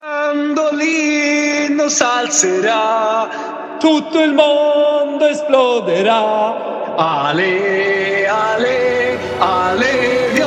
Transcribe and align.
Mandolino 0.00 1.88
salzerà, 1.88 3.76
tutto 3.80 4.22
il 4.22 4.32
mondo 4.32 5.26
esploderà. 5.26 6.94
Ale, 6.94 8.28
ale, 8.28 9.18
ale, 9.40 10.37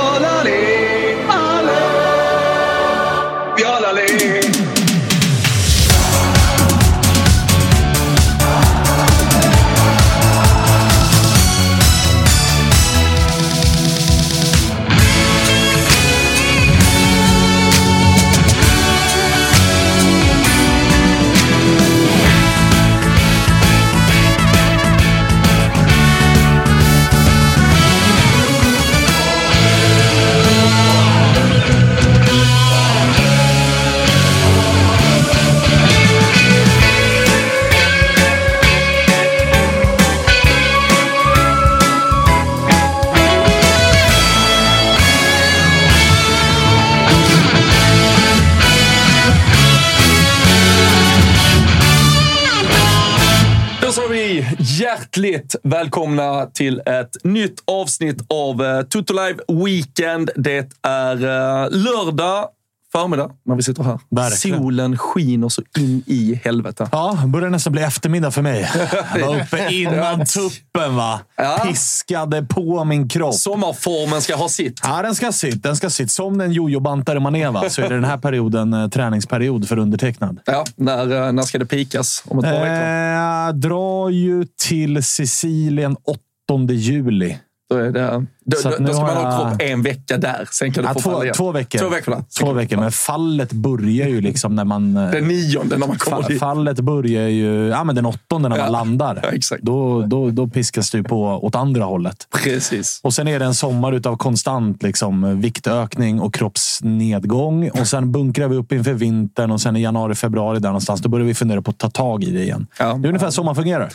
hjärtligt 55.12 55.56
välkomna 55.64 56.46
till 56.46 56.82
ett 56.86 57.24
nytt 57.24 57.64
avsnitt 57.68 58.18
av 58.28 58.84
Tutolive 58.84 58.84
Toto 58.84 59.14
Live 59.14 59.66
Weekend. 59.66 60.30
Det 60.36 60.68
är 60.82 61.16
eh, 61.16 61.70
lördag 61.72 62.48
förmiddag 62.92 63.32
när 63.46 63.56
vi 63.56 63.64
sitter 63.64 63.84
här. 63.84 64.00
Verkligen. 64.10 64.60
Solen 64.60 64.98
skiner 64.98 65.50
så 65.50 65.62
in 65.78 66.04
i 66.06 66.42
helvete. 66.44 66.90
Ja, 66.92 67.24
börjar 67.28 67.50
nästan 67.50 67.74
bli 67.74 67.82
eftermiddag 67.82 68.32
för 68.32 68.42
mig. 68.42 68.70
Jag 69.16 69.28
var 69.28 69.42
uppe 69.42 69.74
innan 69.74 70.26
tuppen, 70.26 70.96
va? 70.96 71.20
Ja. 71.36 71.62
Piskade 71.68 72.44
på 72.44 72.84
min 72.84 73.10
kropp. 73.10 73.36
Sommarformen 73.36 74.22
ska 74.22 74.36
ha 74.36 74.50
sitt. 74.50 74.80
Ja, 74.84 75.02
den 75.02 75.16
ska 75.16 75.26
ha 75.26 75.32
sitt. 75.32 75.64
Den 75.64 75.76
ska 75.76 75.90
sitt. 75.90 76.12
Som 76.12 76.38
den 76.38 76.52
jojo-bantare 76.52 77.20
man 77.20 77.36
är, 77.36 77.52
va? 77.52 77.70
så 77.70 77.82
är 77.82 77.90
det 77.90 77.96
den 77.96 78.04
här 78.04 78.18
perioden 78.18 78.74
eh, 78.74 78.88
träningsperiod 78.88 79.68
för 79.68 79.78
undertecknad. 79.80 80.40
Ja, 80.46 80.66
när, 80.76 81.12
uh, 81.12 81.32
när 81.32 81.44
ska 81.44 81.60
det 81.60 81.66
pikas? 81.66 82.24
Om 82.28 82.40
ett 82.40 82.46
par 82.46 82.52
veckor? 82.52 83.48
Eh, 83.48 83.54
drar 83.54 84.10
ju 84.10 84.46
till 84.68 85.04
Sicilien 85.04 85.96
8 86.04 86.74
juli. 86.74 87.38
Då, 87.72 87.78
är 87.78 87.92
det, 87.92 88.26
då, 88.46 88.58
då, 88.64 88.70
då 88.80 88.94
ska 88.94 89.02
man 89.02 89.16
ha 89.18 89.24
jag- 89.24 89.50
kropp 89.52 89.62
en 89.62 89.82
vecka 89.84 90.18
där. 90.18 90.48
Sen 90.52 90.74
kan 90.74 90.84
du 90.84 90.90
Ja, 90.90 90.94
få 90.94 91.00
två, 91.00 91.10
falla 91.12 91.24
igen. 91.24 91.36
två 91.36 91.52
veckor. 91.52 91.80
Två 91.80 91.90
veckor? 91.90 92.24
Två 92.40 92.54
veckor. 92.54 92.78
Men 92.78 92.92
fallet 92.92 93.52
börjar 93.54 94.08
ju 94.08 94.22
liksom 94.22 94.56
när 94.56 94.66
man... 94.66 94.98
eh, 94.98 95.12
Den 95.12 95.28
nionde 95.28 95.78
när 95.78 95.88
man 95.88 95.98
kommer 95.98 96.28
dit. 96.28 96.40
Fallet 96.40 96.80
börjar 96.80 97.28
ju 97.28 97.68
ja, 97.68 97.84
men 97.84 97.96
den 97.96 98.06
åttonde 98.06 98.50
när 98.50 98.58
Ja. 98.58 98.64
man 98.64 98.72
landar. 98.72 99.20
Ja, 99.24 99.30
exakt. 99.30 99.64
Då, 99.64 100.02
då, 100.02 100.30
då 100.30 100.48
piskas 100.48 100.92
du 100.92 101.04
på 101.04 101.24
åt 101.26 101.56
andra 101.56 101.84
hållet. 101.84 102.28
Precis. 102.44 103.00
Och 103.04 103.14
sen 103.14 103.28
är 103.28 103.40
det 103.40 103.46
en 103.46 103.56
sommar 103.56 103.94
utav 103.94 104.18
konstant 104.18 104.84
liksom, 104.84 105.42
viktökning 105.42 106.20
och 106.22 106.34
kroppsnedgång. 106.34 107.70
Och 107.70 107.88
sen 107.88 108.12
bunkrar 108.12 108.48
vi 108.48 108.56
upp 108.56 108.72
inför 108.72 108.94
vintern 108.94 109.52
och 109.52 109.62
sen 109.62 109.76
i 109.76 109.82
januari, 109.82 110.16
februari 110.16 110.60
där 110.60 110.70
någonstans, 110.70 111.02
då 111.02 111.10
börjar 111.10 111.26
vi 111.26 111.34
fundera 111.34 111.62
på 111.62 111.72
att 111.72 111.78
ta 111.78 111.90
tag 111.90 112.24
i 112.24 112.32
det 112.32 112.44
igen. 112.44 112.68
Ja. 112.80 112.86
Det 112.94 113.06
är 113.06 113.10
ungefär 113.10 113.30
så 113.30 113.44
man 113.44 113.56
fungerar. 113.56 113.90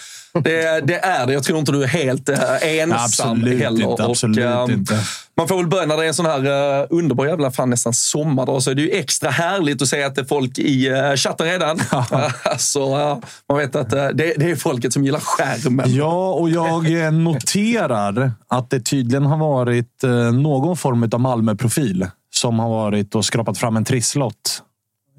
Det, 0.45 0.81
det 0.87 0.99
är 0.99 1.27
det. 1.27 1.33
Jag 1.33 1.45
tror 1.45 1.59
inte 1.59 1.73
du 1.73 1.83
är 1.83 1.87
helt 1.87 2.29
äh, 2.29 2.39
ensam 2.63 3.31
Absolut 3.31 3.63
heller. 3.63 3.91
inte, 3.91 4.05
absolut 4.05 4.39
ehm, 4.39 4.71
inte. 4.71 4.95
Man 5.37 5.49
får 5.49 5.57
väl 5.57 5.67
börja 5.67 5.87
när 5.87 5.97
det 5.97 6.05
är 6.05 6.09
en 6.09 6.15
sån 6.15 6.27
här 6.27 6.81
uh, 6.81 6.87
underbar 6.91 7.27
jävla 7.27 7.51
fan 7.51 7.71
nästan 7.71 7.93
sommardag 7.93 8.63
så 8.63 8.71
är 8.71 8.75
det 8.75 8.83
ju 8.83 8.91
extra 8.91 9.31
härligt 9.31 9.83
att 9.83 9.89
se 9.89 10.03
att 10.03 10.15
det 10.15 10.21
är 10.21 10.25
folk 10.25 10.59
i 10.59 10.91
uh, 10.91 11.17
chatten 11.17 11.47
redan. 11.47 11.79
alltså, 12.43 12.97
uh, 12.97 13.19
man 13.49 13.59
vet 13.59 13.77
att 13.77 13.91
det, 13.91 14.13
det 14.13 14.51
är 14.51 14.57
folket 14.57 14.93
som 14.93 15.05
gillar 15.05 15.21
skärmen. 15.21 15.95
Ja, 15.95 16.33
och 16.33 16.51
jag 16.51 17.05
eh, 17.05 17.13
noterar 17.13 18.33
att 18.49 18.71
det 18.71 18.81
tydligen 18.81 19.27
har 19.27 19.37
varit 19.37 20.05
eh, 20.05 20.33
någon 20.33 20.77
form 20.77 21.11
av 21.13 21.21
Malmö-profil 21.21 22.07
som 22.31 22.59
har 22.59 22.69
varit 22.69 23.15
och 23.15 23.25
skrapat 23.25 23.59
fram 23.59 23.77
en 23.77 23.85
trisslott 23.85 24.63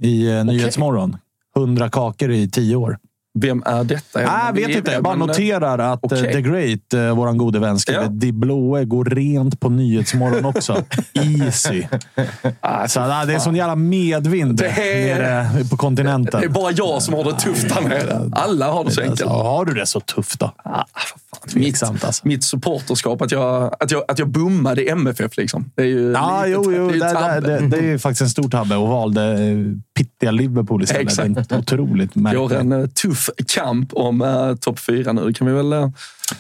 i 0.02 0.28
eh, 0.28 0.46
Nyhetsmorgon. 0.46 1.18
100 1.56 1.90
kakor 1.90 2.32
i 2.32 2.50
tio 2.50 2.76
år. 2.76 2.98
Vem 3.42 3.64
är 3.66 3.84
detta? 3.84 4.20
Nej, 4.20 4.28
jag 4.46 4.54
vet 4.54 4.70
inte. 4.78 4.92
Jag 4.92 5.04
bara 5.04 5.14
eh, 5.14 5.20
noterar 5.20 5.80
att 5.80 6.12
eh, 6.12 6.22
The 6.22 6.42
Great, 6.42 6.94
eh, 6.94 7.16
våran 7.16 7.38
gode 7.38 7.60
vän, 7.60 7.80
skriver 7.80 8.02
Ja. 8.02 8.08
De 8.08 8.32
blåe 8.32 8.86
går 8.86 9.06
rent 9.06 9.60
på 9.60 9.70
Nyhetsmorgon 9.70 10.46
också. 10.46 10.84
Easy. 11.14 11.84
ah, 12.62 12.88
Så, 12.88 13.00
ah, 13.02 13.26
det 13.26 13.34
är 13.34 13.40
sån 13.40 13.56
jävla 13.56 13.76
medvind 13.76 14.58
Det 14.58 14.68
är- 14.70 15.20
nere 15.20 15.66
på 15.70 15.78
kontinenten. 15.78 16.42
Det 16.42 16.48
är 16.48 16.50
bara 16.50 16.72
jag 16.72 17.02
som 17.02 17.14
har 17.14 17.24
det 17.24 17.40
tufft 17.40 17.72
här 17.72 17.82
nere. 17.82 18.30
Alla 18.32 18.72
har 18.72 18.84
det 18.84 18.92
så 18.92 19.02
enkelt. 19.02 19.22
Alltså, 19.22 19.38
har 19.38 19.66
du 19.66 19.74
det 19.74 19.86
så 19.86 20.00
tufft 20.00 20.40
då? 20.40 20.52
Ah, 20.64 20.84
fan. 20.94 21.50
Tveksamt 21.54 22.04
alltså. 22.04 22.28
Mitt 22.28 22.44
supporterskap, 22.44 23.22
att 23.22 23.32
jag, 23.32 23.76
att, 23.80 23.92
jag, 23.92 24.04
att 24.08 24.20
jag 24.20 24.30
bommade 24.30 24.82
MFF. 24.82 25.38
Liksom. 25.38 25.72
Det 25.76 25.82
är 25.82 25.86
ju 25.86 26.08
lite, 26.10 26.22
jo, 26.46 26.74
jo 26.74 26.90
det 26.90 27.06
är 27.06 27.42
det, 27.42 27.60
det, 27.60 27.68
det, 27.68 27.78
är 27.78 27.82
ju 27.84 28.00
faktiskt 28.00 28.22
en 28.22 28.30
stor 28.30 28.50
tabbe 28.50 28.76
och 28.76 28.88
valde 28.88 29.38
pittiga 29.98 30.32
Liverpool 30.32 30.84
istället. 30.84 31.04
Exakt. 31.04 31.52
Är 31.52 31.58
otroligt 31.58 32.16
märkligt. 32.16 32.52
en 32.52 32.72
eh, 32.72 32.88
tuff 33.28 33.48
kamp 33.48 33.94
om 33.94 34.22
eh, 34.22 34.56
topp 34.56 34.80
fyra 34.80 35.14
nu. 35.14 35.26
Det 35.26 35.34
kan 35.34 35.48
vi 35.48 35.54
väl 35.54 35.74
uh, 35.74 35.90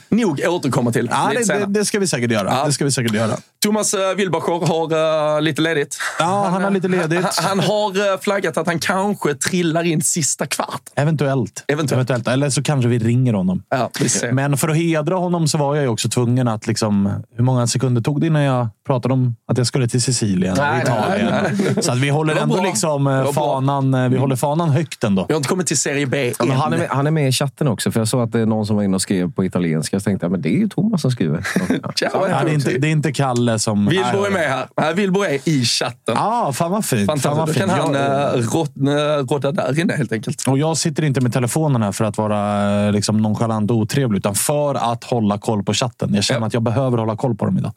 nog 0.09 0.42
återkomma 0.48 0.92
till 0.92 1.09
Ja, 1.12 1.31
det, 1.36 1.59
det, 1.59 1.66
det 1.66 1.86
ska 1.86 2.00
vi 2.00 2.08
säkert 2.08 2.31
göra. 2.31 2.50
Ja. 2.52 2.66
Det 2.66 2.74
ska 2.74 2.86
vi 2.86 2.92
säkert 2.92 3.14
göra. 3.14 3.38
Thomas 3.64 3.94
uh, 3.94 4.00
Wilbacher 4.18 4.68
har 4.68 5.36
uh, 5.36 5.42
lite 5.42 5.62
ledigt. 5.62 5.98
Ja, 6.20 6.48
han 6.52 6.64
har 6.64 6.72
lite 6.72 6.88
ledigt. 6.88 7.25
Han, 7.25 7.47
han 7.47 7.59
har 7.59 7.97
uh, 7.97 8.20
flaggat 8.22 8.58
att 8.58 8.67
han 8.67 8.79
kanske 8.79 9.34
trillar 9.34 9.84
in 9.84 10.02
sista 10.02 10.46
kvart. 10.46 10.82
Eventuellt. 10.96 11.64
Eventuellt. 11.67 12.28
Eller 12.28 12.50
så 12.50 12.64
kanske 12.64 12.90
vi 12.90 13.00
ringer 13.00 13.34
honom. 13.34 13.64
Ja, 13.70 13.90
vi 14.00 14.09
ser. 14.09 14.32
Men 14.32 14.58
för 14.58 14.70
att 14.70 14.78
hedra 14.78 15.16
honom 15.16 15.47
så 15.47 15.58
var 15.58 15.76
jag 15.76 15.84
ju 15.84 15.90
också 15.90 16.09
tvungen 16.09 16.47
att... 16.47 16.67
Liksom, 16.67 17.23
hur 17.35 17.44
många 17.44 17.67
sekunder 17.67 18.02
tog 18.02 18.22
det 18.22 18.28
innan 18.28 18.41
jag 18.41 18.67
pratade 18.88 19.14
om 19.14 19.35
att 19.47 19.58
jag 19.58 19.67
skulle 19.67 19.88
till 19.88 20.02
Sicilien 20.02 20.56
Nej, 20.58 20.82
och 20.82 20.88
Italien? 20.88 21.34
nej, 21.44 21.84
Så 21.84 21.91
att 21.91 21.97
vi 21.97 22.09
håller 22.09 22.35
ändå 22.35 22.56
bra. 22.56 22.64
liksom 22.64 23.08
eh, 23.08 23.32
fanan, 23.32 23.94
eh, 23.94 24.09
vi 24.09 24.17
håller 24.17 24.35
fanan 24.35 24.70
högt 24.70 25.03
ändå. 25.03 25.26
Vi 25.28 25.34
har 25.34 25.38
inte 25.38 25.50
kommit 25.50 25.67
till 25.67 25.78
Serie 25.78 26.06
B 26.06 26.34
än. 26.40 26.52
han, 26.52 26.73
är 26.73 26.78
med, 26.78 26.88
han 26.90 27.08
är 27.08 27.11
med 27.11 27.29
i 27.29 27.32
chatten 27.32 27.67
också, 27.67 27.91
för 27.91 28.00
jag 28.00 28.08
såg 28.08 28.22
att 28.22 28.32
det 28.32 28.40
är 28.40 28.46
någon 28.46 28.66
som 28.66 28.76
var 28.76 28.84
inne 28.84 28.96
och 28.96 29.02
skrev 29.02 29.32
på 29.32 29.46
italienska. 29.46 29.77
Jag 29.91 30.03
tänkte, 30.03 30.26
ja, 30.26 30.29
men 30.29 30.41
det 30.41 30.50
är 30.50 30.58
ju 30.58 30.68
Thomas 30.70 31.02
som 31.02 31.12
skriver. 31.12 31.47
Ja. 31.84 31.91
Tja, 31.96 32.09
Ja, 32.14 32.44
det, 32.46 32.52
är 32.52 32.53
inte, 32.53 32.78
det 32.78 32.88
är 32.88 32.91
inte 32.91 33.12
Kalle 33.14 33.59
som... 33.59 33.85
Wilbo 33.85 34.24
är 34.26 34.32
med 34.32 34.50
här. 34.50 34.68
Nej, 34.82 34.94
Wilbo 34.94 35.22
är 35.24 35.50
i 35.50 35.66
chatten. 35.66 36.16
Ja, 36.18 36.52
fan 36.53 36.72
vad 36.72 36.85
fint. 36.85 37.06
Fan 37.06 37.20
vad 37.20 37.22
Fantastiskt. 37.22 37.59
Då 37.59 37.68
fint. 37.68 37.82
kan 37.85 37.96
han 37.96 38.03
Jag- 38.03 38.40
uh, 38.40 38.47
råd, 38.50 38.88
uh, 38.88 39.28
rådda 39.28 39.52
där 39.52 39.79
inne 39.79 39.94
helt 39.96 40.12
enkelt. 40.12 40.47
Och 40.47 40.58
jag 40.58 40.78
sitter 40.78 41.03
inte 41.03 41.22
med 41.22 41.34
telefonen 41.34 41.82
här 41.82 41.91
för 41.91 42.06
att 42.06 42.18
vara 42.18 42.85
eh, 42.85 42.91
liksom, 42.91 43.18
nonchalant 43.18 43.72
och 43.72 43.78
otrevlig, 43.78 44.18
utan 44.18 44.35
för 44.35 44.76
att 44.94 45.03
hålla 45.03 45.38
koll 45.38 45.64
på 45.64 45.74
chatten. 45.74 46.14
Jag 46.14 46.23
känner 46.23 46.41
Ja. 46.41 46.47
att 46.47 46.53
jag 46.53 46.64
behöver 46.64 46.97
hålla 46.97 47.16
koll 47.16 47.35
på 47.35 47.46
dem 47.46 47.58
idag. 47.58 47.72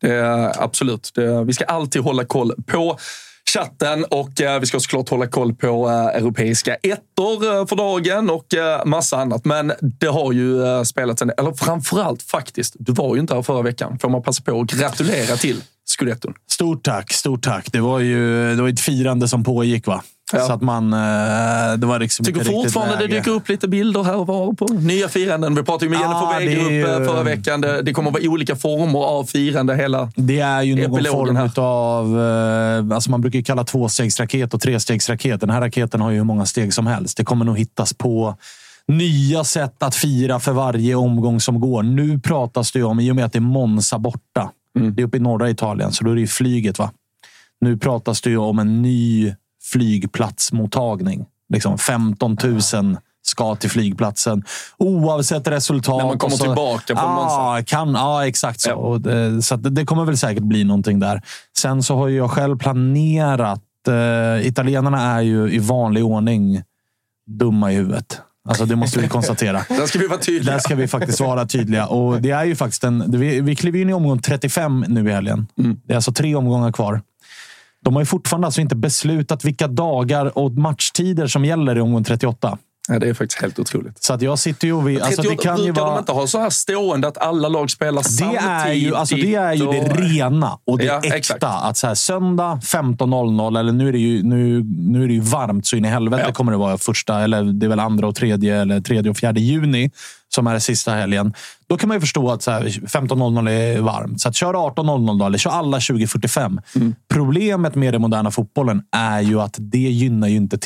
Det 0.00 0.14
är, 0.14 0.62
absolut. 0.62 1.10
Det, 1.14 1.44
vi 1.44 1.52
ska 1.52 1.64
alltid 1.64 2.02
hålla 2.02 2.24
koll 2.24 2.52
på 2.66 2.98
chatten 3.50 4.04
och 4.04 4.40
eh, 4.40 4.60
vi 4.60 4.66
ska 4.66 4.80
såklart 4.80 5.08
hålla 5.08 5.26
koll 5.26 5.54
på 5.54 5.88
eh, 5.88 6.22
europeiska 6.22 6.74
ettor 6.74 7.44
eh, 7.44 7.66
för 7.66 7.76
dagen 7.76 8.30
och 8.30 8.46
massa 8.84 9.16
annat. 9.16 9.44
Men 9.44 9.72
det 9.80 10.06
har 10.06 10.32
ju 10.32 10.84
spelats 10.84 11.22
en 11.22 11.32
eller 11.38 11.52
framförallt 11.52 12.22
faktiskt, 12.22 12.76
du 12.78 12.92
var 12.92 13.14
ju 13.14 13.20
inte 13.20 13.34
här 13.34 13.42
förra 13.42 13.62
veckan. 13.62 13.98
Får 13.98 14.08
man 14.08 14.22
passa 14.22 14.42
på 14.42 14.60
att 14.60 14.70
gratulera 14.70 15.36
till 15.36 15.62
scudetton. 15.84 16.34
Stort 16.50 16.84
tack, 16.84 17.12
stort 17.12 17.42
tack. 17.42 17.72
Det 17.72 17.80
var 17.80 18.00
ju 18.00 18.54
det 18.56 18.62
var 18.62 18.68
ett 18.68 18.80
firande 18.80 19.28
som 19.28 19.44
pågick. 19.44 19.86
va? 19.86 20.02
Ja. 20.32 20.40
Så 20.46 20.52
att 20.52 20.60
man... 20.62 20.92
eh, 20.92 20.98
Det 21.78 21.86
var 21.86 21.98
liksom 21.98 22.24
Tycker 22.24 22.44
fortfarande 22.44 22.96
det 22.96 23.06
dyker 23.06 23.30
upp 23.30 23.48
lite 23.48 23.68
bilder 23.68 24.02
här 24.02 24.16
och 24.16 24.26
var 24.26 24.52
på 24.52 24.66
nya 24.66 25.08
firanden. 25.08 25.54
Vi 25.54 25.62
pratade 25.62 25.84
ju 25.84 25.90
med 25.90 26.00
Jennifer 26.00 26.34
är 26.34 26.38
Wegerup 26.46 26.70
ju- 27.00 27.06
förra 27.06 27.22
veckan. 27.22 27.60
Det, 27.60 27.82
det 27.82 27.92
kommer 27.92 28.10
att 28.10 28.14
vara 28.14 28.30
olika 28.30 28.56
former 28.56 28.98
av 28.98 29.24
firande 29.24 29.76
hela... 29.76 30.10
Det 30.16 30.40
är 30.40 30.62
ju 30.62 30.88
någon 30.88 31.04
form 31.04 31.36
här. 31.36 31.58
av... 31.58 32.20
Eh, 32.90 32.94
alltså 32.94 33.10
man 33.10 33.20
brukar 33.20 33.38
ju 33.38 33.42
kalla 33.44 33.64
tvåstegsraket 33.64 34.54
och 34.54 34.60
trestegsraket. 34.60 35.40
Den 35.40 35.50
här 35.50 35.60
raketen 35.60 36.00
har 36.00 36.10
ju 36.10 36.16
hur 36.16 36.24
många 36.24 36.46
steg 36.46 36.74
som 36.74 36.86
helst. 36.86 37.16
Det 37.16 37.24
kommer 37.24 37.44
nog 37.44 37.58
hittas 37.58 37.92
på 37.94 38.34
nya 38.88 39.44
sätt 39.44 39.82
att 39.82 39.94
fira 39.94 40.40
för 40.40 40.52
varje 40.52 40.94
omgång 40.94 41.40
som 41.40 41.60
går. 41.60 41.82
Nu 41.82 42.18
pratas 42.18 42.72
det 42.72 42.78
ju 42.78 42.84
om, 42.84 43.00
i 43.00 43.10
och 43.10 43.16
med 43.16 43.24
att 43.24 43.32
det 43.32 43.38
är 43.38 43.40
Monza 43.40 43.98
borta. 43.98 44.50
Mm. 44.78 44.94
Det 44.94 45.02
är 45.02 45.06
uppe 45.06 45.16
i 45.16 45.20
norra 45.20 45.50
Italien, 45.50 45.92
så 45.92 46.04
då 46.04 46.10
är 46.10 46.14
det 46.14 46.20
ju 46.20 46.26
flyget. 46.26 46.78
va? 46.78 46.90
Nu 47.60 47.76
pratas 47.78 48.20
det 48.20 48.30
ju 48.30 48.36
om 48.38 48.58
en 48.58 48.82
ny 48.82 49.34
flygplatsmottagning. 49.72 51.26
Liksom 51.48 51.78
15 51.78 52.36
000 52.44 52.96
ska 53.22 53.56
till 53.56 53.70
flygplatsen. 53.70 54.44
Oavsett 54.76 55.48
resultat. 55.48 55.98
När 55.98 56.04
man 56.04 56.18
kommer 56.18 56.36
så- 56.36 56.44
tillbaka 56.44 56.94
Monza. 56.94 57.36
Ja, 57.36 57.62
kan, 57.66 57.94
ja 57.94 58.26
exakt 58.26 58.60
så. 58.60 58.70
Ja. 58.70 58.74
Och 58.74 59.00
det, 59.00 59.42
så 59.42 59.56
det, 59.56 59.84
kommer 59.84 60.04
väl 60.04 60.16
säkert 60.16 60.42
bli 60.42 60.64
någonting 60.64 61.00
där. 61.00 61.22
Sen 61.58 61.82
så 61.82 61.96
har 61.96 62.08
jag 62.08 62.30
själv 62.30 62.58
planerat. 62.58 63.62
Eh, 63.88 64.46
italienarna 64.46 65.02
är 65.02 65.20
ju 65.20 65.52
i 65.52 65.58
vanlig 65.58 66.04
ordning 66.04 66.62
dumma 67.26 67.72
i 67.72 67.74
huvudet. 67.74 68.20
Alltså 68.48 68.64
det 68.64 68.76
måste 68.76 69.00
vi 69.00 69.08
konstatera. 69.08 69.52
Där 69.68 69.86
ska 69.86 69.98
vi 69.98 70.06
vara 70.06 70.18
tydliga. 70.18 70.52
Där 70.54 70.60
ska 70.60 70.74
vi 70.74 70.88
faktiskt 70.88 71.20
vara 71.20 71.46
tydliga. 71.46 71.86
Och 71.86 72.22
det 72.22 72.30
är 72.30 72.44
ju 72.44 72.56
faktiskt 72.56 72.84
en, 72.84 73.04
vi, 73.18 73.40
vi 73.40 73.56
kliver 73.56 73.78
in 73.78 73.90
i 73.90 73.92
omgång 73.92 74.18
35 74.18 74.84
nu 74.88 75.08
i 75.08 75.12
helgen. 75.12 75.46
Mm. 75.58 75.80
Det 75.84 75.92
är 75.92 75.96
alltså 75.96 76.12
tre 76.12 76.34
omgångar 76.34 76.72
kvar. 76.72 77.00
De 77.86 77.94
har 77.94 78.02
ju 78.02 78.06
fortfarande 78.06 78.46
alltså 78.46 78.60
inte 78.60 78.76
beslutat 78.76 79.44
vilka 79.44 79.68
dagar 79.68 80.38
och 80.38 80.52
matchtider 80.52 81.26
som 81.26 81.44
gäller 81.44 81.78
i 81.78 81.80
omgång 81.80 82.04
38. 82.04 82.58
Ja, 82.88 82.98
det 82.98 83.08
är 83.08 83.14
faktiskt 83.14 83.42
helt 83.42 83.58
otroligt. 83.58 84.02
Så 84.04 84.12
att 84.14 84.22
jag 84.22 84.38
sitter 84.38 84.66
ju 84.66 84.72
och... 84.72 84.88
Vi, 84.88 85.00
alltså 85.00 85.22
det 85.22 85.28
38 85.28 85.42
kan 85.42 85.56
ju 85.58 85.64
brukar 85.64 85.80
de 85.82 85.88
vara... 85.90 85.98
inte 85.98 86.12
ha 86.12 86.26
så 86.26 86.38
här 86.40 86.50
stående 86.50 87.08
att 87.08 87.18
alla 87.18 87.48
lag 87.48 87.70
spelar 87.70 88.02
Det 88.02 88.08
samtidigt? 88.08 88.42
är 88.46 88.72
ju, 88.72 88.94
alltså 88.94 89.14
det, 89.16 89.34
är 89.34 89.52
ju 89.52 89.64
det 89.66 89.90
och- 89.90 89.96
rena 89.98 90.58
och 90.66 90.78
det 90.78 90.84
Ja, 90.84 90.98
äkta. 90.98 91.16
exakt. 91.16 91.44
Att 91.44 91.76
så 91.76 91.86
här, 91.86 91.94
söndag 91.94 92.60
15.00, 92.62 93.58
eller 93.58 93.72
nu 93.72 93.88
är, 93.88 93.92
det 93.92 93.98
ju, 93.98 94.22
nu, 94.22 94.62
nu 94.78 95.04
är 95.04 95.08
det 95.08 95.14
ju 95.14 95.20
varmt 95.20 95.66
så 95.66 95.76
in 95.76 95.84
i 95.84 95.88
helvete 95.88 96.24
Ja. 96.26 96.32
kommer 96.32 96.52
det 96.52 96.58
vara 96.58 96.78
första, 96.78 97.20
eller 97.20 97.42
det 97.44 97.66
är 97.66 97.70
väl 97.70 97.80
andra 97.80 98.06
och 98.08 98.14
tredje, 98.14 98.60
eller 98.60 98.80
tredje 98.80 99.10
och 99.10 99.16
fjärde 99.16 99.40
juni 99.40 99.90
som 100.28 100.46
är 100.46 100.58
sista 100.58 100.92
helgen. 100.92 101.34
Då 101.68 101.76
kan 101.76 101.88
man 101.88 101.96
ju 101.96 102.00
förstå 102.00 102.30
att 102.30 102.42
så 102.42 102.50
här, 102.50 102.62
15.00 102.64 103.50
är 103.50 103.80
varmt. 103.80 104.20
Så 104.20 104.28
att 104.28 104.34
kör 104.36 104.54
18.00 104.54 105.18
då, 105.18 105.26
eller 105.26 105.38
kör 105.38 105.50
alla 105.50 105.78
20.45. 105.78 106.58
Mm. 106.76 106.94
Problemet 107.12 107.74
med 107.74 107.94
den 107.94 108.00
moderna 108.02 108.30
fotbollen 108.30 108.82
är 108.96 109.20
ju 109.20 109.40
att 109.40 109.54
det 109.58 109.78
gynnar 109.78 110.28
ju 110.28 110.36
inte 110.36 110.58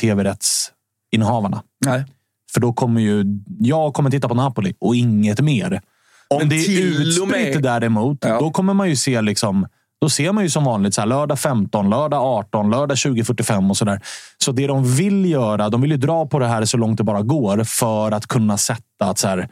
tv-rättsinnehavarna. 1.11 1.63
Nej. 1.85 2.05
För 2.53 2.61
då 2.61 2.73
kommer 2.73 3.01
ju 3.01 3.25
jag 3.59 3.93
kommer 3.93 4.09
titta 4.09 4.27
på 4.27 4.33
Napoli 4.33 4.73
och 4.79 4.95
inget 4.95 5.39
mer. 5.39 5.81
Om 6.29 6.37
Men 6.39 6.49
det 6.49 6.55
är 6.55 6.83
med- 6.83 7.07
utspritt 7.07 7.63
däremot, 7.63 8.17
Ja. 8.21 8.39
då 8.39 8.51
kommer 8.51 8.73
man 8.73 8.89
ju 8.89 8.95
se 8.95 9.21
liksom 9.21 9.67
då 10.01 10.09
ser 10.09 10.31
man 10.31 10.43
ju 10.43 10.49
som 10.49 10.63
vanligt 10.63 10.93
så 10.93 11.01
här, 11.01 11.07
lördag 11.07 11.39
15, 11.39 11.89
lördag 11.89 12.21
18, 12.23 12.69
lördag 12.71 12.97
20.45 12.97 13.69
och 13.69 13.77
sådär. 13.77 14.01
Så 14.37 14.51
det 14.51 14.67
de 14.67 14.95
vill 14.95 15.25
göra, 15.25 15.69
de 15.69 15.81
vill 15.81 15.91
ju 15.91 15.97
dra 15.97 16.25
på 16.25 16.39
det 16.39 16.47
här 16.47 16.65
så 16.65 16.77
långt 16.77 16.97
det 16.97 17.03
bara 17.03 17.21
går 17.21 17.63
för 17.63 18.11
att 18.11 18.27
kunna 18.27 18.57
sätta 18.57 19.05
att 19.05 19.17
så 19.19 19.27
här, 19.27 19.49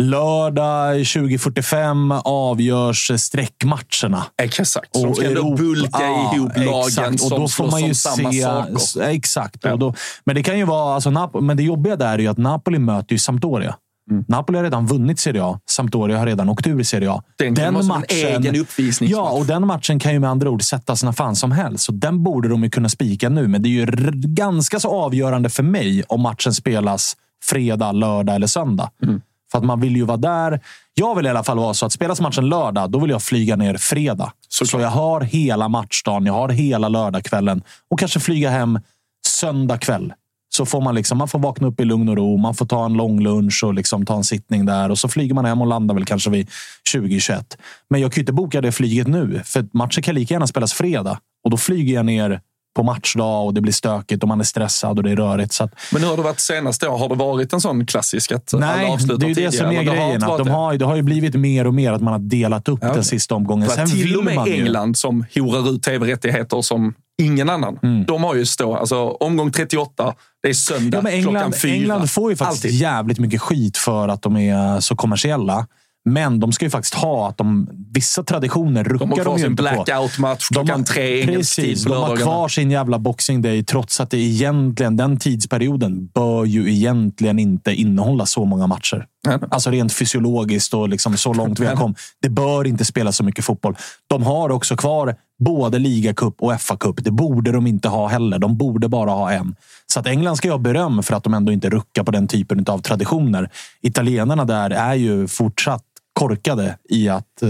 lördag 0.00 0.96
20.45 0.96 2.20
avgörs 2.24 3.10
sträckmatcherna. 3.20 4.26
Exakt. 4.42 4.96
Och 4.96 5.16
ska 5.16 5.26
ändå 5.26 5.40
Europa- 5.40 5.56
bulka 5.56 5.88
Ja, 5.92 6.32
ihop 6.34 6.56
lagen 6.56 6.86
exakt. 6.86 7.20
som 7.20 7.32
och 7.32 7.40
då 7.40 7.48
får 7.48 7.70
man 7.70 7.84
ju 7.84 7.94
samma 7.94 8.32
se, 8.32 8.42
saker. 8.42 9.02
Exakt. 9.02 9.56
Ja. 9.62 9.76
Då, 9.76 9.94
men 10.24 10.34
det 10.36 10.42
kan 10.42 10.58
ju 10.58 10.64
vara... 10.64 10.94
Alltså, 10.94 11.10
Nap- 11.10 11.40
men 11.40 11.56
det 11.56 11.62
jobbiga 11.62 11.96
där 11.96 12.12
är 12.14 12.18
ju 12.18 12.26
att 12.28 12.38
Napoli 12.38 12.78
möter 12.78 13.12
ju 13.12 13.18
Sampdoria. 13.18 13.76
Mm. 14.10 14.24
Napoli 14.28 14.58
har 14.58 14.64
redan 14.64 14.86
vunnit 14.86 15.18
Serie 15.20 15.44
A. 15.44 15.58
Sampdoria 15.70 16.18
har 16.18 16.26
redan 16.26 16.48
åkt 16.48 16.66
ur 16.66 16.82
Serie 16.82 17.10
A. 17.10 17.22
Den 17.38 17.74
vara 17.74 17.82
som 17.82 17.92
en 17.92 18.04
egen 18.08 18.56
uppvisningsmatch. 18.60 19.10
Ja, 19.10 19.30
och 19.30 19.46
den 19.46 19.66
matchen 19.66 19.98
kan 19.98 20.12
ju 20.12 20.18
med 20.18 20.30
andra 20.30 20.50
ord 20.50 20.62
sättas 20.62 21.02
när 21.04 21.12
fan 21.12 21.36
som 21.36 21.52
helst. 21.52 21.84
Så 21.84 21.92
den 21.92 22.22
borde 22.22 22.48
de 22.48 22.64
ju 22.64 22.70
kunna 22.70 22.88
spika 22.88 23.28
nu. 23.28 23.48
Men 23.48 23.62
det 23.62 23.68
är 23.68 23.70
ju 23.70 23.86
ganska 24.14 24.80
så 24.80 24.88
avgörande 25.04 25.50
för 25.50 25.62
mig 25.62 26.02
om 26.08 26.20
matchen 26.20 26.54
spelas 26.54 27.16
fredag, 27.44 27.92
lördag 27.92 28.34
eller 28.34 28.46
söndag. 28.46 28.90
Mm. 29.02 29.20
För 29.50 29.58
att 29.58 29.64
man 29.64 29.80
vill 29.80 29.96
ju 29.96 30.04
vara 30.04 30.16
där. 30.16 30.60
Jag 30.94 31.14
vill 31.14 31.26
i 31.26 31.28
alla 31.28 31.44
fall 31.44 31.58
vara 31.58 31.74
så 31.74 31.86
att 31.86 31.92
spelas 31.92 32.20
matchen 32.20 32.48
lördag, 32.48 32.90
då 32.90 32.98
vill 32.98 33.10
jag 33.10 33.22
flyga 33.22 33.56
ner 33.56 33.76
fredag. 33.76 34.32
Såklart. 34.48 34.70
Så 34.70 34.80
jag 34.80 34.90
har 34.90 35.20
hela 35.20 35.68
matchdagen, 35.68 36.26
jag 36.26 36.32
har 36.32 36.48
hela 36.48 36.88
lördagskvällen 36.88 37.62
och 37.90 37.98
kanske 37.98 38.20
flyga 38.20 38.50
hem 38.50 38.78
söndag 39.26 39.78
kväll. 39.78 40.12
Så 40.52 40.66
får 40.66 40.80
man, 40.80 40.94
liksom, 40.94 41.18
man 41.18 41.28
får 41.28 41.38
vakna 41.38 41.66
upp 41.66 41.80
i 41.80 41.84
lugn 41.84 42.08
och 42.08 42.16
ro, 42.16 42.36
man 42.36 42.54
får 42.54 42.66
ta 42.66 42.84
en 42.84 42.92
lång 42.92 43.20
lunch 43.22 43.64
och 43.64 43.74
liksom 43.74 44.06
ta 44.06 44.16
en 44.16 44.24
sittning 44.24 44.66
där. 44.66 44.90
Och 44.90 44.98
så 44.98 45.08
flyger 45.08 45.34
man 45.34 45.44
hem 45.44 45.60
och 45.60 45.66
landar 45.66 45.94
väl 45.94 46.04
kanske 46.04 46.30
vid 46.30 46.50
2021. 46.92 47.58
Men 47.90 48.00
jag 48.00 48.12
kan 48.12 48.16
ju 48.16 48.22
inte 48.22 48.32
boka 48.32 48.60
det 48.60 48.72
flyget 48.72 49.06
nu, 49.06 49.42
för 49.44 49.66
matchen 49.72 50.02
kan 50.02 50.14
lika 50.14 50.34
gärna 50.34 50.46
spelas 50.46 50.72
fredag. 50.72 51.18
Och 51.44 51.50
då 51.50 51.56
flyger 51.56 51.94
jag 51.94 52.06
ner 52.06 52.40
på 52.76 52.82
matchdag 52.82 53.44
och 53.46 53.54
det 53.54 53.60
blir 53.60 53.72
stökigt 53.72 54.22
och 54.22 54.28
man 54.28 54.40
är 54.40 54.44
stressad 54.44 54.98
och 54.98 55.02
det 55.04 55.10
är 55.10 55.16
rörigt. 55.16 55.52
Så 55.52 55.64
att, 55.64 55.74
Men 55.92 56.02
hur 56.02 56.08
har 56.10 56.16
det 56.16 56.22
varit 56.22 56.40
senaste 56.40 56.88
år? 56.88 56.98
Har 56.98 57.08
det 57.08 57.14
varit 57.14 57.52
en 57.52 57.60
sån 57.60 57.86
klassisk 57.86 58.32
att 58.32 58.54
alla 58.54 58.66
Nej, 58.76 58.90
avslutar 58.90 59.16
det 59.18 59.24
är 59.26 59.28
ju 59.28 59.34
det 59.34 59.50
tidigare? 59.50 59.52
som 59.52 59.66
är 59.70 59.76
har 59.76 59.84
grejen. 59.84 60.20
varit 60.26 60.38
de 60.44 60.48
har, 60.48 60.74
det 60.74 60.84
har 60.84 60.96
ju 60.96 61.02
blivit 61.02 61.34
mer 61.34 61.66
och 61.66 61.74
mer 61.74 61.92
att 61.92 62.00
man 62.02 62.12
har 62.12 62.20
delat 62.20 62.68
upp 62.68 62.78
Ja, 62.82 62.86
den 62.86 62.90
okej. 62.96 63.04
sista 63.04 63.34
omgången. 63.34 63.68
För 63.68 63.76
Sen 63.76 63.90
till 63.90 64.16
och 64.16 64.24
med 64.24 64.38
England 64.48 64.96
som 64.96 65.24
horar 65.34 65.70
ut 65.70 65.82
tv-rättigheter 65.82 66.62
som 66.62 66.94
ingen 67.22 67.50
annan. 67.50 67.78
Mm. 67.82 68.04
De 68.04 68.24
har 68.24 68.34
ju 68.34 68.46
stå, 68.46 68.76
alltså 68.76 68.96
omgång 69.10 69.50
38, 69.52 70.14
det 70.42 70.48
är 70.48 70.52
söndag 70.54 70.98
Ja, 70.98 71.02
men 71.02 71.22
klockan 71.22 71.36
England, 71.36 71.54
fyra. 71.56 71.72
England 71.74 72.10
får 72.10 72.30
ju 72.30 72.36
faktiskt 72.36 72.64
Alltid. 72.64 72.80
jävligt 72.80 73.18
mycket 73.18 73.40
skit 73.40 73.76
för 73.76 74.08
att 74.08 74.22
de 74.22 74.36
är 74.36 74.80
så 74.80 74.96
kommersiella. 74.96 75.66
Men 76.04 76.40
de 76.40 76.52
ska 76.52 76.64
ju 76.64 76.70
faktiskt 76.70 76.94
ha 76.94 77.28
att 77.28 77.38
de, 77.38 77.68
vissa 77.94 78.22
traditioner 78.22 78.84
ruckar 78.84 79.06
De 79.06 79.10
har 79.10 79.16
de, 79.16 79.22
kvar 79.24 79.36
ju 79.36 79.42
sin 79.42 79.50
inte 79.50 79.62
på. 79.62 79.68
blackout-match 79.84 80.48
klockan 80.48 80.84
tre 80.84 81.20
engelsk 81.20 81.56
tid 81.56 81.84
på 81.84 81.94
de 81.94 82.02
har 82.02 82.16
kvar 82.16 82.48
sin 82.48 82.70
jävla 82.70 82.98
boxing 82.98 83.42
day 83.42 83.64
trots 83.64 84.00
att 84.00 84.10
det 84.10 84.18
egentligen, 84.18 84.96
den 84.96 85.16
tidsperioden 85.18 86.06
bör 86.06 86.44
ju 86.44 86.72
egentligen 86.72 87.38
inte 87.38 87.74
innehålla 87.74 88.26
så 88.26 88.44
många 88.44 88.66
matcher. 88.66 89.06
Nej. 89.26 89.38
Alltså 89.50 89.70
rent 89.70 89.92
fysiologiskt 89.92 90.74
och 90.74 90.88
liksom 90.88 91.16
så 91.16 91.32
långt 91.32 91.60
vi 91.60 91.66
har 91.66 91.76
kommit. 91.76 91.98
Det 92.22 92.28
bör 92.28 92.66
inte 92.66 92.84
spela 92.84 93.12
så 93.12 93.24
mycket 93.24 93.44
fotboll. 93.44 93.76
De 94.06 94.22
har 94.22 94.50
också 94.50 94.76
kvar 94.76 95.14
både 95.38 95.78
ligacup 95.78 96.34
och 96.38 96.52
FA-cup. 96.52 97.00
Det 97.02 97.10
borde 97.10 97.52
de 97.52 97.66
inte 97.66 97.88
ha 97.88 98.08
heller. 98.08 98.38
De 98.38 98.56
borde 98.56 98.88
bara 98.88 99.10
ha 99.10 99.32
en. 99.32 99.54
Så 99.86 100.00
att 100.00 100.06
England 100.06 100.36
ska 100.36 100.48
ju 100.48 100.52
ha 100.52 100.58
beröm 100.58 101.02
för 101.02 101.14
att 101.14 101.24
de 101.24 101.34
ändå 101.34 101.52
inte 101.52 101.70
ruckar 101.70 102.04
på 102.04 102.10
den 102.10 102.28
typen 102.28 102.64
av 102.66 102.78
traditioner. 102.78 103.50
Italienarna 103.82 104.44
där 104.44 104.70
är 104.70 104.94
ju 104.94 105.28
fortsatt 105.28 105.82
korkade 106.20 106.78
i 106.88 107.08
att 107.08 107.42
eh, 107.42 107.48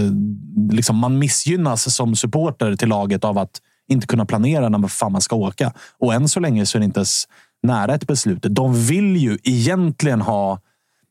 liksom 0.71 0.97
man 0.97 1.19
missgynnas 1.19 1.95
som 1.95 2.15
supporter 2.15 2.75
till 2.75 2.89
laget 2.89 3.23
av 3.23 3.37
att 3.37 3.61
inte 3.87 4.07
kunna 4.07 4.25
planera 4.25 4.69
när 4.69 4.87
fan 4.87 5.11
man 5.11 5.21
ska 5.21 5.35
åka. 5.35 5.73
Och 5.99 6.13
än 6.13 6.29
så 6.29 6.39
länge 6.39 6.65
så 6.65 6.77
är 6.77 6.79
det 6.79 6.85
inte 6.85 6.99
ens 6.99 7.27
nära 7.63 7.95
ett 7.95 8.07
beslut. 8.07 8.39
De 8.41 8.85
vill 8.85 9.17
ju 9.17 9.37
egentligen 9.43 10.21
ha 10.21 10.59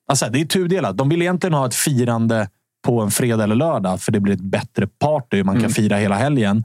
Alltså, 0.08 0.26
det 0.30 0.40
är 0.40 0.44
tudelat. 0.44 0.96
De 0.96 1.08
vill 1.08 1.22
egentligen 1.22 1.54
ha 1.54 1.66
ett 1.66 1.74
firande 1.74 2.48
på 2.82 3.00
en 3.00 3.10
fredag 3.10 3.44
eller 3.44 3.54
lördag, 3.54 4.00
för 4.00 4.12
det 4.12 4.20
blir 4.20 4.34
ett 4.34 4.40
bättre 4.40 4.86
party. 4.86 5.44
Man 5.44 5.60
kan 5.60 5.70
fira 5.70 5.96
hela 5.96 6.14
helgen. 6.14 6.64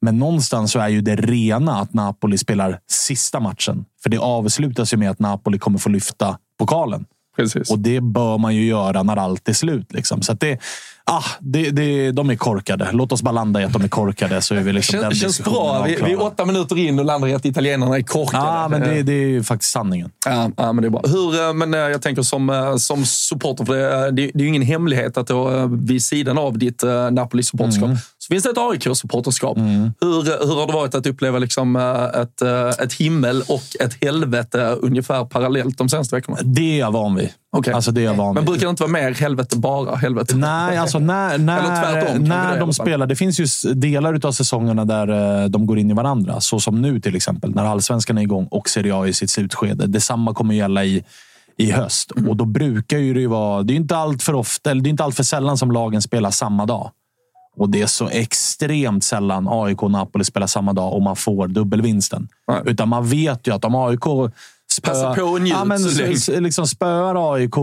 Men 0.00 0.18
någonstans 0.18 0.72
så 0.72 0.78
är 0.78 0.88
ju 0.88 1.00
det 1.00 1.16
rena 1.16 1.80
att 1.80 1.94
Napoli 1.94 2.38
spelar 2.38 2.80
sista 2.90 3.40
matchen. 3.40 3.84
För 4.02 4.10
det 4.10 4.18
avslutas 4.18 4.92
ju 4.92 4.96
med 4.96 5.10
att 5.10 5.18
Napoli 5.18 5.58
kommer 5.58 5.78
få 5.78 5.88
lyfta 5.88 6.38
pokalen. 6.58 7.04
Precis. 7.36 7.70
Och 7.70 7.78
det 7.78 8.00
bör 8.00 8.38
man 8.38 8.54
ju 8.54 8.66
göra 8.66 9.02
när 9.02 9.16
allt 9.16 9.48
är 9.48 9.52
slut. 9.52 9.92
Liksom. 9.92 10.22
Så 10.22 10.32
att 10.32 10.40
det, 10.40 10.58
ah, 11.10 11.24
det, 11.40 11.70
det, 11.70 12.12
de 12.12 12.30
är 12.30 12.36
korkade. 12.36 12.88
Låt 12.92 13.12
oss 13.12 13.22
bara 13.22 13.32
landa 13.32 13.60
i 13.60 13.64
att 13.64 13.72
de 13.72 13.84
är 13.84 13.88
korkade. 13.88 14.42
Så 14.42 14.54
är 14.54 14.60
vi 14.60 14.72
liksom 14.72 15.00
Känns, 15.00 15.20
känns 15.20 15.40
bra. 15.44 15.82
Vi, 15.86 15.98
vi 16.04 16.12
är 16.12 16.22
åtta 16.22 16.44
minuter 16.44 16.78
in 16.78 16.98
och 16.98 17.04
landar 17.04 17.28
i 17.28 17.34
att 17.34 17.44
italienarna 17.44 17.96
är 17.96 18.02
korkade. 18.02 18.44
Ja, 18.44 18.68
men 18.68 18.80
det, 18.80 19.02
det 19.02 19.12
är 19.12 19.28
ju 19.28 19.42
faktiskt 19.42 19.72
sanningen. 19.72 20.10
Ja, 20.26 20.50
ja, 20.56 20.72
men 20.72 20.82
det 20.82 20.88
är 20.88 20.90
bra. 20.90 21.02
Hur, 21.06 21.48
eh, 21.48 21.54
men 21.54 21.74
eh, 21.74 21.80
jag 21.80 22.02
tänker 22.02 22.22
som, 22.22 22.50
eh, 22.50 22.76
som 22.76 23.04
supporter, 23.04 23.64
för 23.64 23.74
det, 23.74 24.06
eh, 24.06 24.12
det, 24.12 24.30
det 24.34 24.38
är 24.38 24.42
ju 24.42 24.48
ingen 24.48 24.62
hemlighet 24.62 25.16
att 25.16 25.26
då, 25.26 25.50
eh, 25.50 25.68
vid 25.68 26.02
sidan 26.02 26.38
av 26.38 26.58
ditt 26.58 26.82
Napoli-supporterskap 27.10 27.86
Mm. 27.86 27.96
Så 28.26 28.34
finns 28.34 28.44
det 28.44 28.50
ett 28.50 28.58
AIK-supporterskap. 28.58 29.56
Mm. 29.56 29.92
Hur, 30.00 30.22
hur 30.46 30.54
har 30.54 30.66
det 30.66 30.72
varit 30.72 30.94
att 30.94 31.06
uppleva 31.06 31.38
liksom 31.38 31.76
eh, 31.76 32.20
ett, 32.20 32.42
eh, 32.42 32.84
ett 32.84 32.92
himmel 32.92 33.42
och 33.48 33.62
ett 33.80 34.04
helvete 34.04 34.76
ungefär 34.80 35.24
parallellt 35.24 35.78
de 35.78 35.88
senaste 35.88 36.16
veckorna? 36.16 36.38
Det 36.42 36.74
är 36.74 36.78
jag 36.78 36.92
van 36.92 37.14
vid. 37.14 37.30
Okej. 37.58 37.74
Alltså, 37.74 37.92
det 37.92 38.00
är 38.00 38.04
jag 38.04 38.14
van 38.14 38.34
Men 38.34 38.44
brukar 38.44 38.66
det 38.66 38.70
inte 38.70 38.82
vara 38.82 38.92
mer 38.92 39.14
helvete 39.14 39.56
bara 39.56 39.96
helvete? 39.96 40.36
Nej, 40.36 40.76
alltså 40.76 40.98
när, 40.98 41.34
Eller 41.34 41.44
när, 41.44 41.82
tvärtom, 41.82 42.18
det 42.18 42.26
i 42.26 42.28
när 42.28 42.60
de 42.60 42.72
spelar. 42.72 43.06
Det 43.06 43.16
finns 43.16 43.40
ju 43.40 43.74
delar 43.74 44.26
av 44.26 44.32
säsongerna 44.32 44.84
där 44.84 45.42
eh, 45.42 45.48
de 45.48 45.66
går 45.66 45.78
in 45.78 45.90
i 45.90 45.94
varandra. 45.94 46.40
Så 46.40 46.60
som 46.60 46.82
nu 46.82 47.00
till 47.00 47.16
exempel, 47.16 47.54
när 47.54 47.64
allsvenskan 47.64 48.18
är 48.18 48.22
igång 48.22 48.48
och 48.50 48.68
Serie 48.68 48.94
A 48.94 49.06
i 49.06 49.12
sitt 49.12 49.30
slutskede. 49.30 49.86
Detsamma 49.86 50.34
kommer 50.34 50.54
gälla 50.54 50.84
i, 50.84 51.04
i 51.56 51.70
höst. 51.70 52.12
Mm. 52.16 52.30
Och 52.30 52.36
då 52.36 52.44
brukar 52.44 52.98
ju 52.98 53.14
det 53.14 53.20
ju 53.20 53.26
vara... 53.26 53.62
Det 53.62 53.72
är 53.72 53.76
inte 53.76 53.96
allt 53.96 54.22
för 54.22 54.34
ofta, 54.34 54.70
eller 54.70 54.82
det 54.82 54.88
är 54.88 54.90
inte 54.90 55.04
allt 55.04 55.16
för 55.16 55.22
sällan 55.22 55.58
som 55.58 55.72
lagen 55.72 56.02
spelar 56.02 56.30
samma 56.30 56.66
dag. 56.66 56.90
Och 57.56 57.70
det 57.70 57.82
är 57.82 57.86
så 57.86 58.08
extremt 58.08 59.04
sällan 59.04 59.48
AIK 59.50 59.82
och 59.82 59.90
Napoli 59.90 60.24
spelar 60.24 60.46
samma 60.46 60.72
dag 60.72 60.92
och 60.92 61.02
man 61.02 61.16
får 61.16 61.48
dubbelvinsten. 61.48 62.28
Nej. 62.48 62.60
Utan 62.64 62.88
man 62.88 63.08
vet 63.08 63.46
ju 63.46 63.54
att 63.54 63.64
om 63.64 63.74
AIK 63.74 64.32
spö, 64.76 64.90
Passa 64.90 65.14
på 65.14 65.22
och 65.22 65.40
njut 65.40 65.50
ja, 65.50 65.64
men, 65.64 65.78
så 65.78 66.02
länge. 66.02 66.40
liksom 66.40 66.66
spöar 66.66 67.34
AIK 67.34 67.56
eh, 67.56 67.62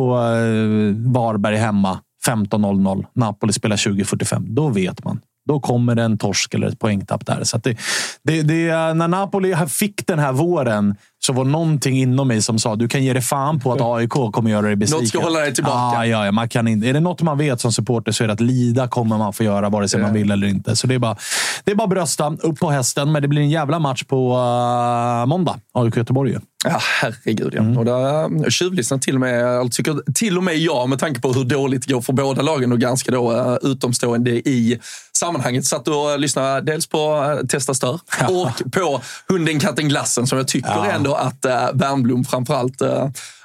Varberg 1.12 1.58
hemma 1.58 2.00
15.00. 2.28 3.06
Napoli 3.14 3.54
spelar 3.54 3.76
20.45. 3.76 4.46
Då 4.48 4.70
vet 4.70 5.04
man. 5.04 5.20
Då 5.48 5.60
kommer 5.60 5.96
det 5.96 6.04
en 6.04 6.18
torsk 6.18 6.54
eller 6.54 6.68
ett 6.68 6.80
poängtapp 6.80 7.26
där. 7.26 7.44
Så 7.44 7.58
det, 7.58 7.78
det, 8.24 8.42
det, 8.42 8.94
när 8.94 9.08
Napoli 9.08 9.56
fick 9.68 10.08
den 10.08 10.20
här 10.20 10.32
våren 10.32 10.96
så 11.26 11.34
var 11.34 11.46
någonting 11.46 11.98
inom 11.98 12.28
mig 12.28 12.42
som 12.42 12.60
sa 12.60 12.76
du 12.76 12.88
kan 12.88 13.04
ge 13.04 13.14
dig 13.14 13.22
fan 13.22 13.60
på 13.60 13.74
att 13.74 13.82
AIK 13.82 14.10
kommer 14.10 14.50
göra 14.50 14.62
dig 14.62 14.76
besviken. 14.76 15.04
Något 15.04 15.10
ska 15.10 15.22
hålla 15.22 15.40
dig 15.40 15.54
tillbaka. 15.54 15.98
Ah, 15.98 16.06
ja, 16.06 16.26
ja, 16.26 16.32
man 16.32 16.50
kan 16.50 16.68
inte, 16.68 16.88
är 16.88 16.94
det 16.94 17.00
något 17.00 17.22
man 17.22 17.38
vet 17.38 17.62
som 17.62 17.72
supporter 17.72 18.12
så 18.12 18.24
är 18.24 18.28
det 18.28 18.34
att 18.34 18.40
lida 18.40 18.88
kommer 18.88 19.18
man 19.18 19.34
få 19.34 19.44
göra 19.44 19.70
vare 19.70 19.88
sig 19.88 20.02
man 20.02 20.14
vill 20.14 20.32
eller 20.32 20.48
inte. 20.48 20.76
Så 20.76 20.88
det 20.88 20.96
är 20.96 21.00
bara, 21.00 21.18
det 21.64 21.72
är 21.72 21.76
bara 21.76 21.88
brösta, 21.88 22.38
upp 22.40 22.60
på 22.60 22.70
hästen. 22.70 23.12
Men 23.12 23.22
det 23.22 23.28
blir 23.28 23.42
en 23.42 23.50
jävla 23.50 23.80
match 23.80 24.04
på 24.04 24.38
uh, 24.38 25.26
måndag. 25.26 25.60
AIK 25.74 25.98
Göteborg 25.98 26.32
ju. 26.32 26.40
Ja, 26.64 26.80
herregud 27.02 27.54
ja. 27.54 27.62
Mm. 27.62 27.78
Och 27.78 27.86
där 27.86 28.50
tjuvlyssnar 28.50 28.98
till 28.98 29.16
och 29.16 29.22
med, 29.22 29.42
jag 29.42 29.72
tycker 29.72 30.14
till 30.14 30.38
och 30.38 30.44
med 30.44 30.58
jag, 30.58 30.90
med 30.90 31.00
tanke 31.00 31.22
på 31.22 31.34
hur 31.34 31.44
dåligt 31.44 31.88
det 31.88 31.94
går 31.94 32.02
för 32.02 32.14
båda 32.14 32.42
lagen 32.42 32.72
och 32.72 32.80
ganska 32.80 33.12
då 33.12 33.32
uh, 33.32 33.58
utomstående 33.62 34.32
i 34.32 34.80
sammanhanget, 35.18 35.66
satt 35.66 35.88
och 35.88 36.20
lyssnade 36.20 36.62
dels 36.62 36.88
på 36.88 37.24
Testa 37.50 37.74
Stör 37.74 38.00
och 38.30 38.72
på 38.72 39.02
Hunden, 39.30 39.60
katten, 39.60 39.90
glassen 39.90 40.28
som 40.28 40.38
jag 40.38 40.48
tycker 40.48 40.70
Ja. 40.70 40.86
ändå 40.86 41.16
att 41.16 41.46
Wernbloom 41.74 42.26
framförallt 42.26 42.82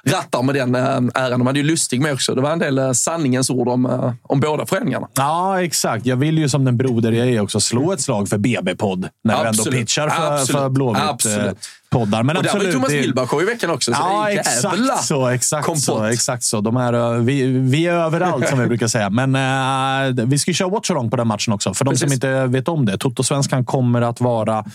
rattar 0.03 0.43
med 0.43 0.55
den 0.55 0.75
äran. 0.75 1.39
De 1.39 1.47
hade 1.47 1.59
ju 1.59 1.65
Lustig 1.65 2.01
med 2.01 2.13
också. 2.13 2.35
Det 2.35 2.41
var 2.41 2.51
en 2.51 2.59
del 2.59 2.95
sanningens 2.95 3.49
ord 3.49 3.67
om, 3.67 4.13
om 4.23 4.39
båda 4.39 4.65
föreningarna. 4.65 5.07
Ja, 5.13 5.63
exakt. 5.63 6.05
Jag 6.05 6.17
vill 6.17 6.37
ju 6.37 6.49
som 6.49 6.65
den 6.65 6.77
broder 6.77 7.11
jag 7.11 7.27
är 7.29 7.41
också 7.41 7.59
slå 7.59 7.91
ett 7.93 8.01
slag 8.01 8.29
för 8.29 8.37
BB-podd. 8.37 9.09
När 9.23 9.33
vi 9.33 9.39
ändå 9.39 9.49
Absolut. 9.49 9.79
pitchar 9.79 10.09
för, 10.09 10.33
Absolut. 10.33 10.61
för 10.61 10.69
Blåvitt. 10.69 11.01
Absolut. 11.03 11.57
Poddar. 11.89 12.23
Men 12.23 12.37
och 12.37 12.43
där 12.43 12.53
var 12.53 12.59
ju 12.59 12.67
absolut, 12.67 12.73
Thomas 12.75 12.89
det- 12.89 13.01
Wilbacher 13.01 13.41
i 13.41 13.45
veckan 13.45 13.69
också. 13.69 13.93
Så 13.93 13.97
Ja, 14.01 14.29
exakt 14.29 15.03
så. 15.03 15.27
Exakt 15.27 15.65
kompott. 15.65 15.83
så, 15.83 16.03
exakt 16.03 16.43
så. 16.43 16.61
De 16.61 16.77
är, 16.77 16.93
eh, 16.93 17.11
vi, 17.21 17.43
vi 17.43 17.87
är 17.87 17.93
överallt, 17.93 18.47
som 18.49 18.59
vi 18.59 18.67
brukar 18.67 18.87
säga. 18.87 19.09
Men 19.09 19.35
eh, 19.35 20.25
vi 20.25 20.39
ska 20.39 20.51
ju 20.51 20.55
köra 20.55 20.69
watch-along 20.69 21.09
på 21.09 21.15
den 21.15 21.27
matchen 21.27 21.53
också. 21.53 21.73
För 21.73 21.85
de 21.85 21.95
som 21.95 22.05
Precis. 22.05 22.13
inte 22.13 22.45
vet 22.45 22.67
om 22.67 22.85
det. 22.85 22.97
Toto-svenskan 22.97 23.65
kommer 23.65 24.01
att 24.01 24.21
vara 24.21 24.65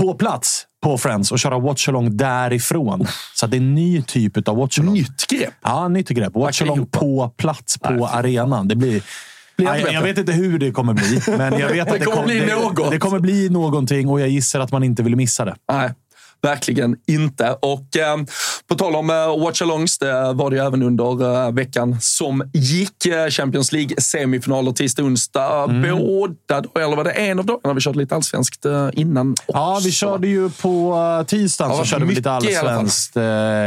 på 0.00 0.14
plats 0.14 0.64
på 0.82 0.98
Friends 0.98 1.32
och 1.32 1.38
köra 1.38 1.58
watch-along 1.58 2.16
därifrån. 2.16 3.06
Så 3.34 3.46
det 3.46 3.56
är 3.56 3.58
en 3.58 3.74
ny 3.74 4.02
typ 4.02 4.48
av 4.48 4.56
watch-along. 4.56 4.92
Nytt 4.92 5.26
grepp. 5.26 5.54
Ja, 5.62 5.88
nytt 5.88 6.08
grepp. 6.08 6.34
Watch-along 6.34 6.86
på 6.86 7.28
plats 7.36 7.78
på 7.78 8.06
arenan. 8.12 8.68
Det 8.68 8.76
blir... 8.76 9.02
Jag, 9.56 9.92
jag 9.92 10.02
vet 10.02 10.18
inte 10.18 10.32
hur 10.32 10.58
det 10.58 10.70
kommer 10.70 10.94
bli, 10.94 11.20
men 11.26 11.58
jag 11.58 11.68
vet 11.68 11.88
att 11.92 11.98
det, 11.98 12.04
kommer 12.04 12.24
bli 12.26 12.40
det, 12.40 12.90
det 12.90 12.98
kommer 12.98 13.18
bli 13.18 13.48
någonting 13.48 14.08
och 14.08 14.20
jag 14.20 14.28
gissar 14.28 14.60
att 14.60 14.72
man 14.72 14.82
inte 14.84 15.02
vill 15.02 15.16
missa 15.16 15.44
det. 15.44 15.54
Nej, 15.72 15.90
verkligen 16.42 16.96
inte. 17.06 17.50
Och 17.50 17.96
eh, 17.96 18.16
på 18.68 18.74
tal 18.74 18.96
om 18.96 19.10
eh, 19.10 19.14
watch-alongs, 19.14 19.98
det 20.00 20.32
var 20.32 20.50
det 20.50 20.56
ju 20.56 20.62
även 20.62 20.82
under 20.82 21.46
eh, 21.46 21.52
veckan 21.52 21.96
som 22.00 22.50
gick. 22.52 22.88
Champions 23.30 23.72
League 23.72 24.00
semifinaler 24.00 24.72
tisdag, 24.72 25.02
onsdag. 25.02 25.64
Mm. 25.64 25.98
Båda 25.98 26.34
dagar, 26.48 26.84
eller 26.84 26.96
var 26.96 27.04
det 27.04 27.10
en 27.10 27.38
av 27.38 27.46
dagarna 27.46 27.74
vi 27.74 27.80
körde 27.80 27.98
lite 27.98 28.14
allsvenskt 28.14 28.66
innan? 28.92 29.34
Ja, 29.46 29.80
vi 29.82 29.88
också? 29.88 29.90
körde 29.90 30.28
ju 30.28 30.50
på 30.50 31.24
tisdagen 31.26 31.72
Ja, 31.72 31.78
så 31.78 31.84
körde 31.84 32.04
vi 32.04 32.14
lite 32.14 32.30
allsvenskt 32.30 33.16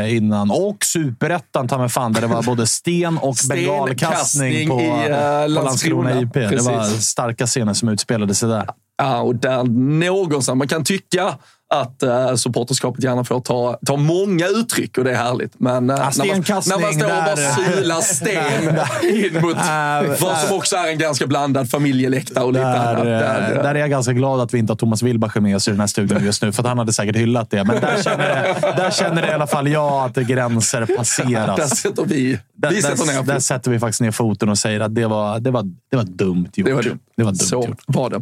innan. 0.08 0.52
Och 0.52 0.86
superettan, 0.86 1.68
ta 1.68 1.78
mig 1.78 1.90
fan, 1.90 2.14
där 2.14 2.22
det 2.22 2.28
var 2.28 2.44
både 2.44 2.68
sten 2.68 3.18
och 3.18 3.36
bengalkastning 3.50 4.70
på, 4.70 4.82
i, 4.82 4.88
uh, 4.88 5.50
Landskrona 5.50 5.62
Landskrona. 5.64 6.22
IP. 6.22 6.34
Det 6.34 6.62
var 6.62 6.80
Precis. 6.80 7.06
starka 7.06 7.48
scener 7.48 7.74
som 7.74 7.90
utspelade 7.90 8.36
sig 8.36 8.50
där. 8.50 8.70
Ja, 8.98 9.22
och 9.22 9.36
där 9.36 9.64
någonstans, 10.00 10.58
man 10.58 10.68
kan 10.68 10.84
tycka 10.84 11.38
att 11.72 12.04
uh, 12.04 12.36
supporterskapet 12.36 13.04
gärna 13.04 13.24
får 13.24 13.40
ta, 13.42 13.80
ta 13.86 13.96
många 13.98 14.48
uttryck 14.48 14.98
och 14.98 15.04
det 15.04 15.12
är 15.12 15.16
härligt. 15.16 15.60
Men 15.60 15.74
uh, 15.90 15.96
när, 15.96 16.26
man, 16.28 16.44
när 16.68 16.80
man 16.82 16.94
står 16.94 17.06
och 17.06 17.10
bara 17.10 17.36
där- 17.36 17.76
silar 17.76 18.02
sten 18.02 18.80
in 19.36 19.42
mot 19.42 19.56
Äh, 19.56 20.22
vad 20.22 20.38
som 20.38 20.58
också 20.58 20.76
är 20.76 20.88
en 20.88 20.98
ganska 20.98 21.28
blandad 21.28 21.70
familjeläktare 21.70 22.44
och 22.44 22.54
lite 22.54 22.66
Där, 22.66 22.78
annat. 22.88 23.00
eh, 23.00 23.04
Där, 23.06 23.64
där 23.64 23.76
är 23.76 23.80
jag 23.80 23.90
ganska 23.90 24.14
glad 24.14 24.42
att 24.42 24.54
vi 24.54 24.58
inte 24.58 24.72
har 24.74 24.78
Thomas 24.78 25.04
Wilbacher 25.04 25.40
med 25.42 25.56
oss 25.56 25.68
i 25.68 25.72
den 25.72 25.80
här 25.80 25.88
studion 25.88 26.26
just 26.26 26.42
nu, 26.44 26.52
för 26.52 26.64
han 26.64 26.78
hade 26.78 26.94
säkert 26.94 27.16
hyllat 27.16 27.50
det. 27.50 27.64
Men 27.64 27.82
där 27.82 28.02
känner, 28.04 28.46
jag- 28.62 28.76
där 28.78 28.92
känner 28.92 29.28
i 29.30 29.32
alla 29.32 29.48
fall 29.48 29.68
jag 29.68 29.94
att 30.06 30.16
gränser 30.16 30.80
där 30.86 30.96
passeras. 30.98 31.80
sätter 31.80 32.06
vi, 32.06 32.40
Där, 32.56 32.70
vi 32.70 32.82
sätter 32.82 32.98
ner 32.98 33.06
där, 33.06 33.14
där 33.14 33.24
foten. 33.24 33.42
sätter 33.42 33.72
vi 33.72 33.80
faktiskt 33.80 34.02
ner 34.02 34.12
foten 34.12 34.50
och 34.50 34.58
säger 34.58 34.80
att 34.80 34.96
det 34.96 35.06
var, 35.08 35.40
det 35.40 35.52
var, 35.52 35.64
det 35.92 35.98
var 35.98 36.04
dumt 36.04 36.50
gjort. 36.54 36.68
Det 36.68 36.74
var 36.74 36.84
dumt. 36.84 37.00
Det 37.18 37.24
var 37.24 37.32
dumt 37.32 37.36
Så 37.38 37.56
gjort. 37.56 37.80
var 37.88 38.10
det. 38.10 38.22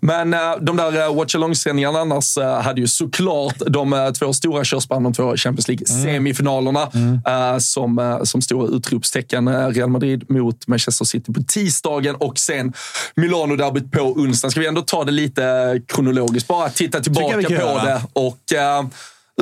Men 0.00 0.34
eh, 0.34 0.40
de 0.60 0.76
där 0.76 1.08
uh, 1.08 1.16
watch 1.16 1.34
along-sändningarna 1.34 1.98
annars 1.98 2.36
eh, 2.36 2.60
hade 2.60 2.80
ju 2.80 2.86
såklart 2.86 3.56
de 3.66 3.92
eh, 3.92 4.10
två 4.10 4.32
stora 4.32 4.64
körsbanden, 4.64 5.12
de 5.12 5.16
två 5.16 5.36
Champions 5.36 5.68
League-semifinalerna 5.68 6.82
eh, 7.26 7.58
som, 7.58 7.98
uh, 7.98 8.22
som 8.22 8.42
stora 8.42 8.68
utropstecken. 8.68 9.48
Eh, 9.48 9.68
Real 9.68 9.90
Madrid 9.90 10.30
mot 10.30 10.66
Manchester 10.66 11.04
City 11.04 11.32
på 11.32 11.42
tisdagen 11.42 12.14
och 12.14 12.38
sen 12.38 12.72
Milano-derbyt 13.16 13.92
på 13.92 14.00
onsdagen. 14.00 14.50
Ska 14.50 14.60
vi 14.60 14.66
ändå 14.66 14.82
ta 14.82 15.04
det 15.04 15.12
lite 15.12 15.80
kronologiskt? 15.86 16.48
Bara 16.48 16.68
titta 16.68 17.00
tillbaka 17.00 17.42
på 17.42 17.52
göra. 17.52 17.84
det. 17.84 18.00
Och, 18.12 18.52
eh, 18.52 18.86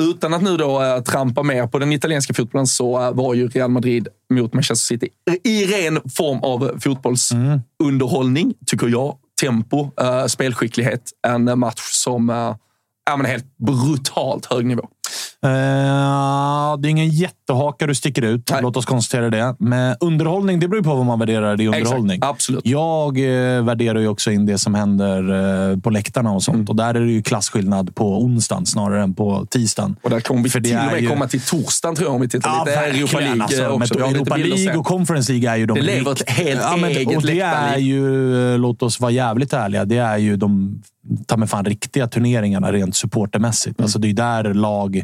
utan 0.01 0.33
att 0.33 0.41
nu 0.41 0.57
då 0.57 0.83
eh, 0.83 1.01
trampa 1.01 1.43
mer 1.43 1.67
på 1.67 1.79
den 1.79 1.91
italienska 1.93 2.33
fotbollen 2.33 2.67
så 2.67 3.01
eh, 3.01 3.11
var 3.11 3.33
ju 3.33 3.47
Real 3.47 3.69
Madrid 3.69 4.07
mot 4.33 4.53
Manchester 4.53 4.95
City 4.95 5.09
i 5.43 5.65
ren 5.65 6.01
form 6.15 6.39
av 6.39 6.79
fotbollsunderhållning, 6.79 8.53
tycker 8.65 8.87
jag. 8.87 9.17
Tempo, 9.41 9.91
eh, 10.01 10.25
spelskicklighet. 10.25 11.11
En 11.27 11.59
match 11.59 11.81
som 11.91 12.29
eh, 12.29 12.55
är 13.11 13.17
men 13.17 13.25
helt 13.25 13.57
brutalt 13.57 14.45
hög 14.45 14.65
nivå. 14.65 14.89
Eh, 15.45 16.77
det 16.79 16.87
är 16.87 16.89
ingen 16.89 17.09
jättehaka 17.09 17.87
du 17.87 17.95
sticker 17.95 18.21
ut. 18.21 18.49
Nej. 18.51 18.61
Låt 18.61 18.77
oss 18.77 18.85
konstatera 18.85 19.29
det. 19.29 19.55
Men 19.59 19.95
underhållning, 19.99 20.59
det 20.59 20.67
beror 20.67 20.79
ju 20.79 20.83
på 20.83 20.95
vad 20.95 21.05
man 21.05 21.19
värderar 21.19 21.61
i 21.61 21.67
underhållning. 21.67 22.15
Exakt, 22.17 22.29
absolut. 22.31 22.65
Jag 22.65 23.17
eh, 23.57 23.63
värderar 23.63 23.99
ju 23.99 24.07
också 24.07 24.31
in 24.31 24.45
det 24.45 24.57
som 24.57 24.75
händer 24.75 25.71
eh, 25.71 25.79
på 25.79 25.89
läktarna 25.89 26.31
och 26.31 26.43
sånt. 26.43 26.55
Mm. 26.55 26.67
Och 26.67 26.75
där 26.75 26.93
är 26.95 26.99
det 26.99 27.11
ju 27.11 27.21
klasskillnad 27.21 27.95
på 27.95 28.23
onsdagen 28.23 28.65
snarare 28.65 29.03
än 29.03 29.13
på 29.13 29.45
tisdagen. 29.49 29.95
Och 30.01 30.09
där 30.09 30.19
kommer 30.19 30.43
vi 30.43 30.49
För 30.49 30.59
det 30.59 30.69
till 30.69 30.77
och 30.77 30.83
är 30.83 30.91
med 30.91 31.01
ju- 31.01 31.07
komma 31.07 31.27
till 31.27 31.41
torsdagen 31.41 31.95
tror 31.95 32.07
jag 32.07 32.15
om 32.15 32.21
vi 32.21 32.29
tittar 32.29 32.49
Ja, 32.49 32.63
lite. 32.65 32.79
Europa. 32.79 33.19
League 33.19 33.43
Alltså, 33.43 33.67
också. 33.67 33.99
Europa 33.99 34.35
League 34.37 34.77
och 34.77 34.85
Conference 34.85 35.31
League 35.33 35.51
är 35.51 35.55
ju 35.55 35.65
de 35.65 35.73
Det 35.73 35.81
lever 35.81 36.11
ett 36.11 36.29
helt 36.29 36.81
men, 36.81 36.89
eget 36.89 37.17
Och 37.17 37.23
det 37.23 37.39
är 37.41 37.77
ju, 37.77 38.57
låt 38.57 38.81
oss 38.83 38.99
vara 38.99 39.11
jävligt 39.11 39.53
ärliga, 39.53 39.85
det 39.85 39.97
är 39.97 40.17
ju 40.17 40.35
de 40.37 40.81
ta 41.25 41.37
mig 41.37 41.47
fan 41.47 41.65
riktiga 41.65 42.07
turneringarna 42.07 42.71
rent 42.71 42.95
supportermässigt. 42.95 43.81
Alltså 43.81 43.99
det 43.99 44.09
är 44.09 44.13
där 44.13 44.53
lag 44.53 45.03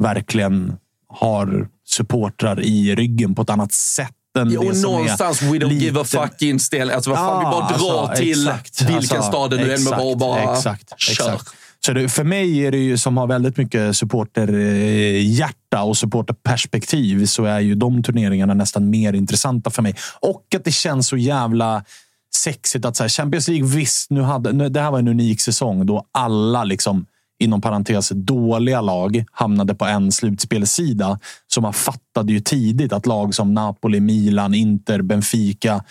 verkligen 0.00 0.76
har 1.08 1.68
supportrar 1.86 2.60
i 2.60 2.94
ryggen 2.94 3.34
på 3.34 3.42
ett 3.42 3.50
annat 3.50 3.72
sätt 3.72 4.10
det 4.34 4.58
och 4.58 4.76
någonstans 4.76 5.42
we 5.42 5.46
don't 5.46 5.68
lite- 5.68 5.84
give 5.84 6.00
a 6.00 6.04
fuck 6.04 6.42
inställning. 6.42 6.94
Alltså, 6.94 7.10
vad 7.10 7.18
fan, 7.18 7.38
vi 7.38 7.44
bara 7.44 7.78
drar 7.78 8.00
alltså, 8.08 8.22
till 8.22 8.48
exakt. 8.48 8.80
vilken 8.82 8.96
Alltså, 8.96 9.22
stad 9.22 9.50
det 9.50 9.56
nu 9.56 9.74
än 9.74 9.84
må 9.84 9.90
vara 9.90 10.02
och 10.02 10.18
bara 10.18 10.56
exakt, 10.56 11.00
kör. 11.00 11.12
exakt. 11.12 11.48
Så 11.86 11.92
det, 11.92 12.08
för 12.08 12.24
mig 12.24 12.66
är 12.66 12.70
det 12.70 12.78
ju 12.78 12.98
som 12.98 13.16
har 13.16 13.26
väldigt 13.26 13.56
mycket 13.56 13.96
supporterhjärta 13.96 15.82
och 15.82 15.96
supporterperspektiv 15.96 17.26
så 17.26 17.44
är 17.44 17.60
ju 17.60 17.74
de 17.74 18.02
turneringarna 18.02 18.54
nästan 18.54 18.90
mer 18.90 19.12
intressanta 19.12 19.70
för 19.70 19.82
mig. 19.82 19.94
Och 20.20 20.44
att 20.56 20.64
det 20.64 20.72
känns 20.72 21.06
så 21.08 21.16
jävla 21.16 21.84
sexigt 22.34 22.84
att 22.84 22.96
så 22.96 23.02
här, 23.04 23.08
Champions 23.08 23.48
League, 23.48 23.66
visst, 23.68 24.10
nu 24.10 24.20
hade, 24.22 24.52
nu, 24.52 24.68
det 24.68 24.80
här 24.80 24.90
var 24.90 24.98
en 24.98 25.08
unik 25.08 25.40
säsong 25.40 25.86
då 25.86 26.04
alla 26.12 26.64
liksom 26.64 27.06
inom 27.40 27.60
parentes 27.60 28.08
dåliga 28.14 28.80
lag 28.80 29.24
hamnade 29.32 29.74
på 29.74 29.84
en 29.84 30.12
slutspelsida. 30.12 31.18
Så 31.46 31.60
man 31.60 31.72
fattade 31.72 32.32
ju 32.32 32.40
tidigt 32.40 32.92
att 32.92 33.06
lag 33.06 33.34
som 33.34 33.54
Napoli, 33.54 34.00
Milan, 34.00 34.54
Inter, 34.54 35.02
Benfica 35.02 35.84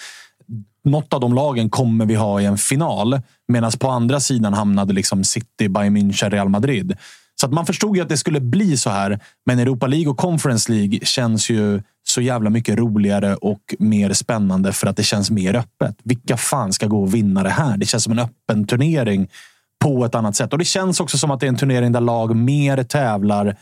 något 0.83 1.13
av 1.13 1.19
de 1.19 1.33
lagen 1.33 1.69
kommer 1.69 2.05
vi 2.05 2.15
ha 2.15 2.41
i 2.41 2.45
en 2.45 2.57
final. 2.57 3.21
Medan 3.47 3.71
på 3.71 3.89
andra 3.89 4.19
sidan 4.19 4.53
hamnade 4.53 4.93
liksom 4.93 5.23
City, 5.23 5.69
Bayern 5.69 5.97
München, 5.97 6.29
Real 6.29 6.49
Madrid. 6.49 6.97
Så 7.41 7.45
att 7.45 7.53
man 7.53 7.65
förstod 7.65 7.95
ju 7.95 8.01
att 8.01 8.09
det 8.09 8.17
skulle 8.17 8.39
bli 8.39 8.77
så 8.77 8.89
här. 8.89 9.19
Men 9.45 9.59
Europa 9.59 9.87
League 9.87 10.07
och 10.07 10.17
Conference 10.17 10.71
League 10.71 10.99
känns 11.03 11.49
ju 11.49 11.81
så 12.03 12.21
jävla 12.21 12.49
mycket 12.49 12.77
roligare 12.77 13.35
och 13.35 13.75
mer 13.79 14.13
spännande 14.13 14.73
för 14.73 14.87
att 14.87 14.97
det 14.97 15.03
känns 15.03 15.31
mer 15.31 15.55
öppet. 15.55 15.95
Vilka 16.03 16.37
fan 16.37 16.73
ska 16.73 16.87
gå 16.87 17.01
och 17.01 17.13
vinna 17.13 17.43
det 17.43 17.49
här? 17.49 17.77
Det 17.77 17.85
känns 17.85 18.03
som 18.03 18.13
en 18.13 18.19
öppen 18.19 18.67
turnering 18.67 19.27
på 19.83 20.05
ett 20.05 20.15
annat 20.15 20.35
sätt. 20.35 20.53
Och 20.53 20.59
det 20.59 20.65
känns 20.65 20.99
också 20.99 21.17
som 21.17 21.31
att 21.31 21.39
det 21.39 21.45
är 21.45 21.49
en 21.49 21.57
turnering 21.57 21.91
där 21.91 22.01
lag 22.01 22.35
mer 22.35 22.83
tävlar 22.83 23.55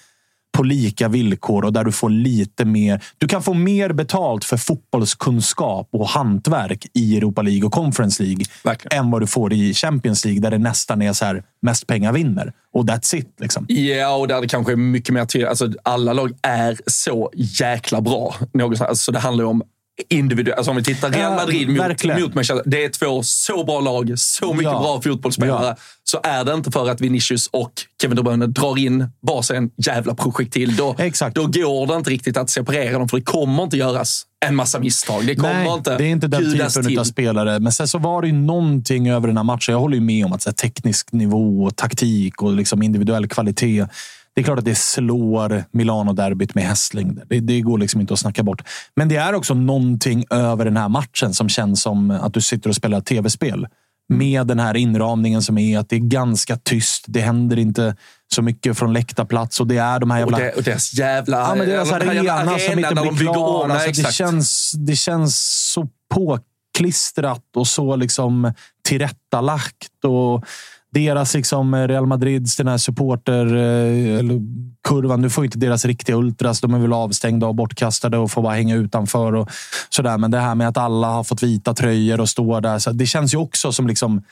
på 0.58 0.64
lika 0.64 1.08
villkor 1.08 1.66
och 1.66 1.74
där 1.74 1.84
du 1.84 1.92
får 1.92 2.10
lite 2.10 2.66
mer. 2.66 3.04
Du 3.18 3.28
kan 3.28 3.44
få 3.44 3.54
mer 3.54 3.94
betalt 3.94 4.46
för 4.46 4.58
fotbollskunskap 4.58 5.88
och 5.92 6.08
hantverk 6.08 6.86
i 6.94 7.18
Europa 7.18 7.42
League 7.42 7.66
och 7.66 7.72
Conference 7.72 8.24
League 8.24 8.46
Verkligen. 8.64 9.00
än 9.06 9.12
vad 9.12 9.22
du 9.22 9.28
får 9.28 9.54
i 9.54 9.74
Champions 9.74 10.26
League 10.26 10.42
där 10.42 10.52
det 10.52 10.58
nästan 10.58 11.02
är 11.02 11.14
så 11.14 11.26
här 11.26 11.44
mest 11.62 11.88
pengar 11.88 12.14
vinner. 12.14 12.54
Och 12.74 12.84
that's 12.86 13.16
it. 13.16 13.34
Liksom. 13.40 13.66
Ja, 13.70 14.16
och 14.16 14.28
där 14.28 14.42
det 14.42 14.48
kanske 14.48 14.72
är 14.72 14.76
mycket 14.76 15.14
mer 15.14 15.26
till. 15.26 15.46
Alltså, 15.46 15.72
alla 15.84 16.14
lag 16.14 16.32
är 16.42 16.78
så 16.86 17.32
jäkla 17.36 18.02
bra. 18.02 18.36
Något, 18.54 18.82
alltså, 18.82 19.12
det 19.12 19.20
handlar 19.20 19.44
ju 19.44 19.50
om 19.50 19.64
individuellt. 20.10 20.58
Alltså, 20.58 20.72
om 20.72 20.78
vi 20.78 20.84
tittar 20.84 21.10
Real 21.12 21.36
Madrid 21.36 21.70
mot, 21.70 21.80
verkligen. 21.80 22.22
mot 22.22 22.34
Manchester. 22.36 22.64
Det 22.70 22.86
är 22.86 22.90
två 22.90 23.24
så 23.24 23.64
bra 23.64 23.80
lag, 23.80 24.14
så 24.20 24.54
mycket 24.54 24.64
Ja. 24.72 24.80
bra 24.80 25.02
fotbollsspelare. 25.02 25.66
Ja. 25.68 25.76
Så 26.04 26.20
är 26.24 26.46
det 26.46 26.54
inte 26.54 26.72
för 26.72 26.90
att 26.90 27.02
Vinicius 27.02 27.48
och 27.48 27.72
Kevin 28.02 28.16
De 28.16 28.22
Bruyne 28.24 28.48
drar 28.48 28.78
in 28.80 29.10
varsin 29.22 29.70
jävla 29.86 30.16
projektil. 30.16 30.76
Då, 30.76 30.96
Exakt. 30.98 31.36
då 31.36 31.42
går 31.46 31.88
det 31.88 31.96
inte 31.96 32.10
riktigt 32.10 32.38
att 32.38 32.50
separera 32.50 33.00
dem, 33.00 33.10
för 33.10 33.18
det 33.18 33.24
kommer 33.24 33.64
inte 33.64 33.78
göras 33.78 34.24
en 34.46 34.56
massa 34.56 34.80
misstag. 34.80 35.28
Det 35.28 35.36
kommer 35.36 35.54
Nej, 35.54 35.74
inte 35.74 35.98
det 35.98 36.04
är 36.06 36.10
inte 36.10 36.28
den 36.28 36.52
typen 36.52 36.86
till. 36.86 37.00
av 37.00 37.04
spelare. 37.04 37.60
Men 37.60 37.72
sen 37.72 37.88
så 37.88 37.98
var 37.98 38.22
det 38.22 38.28
ju 38.28 38.34
någonting 38.34 39.10
över 39.10 39.28
den 39.28 39.38
här 39.38 39.44
matchen. 39.44 39.72
Jag 39.74 39.80
håller 39.80 39.96
ju 39.96 40.02
med 40.02 40.26
om 40.26 40.34
att 40.34 40.42
så 40.42 40.50
här, 40.50 40.56
teknisk 40.56 41.12
nivå, 41.12 41.70
taktik 41.76 42.42
och 42.42 42.54
liksom 42.54 42.84
individuell 42.84 43.28
kvalitet. 43.28 43.86
Det 44.38 44.42
är 44.42 44.44
klart 44.44 44.60
att 44.60 44.66
det 44.66 44.76
slår 44.76 45.64
Milano-derbyt 45.72 46.56
med 46.56 46.64
hästlängder. 46.64 47.26
Det, 47.30 47.40
det 47.40 47.62
går 47.62 47.78
liksom 47.78 48.02
inte 48.02 48.14
att 48.14 48.20
snacka 48.20 48.44
bort. 48.44 48.62
Men 48.96 49.10
det 49.10 49.16
är 49.16 49.34
också 49.34 49.54
någonting 49.54 50.26
över 50.30 50.66
den 50.66 50.78
här 50.78 50.90
matchen 50.90 51.34
som 51.34 51.50
känns 51.50 51.82
som 51.82 52.12
att 52.12 52.34
du 52.34 52.42
sitter 52.42 52.70
och 52.70 52.76
spelar 52.76 53.02
tv-spel. 53.02 53.68
Med 54.10 54.48
den 54.48 54.60
här 54.60 54.78
inramningen 54.78 55.42
som 55.42 55.58
är 55.58 55.80
att 55.80 55.90
det 55.90 55.96
är 55.96 56.00
ganska 56.00 56.58
tyst. 56.58 57.06
Det 57.08 57.22
händer 57.22 57.60
inte 57.60 57.96
så 58.34 58.42
mycket 58.42 58.78
från 58.78 58.94
läktarplats 58.94 59.60
och 59.60 59.68
det 59.68 59.78
är 59.78 60.00
de 60.00 60.12
här 60.12 60.26
Och, 60.26 60.32
jävla... 60.32 60.46
det, 60.46 60.52
och 60.52 60.64
deras 60.64 60.94
jävla... 60.94 61.38
Ja, 61.38 61.56
men 61.56 61.70
deras 61.70 61.90
jävla 61.92 62.34
arena 62.34 62.60
som 62.60 62.80
inte 62.80 62.96
blir 62.96 63.18
klar. 63.18 63.64
om. 63.64 63.72
Alltså, 63.72 64.02
det, 64.02 64.14
känns, 64.14 64.72
det 64.72 64.96
känns 64.96 65.38
så 65.74 65.88
påklistrat 66.14 67.46
och 67.56 67.68
så 67.68 67.96
liksom 67.96 68.54
tillrättalagt. 68.84 70.06
Och 70.06 70.46
deras 70.94 71.34
liksom 71.34 71.74
eh, 71.74 71.88
Real 71.88 72.06
Madrids 72.06 72.56
den 72.56 72.68
här 72.68 72.78
supporter 72.78 73.56
eh, 73.56 74.20
eller 74.20 74.42
kurvan. 74.88 75.22
Nu 75.22 75.30
får 75.30 75.46
inte 75.46 75.58
deras 75.58 75.86
riktiga 75.86 76.16
ultras. 76.16 76.62
De 76.62 76.74
är 76.74 76.80
väl 76.80 76.94
avstängda 76.94 77.48
och 77.48 77.56
bortkastade 77.56 78.18
och 78.18 78.32
får 78.32 78.42
bara 78.42 78.56
hänga 78.56 78.76
utanför. 78.76 79.36
och 79.36 79.50
sådär. 79.90 80.18
Men 80.18 80.32
det 80.32 80.40
här 80.40 80.56
med 80.56 80.68
att 80.68 80.78
alla 80.78 81.08
har 81.08 81.24
fått 81.24 81.44
vita 81.44 81.74
tröjor 81.74 82.20
och 82.22 82.30
står 82.30 82.62
där. 82.62 82.80
Så 82.80 82.92
det 82.92 83.06
känns 83.06 83.34
ju 83.34 83.38
också 83.38 83.72
som 83.72 83.88
liksom 83.88 84.24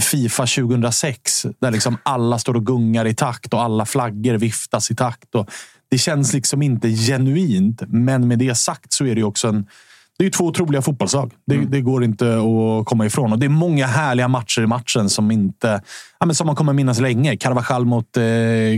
Fifa 0.00 0.46
2006. 0.46 1.46
Där 1.60 1.70
liksom 1.70 1.98
alla 2.02 2.38
står 2.38 2.54
och 2.54 2.66
gungar 2.66 3.06
i 3.06 3.14
takt 3.14 3.54
och 3.54 3.62
alla 3.62 3.86
flaggor 3.86 4.34
viftas 4.34 4.90
i 4.90 4.94
takt. 4.94 5.34
Och 5.34 5.50
det 5.90 5.98
känns 5.98 6.32
liksom 6.32 6.62
inte 6.62 6.88
genuint. 6.88 7.82
Men 7.88 8.28
med 8.28 8.38
det 8.38 8.54
sagt 8.54 8.92
så 8.92 9.04
är 9.04 9.14
det 9.14 9.20
ju 9.20 9.24
också 9.24 9.48
en... 9.48 9.66
Det 10.18 10.26
är 10.26 10.30
två 10.30 10.44
otroliga 10.44 10.82
fotbollslag. 10.82 11.32
Det, 11.46 11.56
det 11.56 11.80
går 11.80 12.04
inte 12.04 12.36
att 12.36 12.86
komma 12.86 13.06
ifrån. 13.06 13.32
Och 13.32 13.38
Det 13.38 13.46
är 13.46 13.50
många 13.50 13.86
härliga 13.86 14.28
matcher 14.28 14.62
i 14.62 14.66
matchen 14.66 15.10
som 15.10 15.30
inte... 15.30 15.82
Ja, 16.20 16.26
men 16.26 16.34
som 16.34 16.46
man 16.46 16.56
kommer 16.56 16.72
minnas 16.72 17.00
länge. 17.00 17.36
Carvajal 17.36 17.84
mot 17.84 18.16
eh, 18.16 18.22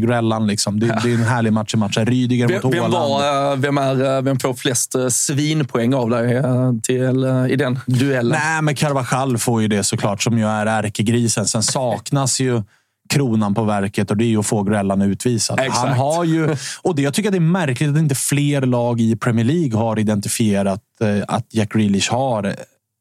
Grellan. 0.06 0.46
Liksom. 0.46 0.80
Det, 0.80 0.86
det 1.02 1.10
är 1.10 1.14
en 1.14 1.24
härlig 1.24 1.52
match 1.52 1.74
i 1.74 1.76
matchen. 1.76 2.06
Rydiger 2.06 2.48
Vem, 2.48 2.60
mot 2.64 2.74
vem, 2.74 2.90
var, 2.90 3.52
eh, 3.52 3.56
vem, 3.58 3.78
är, 3.78 4.16
eh, 4.16 4.22
vem 4.22 4.38
får 4.38 4.54
flest 4.54 4.94
eh, 4.94 5.08
svinpoäng 5.08 5.94
av 5.94 6.10
dig 6.10 6.42
till, 6.82 7.24
i 7.50 7.56
den 7.56 7.78
duellen? 7.86 8.38
Nej, 8.44 8.62
men 8.62 8.74
Carvajal 8.74 9.38
får 9.38 9.62
ju 9.62 9.68
det 9.68 9.84
såklart, 9.84 10.22
som 10.22 10.38
ju 10.38 10.46
är 10.46 10.66
ärkegrisen. 10.66 11.46
Sen 11.46 11.62
saknas 11.62 12.40
ju 12.40 12.62
kronan 13.08 13.54
på 13.54 13.64
verket 13.64 14.10
och 14.10 14.16
det 14.16 14.24
är 14.24 14.28
ju 14.28 14.38
att 14.38 14.46
få 14.46 14.62
Grellan 14.62 15.02
utvisad. 15.02 15.60
Exakt. 15.60 15.78
Han 15.78 15.92
har 15.92 16.24
ju, 16.24 16.56
och 16.82 16.94
det, 16.94 17.02
jag 17.02 17.14
tycker 17.14 17.28
att 17.28 17.32
det 17.32 17.38
är 17.38 17.40
märkligt 17.40 17.90
att 17.90 17.98
inte 17.98 18.14
fler 18.14 18.62
lag 18.62 19.00
i 19.00 19.16
Premier 19.16 19.44
League 19.44 19.78
har 19.78 19.98
identifierat 19.98 20.82
eh, 21.00 21.24
att 21.28 21.54
Jack 21.54 21.72
Grealish 21.72 22.12
har 22.12 22.44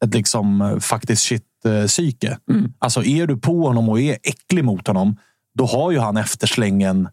ett 0.06 0.14
liksom 0.14 0.78
faktiskt 0.82 1.24
shit-psyke. 1.24 2.38
Mm. 2.52 2.74
Alltså, 2.80 3.04
är 3.04 3.28
du 3.28 3.38
på 3.38 3.68
honom 3.68 3.90
och 3.90 4.00
är 4.00 4.18
äcklig 4.24 4.64
mot 4.64 4.88
honom, 4.88 5.18
då 5.58 5.66
har 5.66 5.92
ju 5.92 6.00
han 6.00 6.18
efterslängen 6.18 7.10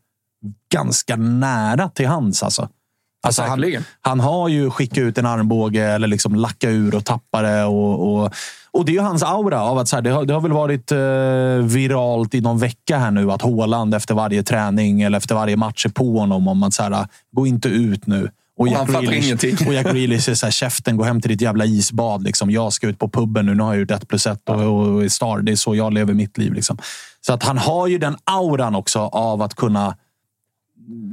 ganska 0.73 1.17
nära 1.17 1.89
till 1.89 2.07
hands. 2.07 2.43
Alltså. 2.43 2.69
Alltså 3.25 3.43
han, 3.43 3.65
han 4.01 4.21
har 4.21 4.49
ju 4.49 4.71
skickat 4.71 4.99
ut 4.99 5.19
en 5.19 5.27
armbåge 5.27 5.85
eller 5.85 6.09
liksom 6.09 6.35
lacka 6.35 6.71
ur 6.71 6.95
och 6.95 7.05
tappa 7.05 7.43
det. 7.43 7.65
Och, 7.65 8.15
och, 8.15 8.33
och 8.71 8.85
det 8.85 8.93
är 8.93 8.95
ju 8.95 9.01
hans 9.01 9.23
aura. 9.23 9.61
av 9.61 9.79
att 9.79 9.89
så 9.89 9.97
här, 9.97 10.03
det, 10.03 10.11
har, 10.11 10.25
det 10.25 10.35
har 10.35 10.41
väl 10.41 10.53
varit 10.53 10.93
eh, 10.93 10.99
viralt 11.77 12.35
i 12.35 12.41
någon 12.41 12.59
vecka 12.59 12.99
här 12.99 13.11
nu 13.11 13.31
att 13.31 13.43
Haaland 13.43 13.95
efter 13.95 14.15
varje 14.15 14.43
träning 14.43 15.03
eller 15.03 15.19
efter 15.19 15.35
varje 15.35 15.57
match 15.57 15.87
är 15.87 15.91
på 15.91 16.19
honom 16.19 16.49
om 16.49 16.63
att 16.63 16.75
så 16.75 16.83
här, 16.83 17.07
gå 17.33 17.47
inte 17.47 17.69
ut 17.69 18.07
nu. 18.07 18.31
Och 18.59 18.69
han 18.69 18.87
fattar 18.87 19.13
ingenting. 19.13 19.57
och 19.67 19.75
Jack 19.75 19.87
Grealish 19.87 20.29
är 20.29 20.35
så 20.35 20.47
här, 20.47 20.51
käften, 20.51 20.97
gå 20.97 21.05
hem 21.05 21.21
till 21.21 21.31
ditt 21.31 21.41
jävla 21.41 21.65
isbad. 21.65 22.23
Liksom. 22.23 22.51
Jag 22.51 22.73
ska 22.73 22.87
ut 22.87 22.99
på 22.99 23.09
puben 23.09 23.47
nu. 23.47 23.55
Nu 23.55 23.63
har 23.63 23.73
jag 23.73 23.81
gjort 23.81 23.91
ett 23.91 24.09
plus 24.09 24.27
ett 24.27 24.49
och, 24.49 24.61
och 24.61 25.05
är 25.05 25.09
star. 25.09 25.39
Det 25.39 25.53
är 25.53 25.57
så 25.57 25.75
jag 25.75 25.93
lever 25.93 26.15
mitt 26.15 26.39
liv. 26.39 26.53
Liksom. 26.53 26.79
Så 27.21 27.33
att 27.33 27.43
han 27.43 27.59
har 27.59 27.87
ju 27.87 27.99
den 27.99 28.17
auran 28.25 28.75
också 28.75 28.99
av 28.99 29.43
att 29.43 29.55
kunna 29.55 29.97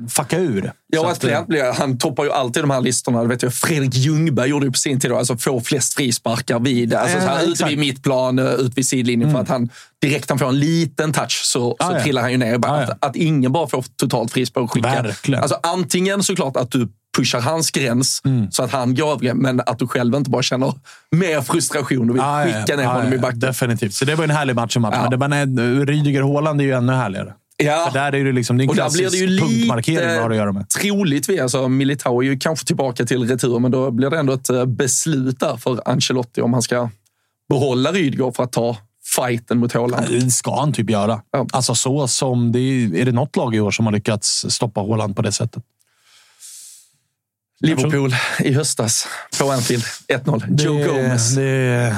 fucka 0.09 0.37
ur. 0.39 0.71
Ja, 0.87 1.05
att 1.05 1.11
att, 1.17 1.23
eh, 1.23 1.29
fler, 1.29 1.45
blir- 1.47 1.73
han 1.73 1.97
toppar 1.97 2.23
ju 2.23 2.31
alltid 2.31 2.63
de 2.63 2.69
här 2.69 2.81
listorna. 2.81 3.21
Det 3.21 3.27
vet 3.27 3.43
jag, 3.43 3.53
Fredrik 3.53 3.95
Ljungberg 3.95 4.49
gjorde 4.49 4.65
ju 4.65 4.71
på 4.71 4.77
sin 4.77 4.99
tid. 4.99 5.11
Alltså 5.11 5.37
få 5.37 5.61
flest 5.61 5.93
frisparkar 5.93 6.59
vid, 6.59 6.93
alltså, 6.93 7.17
Ja, 7.17 7.23
så 7.23 7.27
här, 7.29 7.43
ute 7.47 7.65
vid 7.65 7.77
mittplan, 7.77 8.39
eh, 8.39 8.45
ut 8.45 8.77
vid 8.77 8.87
sidlinjen. 8.87 9.31
För 9.31 9.39
att 9.39 9.49
han 9.49 9.69
direkt 10.01 10.29
han 10.29 10.39
får 10.39 10.47
en 10.49 10.59
liten 10.59 11.13
touch 11.13 11.41
så, 11.45 11.59
så 11.59 11.75
Ja, 11.79 12.01
trillar 12.03 12.21
han 12.21 12.31
ju 12.31 12.37
ner. 12.37 12.57
Bara 12.57 12.71
Ja, 12.81 12.81
ja. 12.87 12.93
Att, 12.93 13.05
att 13.05 13.15
ingen 13.15 13.51
bara 13.51 13.67
får 13.67 13.85
totalt 13.95 14.31
frispark 14.31 14.69
skicka. 14.71 15.01
Verkligen. 15.01 15.41
Alltså, 15.41 15.57
antingen 15.63 16.23
såklart 16.23 16.57
att 16.57 16.71
du 16.71 16.87
pushar 17.17 17.41
hans 17.41 17.71
gräns 17.71 18.21
Mm. 18.25 18.51
så 18.51 18.63
att 18.63 18.71
han 18.71 18.95
går 18.95 19.11
över, 19.11 19.33
men 19.33 19.61
att 19.65 19.79
du 19.79 19.87
själv 19.87 20.15
inte 20.15 20.29
bara 20.29 20.41
känner 20.43 20.73
mer 21.11 21.41
frustration 21.41 22.09
och 22.09 22.15
vill 22.15 22.21
ja, 22.23 22.43
skicka 22.45 22.75
ner 22.75 22.83
ja, 22.83 22.89
honom 22.93 23.13
i 23.13 23.17
backen. 23.17 23.39
Definitivt. 23.39 23.93
Så 23.93 24.05
det 24.05 24.15
var 24.15 24.23
en 24.23 24.29
härlig 24.29 24.55
match 24.55 24.75
i 24.75 24.79
matchen. 24.79 24.97
Ja. 24.97 25.01
Men 25.01 25.11
det 25.11 25.17
var, 25.17 25.27
nej, 25.27 25.85
Rydiger 25.85 26.21
Haaland 26.21 26.61
är 26.61 26.65
ju 26.65 26.71
ännu 26.71 26.93
härligare. 26.93 27.33
Ja. 27.63 27.85
För 27.85 27.99
där 27.99 28.15
är 28.15 28.25
det, 28.25 28.31
liksom, 28.31 28.57
det 28.57 28.63
en 28.63 28.69
Och 28.69 28.75
där 28.75 28.91
blir 28.91 29.01
klassisk 29.01 29.25
det 29.25 29.31
ju 29.31 29.39
punktmarkering 29.39 30.07
vad 30.07 30.17
har 30.17 30.29
att 30.29 30.35
göra 30.35 30.51
med. 30.51 30.61
lite 30.61 30.79
troligtvis, 30.79 31.41
alltså 31.41 31.67
Militao 31.67 32.21
är 32.21 32.25
ju 32.25 32.39
kanske 32.39 32.65
tillbaka 32.65 33.05
till 33.05 33.27
retur, 33.27 33.59
men 33.59 33.71
då 33.71 33.91
blir 33.91 34.09
det 34.09 34.19
ändå 34.19 34.33
ett 34.33 34.49
eh, 34.49 34.65
beslut 34.65 35.39
där 35.39 35.57
för 35.57 35.89
Ancelotti 35.89 36.41
om 36.41 36.53
han 36.53 36.61
ska 36.61 36.89
behålla 37.49 37.91
Rydiger 37.91 38.31
för 38.31 38.43
att 38.43 38.51
ta 38.51 38.77
fighten 39.15 39.57
mot 39.57 39.73
Haaland. 39.73 40.05
Det 40.09 40.31
ska 40.31 40.59
han 40.59 40.73
typ 40.73 40.89
göra. 40.89 41.21
Ja. 41.31 41.47
Alltså 41.53 41.75
så 41.75 42.07
som 42.07 42.51
det 42.51 42.59
är, 42.59 42.95
är 42.95 43.05
det 43.05 43.11
något 43.11 43.35
lag 43.35 43.55
i 43.55 43.59
år 43.59 43.71
som 43.71 43.85
har 43.85 43.93
lyckats 43.93 44.45
stoppa 44.49 44.81
Haaland 44.81 45.15
på 45.15 45.21
det 45.21 45.31
sättet? 45.31 45.63
Liverpool 47.61 48.15
i 48.39 48.53
höstas 48.53 49.07
på 49.39 49.51
Anfield, 49.51 49.83
1-0. 50.07 50.61
Joe 50.63 50.77
det, 50.77 50.83
Gomez. 50.87 51.35
Det 51.35 51.43
är 51.43 51.95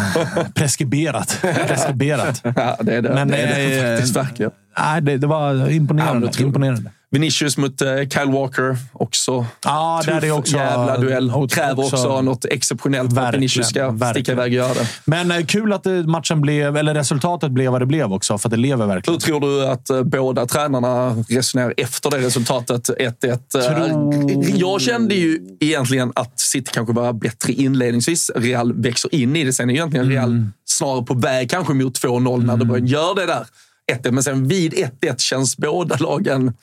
preskriberat. 0.53 1.37
preskriberat. 1.67 2.41
Ja, 2.55 2.77
det 2.81 2.95
är 2.95 3.01
det. 3.01 3.13
Men, 3.13 3.27
det, 3.27 3.37
är 3.37 3.47
det 3.69 3.79
eh, 3.89 3.95
faktiskt 3.95 4.15
verkligen. 4.17 4.51
Nej, 4.79 5.01
det, 5.01 5.17
det 5.17 5.27
var 5.27 5.53
Ja, 5.55 5.69
imponerande. 5.69 6.27
otroligt. 6.27 6.39
imponerande. 6.47 6.91
Vinicius 7.11 7.57
mot 7.57 7.81
eh, 7.81 7.87
Kyle 8.09 8.31
Walker, 8.31 8.77
också 8.93 9.45
Ja, 9.63 10.01
där 10.05 10.13
är 10.15 10.21
tuff 10.21 10.31
också, 10.31 10.55
jävla 10.57 10.97
duell. 10.97 11.31
också- 11.31 11.55
Kräver 11.55 11.83
också, 11.83 12.21
något 12.21 12.45
exceptionellt 12.45 13.13
för 13.15 13.21
att 13.21 13.33
Vinicius 13.35 13.67
ska 13.69 13.79
sticka 13.79 13.91
verkligen. 13.91 14.39
iväg 14.39 14.51
och 14.51 14.55
göra 14.55 14.73
det. 14.73 14.87
Men 15.05 15.31
eh, 15.31 15.45
kul 15.45 15.73
att 15.73 15.83
det, 15.83 16.03
matchen 16.07 16.41
blev, 16.41 16.77
eller 16.77 16.93
resultatet 16.93 17.51
blev 17.51 17.71
vad 17.71 17.81
det 17.81 17.85
blev 17.85 18.13
också, 18.13 18.37
för 18.37 18.49
det 18.49 18.57
lever 18.57 18.85
Hur 18.85 18.93
verkligen. 18.93 19.19
tror 19.19 19.39
du 19.39 19.65
att 19.67 19.89
eh, 19.89 20.03
båda 20.03 20.45
tränarna 20.45 21.09
resonerar 21.29 21.73
efter 21.77 22.09
det 22.11 22.17
resultatet? 22.19 22.89
1-1. 22.89 23.25
Eh, 23.31 23.37
Tror- 23.61 24.59
Jag 24.59 24.81
kände 24.81 25.15
ju 25.15 25.39
egentligen 25.59 26.11
att 26.15 26.39
City 26.39 26.71
kanske 26.73 26.93
var 26.93 27.13
bättre 27.13 27.53
inledningsvis. 27.53 28.31
Real 28.35 28.73
växer 28.73 29.15
in 29.15 29.35
i 29.35 29.43
det. 29.43 29.53
Sen 29.53 29.69
är 29.69 29.73
egentligen 29.73 30.09
Real 30.09 30.29
Mm. 30.31 30.53
snarare 30.65 31.05
på 31.05 31.13
väg 31.13 31.49
kanske 31.49 31.73
mot 31.73 31.93
2-0 32.03 32.45
när 32.45 32.57
De 32.57 32.67
Bruyne 32.67 32.87
gör 32.89 33.15
det 33.15 33.25
där 33.25 33.45
1-1. 33.91 34.11
Men 34.11 34.23
sen 34.23 34.47
vid 34.47 34.73
1-1 34.73 35.19
känns 35.19 35.57
båda 35.57 35.95
lagen 35.99 36.53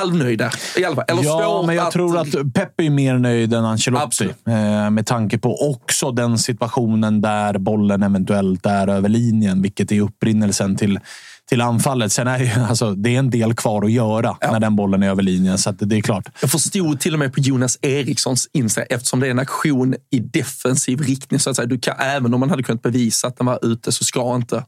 halvnöjda. 0.00 0.50
I 0.76 0.84
alla 0.84 0.96
fall. 0.96 1.04
Eller 1.08 1.24
Ja, 1.24 1.62
men 1.66 1.74
jag 1.76 1.86
att... 1.86 1.92
tror 1.92 2.18
att 2.18 2.54
Pep 2.54 2.80
är 2.80 2.90
mer 2.90 3.18
nöjd 3.18 3.54
än 3.54 3.64
Ancelotti. 3.64 4.04
Absolut. 4.04 4.36
Eh, 4.48 4.90
med 4.90 5.06
tanke 5.06 5.38
på 5.38 5.70
också 5.70 6.10
den 6.10 6.38
situationen 6.38 7.20
där 7.20 7.58
bollen 7.58 8.02
eventuellt 8.02 8.66
är 8.66 8.88
över 8.88 9.08
linjen, 9.08 9.62
vilket 9.62 9.92
är 9.92 10.00
upprinnelsen 10.00 10.76
till, 10.76 11.00
till 11.54 11.60
anfallet. 11.60 12.12
Sen 12.12 12.26
är 12.26 12.38
det, 12.38 12.44
ju, 12.44 12.50
alltså, 12.68 12.94
det 12.94 13.14
är 13.14 13.18
en 13.18 13.30
del 13.30 13.54
kvar 13.54 13.84
att 13.84 13.92
göra 13.92 14.36
när 14.40 14.60
den 14.60 14.76
bollen 14.76 15.02
är 15.02 15.08
över 15.08 15.22
linjen, 15.22 15.58
så 15.58 15.70
det 15.70 15.96
är 15.96 16.00
klart. 16.00 16.28
Jag 16.40 16.50
förstod 16.50 17.00
till 17.00 17.12
och 17.12 17.18
med 17.18 17.34
på 17.34 17.40
Jonas 17.40 17.78
Erikssons 17.82 18.48
Insta, 18.52 18.82
eftersom 18.82 19.20
det 19.20 19.26
är 19.26 19.30
en 19.30 19.38
aktion 19.38 19.94
i 20.10 20.18
defensiv 20.18 21.00
riktning. 21.00 21.40
Så 21.40 21.50
att 21.50 21.56
säga. 21.56 21.66
Du 21.66 21.78
kan, 21.78 21.94
även 21.98 22.34
om 22.34 22.40
man 22.40 22.50
hade 22.50 22.62
kunnat 22.62 22.82
bevisa 22.82 23.26
att 23.26 23.36
den 23.36 23.46
var 23.46 23.58
ute 23.62 23.92
så 23.92 24.04
ska 24.04 24.34
inte 24.34 24.64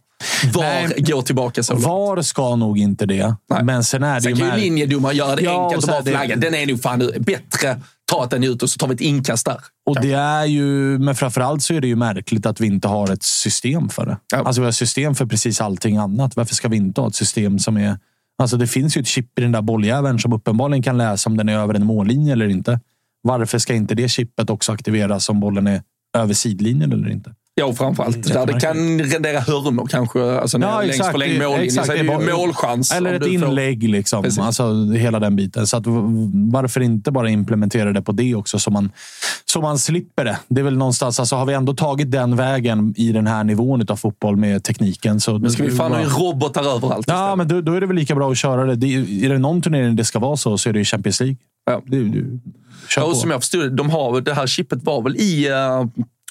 VAR 0.54 0.62
Nej. 0.62 0.94
gå 0.98 1.22
tillbaka 1.22 1.62
så 1.62 1.72
långt. 1.72 1.84
VAR 1.84 2.22
ska 2.22 2.56
nog 2.56 2.78
inte 2.78 3.06
det, 3.06 3.34
Nej. 3.50 3.64
men 3.64 3.84
sen 3.84 4.02
är 4.02 4.14
det 4.14 4.20
Sen 4.20 4.34
ju... 4.34 4.38
kan 4.38 4.46
ju 4.46 4.52
mär- 4.52 4.60
linjedomare 4.60 5.14
göra 5.14 5.36
det 5.36 5.42
Ja, 5.42 5.64
enkelt 5.64 5.84
och 5.84 5.90
bara 5.90 6.02
flagga. 6.02 6.36
Den 6.36 6.54
är 6.54 6.66
nog 6.66 6.82
fan 6.82 7.10
bättre. 7.18 7.80
Ta 8.12 8.24
att 8.24 8.30
den 8.30 8.44
är 8.44 8.48
ute 8.48 8.64
och 8.64 8.70
så 8.70 8.78
tar 8.78 8.88
vi 8.88 8.94
ett 8.94 9.00
inkast 9.00 9.46
där. 9.46 9.60
Och 9.86 10.00
det 10.00 10.12
är 10.12 10.44
ju, 10.44 10.98
men 10.98 11.14
framförallt 11.14 11.62
så 11.62 11.74
är 11.74 11.80
det 11.80 11.86
ju 11.86 11.96
märkligt 11.96 12.46
att 12.46 12.60
vi 12.60 12.66
inte 12.66 12.88
har 12.88 13.12
ett 13.12 13.22
system 13.22 13.88
för 13.88 14.06
det. 14.06 14.18
Ja. 14.32 14.38
Alltså 14.38 14.60
vi 14.60 14.64
har 14.64 14.72
system 14.72 15.14
för 15.14 15.26
precis 15.26 15.60
allting 15.60 15.96
annat. 15.96 16.36
Varför 16.36 16.54
ska 16.54 16.68
vi 16.68 16.76
inte 16.76 17.00
ha 17.00 17.08
ett 17.08 17.14
system 17.14 17.58
som 17.58 17.76
är... 17.76 17.98
Alltså 18.38 18.56
det 18.56 18.66
finns 18.66 18.96
ju 18.96 19.00
ett 19.00 19.06
chip 19.06 19.38
i 19.38 19.42
den 19.42 19.52
där 19.52 19.62
bolljäveln 19.62 20.18
som 20.18 20.32
uppenbarligen 20.32 20.82
kan 20.82 20.98
läsa 20.98 21.30
om 21.30 21.36
den 21.36 21.48
är 21.48 21.58
över 21.58 21.74
en 21.74 21.86
mållinje 21.86 22.32
eller 22.32 22.48
inte. 22.48 22.80
Varför 23.22 23.58
ska 23.58 23.74
inte 23.74 23.94
det 23.94 24.08
chippet 24.08 24.50
också 24.50 24.72
aktiveras 24.72 25.28
om 25.28 25.40
bollen 25.40 25.66
är 25.66 25.82
över 26.16 26.34
sidlinjen 26.34 26.92
eller 26.92 27.08
inte? 27.08 27.34
Ja, 27.60 27.72
framförallt 27.74 28.22
där 28.32 28.46
det 28.46 28.60
kan 28.60 28.98
rendera 29.00 29.40
hörnor 29.40 29.86
kanske. 29.90 30.20
Alltså 30.40 30.58
Ja, 30.58 30.80
längst 30.80 30.94
exakt. 30.94 31.10
förlängd 31.12 31.38
mållinje 31.42 31.64
Exakt, 31.64 31.86
så 31.86 31.92
är 31.92 31.96
det 31.96 32.02
det 32.18 32.24
ju 32.30 32.36
målchans. 32.36 32.92
Eller 32.92 33.14
ett 33.14 33.22
du 33.22 33.38
får- 33.38 33.48
inlägg. 33.48 33.90
Liksom. 33.90 34.22
Precis. 34.22 34.38
Alltså, 34.38 34.90
hela 34.92 35.20
den 35.20 35.36
biten. 35.36 35.66
Så 35.66 35.76
att, 35.76 35.82
varför 36.52 36.80
inte 36.80 37.10
bara 37.10 37.30
implementera 37.30 37.92
det 37.92 38.02
på 38.02 38.12
det 38.12 38.34
också 38.34 38.58
så 38.58 38.70
man, 38.70 38.90
så 39.44 39.60
man 39.60 39.78
slipper 39.78 40.24
det. 40.24 40.38
Det 40.48 40.60
är 40.60 40.64
väl 40.64 40.76
någonstans, 40.76 41.20
alltså, 41.20 41.36
har 41.36 41.46
vi 41.46 41.54
ändå 41.54 41.74
tagit 41.74 42.10
den 42.10 42.36
vägen 42.36 42.94
i 42.96 43.12
den 43.12 43.26
här 43.26 43.44
nivån 43.44 43.86
av 43.88 43.96
fotboll 43.96 44.36
med 44.36 44.64
tekniken. 44.64 45.20
Så 45.20 45.38
Nu 45.38 45.50
ska 45.50 45.62
vi 45.62 45.70
fan 45.70 45.92
ha 45.92 46.02
robotar 46.02 46.76
överallt. 46.76 47.06
Ja, 47.08 47.36
men 47.36 47.48
då, 47.48 47.60
då 47.60 47.72
är 47.72 47.80
det 47.80 47.86
väl 47.86 47.96
lika 47.96 48.14
bra 48.14 48.30
att 48.30 48.38
köra 48.38 48.64
det. 48.64 48.74
det. 48.76 48.94
är- 48.94 49.28
det 49.28 49.38
någon 49.38 49.62
turnering 49.62 49.96
det 49.96 50.04
ska 50.04 50.18
vara 50.18 50.36
så, 50.36 50.58
så 50.58 50.68
är 50.68 50.72
det 50.72 50.78
ju 50.78 50.84
Champions 50.84 51.20
League. 51.20 51.36
Ja. 51.66 51.82
Det, 51.86 51.98
det, 52.04 52.24
kör 52.88 53.02
Ja, 53.02 53.06
och 53.08 53.16
som 53.16 53.30
jag 53.30 53.40
förstod 53.40 53.60
det, 53.60 53.70
de 53.70 53.90
har, 53.90 54.20
det 54.20 54.34
här 54.34 54.46
chippet 54.46 54.82
var 54.84 55.02
väl 55.02 55.16
i... 55.16 55.48
eh, 55.48 55.84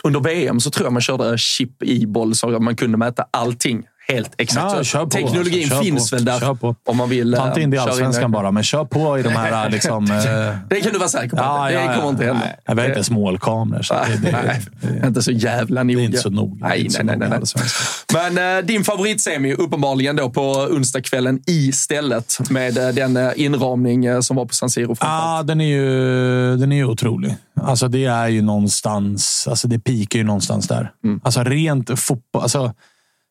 under 0.03 0.19
VM 0.19 0.59
så 0.59 0.69
tror 0.69 0.85
jag 0.85 0.93
man 0.93 1.01
körde 1.01 1.37
chip 1.37 1.83
i 1.83 2.07
boll 2.07 2.35
så 2.35 2.55
att 2.55 2.61
man 2.61 2.75
kunde 2.75 2.97
mäta 2.97 3.25
allting 3.31 3.83
helt 4.07 4.31
exakt. 4.37 4.93
Ja, 4.93 5.09
Teknologin 5.09 5.63
alltså, 5.63 5.83
finns 5.83 6.09
på, 6.09 6.15
väl 6.15 6.25
där 6.25 6.57
om 6.85 6.97
man 6.97 7.09
vill. 7.09 7.33
Ta 7.33 7.47
inte 7.47 7.61
in 7.61 7.69
det 7.69 7.75
i 7.75 7.77
eh, 7.77 7.83
allsvenskan 7.83 8.31
bara, 8.31 8.51
men 8.51 8.63
kör 8.63 8.85
på 8.85 9.19
i 9.19 9.23
de 9.23 9.29
här... 9.29 9.69
Liksom, 9.75 10.11
eh, 10.11 10.55
Det 10.69 10.81
kan 10.81 10.93
du 10.93 10.99
vara 10.99 11.09
säker 11.09 11.37
på. 11.37 11.43
att 11.43 11.69
det 11.69 11.95
kommer 11.95 12.09
inte 12.09 12.25
hända. 12.25 12.41
Nej, 12.45 12.75
vi 12.75 12.81
har 12.81 12.85
inte 12.87 12.93
ens 12.93 13.09
målkameror. 13.09 13.81
Så 13.81 13.93
det, 13.93 14.31
det, 14.31 14.31
Nej, 14.31 14.61
det, 15.01 15.07
inte 15.07 15.21
så 15.21 15.31
jävla 15.31 15.83
noga. 15.83 15.97
det 15.97 16.03
är 16.03 16.05
inte 16.05 16.17
så 16.17 16.29
noga. 16.29 16.67
Nej, 16.67 16.87
nej, 16.91 17.03
nej, 17.03 17.29
nej, 17.29 17.37
allsvenskan. 17.37 17.87
Men 18.13 18.57
eh, 18.57 18.65
din 18.65 18.83
favoritsemi 18.83 19.53
uppenbarligen 19.53 20.15
då 20.15 20.29
på 20.29 20.51
onsdagskvällen 20.51 21.41
istället 21.47 22.49
med 22.49 22.77
eh, 22.77 22.87
den 22.87 23.17
eh, 23.17 23.31
inramning 23.35 24.05
eh, 24.05 24.19
som 24.19 24.35
var 24.35 24.45
på 24.45 24.53
San 24.53 24.69
Siro. 24.69 24.95
Ja, 24.99 25.43
den 25.43 25.61
är 25.61 25.65
ju, 25.65 26.57
den 26.57 26.71
är 26.71 26.75
ju 26.75 26.85
otrolig. 26.85 27.35
Alltså, 27.61 27.87
det 27.87 28.05
är 28.05 28.27
ju 28.27 28.41
någonstans... 28.41 29.47
Alltså, 29.49 29.67
det 29.67 29.79
pikar 29.79 30.19
ju 30.19 30.25
någonstans 30.25 30.67
där. 30.67 30.91
Mm. 31.03 31.21
Alltså, 31.23 31.43
rent 31.43 31.99
fotboll... 31.99 32.41
Alltså, 32.41 32.73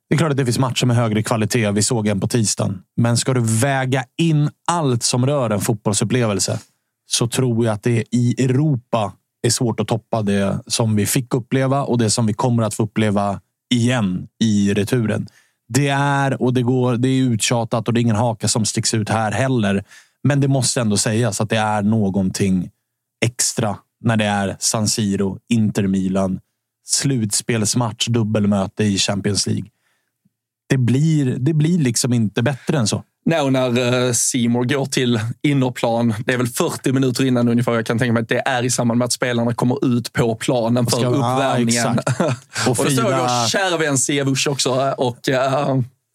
det 0.08 0.14
är 0.14 0.18
klart 0.18 0.30
att 0.30 0.36
det 0.36 0.44
finns 0.44 0.58
matcher 0.58 0.86
med 0.86 0.96
högre 0.96 1.22
kvalitet. 1.22 1.70
Vi 1.70 1.82
såg 1.82 2.06
en 2.08 2.20
på 2.20 2.28
tisdagen. 2.28 2.82
Men 2.96 3.16
ska 3.16 3.34
du 3.34 3.40
väga 3.40 4.04
in 4.18 4.50
allt 4.66 5.02
som 5.02 5.26
rör 5.26 5.50
en 5.50 5.60
fotbollsupplevelse 5.60 6.60
så 7.06 7.26
tror 7.28 7.64
jag 7.64 7.74
att 7.74 7.82
det 7.82 8.04
i 8.10 8.44
Europa 8.44 9.12
är 9.42 9.50
svårt 9.50 9.80
att 9.80 9.88
toppa 9.88 10.22
det 10.22 10.60
som 10.66 10.96
vi 10.96 11.06
fick 11.06 11.34
uppleva 11.34 11.82
och 11.82 11.98
det 11.98 12.10
som 12.10 12.26
vi 12.26 12.34
kommer 12.34 12.62
att 12.62 12.74
få 12.74 12.82
uppleva 12.82 13.40
igen 13.74 14.28
i 14.40 14.74
returen. 14.74 15.26
Det 15.68 15.88
är 15.88 16.42
och 16.42 16.54
det 16.54 16.62
går. 16.62 16.96
Det 16.96 17.08
är 17.08 17.22
uttjatat 17.22 17.88
och 17.88 17.94
det 17.94 18.00
är 18.00 18.02
ingen 18.02 18.16
haka 18.16 18.48
som 18.48 18.64
sticks 18.64 18.94
ut 18.94 19.08
här 19.08 19.32
heller. 19.32 19.84
Men 20.22 20.40
det 20.40 20.48
måste 20.48 20.80
ändå 20.80 20.96
sägas 20.96 21.40
att 21.40 21.50
det 21.50 21.56
är 21.56 21.82
någonting 21.82 22.70
extra 23.24 23.76
när 24.00 24.16
det 24.16 24.24
är 24.24 24.56
San 24.58 24.88
Siro, 24.88 25.38
Inter 25.48 25.86
Milan, 25.86 26.40
slutspelsmatch, 26.86 28.06
dubbelmöte 28.08 28.84
i 28.84 28.98
Champions 28.98 29.46
League. 29.46 29.64
Det 30.68 30.76
blir, 30.78 31.36
det 31.38 31.54
blir 31.54 31.78
liksom 31.78 32.12
inte 32.12 32.42
bättre 32.42 32.78
än 32.78 32.86
så. 32.86 33.02
Nej, 33.26 33.40
och 33.40 33.52
när 33.52 34.12
Simor 34.12 34.64
går 34.64 34.86
till 34.86 35.20
innerplan, 35.42 36.14
det 36.26 36.32
är 36.32 36.38
väl 36.38 36.46
40 36.46 36.92
minuter 36.92 37.24
innan 37.24 37.48
ungefär. 37.48 37.72
Jag 37.74 37.86
kan 37.86 37.98
tänka 37.98 38.12
mig 38.12 38.22
att 38.22 38.28
det 38.28 38.42
är 38.48 38.62
i 38.62 38.70
samband 38.70 38.98
med 38.98 39.04
att 39.06 39.12
spelarna 39.12 39.54
kommer 39.54 39.96
ut 39.96 40.12
på 40.12 40.34
planen 40.34 40.86
för 40.86 40.96
Ska- 40.96 41.02
ja, 41.02 41.08
uppvärmningen. 41.08 41.98
exakt. 41.98 42.20
och, 42.68 42.78
Och 42.78 42.84
det 42.84 42.90
står 42.90 43.10
ju 43.12 43.48
kära 43.48 43.76
vän 43.76 43.98
Siavush 43.98 44.48
också. 44.48 44.94
Och, 44.98 45.18
uh, 45.28 45.34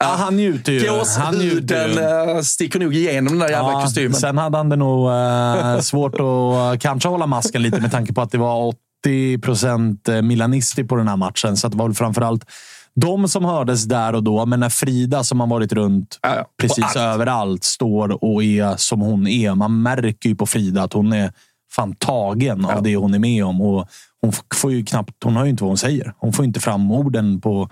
Ja, 0.04 0.16
han 0.18 0.36
njuter 0.38 0.72
ju. 0.72 0.90
Han 1.18 1.36
njuter 1.36 1.88
Gåshuden 1.88 2.28
ju. 2.30 2.36
uh, 2.36 2.42
sticker 2.42 2.80
nog 2.80 2.96
igenom 2.96 3.34
den 3.34 3.40
där 3.40 3.50
jävla 3.50 3.72
Ja, 3.72 3.82
kostymen. 3.82 4.14
Sen 4.14 4.38
hade 4.38 4.58
han 4.58 4.70
det 4.70 4.76
nog 4.76 5.10
eh, 5.12 5.80
svårt 5.80 6.14
att 6.16 6.20
eh, 6.76 6.80
kanske 6.80 7.10
hålla 7.10 7.28
masken 7.28 7.62
lite 7.62 7.82
med 7.82 7.92
tanke 7.92 8.14
på 8.14 8.22
att 8.22 8.32
det 8.32 8.38
var 8.38 8.74
80 9.04 9.38
procent 9.38 10.10
Milanisti 10.24 10.84
på 10.84 10.96
den 10.96 11.08
här 11.08 11.18
matchen. 11.18 11.58
Så 11.58 11.68
det 11.68 11.78
var 11.78 11.86
väl 11.88 11.96
framförallt 11.96 12.46
de 12.96 13.28
som 13.28 13.46
hördes 13.46 13.84
där 13.86 14.16
och 14.16 14.24
då. 14.24 14.46
Men 14.46 14.60
när 14.60 14.70
Frida, 14.70 15.24
som 15.24 15.40
har 15.40 15.48
varit 15.48 15.74
runt 15.74 16.20
Ja, 16.22 16.36
ja. 16.36 16.46
Precis 16.62 16.84
allt. 16.84 16.96
överallt, 16.96 17.64
står 17.64 18.24
och 18.24 18.44
är 18.44 18.76
som 18.78 19.02
hon 19.02 19.28
är. 19.28 19.56
Man 19.56 19.82
märker 19.82 20.30
ju 20.30 20.36
på 20.36 20.46
Frida 20.46 20.84
att 20.84 20.94
hon 20.94 21.14
är 21.14 21.32
fan 21.72 21.96
tagen 21.96 22.66
av 22.66 22.84
det 22.84 22.96
hon 22.96 23.14
är 23.14 23.20
med 23.20 23.46
om. 23.46 23.62
Och 23.62 23.88
hon, 24.22 24.34
får 24.56 24.72
ju 24.72 24.86
knappt, 24.86 25.24
hon 25.24 25.36
hör 25.36 25.44
ju 25.44 25.50
inte 25.50 25.64
vad 25.64 25.70
hon 25.70 25.78
säger. 25.78 26.14
Hon 26.18 26.34
får 26.34 26.46
inte 26.46 26.60
fram 26.60 26.92
orden 26.92 27.42
på 27.42 27.70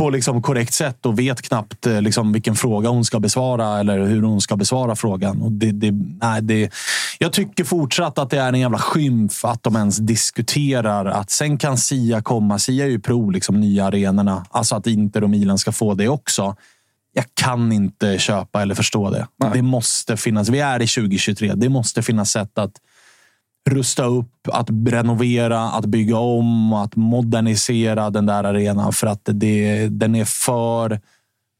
på 0.00 0.10
liksom 0.10 0.42
korrekt 0.42 0.74
sätt 0.74 1.06
och 1.06 1.18
vet 1.18 1.42
knappt 1.42 1.86
eh, 1.86 2.02
liksom 2.02 2.32
vilken 2.32 2.54
fråga 2.54 2.88
hon 2.88 3.04
ska 3.04 3.20
besvara 3.20 3.80
eller 3.80 4.06
hur 4.06 4.22
hon 4.22 4.40
ska 4.40 4.56
besvara 4.56 4.96
frågan. 4.96 5.42
Och 5.42 5.52
det, 5.52 5.72
det, 5.72 5.90
nej, 6.22 6.42
det, 6.42 6.70
jag 7.18 7.32
tycker 7.32 7.64
fortsatt 7.64 8.18
att 8.18 8.30
det 8.30 8.38
är 8.38 8.48
en 8.48 8.60
jävla 8.60 8.78
skymf 8.78 9.44
att 9.44 9.62
de 9.62 9.76
ens 9.76 9.96
diskuterar 9.96 11.06
att 11.06 11.30
sen 11.30 11.58
kan 11.58 11.78
Sia 11.78 12.22
komma. 12.22 12.58
Sia 12.58 12.84
är 12.84 12.88
ju 12.88 13.00
pro 13.00 13.30
liksom, 13.30 13.60
nya 13.60 13.86
arenorna. 13.86 14.46
Alltså 14.50 14.76
att 14.76 14.86
Inter 14.86 15.24
och 15.24 15.30
Milan 15.30 15.58
ska 15.58 15.72
få 15.72 15.94
det 15.94 16.08
också. 16.08 16.56
Jag 17.12 17.24
kan 17.34 17.72
inte 17.72 18.18
köpa 18.18 18.62
eller 18.62 18.74
förstå 18.74 19.10
det. 19.10 19.26
Nej. 19.36 19.50
Det 19.54 19.62
måste 19.62 20.16
finnas. 20.16 20.48
Vi 20.48 20.60
är 20.60 20.82
i 20.82 20.86
2023. 20.86 21.52
Det 21.54 21.68
måste 21.68 22.02
finnas 22.02 22.30
sätt 22.30 22.58
att 22.58 22.72
rusta 23.70 24.04
upp, 24.04 24.48
att 24.52 24.68
renovera, 24.86 25.60
att 25.70 25.84
bygga 25.84 26.16
om, 26.18 26.72
att 26.72 26.96
modernisera 26.96 28.10
den 28.10 28.26
där 28.26 28.44
arenan 28.44 28.92
för 28.92 29.06
att 29.06 29.20
det, 29.24 29.88
den 29.88 30.14
är 30.14 30.24
för 30.24 31.00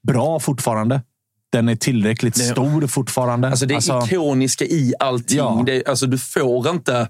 bra 0.07 0.41
fortfarande. 0.41 1.03
Den 1.53 1.69
är 1.69 1.77
tillräckligt 1.77 2.35
Det- 2.35 2.41
stor 2.41 2.87
fortfarande. 2.87 3.49
Alltså 3.49 3.67
det 3.67 3.75
är 3.75 4.05
ikoniska 4.07 4.65
i 4.65 4.95
allting. 4.99 5.39
Ja. 5.39 5.63
Det, 5.67 5.87
alltså 5.89 6.07
du, 6.07 6.19
får 6.19 6.69
inte, 6.71 7.09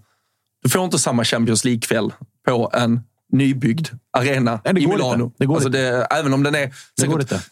du 0.63 0.69
får 0.71 0.85
inte 0.85 0.99
samma 0.99 1.25
Champions 1.25 1.65
League-kväll 1.65 2.13
på 2.47 2.71
en 2.73 3.01
nybyggd 3.33 3.89
arena 4.19 4.61
Nej, 4.65 4.83
i 4.83 4.87
Milano. 4.87 5.25
inte. 5.25 5.37
Det 5.39 5.47
går 5.47 5.55
alltså 5.55 5.69
det, 5.69 6.07
även 6.11 6.35
om 6.35 6.43
den 6.43 6.55
är 6.55 6.71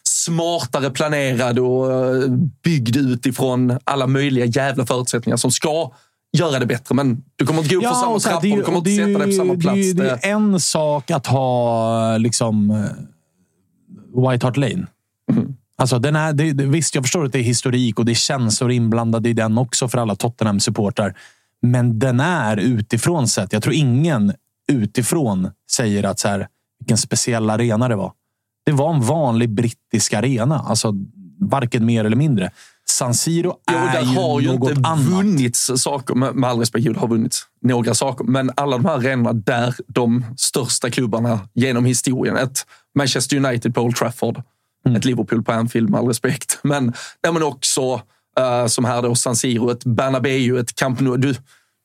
smartare 0.03 0.90
planerad 0.90 1.59
och 1.59 1.92
eh, 1.92 2.22
byggd 2.62 2.96
utifrån 2.96 3.79
alla 3.85 4.07
möjliga 4.07 4.44
jävla 4.44 4.87
förutsättningar 4.87 5.37
som 5.37 5.51
ska 5.53 5.92
göra 6.32 6.58
det 6.58 6.66
bättre. 6.66 6.94
Men 6.94 7.24
du 7.36 7.46
kommer 7.46 7.62
inte 7.62 7.74
gå 7.74 7.80
upp 7.80 7.86
för 7.86 7.94
samma 7.94 8.12
här, 8.12 8.18
trappor, 8.18 8.56
du 8.56 8.62
kommer 8.62 8.78
inte 8.78 8.96
sätta 8.96 9.18
dig 9.18 9.26
på 9.26 9.32
samma 9.32 9.54
plats. 9.54 9.92
Det 9.94 10.02
det 10.02 10.10
är 10.10 10.32
en 10.32 10.60
sak 10.60 11.10
att 11.10 11.26
ha 11.26 12.16
liksom 12.16 12.70
eh, 12.70 14.30
White 14.30 14.46
Hart 14.46 14.56
Lane. 14.56 14.86
Mm. 15.32 15.54
Alltså, 15.76 15.98
den 15.98 16.16
är, 16.16 16.32
det, 16.32 16.52
det, 16.52 16.66
visst, 16.66 16.94
jag 16.94 17.04
förstår 17.04 17.24
att 17.24 17.32
det 17.32 17.38
är 17.38 17.42
historik 17.42 17.98
och 17.98 18.04
det 18.04 18.12
är 18.12 18.14
känslor 18.14 18.70
inblandade 18.70 19.28
i 19.28 19.32
den 19.32 19.58
också 19.58 19.88
för 19.88 19.98
alla 19.98 20.14
Tottenham-supportrar. 20.14 21.14
Men 21.62 21.98
den 21.98 22.20
är 22.20 22.56
utifrån 22.56 23.28
sett. 23.28 23.52
Jag 23.52 23.62
tror 23.62 23.74
ingen 23.74 24.32
utifrån 24.72 25.50
säger 25.70 26.04
att 26.04 26.18
så 26.18 26.28
här, 26.28 26.48
vilken 26.78 26.98
speciell 26.98 27.50
arena 27.50 27.88
det 27.88 27.96
var. 27.96 28.12
Det 28.66 28.72
var 28.72 28.94
en 28.94 29.00
vanlig 29.00 29.50
brittisk 29.50 30.14
arena. 30.14 30.58
Alltså, 30.58 30.94
varken 31.40 31.86
mer 31.86 32.04
eller 32.04 32.16
mindre. 32.16 32.50
San 32.90 33.14
Siro 33.14 33.48
och 33.48 33.59
är 33.66 33.92
där 33.92 34.01
ju 34.01 34.18
har 34.18 34.40
ju 34.40 34.46
något 34.46 34.70
inte 34.70 34.88
annat. 34.88 35.05
vunnits 35.05 35.70
saker, 35.77 36.14
med, 36.14 36.35
med 36.35 36.51
all 36.51 36.59
respekt, 36.59 36.87
jo, 36.87 36.94
har 36.98 37.09
vunnits 37.09 37.42
några 37.62 37.94
saker. 37.94 38.24
Men 38.24 38.51
alla 38.57 38.77
de 38.77 38.85
här 38.85 38.94
arenorna 38.94 39.33
där 39.33 39.74
de 39.88 40.24
största 40.37 40.90
klubbarna 40.90 41.40
genom 41.55 41.85
historien, 41.85 42.37
ett 42.37 42.66
Manchester 42.98 43.37
United 43.37 43.74
på 43.74 43.81
Old 43.81 43.96
Trafford, 43.96 44.42
Mm. 44.87 44.96
ett 44.96 45.05
Liverpool 45.05 45.42
på 45.42 45.53
Anfield 45.53 45.90
med 45.90 46.01
all 46.01 46.07
respekt. 46.09 46.59
Men, 46.64 46.92
ja, 47.20 47.33
men 47.33 47.42
också 47.42 48.01
eh, 48.38 48.66
som 48.66 48.85
här 48.85 49.03
då 49.03 49.14
San 49.14 49.37
Siro, 49.37 49.70
ett 49.70 49.85
Bernabéu, 49.85 50.59
ett 50.61 50.74
Camp 50.74 51.01
Nou. 51.01 51.16
Du, 51.16 51.35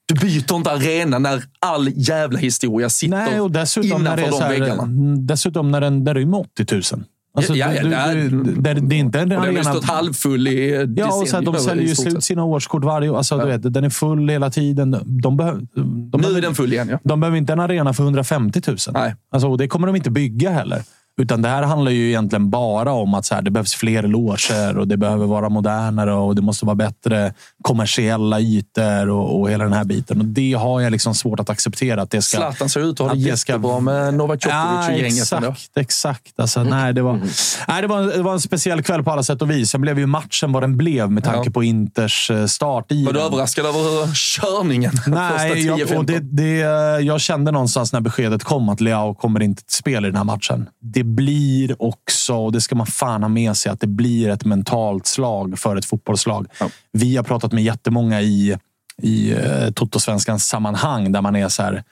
du 0.06 0.16
byter 0.16 0.56
inte 0.56 0.72
arena 0.72 1.20
när 1.20 1.44
all 1.60 1.90
jävla 1.96 2.40
historia 2.40 2.90
sitter 2.90 3.18
Nej, 3.18 3.40
och 3.40 3.52
dessutom 3.52 4.04
när 4.04 4.16
det 4.18 4.22
innanför 4.22 4.46
är 4.46 4.50
de 4.50 4.54
här, 4.56 4.60
väggarna. 4.68 4.84
dessutom 5.18 5.72
när 5.72 5.82
den 5.82 6.04
där 6.04 6.14
rymmer 6.16 6.40
80 6.40 6.66
000. 6.96 7.04
Alltså, 7.36 7.56
Ja, 7.56 7.74
ja, 7.74 8.14
du, 8.14 8.30
du, 8.30 8.54
det, 8.54 8.74
det 8.74 8.96
är 8.96 9.00
inte 9.00 9.20
en 9.20 9.24
Och 9.24 9.30
den 9.30 9.40
har 9.40 9.48
arena... 9.48 9.64
stått 9.64 9.84
halvfull 9.86 10.48
i 10.48 10.94
Ja, 10.96 11.22
och 11.22 11.28
så 11.28 11.36
här, 11.36 11.44
de 11.44 11.56
säljer 11.56 11.88
ju 11.88 11.96
slut 11.96 12.24
sina 12.24 12.44
årskort 12.44 12.84
varje 12.84 13.10
år. 13.10 13.18
Alltså, 13.18 13.38
du 13.38 13.46
vet, 13.46 13.74
den 13.74 13.84
är 13.84 13.90
full 13.90 14.30
hela 14.30 14.50
tiden. 14.50 14.98
De, 15.06 15.38
behöver, 15.38 15.62
de, 15.76 15.82
Nu 16.14 16.18
behöver, 16.18 16.38
är 16.38 16.42
den 16.42 16.56
full 16.56 16.74
igen, 16.74 16.88
ja. 16.92 17.00
de 17.04 17.20
behöver 17.20 17.38
inte 17.38 17.54
en 17.54 17.60
arena 17.60 17.94
för 17.94 18.04
150 18.04 18.62
000. 18.68 18.78
Nej. 18.94 19.16
Alltså, 19.32 19.48
och 19.48 19.58
det 19.58 19.68
kommer 19.68 19.88
de 19.88 19.96
inte 19.96 20.12
bygga 20.12 20.50
heller. 20.50 20.82
Utan 21.22 21.42
det 21.42 21.50
här 21.50 21.64
handlar 21.64 21.92
ju 21.92 22.08
egentligen 22.10 22.50
bara 22.50 22.92
om 22.92 23.14
att 23.14 23.26
så 23.26 23.36
här, 23.36 23.42
det 23.42 23.52
behövs 23.52 23.74
fler 23.76 24.04
loger 24.04 24.78
och 24.78 24.88
det 24.88 24.98
behöver 24.98 25.26
vara 25.26 25.50
modernare 25.50 26.14
och 26.14 26.36
det 26.36 26.42
måste 26.42 26.66
vara 26.66 26.76
bättre 26.76 27.34
kommersiella 27.62 28.40
ytor 28.40 29.10
och, 29.10 29.40
och 29.40 29.50
hela 29.52 29.64
den 29.64 29.74
här 29.74 29.84
biten. 29.86 30.20
Och 30.20 30.26
det 30.26 30.54
har 30.54 30.82
jag 30.82 30.92
liksom 30.92 31.16
svårt 31.16 31.40
att 31.40 31.50
acceptera. 31.50 32.02
Att 32.02 32.12
det 32.12 32.22
ska, 32.22 32.38
Zlatan 32.38 32.70
ser 32.70 32.80
ut 32.80 33.02
att 33.02 33.08
ha 33.08 33.14
det 33.16 33.24
det 33.32 33.38
ska- 33.38 33.52
jättebra 33.54 33.80
med 33.80 34.14
Novak 34.14 34.46
Djokovic 34.46 34.88
Ja, 34.88 34.92
och 34.94 35.00
gänget. 35.00 35.32
ändå. 35.32 35.48
exakt, 35.48 35.78
exakt. 35.78 36.40
Alltså, 36.40 36.64
nej, 36.64 36.94
det, 36.94 37.02
var, 37.02 37.20
nej, 37.68 37.82
det, 37.82 37.88
var, 37.88 38.02
det 38.02 38.22
var 38.24 38.34
en 38.34 38.42
speciell 38.42 38.84
kväll 38.84 39.04
på 39.04 39.12
alla 39.12 39.24
sätt 39.24 39.42
och 39.42 39.52
vis. 39.52 39.70
Sen 39.70 39.82
blev 39.82 40.00
ju 40.00 40.06
matchen 40.06 40.52
vad 40.52 40.64
den 40.64 40.78
blev 40.78 41.12
med 41.12 41.24
tanke 41.24 41.42
Ja. 41.50 41.52
på 41.52 41.64
Inters 41.64 42.32
eh, 42.32 42.46
start 42.46 42.92
i 42.92 43.06
Var 43.06 43.14
du 43.14 43.22
överraskad 43.22 43.66
över 43.66 44.14
körningen? 44.16 44.92
Nej, 45.08 45.66
jag, 45.66 45.80
10-15? 45.80 45.96
och 45.98 46.06
det, 46.06 46.20
det, 46.20 46.58
jag 47.04 47.22
kände 47.22 47.52
någonstans 47.52 47.94
när 47.94 48.02
beskedet 48.02 48.44
kom 48.44 48.70
att 48.70 48.82
Leao 48.82 49.14
kommer 49.14 49.42
inte 49.44 49.64
till 49.64 49.76
spel 49.78 50.06
i 50.06 50.08
den 50.08 50.18
här 50.18 50.24
matchen. 50.24 50.70
Det 50.82 51.03
blir 51.04 51.82
också, 51.82 52.36
och 52.36 52.52
det 52.52 52.62
ska 52.62 52.76
man 52.76 52.88
fan 52.88 53.24
ha 53.24 53.30
med 53.30 53.58
sig, 53.58 53.72
att 53.72 53.80
det 53.80 53.88
blir 53.88 54.30
ett 54.30 54.46
mentalt 54.46 55.08
slag 55.08 55.60
för 55.60 55.76
ett 55.76 55.86
fotbollslag. 55.86 56.48
Vi 56.92 57.16
har 57.16 57.24
pratat 57.24 57.52
med 57.52 57.64
jättemånga 57.64 58.22
i, 58.22 58.58
i 59.02 59.34
uh, 59.34 59.72
Totosvenskans 59.72 60.48
sammanhang 60.48 61.12
där 61.12 61.22
man 61.22 61.36
är 61.36 61.50
så 61.50 61.64
här, 61.64 61.84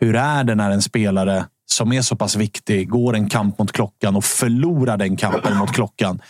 hur 0.00 0.16
är 0.16 0.44
det 0.44 0.54
när 0.54 0.70
en 0.70 0.82
spelare 0.82 1.44
som 1.66 1.92
är 1.92 2.02
så 2.02 2.16
pass 2.16 2.36
viktig 2.36 2.88
går 2.88 3.16
en 3.16 3.28
kamp 3.28 3.58
mot 3.58 3.72
klockan 3.72 4.16
och 4.16 4.24
förlorar 4.24 4.96
den 4.96 5.16
kampen 5.16 5.56
mot 5.56 5.72
klockan? 5.72 6.20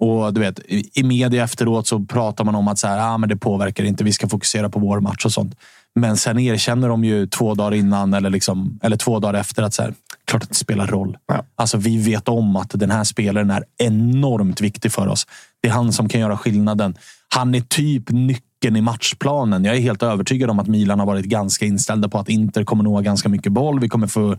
Och 0.00 0.34
du 0.34 0.40
vet, 0.40 0.58
i 0.58 0.90
i 0.94 1.02
media 1.02 1.44
efteråt 1.44 1.86
så 1.86 2.00
pratar 2.04 2.44
man 2.44 2.54
om 2.54 2.68
att 2.68 2.78
så 2.78 2.86
här, 2.86 3.14
ah, 3.14 3.18
men 3.18 3.28
det 3.28 3.36
påverkar 3.36 3.84
inte, 3.84 4.04
vi 4.04 4.12
ska 4.12 4.28
fokusera 4.28 4.68
på 4.68 4.80
vår 4.80 5.00
match 5.00 5.24
och 5.24 5.32
sånt. 5.32 5.56
Men 5.94 6.16
sen 6.16 6.38
erkänner 6.38 6.88
de 6.88 7.04
ju 7.04 7.26
två 7.26 7.54
dagar 7.54 7.74
innan 7.74 8.14
eller, 8.14 8.30
liksom, 8.30 8.78
eller 8.82 8.96
två 8.96 9.18
dagar 9.18 9.40
efter 9.40 9.62
att 9.62 9.74
så 9.74 9.82
här, 9.82 9.94
klart 10.24 10.42
att 10.42 10.48
det 10.48 10.54
spelar 10.54 10.86
roll. 10.86 11.18
Alltså, 11.56 11.76
vi 11.76 11.98
vet 11.98 12.28
om 12.28 12.56
att 12.56 12.70
den 12.74 12.90
här 12.90 13.04
spelaren 13.04 13.50
är 13.50 13.64
enormt 13.78 14.60
viktig 14.60 14.92
för 14.92 15.06
oss. 15.08 15.26
Det 15.62 15.68
är 15.68 15.72
han 15.72 15.92
som 15.92 16.08
kan 16.08 16.20
göra 16.20 16.36
skillnaden. 16.36 16.94
Han 17.34 17.54
är 17.54 17.60
typ 17.60 18.10
nyckeln 18.10 18.76
i 18.76 18.80
matchplanen. 18.80 19.64
Jag 19.64 19.76
är 19.76 19.80
helt 19.80 20.02
övertygad 20.02 20.50
om 20.50 20.58
att 20.58 20.68
Milan 20.68 20.98
har 20.98 21.06
varit 21.06 21.24
ganska 21.24 21.66
inställda 21.66 22.08
på 22.08 22.18
att 22.18 22.28
Inter 22.28 22.64
kommer 22.64 22.84
nå 22.84 23.00
ganska 23.00 23.28
mycket 23.28 23.52
boll. 23.52 23.80
Vi 23.80 23.88
kommer 23.88 24.06
få 24.06 24.36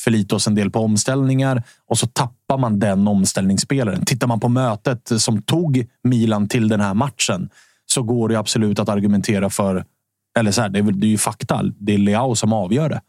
förlita 0.00 0.36
oss 0.36 0.46
en 0.46 0.54
del 0.54 0.70
på 0.70 0.80
omställningar 0.80 1.62
och 1.88 1.98
så 1.98 2.06
tappar 2.06 2.58
man 2.58 2.78
den 2.78 3.08
omställningsspelaren. 3.08 4.04
Tittar 4.04 4.26
man 4.26 4.40
på 4.40 4.48
mötet 4.48 5.12
som 5.16 5.42
tog 5.42 5.86
Milan 6.04 6.48
till 6.48 6.68
den 6.68 6.80
här 6.80 6.94
matchen 6.94 7.48
så 7.86 8.02
går 8.02 8.28
det 8.28 8.38
absolut 8.38 8.78
att 8.78 8.88
argumentera 8.88 9.50
för, 9.50 9.84
eller 10.38 10.50
så 10.50 10.62
här, 10.62 10.68
det, 10.68 10.78
är, 10.78 10.82
det 10.82 11.06
är 11.06 11.10
ju 11.10 11.18
fakta. 11.18 11.62
Det 11.78 11.94
är 11.94 11.98
Leao 11.98 12.34
som 12.34 12.52
avgör 12.52 12.88
det. 12.88 13.00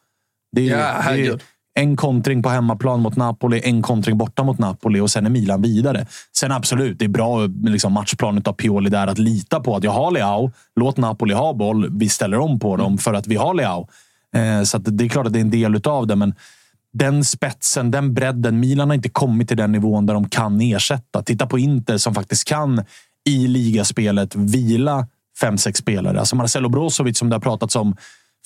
Det 0.52 0.70
är, 0.70 0.78
Ja, 0.78 1.12
det 1.12 1.28
är 1.28 1.40
en 1.76 1.96
kontring 1.96 2.44
på 2.44 2.50
hemmaplan 2.50 3.02
mot 3.02 3.16
Napoli, 3.16 3.62
en 3.64 3.82
kontring 3.82 4.18
borta 4.18 4.44
mot 4.44 4.60
Napoli 4.60 5.00
och 5.00 5.12
sen 5.12 5.26
är 5.26 5.30
Milan 5.30 5.62
vidare. 5.62 6.08
Sen 6.38 6.52
absolut, 6.52 7.00
det 7.00 7.06
är 7.06 7.10
bra 7.10 7.46
liksom, 7.46 7.94
matchplan 7.94 8.42
av 8.46 8.54
Pioli 8.54 8.90
där 8.90 9.08
att 9.08 9.18
lita 9.18 9.60
på 9.60 9.76
att 9.76 9.84
jag 9.84 9.92
har 9.92 10.12
Leao. 10.12 10.52
Låt 10.76 10.98
Napoli 10.98 11.34
ha 11.34 11.54
boll. 11.54 11.98
Vi 12.00 12.10
ställer 12.10 12.40
om 12.40 12.60
på 12.60 12.78
dem 12.78 12.98
för 12.98 13.14
att 13.14 13.28
vi 13.28 13.36
har 13.36 13.54
Leao. 13.54 13.88
Eh, 14.36 14.64
så 14.64 14.78
det 14.78 15.04
är 15.04 15.10
klart 15.10 15.28
att 15.28 15.34
det 15.34 15.40
är 15.40 15.42
en 15.42 15.50
del 15.50 15.76
utav 15.76 16.08
det, 16.08 16.16
men 16.16 16.36
den 16.94 17.24
spetsen, 17.24 17.92
den 17.92 18.14
bredden. 18.14 18.60
Milan 18.60 18.90
har 18.90 18.96
inte 18.96 19.10
kommit 19.10 19.48
till 19.48 19.58
den 19.58 19.72
nivån 19.72 20.06
där 20.06 20.14
de 20.14 20.30
kan 20.30 20.62
ersätta. 20.62 21.24
Titta 21.24 21.48
på 21.48 21.60
Inter 21.60 21.98
som 21.98 22.16
faktiskt 22.16 22.48
kan 22.48 22.84
i 23.26 23.48
ligaspelet 23.48 24.36
vila 24.36 25.08
fem, 25.44 25.58
sex 25.58 25.80
spelare. 25.80 26.20
Alltså 26.20 26.36
Marcelo 26.36 26.70
Brozovic 26.70 27.18
som 27.18 27.30
det 27.30 27.36
har 27.36 27.42
pratats 27.42 27.76
om 27.76 27.96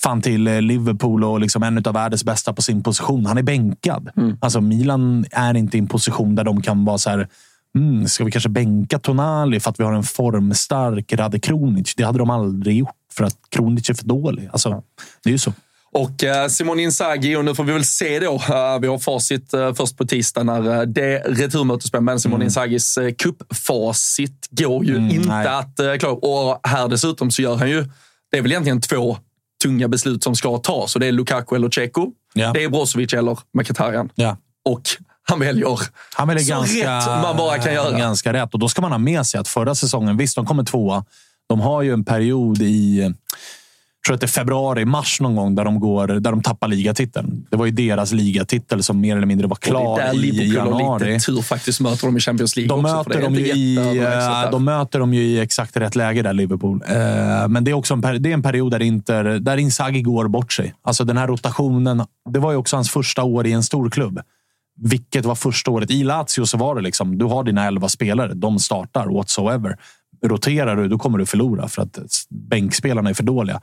fan 0.02 0.22
till 0.22 0.46
eh, 0.46 0.62
Liverpool 0.62 1.24
och 1.24 1.40
liksom 1.40 1.62
en 1.62 1.86
av 1.86 1.94
världens 1.94 2.24
bästa 2.24 2.52
på 2.52 2.62
sin 2.62 2.82
position. 2.82 3.26
Han 3.26 3.38
är 3.38 3.42
bänkad. 3.42 4.10
Alltså 4.40 4.60
Milan 4.60 5.24
är 5.30 5.56
inte 5.56 5.76
i 5.76 5.80
en 5.80 5.86
position 5.86 6.34
där 6.34 6.44
de 6.44 6.62
kan 6.62 6.84
vara 6.84 6.98
så 6.98 7.10
här. 7.10 7.28
Mm, 7.76 8.08
ska 8.08 8.24
vi 8.24 8.30
kanske 8.30 8.48
bänka 8.48 8.98
Tonali 8.98 9.60
för 9.60 9.70
att 9.70 9.80
vi 9.80 9.84
har 9.84 9.92
en 9.92 10.02
formstark 10.02 11.12
Rade 11.12 11.38
Kronic? 11.38 11.94
Det 11.94 12.02
hade 12.02 12.18
de 12.18 12.30
aldrig 12.30 12.76
gjort 12.76 12.96
för 13.12 13.24
att 13.24 13.36
Kronic 13.48 13.90
är 13.90 13.94
för 13.94 14.04
dålig. 14.04 14.48
Alltså, 14.52 14.82
det 15.24 15.30
är 15.30 15.32
ju 15.32 15.38
så. 15.38 15.52
Och 15.98 16.24
eh, 16.24 16.48
Simone 16.48 16.82
Inzaghi, 16.82 17.36
och 17.36 17.44
nu 17.44 17.54
får 17.54 17.64
vi 17.64 17.72
väl 17.72 17.84
se 17.84 18.18
då. 18.20 18.34
eh, 18.34 18.78
Vi 18.80 18.86
har 18.86 18.98
facit 18.98 19.54
eh, 19.54 19.74
först 19.74 19.96
på 19.96 20.04
tisdag 20.06 20.42
när 20.42 20.86
det 20.86 21.18
returmötet 21.18 21.86
spelar. 21.88 22.02
Men 22.02 22.20
Simone 22.20 22.44
Inzaghis 22.44 22.98
eh, 22.98 23.12
cupfacit 23.14 24.48
går 24.50 24.84
ju 24.84 24.96
inte 24.96 25.16
Mm. 25.16 25.28
nej. 25.28 25.46
att 25.94 26.00
klara. 26.00 26.12
Och 26.14 26.60
här 26.68 26.88
dessutom 26.88 27.30
så 27.30 27.42
gör 27.42 27.56
han 27.56 27.70
ju, 27.70 27.86
det 28.30 28.38
är 28.38 28.42
väl 28.42 28.52
egentligen 28.52 28.80
två 28.80 29.18
tunga 29.62 29.88
beslut 29.88 30.24
som 30.24 30.34
ska 30.36 30.58
tas. 30.58 30.94
Och 30.94 31.00
det 31.00 31.06
är 31.06 31.12
Lukaku 31.12 31.56
eller 31.56 31.70
Ceko. 31.70 32.12
Ja. 32.34 32.52
Det 32.52 32.64
är 32.64 32.68
Brozovic 32.68 33.12
eller 33.12 33.38
Mkhitaryan. 33.58 34.10
Ja. 34.14 34.36
Och 34.64 34.82
han 35.22 35.40
väljer 35.40 35.78
Han 36.14 36.28
väljer 36.28 36.44
så 36.44 36.50
ganska, 36.52 36.98
rätt 36.98 37.06
man 37.22 37.36
bara 37.36 37.58
kan 37.58 37.74
göra. 37.74 37.98
ganska 37.98 38.32
rätt. 38.32 38.54
Och 38.54 38.58
då 38.60 38.68
ska 38.68 38.82
man 38.82 38.90
ha 38.92 38.98
med 38.98 39.26
sig 39.26 39.40
att 39.40 39.48
förra 39.48 39.74
säsongen, 39.74 40.16
visst 40.16 40.36
de 40.36 40.46
kommer 40.46 40.64
tvåa. 40.64 41.04
De 41.48 41.60
har 41.60 41.82
ju 41.82 41.92
en 41.92 42.04
period 42.04 42.62
i, 42.62 43.12
tror 44.08 44.14
att 44.14 44.20
det 44.20 44.24
är 44.24 44.28
februari, 44.28 44.84
mars 44.84 45.20
någon 45.20 45.36
gång, 45.36 45.54
där 45.54 45.64
de, 45.64 45.80
går, 45.80 46.06
där 46.06 46.30
de 46.30 46.42
tappar 46.42 46.68
ligatiteln. 46.68 47.46
Det 47.50 47.56
var 47.56 47.66
ju 47.66 47.72
deras 47.72 48.12
ligatitel 48.12 48.82
som 48.82 49.00
mer 49.00 49.16
eller 49.16 49.26
mindre 49.26 49.46
var 49.46 49.54
Och 49.56 49.60
det 49.62 49.68
är 49.68 49.70
klar 49.70 49.98
där 49.98 50.14
i 50.14 50.18
Liverpool 50.18 50.58
har 50.72 50.80
januari. 50.80 51.12
lite 51.12 51.26
tur 51.26 51.42
faktiskt. 51.42 51.80
Möter 51.80 52.06
de 52.06 52.16
i 52.16 52.20
Champions 52.20 52.56
League 52.56 52.68
De 52.68 52.84
också. 52.84 52.96
möter, 52.96 53.22
dem 53.22 53.34
inte 53.34 53.50
i, 53.50 53.76
eh, 53.76 54.50
de 54.50 54.64
möter 54.64 54.98
dem 54.98 55.14
ju 55.14 55.22
i 55.22 55.40
exakt 55.40 55.76
rätt 55.76 55.96
läge 55.96 56.22
där, 56.22 56.32
Liverpool. 56.32 56.82
Eh, 56.88 57.48
Men 57.48 57.64
det 57.64 57.70
är 57.70 57.72
också 57.72 57.94
en, 57.94 58.00
det 58.00 58.30
är 58.30 58.34
en 58.34 58.42
period 58.42 58.70
där, 58.70 58.82
Inter, 58.82 59.24
där 59.24 59.56
Inzaghi 59.56 60.02
går 60.02 60.28
bort 60.28 60.52
sig. 60.52 60.74
Alltså 60.82 61.04
den 61.04 61.16
här 61.16 61.26
rotationen. 61.26 62.04
Det 62.30 62.38
var 62.38 62.50
ju 62.50 62.56
också 62.56 62.76
hans 62.76 62.90
första 62.90 63.22
år 63.22 63.46
i 63.46 63.52
en 63.52 63.62
stor 63.62 63.90
klubb. 63.90 64.20
Vilket 64.82 65.24
var 65.24 65.34
första 65.34 65.70
året. 65.70 65.90
I 65.90 66.04
Lazio 66.04 66.44
så 66.46 66.56
var 66.58 66.74
det 66.74 66.80
liksom, 66.80 67.18
du 67.18 67.24
har 67.24 67.44
dina 67.44 67.66
elva 67.66 67.88
spelare. 67.88 68.34
De 68.34 68.58
startar 68.58 69.06
whatsoever. 69.06 69.76
Roterar 70.24 70.76
du, 70.76 70.88
då 70.88 70.98
kommer 70.98 71.18
du 71.18 71.26
förlora 71.26 71.68
för 71.68 71.82
att 71.82 71.98
bänkspelarna 72.30 73.10
är 73.10 73.14
för 73.14 73.22
dåliga. 73.22 73.60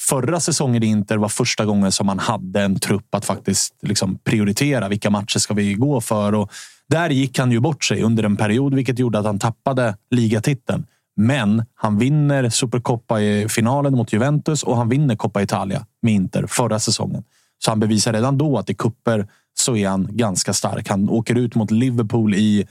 Förra 0.00 0.40
säsongen 0.40 0.82
i 0.82 0.86
Inter 0.86 1.16
var 1.16 1.28
första 1.28 1.64
gången 1.64 1.92
som 1.92 2.06
man 2.06 2.18
hade 2.18 2.60
en 2.60 2.80
trupp 2.80 3.14
att 3.14 3.24
faktiskt 3.24 3.74
liksom 3.82 4.18
prioritera. 4.18 4.88
Vilka 4.88 5.10
matcher 5.10 5.38
ska 5.38 5.54
vi 5.54 5.74
gå 5.74 6.00
för? 6.00 6.34
Och 6.34 6.52
där 6.88 7.10
gick 7.10 7.38
han 7.38 7.52
ju 7.52 7.60
bort 7.60 7.84
sig 7.84 8.02
under 8.02 8.24
en 8.24 8.36
period, 8.36 8.74
vilket 8.74 8.98
gjorde 8.98 9.18
att 9.18 9.24
han 9.24 9.38
tappade 9.38 9.96
ligatiteln. 10.10 10.86
Men 11.16 11.64
han 11.74 11.98
vinner 11.98 12.50
Supercoppa 12.50 13.20
i 13.20 13.48
finalen 13.48 13.92
mot 13.92 14.12
Juventus 14.12 14.62
och 14.62 14.76
han 14.76 14.88
vinner 14.88 15.16
Coppa 15.16 15.42
Italia 15.42 15.86
med 16.02 16.14
Inter 16.14 16.46
förra 16.46 16.78
säsongen. 16.78 17.24
Så 17.64 17.70
han 17.70 17.80
bevisar 17.80 18.12
redan 18.12 18.38
då 18.38 18.58
att 18.58 18.70
i 18.70 18.74
kupper 18.74 19.28
så 19.54 19.76
är 19.76 19.88
han 19.88 20.08
ganska 20.10 20.52
stark. 20.52 20.88
Han 20.88 21.08
åker 21.08 21.34
ut 21.34 21.54
mot 21.54 21.70
Liverpool 21.70 22.34
i 22.34 22.66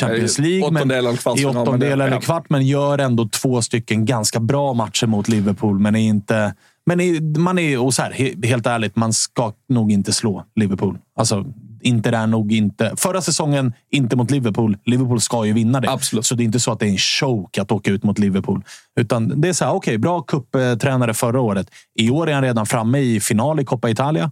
Champions 0.00 0.38
Eh, 0.38 0.44
League. 0.44 0.62
åttondel 0.66 1.04
I 1.06 1.08
men 1.24 1.36
det- 1.36 1.46
åttondel 1.46 2.00
eller 2.00 2.20
kvart, 2.20 2.44
men 2.50 2.66
gör 2.66 2.98
ändå 2.98 3.28
två 3.28 3.62
stycken 3.62 4.04
ganska 4.04 4.40
bra 4.40 4.72
matcher 4.74 5.06
mot 5.06 5.28
Liverpool. 5.28 5.78
Men 5.78 5.94
är 5.96 6.00
inte... 6.08 6.54
Men 6.86 7.00
är, 7.00 7.38
man 7.38 7.58
är, 7.58 7.78
och 7.78 7.94
så 7.94 8.02
här, 8.02 8.10
he- 8.12 8.46
helt 8.46 8.66
ärligt, 8.66 8.96
man 8.96 9.12
ska 9.12 9.52
nog 9.68 9.92
inte 9.92 10.12
slå 10.12 10.44
Liverpool. 10.56 10.98
Alltså, 11.16 11.44
Inter 11.82 12.12
är 12.12 12.26
nog 12.26 12.52
inte... 12.52 12.92
Förra 12.96 13.20
säsongen, 13.20 13.72
inte 13.90 14.16
mot 14.16 14.30
Liverpool. 14.30 14.76
Liverpool 14.84 15.20
ska 15.20 15.44
ju 15.44 15.52
vinna 15.52 15.80
det. 15.80 15.90
Absolut. 15.90 16.26
Så 16.26 16.34
det 16.34 16.42
är 16.42 16.44
inte 16.44 16.60
så 16.60 16.72
att 16.72 16.80
det 16.80 16.86
är 16.86 16.90
en 16.90 16.98
choke 16.98 17.62
att 17.62 17.72
åka 17.72 17.90
ut 17.90 18.02
mot 18.02 18.18
Liverpool. 18.18 18.62
Utan 19.00 19.40
det 19.40 19.48
är 19.48 19.52
så 19.52 19.64
här, 19.64 19.72
okej, 19.74 19.98
bra 19.98 20.22
cuptränare 20.22 21.14
förra 21.14 21.40
året. 21.40 21.70
I 21.94 22.10
år 22.10 22.28
är 22.28 22.34
han 22.34 22.42
redan 22.42 22.66
framme 22.66 22.98
i 22.98 23.20
final 23.20 23.60
i 23.60 23.64
Coppa 23.64 23.90
Italia. 23.90 24.30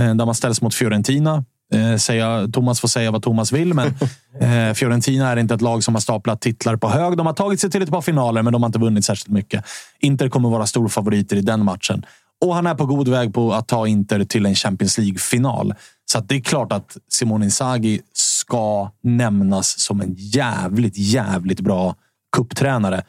eh, 0.00 0.14
Där 0.14 0.26
man 0.26 0.34
ställs 0.34 0.62
mot 0.62 0.74
Fiorentina. 0.74 1.44
Eh, 1.74 1.96
säga, 1.96 2.48
Thomas 2.52 2.80
får 2.80 2.88
säga 2.88 3.10
vad 3.10 3.22
Thomas 3.22 3.52
vill, 3.52 3.74
men 3.74 3.86
eh, 4.40 4.74
Fiorentina 4.74 5.32
är 5.32 5.36
inte 5.36 5.54
ett 5.54 5.60
lag 5.60 5.84
som 5.84 5.94
har 5.94 6.00
staplat 6.00 6.40
titlar 6.40 6.76
på 6.76 6.88
hög. 6.88 7.16
De 7.16 7.26
har 7.26 7.34
tagit 7.34 7.60
sig 7.60 7.70
till 7.70 7.82
ett 7.82 7.90
par 7.90 8.02
finaler, 8.02 8.42
men 8.42 8.52
de 8.52 8.62
har 8.62 8.68
inte 8.68 8.78
vunnit 8.78 9.04
särskilt 9.04 9.28
mycket. 9.28 9.64
Inter 10.00 10.28
kommer 10.28 10.48
vara 10.48 10.66
storfavoriter 10.66 11.36
i 11.36 11.40
den 11.40 11.64
matchen. 11.64 12.06
Och 12.44 12.54
han 12.54 12.66
är 12.66 12.74
på 12.74 12.86
god 12.86 13.08
väg 13.08 13.34
på 13.34 13.52
att 13.52 13.68
ta 13.68 13.86
Inter 13.86 14.24
till 14.24 14.46
en 14.46 14.54
Champions 14.54 14.98
League-final. 14.98 15.74
Så 16.12 16.20
det 16.20 16.34
är 16.34 16.40
klart 16.40 16.72
att 16.72 16.96
Simone 17.08 17.44
Inzaghi 17.44 18.00
ska 18.12 18.90
nämnas 19.02 19.80
som 19.80 20.00
en 20.00 20.14
jävligt, 20.18 20.96
jävligt 20.96 21.60
bra 21.60 21.94
kupptränare. 22.32 23.02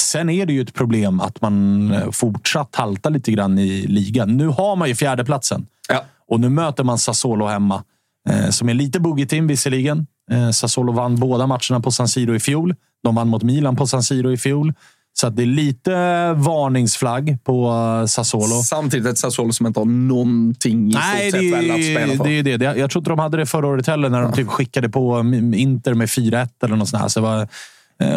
Sen 0.00 0.30
är 0.30 0.46
det 0.46 0.52
ju 0.52 0.62
ett 0.62 0.74
problem 0.74 1.20
att 1.20 1.40
man 1.40 1.90
eh, 1.92 2.10
fortsatt 2.10 2.76
haltar 2.76 3.10
lite 3.10 3.32
grann 3.32 3.58
i 3.58 3.86
ligan. 3.86 4.36
Nu 4.36 4.46
har 4.46 4.76
man 4.76 4.88
ju 4.88 4.94
fjärdeplatsen. 4.94 5.66
Ja. 5.88 6.04
Och 6.28 6.40
nu 6.40 6.48
möter 6.48 6.84
man 6.84 6.98
Sassuolo 6.98 7.46
hemma. 7.46 7.84
Eh, 8.30 8.50
som 8.50 8.68
är 8.68 8.74
lite 8.74 9.00
boogie-team 9.00 9.46
visserligen. 9.46 10.06
Eh, 10.30 10.50
Sassuolo 10.50 10.92
vann 10.92 11.16
båda 11.16 11.46
matcherna 11.46 11.80
på 11.82 11.90
San 11.90 12.08
Siro 12.08 12.34
i 12.34 12.40
fjol. 12.40 12.74
De 13.04 13.14
vann 13.14 13.28
mot 13.28 13.42
Milan 13.42 13.76
på 13.76 13.86
San 13.86 14.02
Siro 14.02 14.32
i 14.32 14.36
fjol. 14.36 14.72
Så 15.14 15.28
det 15.28 15.42
är 15.42 15.46
lite 15.46 15.90
varningsflagg 16.32 17.38
på 17.44 17.68
eh, 18.00 18.06
Sassuolo. 18.06 18.62
Samtidigt 18.62 19.06
ett 19.06 19.18
Sassuolo 19.18 19.52
som 19.52 19.66
inte 19.66 19.80
har 19.80 19.84
någonting 19.84 20.90
i 20.90 20.94
Nej, 20.94 21.30
stort 21.30 21.40
sett 21.40 21.52
väl 21.52 21.70
att 21.70 21.76
spela 21.84 22.16
för. 22.16 22.24
det. 22.24 22.30
Är 22.38 22.42
det. 22.42 22.56
Det- 22.56 22.64
Jag 22.78 22.90
tror 22.90 23.00
inte 23.00 23.10
de 23.10 23.18
hade 23.18 23.36
det 23.36 23.46
förra 23.46 23.66
året 23.66 23.86
heller 23.86 24.08
när 24.08 24.22
de 24.22 24.32
typ 24.32 24.48
skickade 24.48 24.88
på 24.88 25.18
Inter 25.54 25.94
med 25.94 26.08
4-1 26.08 26.48
eller 26.64 26.76
något 26.76 26.88
sånt 26.88 27.02
här. 27.02 27.08
Så 27.08 27.20
det 27.20 27.26
var 27.26 27.48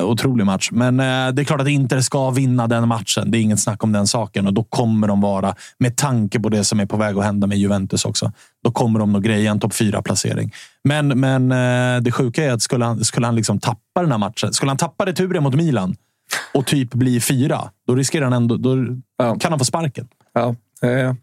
otrolig 0.04 0.46
match. 0.46 0.70
Men 0.72 1.00
eh, 1.00 1.06
det 1.34 1.42
är 1.42 1.44
klart 1.44 1.62
att 1.62 1.68
Inter 1.68 2.02
ska 2.02 2.30
vinna 2.30 2.68
den 2.68 2.88
matchen. 2.88 3.32
Det 3.32 3.38
är 3.38 3.42
inget 3.42 3.60
snack 3.60 3.84
om 3.84 3.92
den 3.92 4.08
saken. 4.08 4.48
Och 4.48 4.54
då 4.54 4.64
kommer 4.64 5.08
de 5.08 5.22
vara, 5.22 5.56
med 5.78 5.98
tanke 5.98 6.40
på 6.40 6.50
det 6.50 6.64
som 6.64 6.80
är 6.80 6.86
på 6.86 6.98
väg 6.98 7.18
att 7.18 7.24
hända 7.24 7.48
med 7.48 7.58
Juventus 7.58 8.06
också, 8.06 8.32
då 8.64 8.72
kommer 8.72 9.00
de 9.00 9.12
nog 9.14 9.24
greja 9.24 9.52
en 9.52 9.60
topp 9.60 9.74
fyra 9.74 10.02
placering. 10.02 10.52
Men, 10.84 11.08
men 11.08 11.52
eh, 11.52 12.02
det 12.02 12.12
sjuka 12.12 12.44
är 12.44 12.52
att 12.52 12.62
skulle 12.62 12.86
han, 12.86 13.04
skulle 13.06 13.26
han 13.28 13.36
liksom 13.36 13.60
tappa 13.60 14.02
den 14.02 14.12
här 14.12 14.18
matchen, 14.18 14.54
skulle 14.54 14.70
han 14.70 14.78
tappa 14.78 15.06
returen 15.06 15.44
mot 15.44 15.56
Milan 15.56 15.96
och 16.54 16.66
typ 16.66 16.94
bli 16.94 17.20
fyra, 17.22 17.62
då 17.88 17.96
riskerar 17.96 18.24
han 18.24 18.34
ändå, 18.34 18.58
då 18.58 18.78
Ja. 19.18 19.36
kan 19.40 19.52
han 19.52 19.60
få 19.60 19.66
sparken. 19.66 20.08
Ja. 20.34 20.56
Eh, 20.84 21.14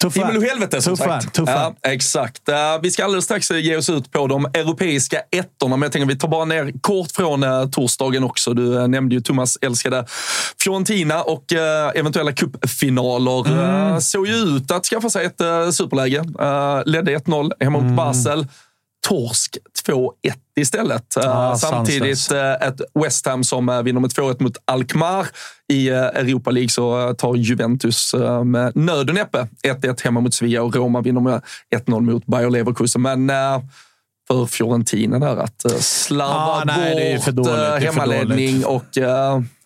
Tuff 0.00 0.16
Himmel 0.16 0.36
och 0.36 0.42
helvete 0.42 0.82
som 0.82 0.96
Tuff 0.96 0.98
sagt. 1.06 1.24
värld, 1.24 1.32
tuff 1.32 1.48
ja, 1.48 1.74
exakt. 1.86 2.48
Eh, 2.48 2.56
vi 2.82 2.90
ska 2.90 3.04
alldeles 3.04 3.24
strax 3.24 3.50
ge 3.50 3.76
oss 3.76 3.90
ut 3.90 4.12
på 4.12 4.26
de 4.26 4.44
europeiska 4.44 5.20
ettorna, 5.30 5.76
men 5.76 5.82
jag 5.82 5.92
tänker 5.92 6.06
vi 6.08 6.18
tar 6.18 6.28
bara 6.28 6.44
ner 6.44 6.72
kort 6.80 7.10
från 7.12 7.42
eh, 7.42 7.66
torsdagen 7.68 8.24
också. 8.24 8.54
Du 8.54 8.78
eh, 8.80 8.88
nämnde 8.88 9.14
ju 9.14 9.20
Thomas 9.20 9.58
älskade 9.60 10.04
Fiorentina 10.62 11.22
och 11.22 11.52
eh, 11.52 11.90
eventuella 11.94 12.32
cupfinaler. 12.32 13.48
Mm. 13.48 13.92
Eh, 13.92 13.98
såg 13.98 14.26
ju 14.26 14.34
ut 14.34 14.70
att 14.70 14.86
skaffa 14.86 15.10
sig 15.10 15.26
ett 15.26 15.40
eh, 15.40 15.70
superläge. 15.70 16.18
Eh, 16.40 16.82
ledde 16.86 17.16
1-0 17.18 17.50
hemma 17.60 17.78
Mm. 17.78 17.90
mot 17.90 17.96
Basel. 17.96 18.46
Torsk 19.06 19.56
2-1 19.88 20.04
istället. 20.60 21.16
Ah, 21.16 21.56
samtidigt 21.56 22.18
sanslöst. 22.18 22.60
eh, 22.62 22.68
ett 22.68 22.80
West 23.04 23.26
Ham 23.26 23.44
som 23.44 23.68
eh, 23.68 23.82
vinner 23.82 24.00
med 24.00 24.10
2-1 24.10 24.42
mot 24.42 24.56
Alkmaar. 24.64 25.26
I 25.72 25.88
Europa 25.88 26.50
League 26.50 26.68
så 26.68 27.14
tar 27.14 27.34
Juventus 27.36 28.14
med 28.44 28.76
nöd 28.76 29.08
och 29.08 29.14
näppe 29.14 29.48
1-1 29.66 30.04
hemma 30.04 30.20
mot 30.20 30.34
Sevilla 30.34 30.62
och 30.62 30.76
Roma 30.76 31.00
vinner 31.00 31.20
med 31.20 31.42
1-0 31.76 32.00
mot 32.00 32.26
Bayer 32.26 32.50
Leverkusen. 32.50 33.02
Men 33.02 33.30
för 34.28 34.46
Fiorentina 34.46 35.18
där 35.18 35.36
att 35.36 35.64
slarva 35.82 36.34
Ah, 36.34 36.62
nej, 36.66 36.94
det 36.94 37.12
är 37.12 37.32
bort 37.32 37.46
är 37.48 37.80
hemmaledning 37.80 38.64
och 38.64 38.84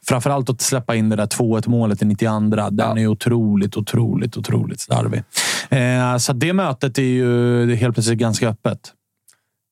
Framförallt 0.09 0.51
att 0.51 0.61
släppa 0.61 0.95
in 0.95 1.09
det 1.09 1.17
där 1.17 1.27
2-1 1.27 1.69
målet 1.69 2.03
i 2.03 2.05
92. 2.05 2.39
Den 2.39 2.79
Ja. 2.79 2.99
är 2.99 3.07
otroligt, 3.07 3.77
otroligt, 3.77 4.37
otroligt 4.37 4.81
slarvig. 4.81 5.23
Eh, 5.71 6.17
så 6.17 6.33
det 6.33 6.53
mötet 6.53 6.99
är 6.99 7.03
ju 7.03 7.75
helt 7.75 7.95
plötsligt 7.95 8.19
ganska 8.19 8.49
öppet. 8.49 8.79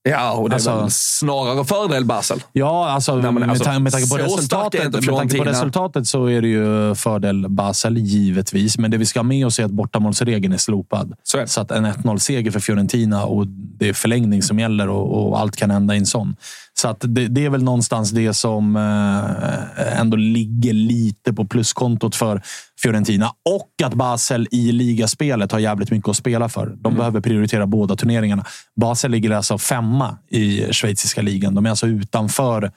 Ja, 0.02 0.32
och 0.32 0.48
det 0.48 0.52
är 0.52 0.54
Alltså- 0.54 0.80
väl 0.80 0.90
snarare 0.90 1.64
fördel 1.64 2.04
Basel. 2.04 2.42
Ja, 2.52 2.90
alltså, 2.90 3.16
Nej, 3.16 3.32
men 3.32 3.50
alltså, 3.50 3.80
med 3.80 3.92
tanke 3.92 4.08
på 4.08 4.16
är 4.16 4.22
resultatet, 4.22 4.92
med 4.92 5.04
tanke 5.04 5.38
på 5.38 5.44
resultatet 5.44 6.06
så 6.06 6.26
är 6.26 6.42
det 6.42 6.48
ju 6.48 6.94
fördel 6.94 7.48
Basel, 7.48 7.98
givetvis. 7.98 8.78
Men 8.78 8.90
det 8.90 8.96
vi 8.96 9.06
ska 9.06 9.18
ha 9.18 9.24
med 9.24 9.46
oss 9.46 9.58
är 9.58 9.64
att 9.64 9.70
bortamålsregeln 9.70 10.52
är 10.54 10.58
slopad. 10.58 11.14
Så 11.22 11.38
är. 11.38 11.46
Så 11.46 11.60
att 11.60 11.70
en 11.70 11.86
1-0-seger 11.86 12.50
för 12.50 12.60
Fiorentina 12.60 13.24
och 13.24 13.46
det 13.46 13.88
är 13.88 13.92
förlängning 13.92 14.42
som 14.42 14.58
gäller 14.58 14.88
och, 14.88 15.28
och 15.28 15.40
allt 15.40 15.56
kan 15.56 15.70
hända 15.70 15.94
i 15.94 15.98
en 15.98 16.06
sån. 16.06 16.36
Så 16.80 16.88
att 16.88 17.04
det, 17.08 17.28
det 17.28 17.44
är 17.44 17.50
väl 17.50 17.62
någonstans 17.62 18.10
det 18.10 18.34
som 18.34 18.76
eh, 18.76 20.00
ändå 20.00 20.16
ligger 20.16 20.72
lite 20.72 21.32
på 21.32 21.44
pluskontot 21.46 22.16
för 22.16 22.42
Fiorentina. 22.82 23.26
Och 23.50 23.86
att 23.86 23.94
Basel 23.94 24.48
i 24.50 24.72
ligaspelet 24.72 25.52
har 25.52 25.58
jävligt 25.58 25.90
mycket 25.90 26.08
att 26.08 26.16
spela 26.16 26.48
för. 26.48 26.66
De 26.66 26.86
Mm. 26.86 26.98
behöver 26.98 27.20
prioritera 27.20 27.66
båda 27.66 27.96
turneringarna. 27.96 28.44
Basel 28.80 29.10
ligger 29.10 29.30
alltså 29.30 29.58
femma 29.58 30.16
i 30.30 30.72
schweiziska 30.72 31.22
ligan. 31.22 31.54
De 31.54 31.66
är 31.66 31.70
alltså 31.70 31.86
utanför 31.86 32.70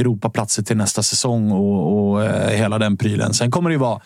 Europaplatser 0.00 0.62
till 0.62 0.76
nästa 0.76 1.02
säsong 1.02 1.52
och, 1.52 2.10
och 2.10 2.24
eh, 2.24 2.56
hela 2.56 2.78
den 2.78 2.96
prylen. 2.96 3.34
Sen 3.34 3.50
kommer 3.50 3.70
det 3.70 3.74
ju 3.74 3.78
vara 3.80 4.00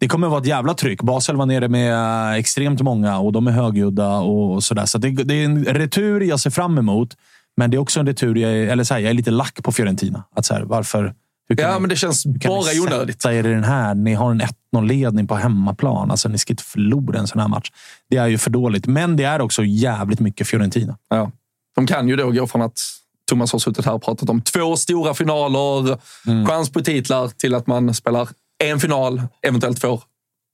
det 0.00 0.08
kommer 0.08 0.28
vara 0.28 0.40
ett 0.40 0.46
jävla 0.46 0.74
tryck. 0.74 1.02
Basel 1.02 1.36
var 1.36 1.46
nere 1.46 1.68
med 1.68 1.92
eh, 1.92 2.38
extremt 2.38 2.80
många 2.80 3.18
och 3.18 3.32
de 3.32 3.46
är 3.46 3.50
högljudda 3.52 4.16
och 4.16 4.64
sådär. 4.64 4.86
Så 4.86 4.98
det, 4.98 5.10
det 5.10 5.34
är 5.34 5.44
en 5.44 5.64
retur 5.64 6.20
jag 6.20 6.40
ser 6.40 6.50
fram 6.50 6.78
emot. 6.78 7.16
Men 7.56 7.70
det 7.70 7.76
är 7.76 7.78
också 7.78 8.00
en 8.00 8.06
retur 8.06 8.34
jag, 8.36 8.52
är- 8.52 8.66
eller 8.68 8.84
så 8.84 8.94
här, 8.94 9.00
jag 9.00 9.10
är 9.10 9.14
lite 9.14 9.30
lack 9.30 9.62
på 9.62 9.72
Fiorentina. 9.72 10.24
Att 10.36 10.46
så 10.46 10.54
här, 10.54 10.62
varför? 10.62 11.14
Ja, 11.48 11.74
ni- 11.74 11.80
men 11.80 11.88
det 11.90 11.96
känns 11.96 12.26
bara 12.26 12.60
ni 12.72 12.80
onödigt. 12.80 13.22
sätta 13.22 13.34
er 13.34 13.46
i 13.46 13.50
den 13.50 13.64
här? 13.64 13.94
Ni 13.94 14.14
har 14.14 14.30
en 14.30 14.42
1-0-ledning 14.76 15.26
på 15.26 15.34
hemmaplan. 15.34 16.10
Alltså, 16.10 16.28
ni 16.28 16.38
ska 16.38 16.52
inte 16.52 16.62
förlora 16.62 17.18
en 17.18 17.26
sån 17.26 17.40
här 17.40 17.48
match. 17.48 17.70
Det 18.10 18.16
är 18.16 18.26
ju 18.26 18.38
för 18.38 18.50
dåligt. 18.50 18.86
Men 18.86 19.16
det 19.16 19.24
är 19.24 19.40
också 19.40 19.64
jävligt 19.64 20.20
mycket 20.20 20.48
Fiorentina. 20.48 20.96
Ja. 21.10 21.30
De 21.76 21.86
kan 21.86 22.08
ju 22.08 22.16
då 22.16 22.30
gå 22.30 22.46
från 22.46 22.62
att 22.62 22.78
Thomas 23.28 23.52
har 23.52 23.58
suttit 23.58 23.84
här 23.84 23.92
och 23.94 24.02
pratat 24.02 24.30
om 24.30 24.40
två 24.42 24.76
stora 24.76 25.14
finaler, 25.14 25.98
Mm. 26.26 26.46
chans 26.46 26.72
på 26.72 26.80
titlar, 26.80 27.28
till 27.28 27.54
att 27.54 27.66
man 27.66 27.94
spelar 27.94 28.28
en 28.64 28.80
final, 28.80 29.22
eventuellt 29.46 29.78
får 29.80 30.02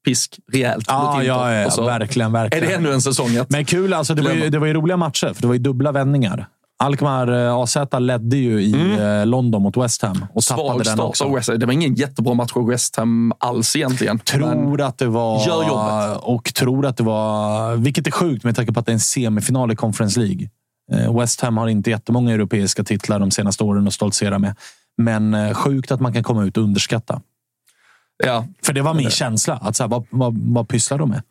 pisk 0.05 0.39
rejält 0.53 0.85
Ja, 0.89 1.15
Inter. 1.15 1.27
ja, 1.29 1.53
ja, 1.55 1.71
så 1.71 1.85
verkligen, 1.85 2.33
verkligen. 2.33 2.65
Är 2.65 2.69
det 2.69 2.75
ännu 2.75 2.93
en 2.93 3.03
säsong? 3.03 3.37
Att, 3.37 3.51
Men 3.51 3.65
kul, 3.65 3.95
alltså, 3.95 4.15
det, 4.15 4.23
var 4.23 4.33
ju, 4.33 4.49
det 4.51 4.59
var 4.59 4.67
ju 4.67 4.73
roliga 4.75 4.97
matcher, 4.97 5.33
för 5.35 5.41
det 5.43 5.47
var 5.47 5.55
ju 5.55 5.61
dubbla 5.61 5.93
vändningar. 5.93 6.47
Alkmaar 6.85 7.47
eh, 7.47 7.55
AZ 7.55 7.77
ledde 7.99 8.37
ju 8.37 8.63
i 8.63 8.97
eh, 8.99 9.27
London 9.27 9.63
mot 9.63 9.77
West 9.77 10.03
Ham 10.03 10.27
och 10.35 10.43
tappade 10.43 10.69
Mm. 10.69 10.75
svag 10.75 10.85
den 10.85 10.95
start 10.95 11.09
också. 11.09 11.25
av 11.25 11.33
West 11.35 11.49
Ham. 11.49 11.59
Det 11.59 11.67
var 11.67 11.73
ingen 11.73 11.95
jättebra 11.95 12.35
match 12.35 12.53
av 12.55 12.67
West 12.67 12.97
Ham 12.97 13.33
alls 13.39 13.77
egentligen. 13.77 14.19
Tror 14.19 14.81
att 14.81 14.99
det 14.99 15.07
var... 15.07 15.47
Gör 15.47 15.69
jobbet. 15.69 16.23
Och 16.23 16.55
tror 16.55 16.87
att 16.87 16.97
det 16.97 17.03
var... 17.03 17.77
Vilket 17.77 18.07
är 18.07 18.11
sjukt 18.11 18.45
med 18.45 18.57
tanke 18.57 18.73
på 18.73 18.81
att 18.81 18.87
det 18.87 18.93
är 18.93 18.95
en 18.95 19.01
semifinal 19.01 19.73
i 19.73 19.77
Conference 19.77 20.21
League. 20.21 20.49
Eh, 20.93 21.19
West 21.19 21.41
Ham 21.41 21.57
har 21.57 21.69
inte 21.69 21.91
jättemånga 21.91 22.35
europeiska 22.35 22.85
titlar 22.85 23.19
de 23.19 23.31
senaste 23.31 23.65
åren 23.65 23.87
att 23.87 23.95
stoltsera 23.95 24.39
med. 24.39 24.57
Men 24.99 25.55
sjukt 25.55 25.91
att 25.93 26.01
man 26.01 26.13
kan 26.13 26.23
komma 26.23 26.45
ut 26.45 26.57
och 26.57 26.63
underskatta. 26.63 27.21
Ja. 28.25 28.47
För 28.65 28.73
det 28.73 28.83
var 28.83 28.95
min 28.95 29.11
känsla. 29.11 29.55
Att 29.63 29.77
så 29.77 29.83
här, 29.83 29.89
vad, 29.89 30.07
vad, 30.11 30.39
vad 30.39 30.69
pysslar 30.69 30.99
de 30.99 31.09
med? 31.11 31.23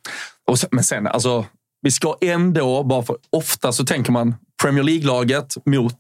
Sen, 0.57 0.69
men 0.71 0.83
sen, 0.83 1.07
alltså, 1.07 1.45
vi 1.81 1.91
ska 1.91 2.15
ändå, 2.21 2.83
bara 2.83 3.03
för 3.03 3.15
ofta 3.29 3.71
så 3.71 3.85
tänker 3.85 4.11
man 4.11 4.35
Premier 4.61 4.83
League-laget 4.83 5.57
mot 5.65 5.95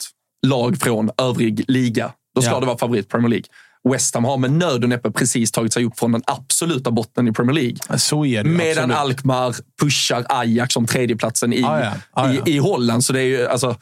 lag 0.47 0.77
från 0.81 1.09
övrig 1.17 1.65
liga. 1.67 2.11
Då 2.35 2.41
ska 2.41 2.51
Ja. 2.51 2.59
det 2.59 2.65
vara 2.65 2.77
favorit 2.77 3.09
Premier 3.09 3.29
League. 3.29 3.45
West 3.89 4.15
Ham 4.15 4.25
har 4.25 4.37
med 4.37 4.51
nöd 4.51 4.83
och 4.83 4.89
näppe 4.89 5.11
precis 5.11 5.51
tagit 5.51 5.73
sig 5.73 5.85
upp 5.85 5.99
från 5.99 6.11
den 6.11 6.21
absoluta 6.27 6.91
botten 6.91 7.27
i 7.27 7.33
Premier 7.33 7.53
League. 7.55 7.99
Så 7.99 8.25
är 8.25 8.43
det 8.43 8.49
Medan 8.49 8.83
absolut. 8.91 8.97
Alkmaar 8.97 9.55
pushar 9.81 10.25
Ajax 10.29 10.73
som 10.73 10.85
tredjeplatsen 10.87 11.53
i, 11.53 11.63
Ah, 11.63 11.79
ja. 11.83 11.91
Ah, 12.13 12.31
ja. 12.31 12.41
i, 12.45 12.51
i 12.55 12.57
Holland. 12.57 13.03
Så 13.05 13.13
det 13.13 13.19
är 13.21 13.25
ju, 13.25 13.47
alltså, 13.47 13.75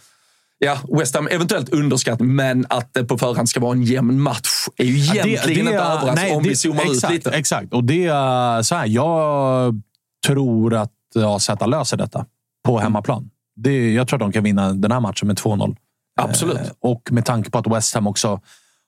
ja, 0.60 0.78
West 1.00 1.16
Ham 1.16 1.28
eventuellt 1.32 1.70
underskattning, 1.70 2.36
men 2.36 2.66
att 2.70 2.94
det 2.94 3.04
på 3.04 3.18
förhand 3.18 3.50
ska 3.50 3.60
vara 3.60 3.72
en 3.72 3.84
jämn 3.84 4.22
match 4.22 4.50
är 4.78 4.86
ju 4.86 4.98
Ja, 4.98 5.26
egentligen 5.26 5.60
inte 5.68 5.74
överraskande 5.80 6.32
om 6.36 6.44
det- 6.44 6.50
vi 6.50 6.56
zoomar 6.56 6.92
exakt, 6.92 7.04
ut 7.14 7.26
lite. 7.26 7.38
Exakt. 7.38 7.74
Och 7.74 7.84
det 7.84 8.06
är 8.06 8.62
så 8.64 8.76
här, 8.76 8.86
jag 8.88 9.82
tror 10.28 10.74
att 10.76 10.92
AZ 11.26 11.50
löser 11.68 11.98
detta 11.98 12.26
på 12.66 12.80
hemmaplan. 12.80 13.30
Det, 13.58 13.94
jag 13.94 14.08
tror 14.08 14.18
att 14.18 14.26
de 14.26 14.32
kan 14.32 14.44
vinna 14.44 14.74
den 14.74 14.92
här 14.92 15.00
matchen 15.00 15.28
med 15.28 15.38
2-0. 15.38 15.76
Absolut. 16.22 16.58
Eh, 16.58 16.64
Och 16.80 17.12
med 17.12 17.26
tanke 17.26 17.50
på 17.50 17.58
att 17.58 17.68
West 17.68 17.96
Ham 17.96 18.08
också 18.08 18.42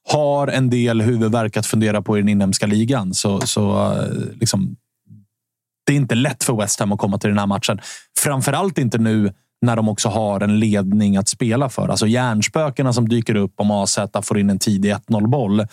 har 0.09 0.47
en 0.47 0.69
del 0.69 1.01
huvudvärk 1.01 1.57
att 1.57 1.65
fundera 1.65 2.01
på 2.01 2.17
i 2.17 2.21
den 2.21 2.29
inhemska 2.29 2.65
ligan 2.65 3.13
så, 3.13 3.41
så 3.41 3.93
eh, 3.93 4.07
liksom, 4.39 4.75
det 5.85 5.93
är 5.93 5.97
inte 5.97 6.15
lätt 6.15 6.43
för 6.43 6.53
West 6.53 6.79
Ham 6.79 6.91
att 6.91 6.99
komma 6.99 7.17
till 7.17 7.29
den 7.29 7.39
här 7.39 7.47
matchen. 7.47 7.79
Framförallt 8.19 8.77
inte 8.77 8.97
nu 8.97 9.33
när 9.61 9.75
de 9.75 9.89
också 9.89 10.09
har 10.09 10.41
en 10.41 10.59
ledning 10.59 11.17
att 11.17 11.27
spela 11.27 11.69
för. 11.69 11.87
Alltså 11.87 12.07
hjärnspökena 12.07 12.93
som 12.93 13.09
dyker 13.09 13.35
upp 13.35 13.53
om 13.55 13.71
AZ 13.71 13.99
får 14.23 14.39
in 14.39 14.49
en 14.49 14.59
tidig 14.59 14.93
1-0-boll. 14.93 15.67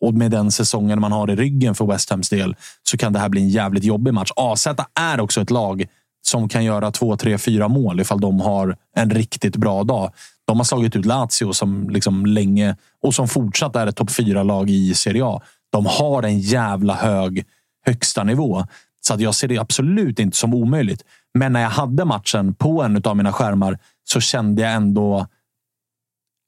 Och 0.00 0.14
med 0.14 0.30
den 0.30 0.50
säsongen 0.50 1.00
man 1.00 1.12
har 1.12 1.30
i 1.30 1.36
ryggen 1.36 1.74
för 1.74 1.86
West 1.86 2.10
Hams 2.10 2.28
del 2.28 2.56
så 2.82 2.96
kan 2.96 3.12
det 3.12 3.18
här 3.18 3.28
bli 3.28 3.40
en 3.40 3.48
jävligt 3.48 3.84
jobbig 3.84 4.14
match. 4.14 4.30
AZ 4.36 4.66
är 5.00 5.20
också 5.20 5.40
ett 5.40 5.50
lag 5.50 5.86
som 6.22 6.48
kan 6.48 6.64
göra 6.64 6.90
två, 6.90 7.16
tre, 7.16 7.38
fyra 7.38 7.68
mål 7.68 8.00
ifall 8.00 8.20
de 8.20 8.40
har 8.40 8.76
en 8.96 9.10
riktigt 9.10 9.56
bra 9.56 9.84
dag. 9.84 10.10
De 10.44 10.56
har 10.56 10.64
slagit 10.64 10.96
ut 10.96 11.04
Lazio 11.04 11.52
som 11.52 11.90
liksom 11.90 12.26
länge 12.26 12.76
och 13.02 13.14
som 13.14 13.28
fortsatt 13.28 13.76
är 13.76 13.86
ett 13.86 13.96
topp 13.96 14.10
fyra 14.10 14.42
lag 14.42 14.70
i 14.70 14.94
Serie 14.94 15.24
A. 15.24 15.40
De 15.72 15.86
har 15.86 16.22
en 16.22 16.40
jävla 16.40 16.94
hög 16.94 17.44
högsta 17.86 18.24
nivå. 18.24 18.66
Så 19.00 19.14
att 19.14 19.20
jag 19.20 19.34
ser 19.34 19.48
det 19.48 19.58
absolut 19.58 20.18
inte 20.18 20.36
som 20.36 20.54
omöjligt. 20.54 21.04
Men 21.34 21.52
när 21.52 21.62
jag 21.62 21.70
hade 21.70 22.04
matchen 22.04 22.54
på 22.54 22.82
en 22.82 23.02
av 23.04 23.16
mina 23.16 23.32
skärmar 23.32 23.78
så 24.04 24.20
kände 24.20 24.62
jag 24.62 24.72
ändå 24.72 25.26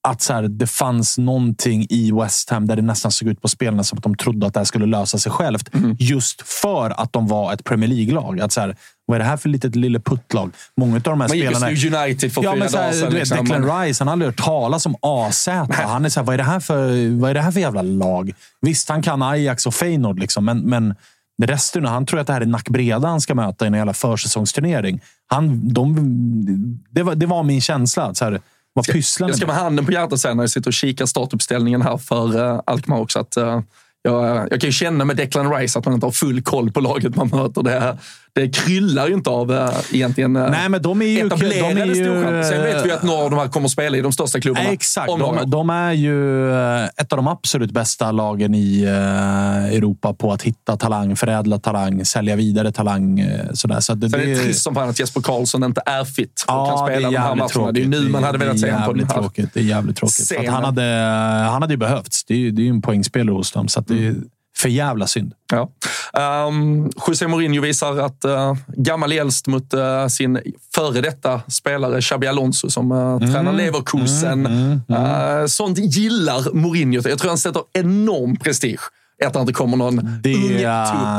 att 0.09 0.23
så 0.23 0.33
här, 0.33 0.43
det 0.43 0.67
fanns 0.67 1.19
någonting 1.19 1.87
i 1.91 2.13
West 2.13 2.51
Ham 2.51 2.67
där 2.67 2.77
det 2.77 2.83
nästan 2.83 3.13
såg 3.13 3.29
ut 3.29 3.43
på 3.43 3.49
spelarna 3.49 3.85
som 3.85 3.99
att 3.99 4.05
de 4.05 4.17
trodde 4.17 4.47
att 4.47 4.55
det 4.55 4.61
här 4.61 4.65
skulle 4.65 4.87
lösa 4.87 5.19
sig 5.19 5.33
självt. 5.33 5.71
Just 5.99 6.43
för 6.43 6.91
att 6.91 7.13
de 7.13 7.27
var 7.27 7.53
ett 7.53 7.65
Premier 7.65 7.89
League-lag. 7.89 8.41
Att 8.41 8.53
så 8.53 8.61
här, 8.61 8.77
vad 9.07 9.15
är 9.15 9.19
det 9.19 9.25
här 9.25 9.37
för 9.37 9.49
litet 9.49 9.77
lille 9.77 10.01
puttlag? 10.01 10.51
Många 10.77 10.97
av 10.97 11.03
de 11.03 11.21
här 11.21 11.29
Man 11.29 11.39
gick 11.39 11.47
spelarna... 11.47 11.71
ju 11.71 11.77
till 11.77 11.95
United 11.95 12.33
för 12.33 12.43
Ja, 12.43 12.53
fyra 12.53 12.59
men 12.59 12.71
så 12.71 12.77
dagar 12.77 12.93
sedan. 12.93 13.01
du 13.01 13.17
vet, 13.17 13.29
liksom. 13.29 13.47
Declan 13.47 13.81
Rice, 13.83 14.01
han 14.01 14.09
har 14.09 14.13
aldrig 14.13 14.29
hört 14.31 14.45
talas 14.45 14.87
om 14.87 14.97
AZ. 15.01 15.49
Han 15.71 16.05
är 16.05 16.09
så 16.09 16.21
här, 16.21 16.27
vad 16.27 16.35
är, 16.35 16.39
det 16.39 16.45
här 16.45 16.61
för, 16.61 17.11
vad 17.21 17.31
är 17.31 17.35
det 17.35 17.41
här 17.41 17.53
för 17.53 17.61
jävla 17.61 17.83
lag? 17.83 18.33
Visst, 18.61 18.89
han 18.89 19.03
kan 19.03 19.23
Ajax 19.23 19.67
och 19.67 19.75
Feyenoord, 19.75 20.19
liksom, 20.19 20.45
men, 20.45 20.61
men 20.61 20.95
resten, 21.43 21.85
han 21.85 22.07
tror 22.07 22.21
att 22.21 22.27
det 22.27 22.33
här 22.33 22.41
är 22.41 22.47
Nackbreda 22.47 23.09
han 23.09 23.21
ska 23.21 23.35
möta 23.35 23.65
i 23.65 23.69
en 23.69 23.75
jävla 23.75 23.95
försäsongsturnering. 23.95 25.01
Han, 25.27 25.73
de, 25.75 25.95
det, 26.91 27.03
var, 27.03 27.15
det 27.15 27.27
var 27.27 27.43
min 27.43 27.61
känsla. 27.61 28.15
Så 28.15 28.25
här, 28.25 28.41
vad 28.73 28.87
pysslar 28.87 29.29
Jag 29.29 29.37
ska 29.37 29.47
med? 29.47 29.57
handen 29.57 29.87
på 29.87 29.93
hjärtat 29.93 30.21
säga 30.21 30.35
när 30.35 30.43
jag 30.43 30.51
sitter 30.51 30.71
och 30.71 30.75
kikar 30.75 31.07
startuppställningen 31.07 31.83
här 31.83 31.97
för 31.97 32.37
uh, 32.37 32.61
Alkmaar 32.67 32.99
också. 33.01 33.19
Att, 33.19 33.37
uh, 33.37 33.61
jag, 34.03 34.49
jag 34.51 34.61
kan 34.61 34.69
ju 34.69 34.73
känna 34.73 35.05
med 35.05 35.17
Declan 35.17 35.55
Rice 35.55 35.79
att 35.79 35.85
man 35.85 35.95
inte 35.95 36.07
har 36.07 36.13
full 36.13 36.43
koll 36.43 36.73
på 36.73 36.81
laget 36.81 37.17
man 37.17 37.29
möter. 37.29 37.63
Det, 37.63 37.99
det 38.35 38.49
kryllar 38.57 39.09
ju 39.09 39.15
inte 39.15 39.31
av 39.31 39.53
äh, 39.53 39.71
egentligen 39.93 40.37
äh, 40.37 40.51
Nej, 40.51 40.69
men 40.69 40.83
de 40.83 41.03
är 41.03 41.07
ju... 41.07 41.27
etablerade 41.27 41.75
de 41.75 41.81
är 41.81 41.87
ju. 42.39 42.45
Sen 42.45 42.63
vet 42.63 42.87
vi 42.87 42.93
att 42.93 43.03
några 43.03 43.25
av 43.25 43.31
de 43.31 43.39
här 43.39 43.49
kommer 43.49 43.65
att 43.67 43.71
spela 43.73 43.97
i 43.97 44.01
de 44.01 44.13
största 44.13 44.41
klubbarna. 44.41 44.69
Exakt. 44.69 45.09
De, 45.19 45.51
de 45.51 45.71
är 45.71 45.93
ju 45.93 46.51
eh, 46.53 46.85
ett 46.85 47.13
av 47.13 47.17
de 47.17 47.29
absolut 47.29 47.71
bästa 47.71 48.13
lagen 48.13 48.55
i 48.55 48.83
eh, 48.83 49.65
Europa 49.77 50.15
på 50.15 50.33
att 50.33 50.43
hitta 50.43 50.77
talang, 50.77 51.17
förädla 51.17 51.59
talang, 51.59 52.05
sälja 52.05 52.37
vidare 52.37 52.73
talang. 52.73 53.21
eh, 53.21 53.41
Sådär. 53.53 53.81
Så 53.81 53.95
det, 53.95 54.11
Sen 54.11 54.21
är 54.21 54.27
det 54.27 54.35
det- 54.35 54.41
trist 54.41 54.63
som 54.63 54.75
fan 54.75 54.89
att 54.89 55.01
Jesper 55.01 55.21
Karlsson 55.21 55.65
inte 55.65 55.83
är 55.87 56.05
fit 56.05 56.45
och 56.47 56.49
kan 56.49 56.57
Ja, 56.57 56.87
det 56.89 56.93
spela 56.95 57.09
är 57.09 57.13
de 57.13 57.19
här 57.19 57.29
matcherna. 57.35 57.49
tråkigt. 57.49 57.75
Det 57.75 57.81
är 57.81 57.85
ju 57.85 57.89
nu 58.05 58.09
man 58.09 58.25
hade 58.25 58.37
är 58.37 58.41
velat 58.41 58.61
se 58.61 58.71
honom 58.73 58.87
på 58.87 58.93
den 58.93 59.07
här 59.09 59.15
tråkigt. 59.15 59.49
Det 59.55 59.61
är 59.61 59.65
jävligt 59.65 59.97
tråkigt. 59.97 60.33
Han, 60.49 60.65
hade, 60.65 60.83
han 61.51 61.63
hade 61.63 61.73
ju 61.75 61.79
behövts. 61.79 62.25
Det 62.25 62.35
är, 62.35 62.39
ju- 62.39 62.51
det 62.51 62.63
är 62.63 62.65
ju 62.65 62.71
en 62.71 62.83
poängspelare 62.83 63.35
hos 63.35 63.53
dem, 63.53 63.69
så 63.69 63.81
det 63.81 64.07
är 64.07 64.15
för 64.57 64.69
jävla 64.69 65.07
synd. 65.07 65.33
Ja. 65.53 65.71
Um, 66.47 66.91
José 67.07 67.29
Mourinho 67.29 67.63
visar 67.63 67.99
att 67.99 68.25
uh, 68.25 68.55
gammal 68.67 69.13
äldst 69.13 69.47
mot 69.47 69.75
uh, 69.75 70.07
sin 70.07 70.39
före 70.75 71.01
detta 71.01 71.43
spelare 71.49 72.01
Xabi 72.01 72.27
Alonso 72.27 72.71
som 72.71 72.93
uh, 72.93 73.19
tränar 73.19 73.53
Leverkusen. 73.53 74.47
Uh, 74.47 75.47
sånt 75.47 75.79
gillar 75.79 76.55
Mourinho. 76.55 77.09
Jag 77.09 77.19
tror 77.19 77.29
han 77.29 77.39
sätter 77.39 77.63
enorm 77.73 78.37
prestige 78.37 78.81
att 79.27 79.33
det 79.33 79.41
inte 79.41 79.53
kommer 79.53 79.77
någon 79.77 80.21
Det 80.23 80.35
ung 80.35 80.59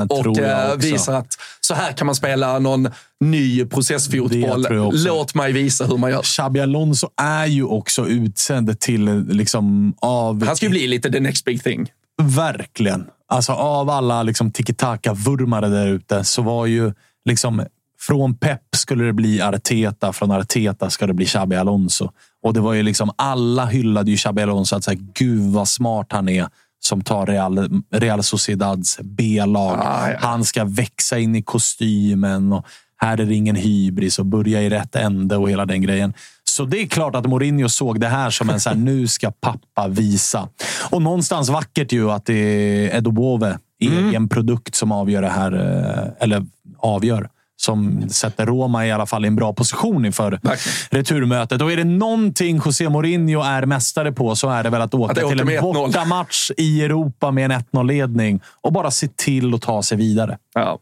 tupp 0.10 0.28
och 0.28 0.84
visar 0.84 1.14
att 1.14 1.38
så 1.62 1.74
här 1.74 1.92
kan 1.92 2.06
man 2.06 2.16
spela 2.16 2.60
någon 2.60 2.90
ny 3.20 3.66
processfotboll. 3.66 4.68
Låt 4.92 5.36
mig 5.36 5.52
visa 5.52 5.86
hur 5.86 5.98
man 5.98 6.12
gör. 6.12 6.22
Xabi 6.22 6.60
Alonso 6.60 7.10
är 7.22 7.46
ju 7.46 7.64
också 7.64 8.08
utsänd 8.08 8.80
till 8.80 9.26
liksom 9.28 9.94
av... 10.02 10.46
Han 10.46 10.56
ska 10.56 10.66
ju 10.66 10.70
bli 10.70 10.88
lite 10.88 11.12
the 11.12 11.20
next 11.20 11.46
big 11.46 11.64
thing. 11.64 11.92
Verkligen. 12.22 13.06
Alltså 13.28 13.52
av 13.52 13.90
alla 13.90 14.24
liksom 14.24 14.52
tiki-taka-vurmare 14.52 15.68
där 15.68 15.88
ute 15.88 16.24
så 16.24 16.42
var 16.42 16.66
ju 16.66 16.94
liksom 17.26 17.66
från 18.00 18.38
Pep 18.38 18.62
skulle 18.76 19.04
det 19.04 19.14
bli 19.14 19.42
Arteta, 19.42 20.14
från 20.14 20.32
Arteta 20.32 20.90
ska 20.90 21.08
det 21.08 21.14
bli 21.14 21.26
Xabi 21.26 21.56
Alonso. 21.56 22.12
Och 22.44 22.54
det 22.54 22.60
var 22.60 22.74
ju 22.74 22.84
liksom 22.84 23.12
alla 23.16 23.66
hyllade 23.66 24.12
ju 24.12 24.18
Xabi 24.18 24.42
Alonso 24.42 24.76
att 24.76 24.84
säga 24.84 25.00
gud 25.14 25.54
vad 25.54 25.68
smart 25.68 26.08
han 26.10 26.30
är 26.30 26.48
som 26.80 27.02
tar 27.02 27.26
Real, 27.26 27.82
Real 27.92 28.24
Sociedads 28.24 29.00
B-lag. 29.04 29.80
Ah, 29.84 30.12
ja. 30.12 30.18
Han 30.22 30.46
ska 30.46 30.66
växa 30.66 31.20
in 31.20 31.36
i 31.36 31.42
kostymen 31.42 32.54
och 32.54 32.66
här 32.98 33.18
är 33.18 33.26
det 33.26 33.34
ingen 33.34 33.56
hybris 33.56 34.20
och 34.20 34.26
börja 34.26 34.62
i 34.62 34.70
rätt 34.70 34.96
ände 34.96 35.38
och 35.38 35.50
hela 35.50 35.66
den 35.66 35.82
grejen. 35.82 36.14
Så 36.56 36.66
det 36.66 36.82
är 36.82 36.88
klart 36.88 37.16
att 37.16 37.26
Mourinho 37.26 37.70
såg 37.70 38.00
det 38.00 38.08
här 38.08 38.30
som 38.30 38.50
en 38.50 38.60
så 38.60 38.70
här, 38.70 38.76
nu 38.78 39.08
ska 39.08 39.32
pappa 39.32 39.88
visa. 39.88 40.50
Och 40.90 41.02
någonstans 41.02 41.50
vackert 41.50 41.92
ju 41.92 42.12
att 42.12 42.26
det 42.26 42.34
är 42.34 42.98
Edo 42.98 43.12
Bove, 43.12 43.58
egen 43.80 44.30
produkt, 44.30 44.76
som 44.76 44.92
avgör 44.92 45.22
det 45.22 45.30
här. 45.30 45.52
eh, 45.54 46.24
Eller 46.24 46.46
avgör. 46.78 47.30
Som 47.66 48.10
sätter 48.10 48.46
Roma 48.46 48.88
i 48.88 48.92
alla 48.92 49.06
fall 49.06 49.26
i 49.26 49.28
en 49.28 49.36
bra 49.36 49.54
position 49.54 50.06
inför 50.06 50.32
Verkligen. 50.32 50.58
returmötet. 50.90 51.62
Och 51.62 51.72
är 51.72 51.78
det 51.78 51.84
någonting 51.84 52.62
José 52.66 52.90
Mourinho 52.90 53.42
är 53.42 53.66
mästare 53.66 54.12
på 54.12 54.36
så 54.36 54.50
är 54.50 54.64
det 54.64 54.70
väl 54.70 54.82
att 54.82 54.94
åka 54.94 55.12
Att 55.12 55.18
åka 55.18 55.30
till 55.30 55.40
en 55.40 55.46
med 55.46 55.60
1-0. 55.62 55.74
bortamatch 55.74 56.52
i 56.58 56.84
Europa 56.84 57.32
med 57.32 57.52
en 57.52 57.60
1-0-ledning 57.62 58.42
och 58.62 58.74
bara 58.74 58.92
se 58.92 59.08
till 59.16 59.54
att 59.54 59.62
ta 59.62 59.84
sig 59.84 59.98
vidare. 59.98 60.38
Ja, 60.54 60.80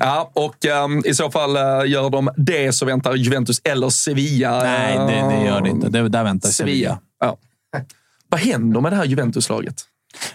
ja 0.00 0.30
och 0.34 0.66
ehm, 0.66 1.02
i 1.04 1.14
så 1.14 1.30
fall 1.30 1.56
eh, 1.56 1.62
gör 1.90 2.10
de 2.10 2.30
det 2.36 2.72
så 2.72 2.86
väntar 2.86 3.14
Juventus 3.14 3.60
eller 3.64 3.88
Sevilla. 3.88 4.62
Nej, 4.62 4.98
det, 4.98 5.36
det 5.36 5.44
gör 5.44 5.60
det 5.60 5.68
inte. 5.70 5.88
Det, 5.88 6.08
där 6.08 6.24
väntar 6.24 6.48
Sevilla. 6.48 6.74
Sevilla. 6.74 6.98
Ja. 7.20 7.36
Vad 8.28 8.40
händer 8.40 8.80
med 8.80 8.92
det 8.92 8.96
här 8.96 9.04
Juventus-laget? 9.04 9.74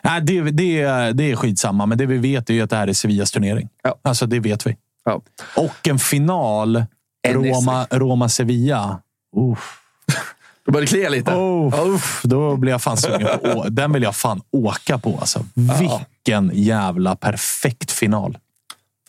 Nej, 0.02 0.22
det, 0.22 0.41
det, 0.41 0.84
det 1.12 1.32
är 1.32 1.36
skitsamma, 1.36 1.86
men 1.86 1.97
det 1.97 2.06
vi 2.06 2.18
vet 2.18 2.49
är 2.49 2.64
att 2.64 2.70
det 2.70 2.76
här 2.76 2.88
är 2.88 2.93
Sevillas 2.93 3.32
turnering. 3.32 3.70
Ja. 3.84 3.99
Alltså, 4.04 4.26
det 4.26 4.39
vet 4.39 4.68
vi. 4.68 4.78
Ja. 5.06 5.22
Och 5.56 5.88
en 5.88 5.99
final, 5.99 6.86
Roma- 7.28 7.88
Roma-Sevilla. 7.89 8.99
Uff. 9.38 9.78
Då 10.66 10.72
börjar 10.72 10.82
det 10.82 10.88
klia 10.88 11.10
lite. 11.10 11.32
Oh, 11.32 11.88
uff, 11.95 12.22
då 12.24 12.56
blir 12.56 12.72
jag 12.72 12.82
fan 12.82 12.97
sugen 12.97 13.28
på 13.43 13.66
Den 13.70 13.93
vill 13.93 14.04
jag 14.04 14.16
fan 14.16 14.41
åka 14.52 14.97
på. 14.97 15.18
Alltså. 15.20 15.45
Vilken 15.54 16.52
jävla 16.54 17.16
perfekt 17.16 17.91
final. 17.91 18.38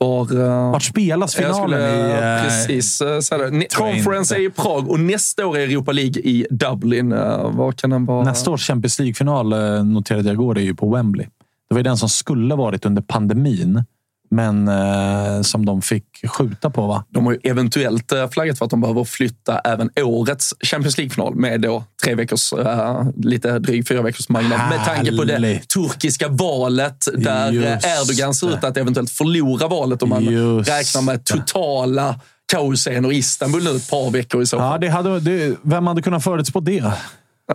Var, 0.01 0.41
eh, 0.41 0.71
Vart 0.73 0.83
spelas 0.83 1.35
finalen? 1.35 1.57
skulle 1.57 1.91
i, 1.97 2.11
eh, 2.11 2.45
precis 2.45 3.01
jag 3.31 3.71
Conference 3.71 4.35
är 4.37 4.41
i 4.41 4.51
Prag 4.51 4.91
och 4.91 5.01
nästa 5.01 5.47
år 5.47 5.59
är 5.59 5.61
Europa 5.63 5.93
League 5.93 6.23
i 6.23 6.47
Dublin. 6.51 7.13
Eh, 7.13 7.51
Vad 7.51 7.77
kan 7.77 7.91
den 7.91 8.07
vara? 8.07 8.25
Nästa 8.25 8.51
års 8.51 8.67
Champions 8.67 8.99
League-final 8.99 9.49
noterade 9.85 10.29
jag 10.29 10.35
igår 10.35 10.59
är 10.59 10.63
ju 10.63 10.75
på 10.75 10.95
Wembley. 10.95 11.27
Det 11.69 11.75
var 11.75 11.79
ju 11.79 11.83
den 11.83 11.97
som 11.97 12.09
skulle 12.09 12.55
varit 12.55 12.85
under 12.87 13.03
pandemin, 13.03 13.85
men 14.33 14.69
eh, 14.69 15.43
som 15.43 15.67
de 15.67 15.83
fick 15.83 16.05
skjuta 16.29 16.71
på. 16.71 16.87
va? 16.87 17.05
De 17.09 17.27
har 17.27 17.33
ju 17.33 17.39
eventuellt 17.43 18.13
eh, 18.13 18.29
flaggat 18.31 18.59
för 18.59 18.65
att 18.65 18.71
de 18.71 18.81
behöver 18.81 19.05
flytta 19.05 19.59
även 19.59 19.91
årets 20.01 20.55
Champions 20.61 20.99
League-final 20.99 21.35
med 21.35 21.61
då 21.61 21.85
tre 22.05 22.15
veckors, 22.15 22.53
eh, 22.53 23.03
lite 23.17 23.59
drygt 23.59 23.89
fyra 23.89 24.03
veckors 24.03 24.29
marginal. 24.29 24.59
Med 24.71 24.85
tanke 24.85 25.17
på 25.17 25.25
det 25.25 25.59
turkiska 25.75 26.29
valet 26.29 27.09
där 27.15 27.53
Just 27.53 27.87
Erdogan 27.87 28.35
ser 28.35 28.51
ut 28.55 28.65
att 28.65 28.77
eventuellt 28.77 29.11
förlora 29.11 29.69
valet 29.69 30.03
om 30.03 30.09
man 30.09 30.25
Just 30.25 30.71
räknar 30.71 31.03
med 31.03 31.25
totala 31.25 32.21
kaosscener 32.53 33.13
i 33.13 33.17
Istanbul 33.17 33.65
nu 33.65 33.77
ett 33.77 33.91
par 33.91 34.11
veckor 34.11 34.43
i 34.43 34.47
så 34.47 34.57
Ja, 34.57 34.61
fall. 34.61 34.81
det 34.81 34.89
hade, 34.89 35.21
det, 35.21 35.57
vem 35.63 35.87
hade 35.87 36.03
kunnat 36.03 36.25
förutspå 36.25 36.61
det? 36.61 36.93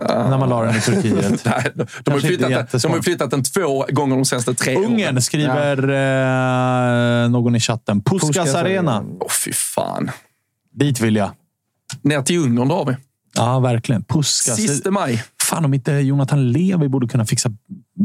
När 0.00 0.38
man 0.38 0.48
la 0.48 0.62
den 0.62 0.76
i 0.76 0.80
Turkiet. 0.80 1.44
Nej, 1.44 1.72
de, 1.74 1.86
de, 2.04 2.10
har 2.10 2.20
flyttat, 2.20 2.50
den- 2.70 2.80
de 2.82 2.92
har 2.92 3.02
flyttat 3.02 3.30
den 3.30 3.42
två 3.42 3.86
gånger 3.88 4.16
de 4.16 4.24
senaste 4.24 4.54
tre 4.54 4.76
Ungern 4.76 5.12
åren. 5.12 5.22
skriver 5.22 5.78
eh, 7.24 7.30
någon 7.30 7.56
i 7.56 7.60
chatten. 7.60 8.02
Puskas, 8.02 8.28
Puskas 8.28 8.54
Arena. 8.54 9.04
Åh, 9.20 9.30
fy 9.30 9.52
fan. 9.52 10.10
Dit 10.74 11.00
vill 11.00 11.16
jag. 11.16 11.30
Ner 12.02 12.22
till 12.22 12.38
Ungern 12.38 12.68
drar 12.68 12.84
vi. 12.84 12.96
Ja, 13.34 13.58
verkligen. 13.60 14.04
Puskas. 14.04 14.56
Sista 14.56 14.90
maj. 14.90 15.24
Fan, 15.42 15.64
om 15.64 15.74
inte 15.74 15.92
Jonathan 15.92 16.52
Levi 16.52 16.88
borde 16.88 17.08
kunna 17.08 17.24
fixa 17.26 17.50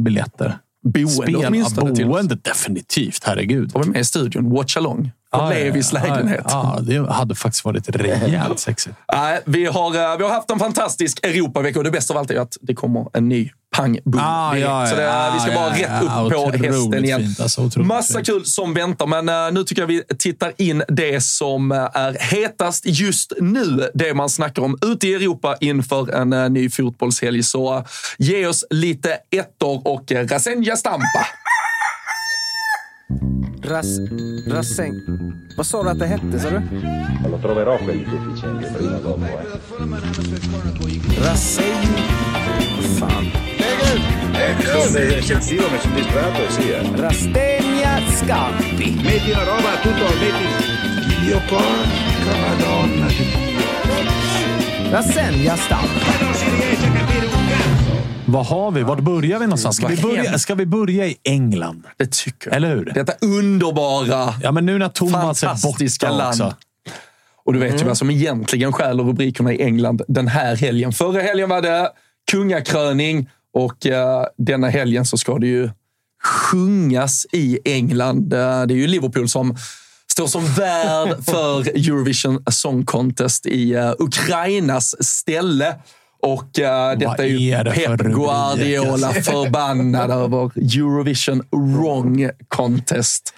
biljetter. 0.04 0.58
Boende 0.84 1.12
Spel, 1.12 1.36
åtminstone 1.36 1.92
ja, 1.96 2.08
boende 2.08 2.36
definitivt. 2.36 3.24
Herregud. 3.24 3.72
Var 3.74 3.84
vi 3.84 3.90
med 3.90 4.02
i 4.02 4.06
studion? 4.06 4.50
Watch 4.50 4.78
along. 4.78 5.12
På 5.32 5.40
ja, 5.40 5.50
Levis 5.50 5.94
lägenhet. 5.94 6.46
Ja, 6.50 6.80
det 6.82 7.14
hade 7.14 7.36
faktiskt 7.36 7.66
varit 7.66 7.90
rejält 7.90 8.60
sexigt. 8.60 8.96
Nej, 9.14 9.42
vi, 9.46 9.66
har, 9.66 9.88
eh, 9.88 10.18
vi 10.18 10.24
har 10.24 10.30
haft 10.30 10.52
en 10.52 10.60
fantastisk 10.60 11.26
Europavecka 11.26 11.80
och 11.80 11.84
det 11.84 11.92
bästa 11.92 12.14
av 12.14 12.18
allt 12.20 12.32
är 12.32 12.40
att 12.40 12.58
det 12.62 12.74
kommer 12.74 13.10
en 13.14 13.30
ny 13.30 13.52
pang 13.74 14.00
boom 14.06 14.22
Ah, 14.24 14.58
ja, 14.58 14.88
Så 14.88 14.96
det, 14.96 15.02
ja, 15.02 15.32
vi 15.34 15.40
ska 15.40 15.60
bara 15.60 15.78
ja, 15.78 15.84
rätt 15.84 16.04
upp 16.04 16.10
ja, 16.10 16.30
på 16.30 16.52
hästen 16.52 17.06
igen. 17.06 17.20
fint, 17.22 17.40
alltså, 17.40 17.80
Massa 17.80 18.14
fint. 18.14 18.28
kul 18.28 18.46
som 18.46 18.74
väntar, 18.74 19.08
men 19.08 19.30
eh, 19.30 19.52
nu 19.52 19.64
tycker 19.64 19.82
jag 19.82 19.88
vi 19.88 20.04
tittar 20.20 20.54
in 20.58 20.84
det 20.88 21.24
som 21.24 21.72
eh, 21.72 21.78
är 21.94 22.18
hetast 22.20 22.84
just 22.86 23.34
nu. 23.40 23.90
Det 23.94 24.14
man 24.14 24.30
snackar 24.30 24.62
om 24.62 24.78
ute 24.82 25.08
i 25.08 25.14
Europa 25.14 25.58
inför 25.60 26.12
en 26.12 26.34
eh, 26.34 26.50
ny 26.50 26.70
fotbollshelg. 26.70 27.44
Så 27.44 27.86
ge 28.18 28.48
oss 28.48 28.66
lite 28.70 29.18
ettor 29.32 29.88
och 29.88 30.12
uh, 30.12 30.18
Rasenja 30.18 30.76
Stampa. 30.76 31.28
Ras... 33.64 33.86
Rasseng... 34.48 34.94
Vad 35.58 35.66
sa 35.66 35.84
du 35.84 35.90
att 35.90 36.00
det 36.00 36.06
hette, 36.06 36.40
sa 36.40 36.50
du? 36.50 36.62
Lo 37.30 37.38
troverò 37.38 37.78
prima 37.78 39.00
dopo. 39.00 39.26
Eh. 41.18 42.33
E 44.46 44.56
sì. 46.50 46.70
Eh. 46.70 46.82
Rastegna 46.96 48.00
Scampi. 48.12 49.00
Metti 49.04 49.32
una 49.32 49.44
roba, 49.44 49.78
tutto, 49.82 50.04
metti... 50.20 51.26
Dio 51.26 51.40
porca 51.50 52.38
madonna 52.42 53.08
di 53.08 53.16
Dio. 53.16 54.92
Rasenja 54.92 55.56
Stampa. 55.56 56.24
Non 56.26 56.34
si 56.34 56.50
riesce 56.50 56.86
a 56.86 56.92
capire 56.92 57.26
un 57.26 57.48
cazzo. 57.50 57.92
Vad 58.26 58.46
har 58.46 58.72
vi? 58.72 58.84
Vart 58.84 59.00
börjar 59.00 59.40
vi 59.40 59.46
någonstans? 59.46 59.76
Ska 59.76 59.88
vi 59.88 59.98
börja, 59.98 60.40
ska 60.40 60.56
vi 60.56 60.66
börja 60.66 61.08
i 61.08 61.18
England? 61.24 61.84
Det 61.98 62.12
tycker 62.12 62.50
jag. 62.50 62.56
Eller 62.56 62.76
hur? 62.76 62.92
Detta 62.94 63.14
underbara 63.22 64.34
Ja, 64.42 64.52
men 64.52 64.66
nu 64.66 64.78
när 64.78 64.90
Thomas 64.90 65.44
är 65.44 65.62
borta 65.64 66.10
land. 66.10 66.30
också. 66.30 66.56
Och 67.46 67.54
du 67.54 67.60
vet 67.60 67.82
ju 67.82 67.86
vad 67.86 67.98
som 67.98 68.10
egentligen 68.10 68.74
stjäler 68.74 69.04
rubrikerna 69.04 69.54
i 69.54 69.62
England 69.62 70.02
den 70.08 70.28
här 70.28 70.56
helgen. 70.56 70.92
Förra 70.92 71.22
helgen 71.22 71.50
var 71.50 71.62
det 71.62 71.92
kungakröning 72.32 73.30
och 73.54 73.86
eh, 73.86 74.26
denna 74.38 74.70
helgen 74.70 75.06
så 75.06 75.18
ska 75.18 75.40
det 75.40 75.48
ju 75.48 75.70
sjungas 76.24 77.26
i 77.32 77.60
England. 77.66 78.34
Eh, 78.34 78.64
det 78.64 78.74
är 78.74 78.78
ju 78.78 78.88
Liverpool 78.88 79.30
som 79.30 79.56
står 80.12 80.28
som 80.28 80.46
värd 80.46 81.24
för 81.26 81.68
Eurovision 81.70 82.44
Song 82.52 82.86
Contest 82.86 83.46
i 83.46 83.74
eh, 83.74 83.94
Ukrainas 84.00 84.96
ställe. 85.06 85.76
Och 86.22 86.60
eh, 86.60 86.98
detta 86.98 87.24
är 87.24 87.28
ju 87.28 87.52
är 87.52 87.64
det 87.64 87.72
Pep 87.72 88.02
Guardiola 88.02 89.14
förbannad 89.14 90.12
över 90.24 90.52
Eurovision 90.56 91.44
Wrong 91.52 92.30
Contest. 92.48 93.34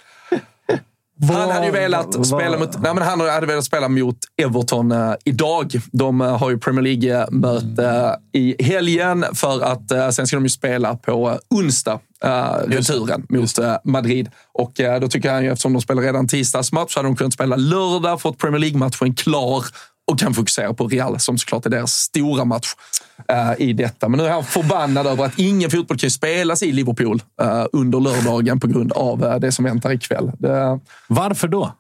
Han 1.22 1.52
hade 1.52 1.66
ju 1.66 1.72
velat 1.72 2.28
spela 2.28 2.60
mot, 2.60 2.82
nej 2.82 2.94
men 2.94 3.04
han 3.04 3.20
hade 3.20 3.48
velat 3.48 3.66
spela 3.66 3.90
mot 3.90 4.18
Everton 4.42 4.92
eh, 4.92 5.14
idag. 5.26 5.72
De 5.92 6.22
eh, 6.22 6.38
har 6.38 6.50
ju 6.50 6.58
Premier 6.58 6.82
League-möte 6.82 8.16
i 8.34 8.64
helgen 8.64 9.26
för 9.34 9.62
att 9.62 9.92
eh, 9.92 10.10
sen 10.10 10.28
ska 10.28 10.38
de 10.38 10.44
ju 10.44 10.50
spela 10.50 10.96
på 10.96 11.30
eh, 11.30 11.38
onsdag 11.50 12.00
Uh, 12.26 12.70
returen 12.70 13.26
mot 13.30 13.60
uh, 13.60 13.76
Madrid. 13.84 14.30
Och 14.54 14.72
då 15.02 15.08
tycker 15.08 15.34
jag 15.34 15.44
ju, 15.44 15.52
eftersom 15.52 15.74
de 15.74 15.82
spelar 15.82 16.02
redan 16.02 16.28
tisdagsmatch, 16.28 16.94
så 16.94 17.00
hade 17.00 17.10
de 17.10 17.16
kunnat 17.16 17.34
spela 17.34 17.56
lördag, 17.56 18.22
fått 18.22 18.38
Premier 18.38 18.60
League-matchen 18.60 19.16
klar 19.16 19.66
och 20.12 20.20
kan 20.20 20.34
fokusera 20.34 20.74
på 20.74 20.88
Real 20.88 21.20
som 21.20 21.38
såklart 21.38 21.66
är 21.66 21.70
deras 21.70 21.94
stora 21.94 22.46
match 22.46 22.68
uh, 23.32 23.62
i 23.62 23.74
detta. 23.74 24.10
Men 24.10 24.18
nu 24.18 24.26
är 24.26 24.32
han 24.32 24.44
förbannad 24.44 25.08
över 25.08 25.26
att 25.26 25.40
ingen 25.40 25.72
fotboll 25.72 25.98
kan 25.98 26.12
spelas 26.12 26.64
i 26.64 26.72
Liverpool 26.72 27.22
uh, 27.42 27.66
under 27.74 28.00
lördagen 28.00 28.60
på 28.60 28.68
grund 28.68 28.92
av 28.92 29.24
uh, 29.24 29.36
det 29.36 29.52
som 29.52 29.66
väntar 29.66 29.92
ikväll. 29.92 30.32
Det, 30.40 30.80
Varför 31.08 31.48
då? 31.48 31.74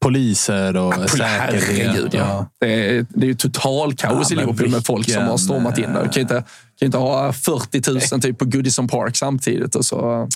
Poliser 0.00 0.76
och 0.76 0.94
säkerhet. 1.10 1.64
Herregud, 1.64 2.14
ja. 2.14 2.46
Det 2.60 2.96
är, 2.96 3.06
det 3.08 3.26
är 3.26 3.28
ju 3.28 3.34
total 3.34 3.94
kaos 3.94 4.30
Ja, 4.30 4.36
i 4.36 4.38
Liverpool 4.40 4.70
med 4.70 4.86
folk 4.86 5.10
som 5.10 5.22
har 5.22 5.36
stormat 5.36 5.78
in 5.78 5.92
där. 5.92 6.04
Du 6.04 6.08
kan 6.08 6.20
inte, 6.22 6.44
kan 6.78 6.86
inte 6.86 6.98
ha 6.98 7.32
40 7.32 8.14
000 8.14 8.20
typ 8.20 8.38
på 8.38 8.44
Goodison 8.44 8.88
Park 8.88 9.16
samtidigt. 9.16 9.74
Och 9.74 9.84
så. 9.84 10.28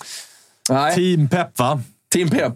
Nej, 0.69 0.95
Team 0.95 1.27
Pep, 1.27 1.59
va? 1.59 1.81
Team 2.13 2.29
Pep. 2.29 2.53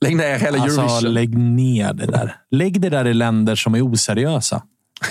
Lägg 0.00 0.16
ner 0.16 0.38
hela 0.38 0.58
Alltså, 0.62 0.80
Eurovision. 0.80 1.12
lägg 1.14 1.38
ner 1.38 1.92
det 1.92 2.06
där. 2.06 2.36
Lägg 2.50 2.80
det 2.80 2.88
där 2.88 3.06
i 3.06 3.14
länder 3.14 3.54
som 3.56 3.74
är 3.74 3.92
oseriösa. 3.92 4.62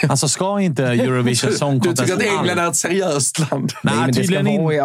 Alltså, 0.09 0.27
ska 0.29 0.59
inte 0.61 0.83
Eurovision 0.87 1.51
Song 1.51 1.73
Du 1.79 1.79
Contest... 1.87 2.01
tycker 2.11 2.13
att 2.33 2.39
England 2.39 2.59
är 2.59 2.67
ett 2.69 2.75
seriöst 2.75 3.39
land? 3.51 3.73
Nej, 3.83 3.95
men 3.95 4.07
det 4.07 4.13
ska 4.13 4.21
tydligen 4.21 4.45
vara 4.63 4.73
i 4.73 4.77
inte. 4.77 4.83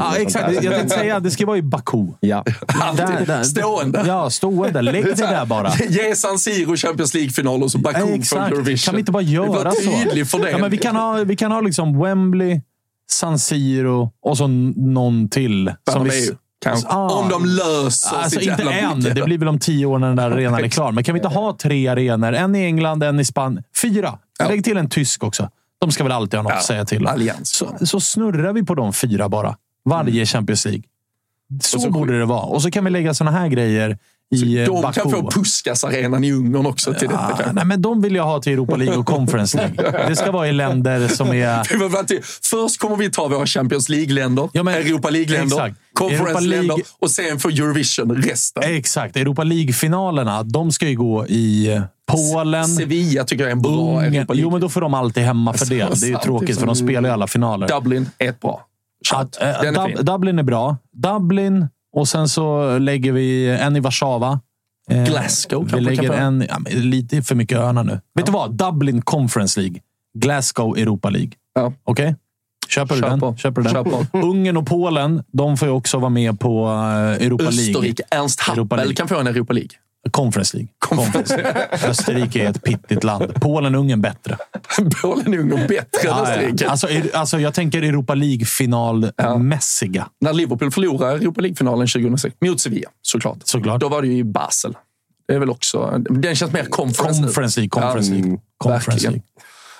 Och 0.00 0.06
Ja, 0.06 0.16
exakt. 0.16 0.46
där. 0.46 0.62
Jag 0.64 0.74
tänkte 0.74 0.98
säga 0.98 1.20
det 1.20 1.30
ska 1.30 1.46
vara 1.46 1.56
i 1.58 1.62
Baku. 1.62 2.06
Ja. 2.20 2.44
Alltid 2.80 3.46
stående. 3.46 4.04
Ja, 4.06 4.30
stående. 4.30 4.82
Lägg 4.82 5.04
det 5.04 5.14
där 5.14 5.46
bara. 5.46 5.72
Ge 5.88 6.16
San 6.16 6.38
Siro 6.38 6.76
Champions 6.76 7.14
League-final 7.14 7.62
och 7.62 7.70
så 7.70 7.78
Baku 7.78 7.98
Ja, 8.00 8.06
från 8.06 8.14
exakt. 8.20 8.52
Eurovision. 8.52 8.76
Kan 8.86 8.94
vi 8.94 9.00
inte 9.00 9.12
bara 9.12 9.22
göra 9.22 9.70
så? 9.70 9.80
för 10.26 10.38
det. 10.44 10.50
Ja, 10.50 10.58
men 10.58 10.70
vi, 10.70 10.78
kan 10.78 10.96
ha, 10.96 11.24
vi 11.24 11.36
kan 11.36 11.52
ha 11.52 11.60
liksom 11.60 11.98
Wembley, 12.02 12.60
San 13.10 13.38
Siro 13.38 14.12
och 14.22 14.36
så 14.38 14.46
någon 14.46 15.28
till. 15.28 15.72
Som 15.92 16.04
vi- 16.04 16.28
är, 16.28 16.36
kanske. 16.64 16.88
Ah. 16.88 17.08
Om 17.18 17.28
de 17.28 17.44
löser 17.44 18.16
Alltså 18.16 18.40
sitt 18.40 18.48
inte 18.50 18.62
jävla 18.62 18.72
än. 18.92 19.00
bygge. 19.00 19.14
Det 19.14 19.22
blir 19.22 19.38
väl 19.38 19.48
om 19.48 19.58
tio 19.58 19.86
år 19.86 19.98
när 19.98 20.06
den 20.06 20.16
där 20.16 20.30
arenan 20.30 20.64
är 20.64 20.68
klar. 20.68 20.92
Men 20.92 21.04
kan 21.04 21.14
vi 21.14 21.18
inte 21.18 21.28
ha 21.28 21.56
tre 21.60 21.88
arenor? 21.88 22.32
En 22.32 22.54
i 22.54 22.64
England, 22.64 23.02
en 23.02 23.20
i 23.20 23.24
Spanien. 23.24 23.64
Fyra. 23.82 24.18
Ja. 24.38 24.48
Lägg 24.48 24.64
till 24.64 24.76
en 24.76 24.88
tysk 24.88 25.24
också. 25.24 25.50
De 25.80 25.92
ska 25.92 26.02
väl 26.04 26.12
alltid 26.12 26.38
ha 26.38 26.42
något 26.42 26.52
Ja, 26.52 26.58
att 26.58 26.64
säga 26.64 26.84
till 26.84 27.06
om. 27.06 27.30
Så, 27.42 27.68
så 27.86 28.00
snurrar 28.00 28.52
vi 28.52 28.62
på 28.62 28.74
de 28.74 28.92
fyra 28.92 29.28
bara. 29.28 29.56
Varje 29.84 30.26
Champions 30.26 30.64
League. 30.64 30.82
Så, 31.62 31.78
Mm. 31.78 31.92
Så- 31.92 31.98
borde 31.98 32.18
det 32.18 32.24
vara. 32.24 32.40
Och 32.42 32.62
så 32.62 32.70
kan 32.70 32.84
vi 32.84 32.90
lägga 32.90 33.14
såna 33.14 33.30
här 33.30 33.48
grejer 33.48 33.98
i 34.34 34.60
eh, 34.60 34.66
De 34.66 34.82
Baku. 34.82 35.00
kan 35.00 35.10
få 35.10 35.30
Puskas-arenan 35.30 36.24
i 36.24 36.32
Ungern 36.32 36.66
också 36.66 36.94
till 36.94 37.08
detta. 37.08 37.20
Ah, 37.48 37.52
nej, 37.52 37.64
men 37.64 37.82
de 37.82 38.02
vill 38.02 38.14
jag 38.14 38.24
ha 38.24 38.40
till 38.40 38.52
Europa 38.52 38.76
League 38.76 38.96
och 38.96 39.06
Conference 39.06 39.56
League. 39.56 40.08
Det 40.08 40.16
ska 40.16 40.30
vara 40.32 40.48
i 40.48 40.52
länder 40.52 41.08
som 41.08 41.28
är... 41.28 41.64
Först 42.50 42.80
kommer 42.80 42.96
vi 42.96 43.10
ta 43.10 43.28
våra 43.28 43.46
Champions 43.46 43.88
League-länder, 43.88 44.48
Ja, 44.52 44.62
men- 44.62 44.74
Europa 44.74 45.10
League-länder. 45.10 45.74
Conference-länder 45.94 46.74
League- 46.74 46.82
och 47.00 47.10
sen 47.10 47.38
för 47.38 47.48
Eurovision 47.48 48.16
resten. 48.22 48.62
Exakt. 48.66 49.16
Europa 49.16 49.44
League-finalerna, 49.44 50.42
de 50.42 50.72
ska 50.72 50.88
ju 50.88 50.96
gå 50.96 51.26
i 51.26 51.80
Polen, 52.06 52.64
Sevilla 52.68 53.24
tycker 53.24 53.44
jag 53.44 53.48
är 53.48 53.52
en 53.52 53.62
bra 53.62 54.02
Ungern. 54.06 54.26
Jo, 54.32 54.50
men 54.50 54.60
då 54.60 54.68
får 54.68 54.80
de 54.80 54.94
alltid 54.94 55.22
hemma 55.22 55.52
för 55.52 55.66
det. 55.66 55.76
Det 56.00 56.06
är 56.06 56.10
ju 56.10 56.16
tråkigt, 56.18 56.58
för 56.58 56.66
de 56.66 56.76
spelar 56.76 57.08
ju 57.08 57.12
alla 57.12 57.26
finaler. 57.26 57.68
Dublin 57.68 58.10
är 58.18 58.28
ett 58.28 58.40
bra. 58.40 58.66
Att, 59.14 59.42
eh, 59.42 59.48
Den 59.62 59.76
är 59.76 59.88
Dub-. 59.88 60.02
Dublin 60.04 60.38
är 60.38 60.42
bra. 60.42 60.76
Dublin 60.92 61.68
och 61.94 62.08
sen 62.08 62.28
så 62.28 62.78
lägger 62.78 63.12
vi 63.12 63.50
en 63.50 63.76
i 63.76 63.80
Warszawa. 63.80 64.40
Eh, 64.90 65.04
Glasgow 65.04 65.70
Vi 65.74 65.80
lägger 65.80 66.12
en... 66.12 66.46
Ja, 66.48 66.58
lite 66.70 67.22
för 67.22 67.34
mycket 67.34 67.58
öarna 67.58 67.82
nu. 67.82 68.00
Vet 68.14 68.26
du 68.26 68.32
vad? 68.32 68.54
Dublin 68.54 69.02
Conference 69.02 69.60
League. 69.60 69.80
Glasgow 70.18 70.78
Europa 70.78 71.10
League. 71.10 71.30
Ja. 71.54 71.72
Okej? 71.84 72.16
Köper 72.68 72.94
du 72.94 73.00
Kör 73.00 73.10
den? 73.10 73.20
på. 73.20 73.36
Köper 73.36 73.62
du 73.62 73.70
Kör 73.70 73.84
den? 73.84 74.06
på. 74.06 74.18
Ungern 74.18 74.56
och 74.56 74.66
Polen, 74.66 75.22
de 75.32 75.56
får 75.56 75.68
ju 75.68 75.74
också 75.74 75.98
vara 75.98 76.10
med 76.10 76.40
på 76.40 76.66
eh, 76.66 77.26
Europa 77.26 77.42
League. 77.44 77.68
Österrike. 77.68 78.02
Ernst 78.10 78.40
Europa 78.40 78.74
Happel 78.74 78.76
League. 78.78 78.94
kan 78.94 79.08
få 79.08 79.18
en 79.20 79.26
Europa 79.26 79.52
League. 79.52 79.70
Conference 80.10 80.56
League. 80.56 80.68
Conference 80.78 81.36
League. 81.36 81.68
Österrike 81.88 82.44
är 82.46 82.50
ett 82.50 82.62
pittigt 82.62 83.04
land. 83.04 83.34
Polen, 83.40 83.74
Ungern 83.74 84.00
bättre. 84.00 84.36
Polen, 85.02 85.34
Ungern 85.34 85.66
bättre 85.66 86.00
än 86.00 86.06
Ja, 86.16 86.22
Österrike. 86.22 86.64
ja. 86.64 86.70
Alltså, 86.70 86.88
alltså, 87.14 87.38
jag 87.40 87.54
tänker 87.54 87.82
Europa 87.82 88.14
League-finalmässiga. 88.14 90.06
När 90.20 90.32
Liverpool 90.32 90.70
förlorade 90.70 91.12
Europa 91.14 91.40
League-finalen 91.40 91.86
2006 91.88 92.36
mot 92.40 92.60
Sevilla, 92.60 92.88
såklart. 93.02 93.38
Såklart. 93.44 93.80
Då 93.80 93.88
var 93.88 94.02
det 94.02 94.08
ju 94.08 94.16
i 94.18 94.24
Basel. 94.24 94.76
Det 95.28 95.34
är 95.34 95.38
väl 95.38 95.50
också... 95.50 95.98
Den 96.10 96.36
känns 96.36 96.52
mer 96.52 96.64
conference. 96.64 97.22
Conference 97.22 97.60
League. 97.60 97.68
Conference 97.70 98.10
Ja, 98.10 98.14
League. 98.14 98.28
mm, 98.28 98.40
Conference. 98.58 99.04
League. 99.08 99.22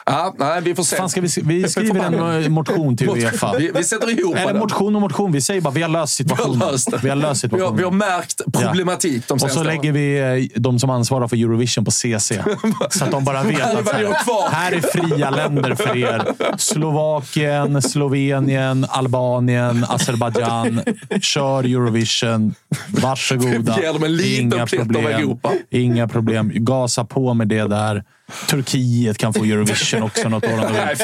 Ja, 0.07 0.35
nej, 0.39 0.61
vi 0.63 0.75
får 0.75 0.83
se. 0.83 0.97
Fan 0.97 1.09
ska 1.09 1.21
vi, 1.21 1.29
vi 1.45 1.69
skriver 1.69 2.05
en 2.05 2.43
eh, 2.45 2.49
motion 2.49 2.97
till 2.97 3.09
Uefa. 3.09 3.55
Vi, 3.59 3.71
vi 3.75 3.85
sätter 3.85 4.19
ihop 4.21 4.37
Eller 4.37 4.53
den. 4.53 4.59
motion 4.59 4.97
och 4.97 5.03
motion. 5.03 5.33
Vi 5.33 5.41
säger 5.41 5.61
bara 5.61 5.75
vi 5.75 5.83
har 5.83 5.89
löst 5.89 6.21
Vi 6.21 6.25
har 6.31 6.37
situationen. 6.37 6.69
löst. 6.73 6.89
Vi 7.03 7.09
har 7.09 7.17
löst 7.17 7.25
Vi 7.25 7.27
har, 7.27 7.35
situationen. 7.35 7.77
vi 7.77 7.85
har 7.85 7.91
märkt 7.91 8.41
problematik 8.53 9.29
de 9.29 9.35
och 9.35 9.41
senaste 9.41 9.59
så 9.59 9.65
lägger 9.65 9.93
vi 9.93 10.19
eh, 10.55 10.61
de 10.61 10.79
som 10.79 10.91
ansvarar 10.91 11.29
för 11.29 11.37
Eurovision 11.37 11.85
på 11.85 11.91
CC. 11.91 12.33
så 12.91 13.05
att 13.05 13.11
de 13.11 13.25
bara 13.25 13.43
vet 13.43 13.61
att 13.63 13.93
här, 13.93 14.51
här 14.51 14.73
är 14.73 14.81
fria 14.81 15.31
länder 15.31 15.75
för 15.75 15.97
er. 15.97 16.25
Slovakien, 16.59 17.83
Slovenien, 17.83 18.87
Albanien, 18.89 19.85
Azerbajdzjan. 19.89 20.81
Kör 21.21 21.65
Eurovision. 21.65 22.55
Varsågoda. 22.89 23.81
Ger 23.81 23.93
dem 23.93 24.05
en 24.05 24.17
liten 24.17 24.53
Inga 24.53 24.67
problem. 24.67 25.39
Inga 25.71 26.09
problem. 26.09 26.51
Gasa 26.55 27.05
på 27.05 27.35
med 27.35 27.49
det 27.49 27.67
där. 27.67 28.05
Turkiet 28.51 29.19
kan 29.19 29.35
få 29.35 29.45
Eurovision 29.45 30.03
också 30.03 30.29
något 30.29 30.45
år. 30.45 30.49
de. 30.51 30.73
Nej, 30.73 30.97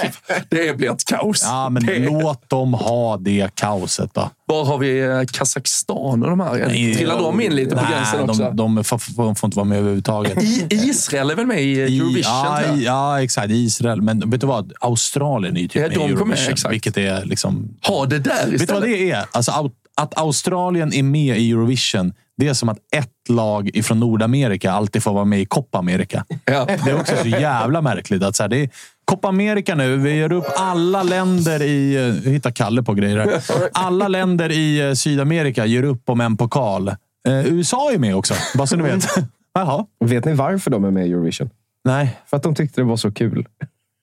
det 0.48 0.76
blir 0.76 0.90
ett 0.92 1.04
kaos. 1.04 1.42
Ja, 1.44 1.68
men 1.68 1.86
det, 1.86 1.98
låt 1.98 2.50
dem 2.50 2.74
ha 2.74 3.16
det 3.16 3.54
kaoset 3.54 4.14
då. 4.14 4.30
Var 4.46 4.64
har 4.64 4.78
vi 4.78 5.00
eh, 5.00 5.20
Kazakstan 5.32 6.22
och 6.22 6.30
de 6.30 6.40
här? 6.40 6.64
Trillar 6.94 7.18
de 7.18 7.40
in 7.40 7.54
lite 7.54 7.76
på 7.76 7.82
Nej, 7.82 7.90
gränsen 7.92 8.30
också? 8.30 8.42
De, 8.42 8.74
de 8.74 8.84
får, 8.84 9.00
de 9.16 9.34
inte 9.44 9.56
vara 9.56 9.64
med 9.64 9.78
överhuvudtaget. 9.78 10.42
I, 10.42 10.66
Israel 10.70 11.30
är 11.30 11.34
väl 11.34 11.46
med 11.46 11.62
i 11.62 11.80
Eurovision? 11.80 12.22
ja, 12.24 12.62
i- 12.74 12.84
ja, 12.84 13.22
exakt. 13.22 13.50
Israel. 13.50 14.02
Men 14.02 14.30
vet 14.30 14.40
du 14.40 14.46
vad? 14.46 14.72
Australien 14.80 15.56
är 15.56 15.60
ju 15.60 15.68
typ 15.68 15.82
Ja, 15.82 15.88
med 15.88 15.90
de 15.90 15.94
i 15.96 15.98
med, 16.08 16.10
Eurovision. 16.16 16.52
exakt. 16.52 16.72
vilket 16.74 16.96
är 16.96 17.24
liksom... 17.24 17.68
Ha 17.86 18.06
det 18.06 18.18
där 18.18 18.32
istället. 18.34 18.60
Vet 18.60 18.68
du 18.68 18.74
vad 18.74 18.82
det 18.82 19.10
är? 19.10 19.24
Alltså, 19.32 19.70
att 19.96 20.18
Australien 20.18 20.92
är 20.94 21.02
med 21.02 21.38
i 21.38 21.50
Eurovision, 21.50 22.12
det 22.40 22.48
är 22.48 22.54
som 22.54 22.68
att 22.68 22.78
ett 22.96 23.28
lag 23.28 23.70
ifrån 23.74 24.00
Nordamerika 24.00 24.72
alltid 24.72 25.02
får 25.02 25.12
vara 25.12 25.24
med 25.24 25.40
i 25.40 25.44
Copa 25.44 25.78
America. 25.78 26.24
Ja. 26.44 26.64
Det 26.84 26.90
är 26.90 27.00
också 27.00 27.14
så 27.22 27.28
jävla 27.28 27.82
märkligt. 27.82 28.22
Att 28.22 28.36
så 28.36 28.42
här, 28.42 28.48
det 28.48 28.56
är 28.58 28.70
Copa 29.04 29.28
America 29.28 29.74
nu. 29.74 29.96
Vi 29.96 30.14
gör 30.14 30.32
upp 30.32 30.44
alla 30.56 31.02
länder 31.02 31.62
i... 31.62 31.94
Jag 32.24 32.32
hittar 32.32 32.50
Kalle 32.50 32.82
på 32.82 32.94
grejer 32.94 33.16
här. 33.18 33.42
Alla 33.72 34.08
länder 34.08 34.52
i 34.52 34.88
eh, 34.88 34.92
Sydamerika 34.92 35.66
gör 35.66 35.82
upp 35.82 36.08
om 36.08 36.20
en 36.20 36.36
pokal. 36.36 36.88
Eh, 37.28 37.46
USA 37.46 37.92
är 37.92 37.98
med 37.98 38.16
också, 38.16 38.34
bara 38.56 38.66
så 38.66 38.76
ni 38.76 38.82
vet. 38.82 39.04
Jaha. 39.54 39.86
Vet 40.04 40.24
ni 40.24 40.32
varför 40.34 40.70
de 40.70 40.84
är 40.84 40.90
med 40.90 41.06
i 41.06 41.12
Eurovision? 41.12 41.50
Nej. 41.84 42.16
För 42.26 42.36
att 42.36 42.42
de 42.42 42.54
tyckte 42.54 42.80
det 42.80 42.84
var 42.84 42.96
så 42.96 43.10
kul. 43.12 43.46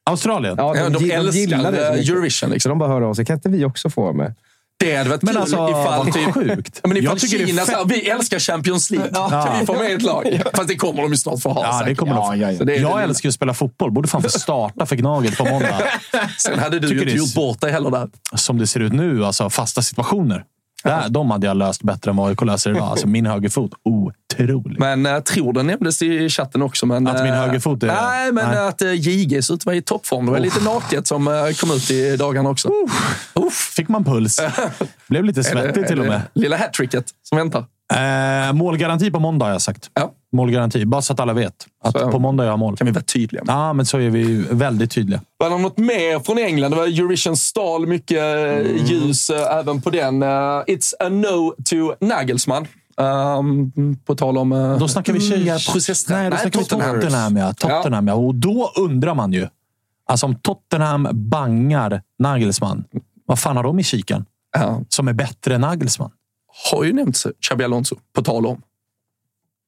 Australien? 0.09 0.55
Ja, 0.57 0.75
Ja, 0.77 0.89
de 0.89 0.99
gi- 1.05 1.11
älskar, 1.11 1.73
eh. 1.73 1.79
Eurovision, 2.09 2.49
liksom. 2.49 2.59
Så 2.59 2.69
de 2.69 2.79
bara 2.79 2.89
hör 2.89 3.01
av 3.01 3.13
sig. 3.13 3.25
Kan 3.25 3.33
inte 3.35 3.49
vi 3.49 3.65
också 3.65 3.89
få 3.89 4.01
vara 4.01 4.13
med? 4.13 4.35
Det 4.79 4.95
hade 4.95 5.09
varit 5.09 5.21
Men 5.21 5.33
kul 5.33 5.41
alltså, 5.41 5.55
ifall 5.69 6.11
typ, 6.13 6.33
sjukt. 6.33 6.79
Ja, 6.83 6.87
men 6.87 6.97
ifall 6.97 7.19
Kina 7.19 7.65
sa 7.65 7.83
vi 7.83 8.09
älskar 8.09 8.39
Champions 8.39 8.89
League. 8.91 9.09
Kan 9.13 9.59
vi 9.59 9.65
få 9.65 9.73
med 9.73 9.91
ett 9.91 10.01
lag? 10.01 10.41
Fast 10.53 10.67
det 10.67 10.75
kommer 10.75 11.01
de 11.01 11.11
ju 11.11 11.17
snart 11.17 11.41
få 11.41 11.49
ha. 11.49 11.63
Ja, 11.63 11.85
det 11.85 11.95
kommer 11.95 12.13
de. 12.15 12.39
ja, 12.41 12.51
ja. 12.51 12.63
Det 12.65 12.75
Jag 12.75 12.97
det- 12.99 13.03
älskar 13.03 13.27
ju 13.27 13.29
att 13.29 13.35
spela 13.35 13.53
fotboll. 13.53 13.91
Borde 13.91 14.07
fan 14.07 14.23
få 14.23 14.29
starta 14.29 14.85
för 14.85 14.95
Gnaget 14.95 15.37
på 15.37 15.45
måndag. 15.45 15.81
Sen 16.37 16.59
hade 16.59 16.79
du 16.79 16.87
ju 16.87 16.99
inte 17.01 17.11
gjort 17.17 17.33
bort 17.33 17.61
dig 17.61 17.71
heller 17.71 17.89
där. 17.91 18.09
Som 18.35 18.57
det 18.57 18.67
ser 18.67 18.79
ut 18.79 18.93
nu, 18.93 19.25
alltså 19.25 19.49
fasta 19.49 19.81
situationer. 19.81 20.43
Där, 20.83 21.09
de 21.09 21.31
hade 21.31 21.47
jag 21.47 21.57
löst 21.57 21.83
bättre 21.83 22.11
än 22.11 22.17
vad 22.17 22.29
AIK 22.29 22.41
löser 22.41 22.69
idag. 22.71 22.83
Alltså 22.83 23.07
min 23.07 23.25
högerfot, 23.25 23.71
otrolig. 23.83 24.79
Men 24.79 25.05
uh, 25.05 25.19
tror 25.19 25.53
den 25.53 25.67
nämndes 25.67 26.01
i 26.01 26.29
chatten 26.29 26.61
också. 26.61 26.85
Men, 26.85 27.07
Att 27.07 27.23
min 27.23 27.33
eh, 27.33 27.39
högerfot 27.39 27.83
är- 27.83 27.87
Nej, 27.87 28.31
men 28.31 28.49
nej. 28.49 28.67
att 28.67 28.81
uh, 28.81 28.93
JG 28.93 29.43
ser 29.43 29.53
ut 29.53 29.59
att 29.59 29.65
vara 29.65 29.75
i 29.75 29.81
toppform. 29.81 30.25
Det 30.25 30.31
var 30.31 30.39
lite 30.39 30.63
naket 30.63 31.07
som 31.07 31.53
kom 31.59 31.71
ut 31.71 31.91
i 31.91 32.17
dagarna 32.17 32.49
också. 32.49 32.69
Uff. 33.33 33.73
Fick 33.75 33.87
man 33.87 34.03
puls. 34.03 34.39
Blev 35.07 35.23
lite 35.23 35.43
svettig 35.43 35.87
till 35.87 35.99
och 35.99 36.05
med. 36.05 36.21
Lilla 36.33 36.57
hattricket 36.57 37.05
som 37.23 37.37
väntar. 37.37 37.65
Eh, 37.93 38.53
målgaranti 38.53 39.11
på 39.11 39.19
måndag 39.19 39.45
har 39.45 39.51
jag 39.51 39.61
sagt. 39.61 39.89
Ja. 39.93 40.11
Målgaranti, 40.37 40.85
bara 40.85 41.01
så 41.01 41.13
att 41.13 41.19
alla 41.19 41.33
vet. 41.33 41.53
Att 41.83 41.99
Så- 41.99 42.11
på 42.11 42.19
måndag 42.19 42.43
gör 42.43 42.51
jag 42.51 42.59
mål. 42.59 42.77
Kan 42.77 42.85
vi 42.87 42.91
vara 42.93 43.03
tydliga 43.03 43.43
med. 43.43 43.53
Ja, 43.53 43.73
men 43.73 43.85
så 43.85 43.97
är 43.97 44.09
vi 44.09 44.45
väldigt 44.51 44.91
tydliga. 44.91 45.21
Var 45.37 45.49
det 45.49 45.57
något 45.57 45.77
mer 45.77 46.19
från 46.19 46.37
England? 46.37 46.71
Det 46.71 46.77
var 46.77 46.87
Eurovision 46.87 47.37
stal 47.37 47.87
mycket 47.87 48.17
eh, 48.17 48.85
ljus 48.85 49.29
eh, 49.29 49.57
även 49.57 49.81
på 49.81 49.89
den. 49.89 50.23
Eh, 50.23 50.27
it's 50.27 50.93
a 50.99 51.09
no 51.09 51.53
to 51.65 52.05
Nagelsmann. 52.05 52.67
Um, 52.99 53.71
på 54.05 54.15
tal 54.15 54.37
om... 54.37 54.51
uh, 54.51 54.77
Då 54.79 54.87
snackar 54.87 55.13
vi 55.13 55.19
tjejer. 55.19 55.71
process. 55.71 56.09
Nej, 56.09 56.29
då 56.29 56.37
snackar 56.37 56.59
vi 56.59 56.65
Tottenham. 56.65 57.37
Ja. 57.37 57.53
Tottenham 57.53 58.07
ja. 58.07 58.13
Och 58.13 58.35
då 58.35 58.71
undrar 58.77 59.13
man 59.15 59.33
ju. 59.33 59.47
Alltså 60.09 60.25
om 60.25 60.35
Tottenham 60.35 61.07
bangar 61.13 62.01
Nagelsmann, 62.19 62.83
vad 63.25 63.39
fan 63.39 63.55
har 63.57 63.63
de 63.63 63.79
i 63.79 63.83
kikan? 63.83 64.25
Ja, 64.57 64.81
Som 64.89 65.07
är 65.07 65.13
bättre 65.13 65.55
än 65.55 65.61
Nagelsmann? 65.61 66.11
har 66.71 66.83
ju 66.83 66.93
nämnts 66.93 67.27
Xabi 67.41 67.63
Alonso, 67.63 67.95
på 68.15 68.21
tal 68.21 68.45
om. 68.45 68.61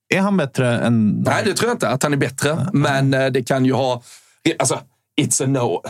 Är 0.10 0.20
han 0.20 0.38
bättre 0.38 0.80
än... 0.80 1.12
Nej, 1.12 1.43
det 1.45 1.53
tror 1.53 1.70
jag 1.70 1.76
inte 1.76 1.89
att 1.89 2.03
han 2.03 2.14
är 2.14 2.18
bättre. 2.18 2.68
Men 2.74 3.14
eh, 3.14 3.26
det 3.28 3.43
kan 3.43 3.66
ju 3.66 3.74
ha... 3.74 4.01
Alltså, 4.60 4.80
it's 5.22 5.43
a 5.43 5.47
no. 5.47 5.82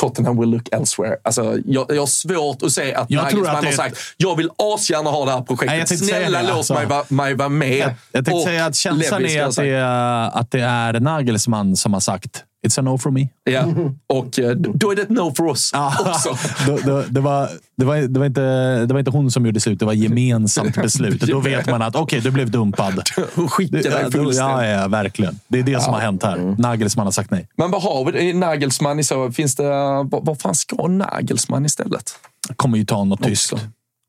Tottenham 0.00 0.40
will 0.40 0.50
look 0.50 0.68
elsewhere. 0.72 1.16
Alltså, 1.24 1.58
jag, 1.64 1.86
jag 1.88 2.02
har 2.02 2.06
svårt 2.06 2.62
att 2.62 2.72
se 2.72 2.94
att 2.94 3.10
Nagelsmann 3.10 3.64
har 3.64 3.72
sagt 3.72 3.98
jag 4.16 4.36
vill 4.36 4.50
asgärna 4.58 5.10
ha 5.10 5.24
det 5.24 5.30
här 5.30 5.42
projektet. 5.42 5.88
Nej, 5.90 5.98
Snälla 5.98 6.42
låt 6.42 6.50
alltså. 6.50 6.74
mig, 6.74 6.86
va, 6.86 7.04
mig 7.08 7.34
vara 7.34 7.48
med. 7.48 7.78
Jag, 7.78 7.94
jag 8.12 8.24
tänkte 8.24 8.44
säga 8.44 8.66
att 8.66 8.74
känslan 8.74 9.24
är 9.26 9.42
att 9.42 9.56
det 9.56 9.68
är, 9.68 10.38
att 10.38 10.50
det 10.50 10.60
är 10.60 11.00
Nagelsmann 11.00 11.76
som 11.76 11.92
har 11.92 12.00
sagt 12.00 12.44
“It's 12.66 12.78
a 12.78 12.82
no 12.82 12.98
for 12.98 13.10
me”. 13.10 13.28
Ja, 13.44 13.64
och 14.06 14.38
eh, 14.38 14.50
då 14.56 14.92
är 14.92 14.96
det 14.96 15.02
ett 15.02 15.08
no 15.10 15.34
för 15.34 15.44
oss 15.44 15.72
också. 16.00 16.28
Det, 17.10 17.20
var, 17.20 17.48
det, 17.76 17.84
var, 17.84 18.08
det, 18.08 18.18
var 18.18 18.26
inte, 18.26 18.40
det 18.86 18.92
var 18.92 18.98
inte 18.98 19.10
hon 19.10 19.30
som 19.30 19.46
gjorde 19.46 19.60
slut, 19.60 19.78
det 19.78 19.84
var 19.84 19.92
gemensamt 19.92 20.74
beslut. 20.74 21.20
Då 21.20 21.40
vet 21.40 21.66
man 21.66 21.82
att 21.82 21.96
okej, 21.96 22.20
du 22.20 22.30
blev 22.30 22.50
dumpad. 22.50 23.02
Hon 23.34 23.48
skickar 23.48 23.76
Det, 23.78 23.88
dig 23.88 24.00
ja, 24.02 24.10
fullständigt. 24.10 24.66
ja, 24.66 24.66
ja, 24.66 24.88
verkligen. 24.88 25.38
Det 25.48 25.58
är 25.58 25.62
det 25.62 25.82
som 25.82 25.92
har 25.94 26.00
hänt 26.00 26.22
här. 26.22 26.54
Nagelsmann 26.58 27.06
har 27.06 27.12
sagt 27.12 27.30
nej. 27.30 27.48
Men 27.56 27.70
vad 27.70 27.82
har 27.82 28.12
vi? 28.12 28.30
I 28.98 29.04
så? 29.04 29.32
Finns 29.32 29.56
det... 29.56 29.64
Vad, 30.04 30.26
vad 30.26 30.40
fan 30.40 30.54
ska 30.54 30.86
Nagelsmann 30.86 31.64
istället? 31.64 32.12
Kommer 32.56 32.78
ju 32.78 32.84
ta 32.84 33.04
något 33.04 33.22
tyskt. 33.22 33.54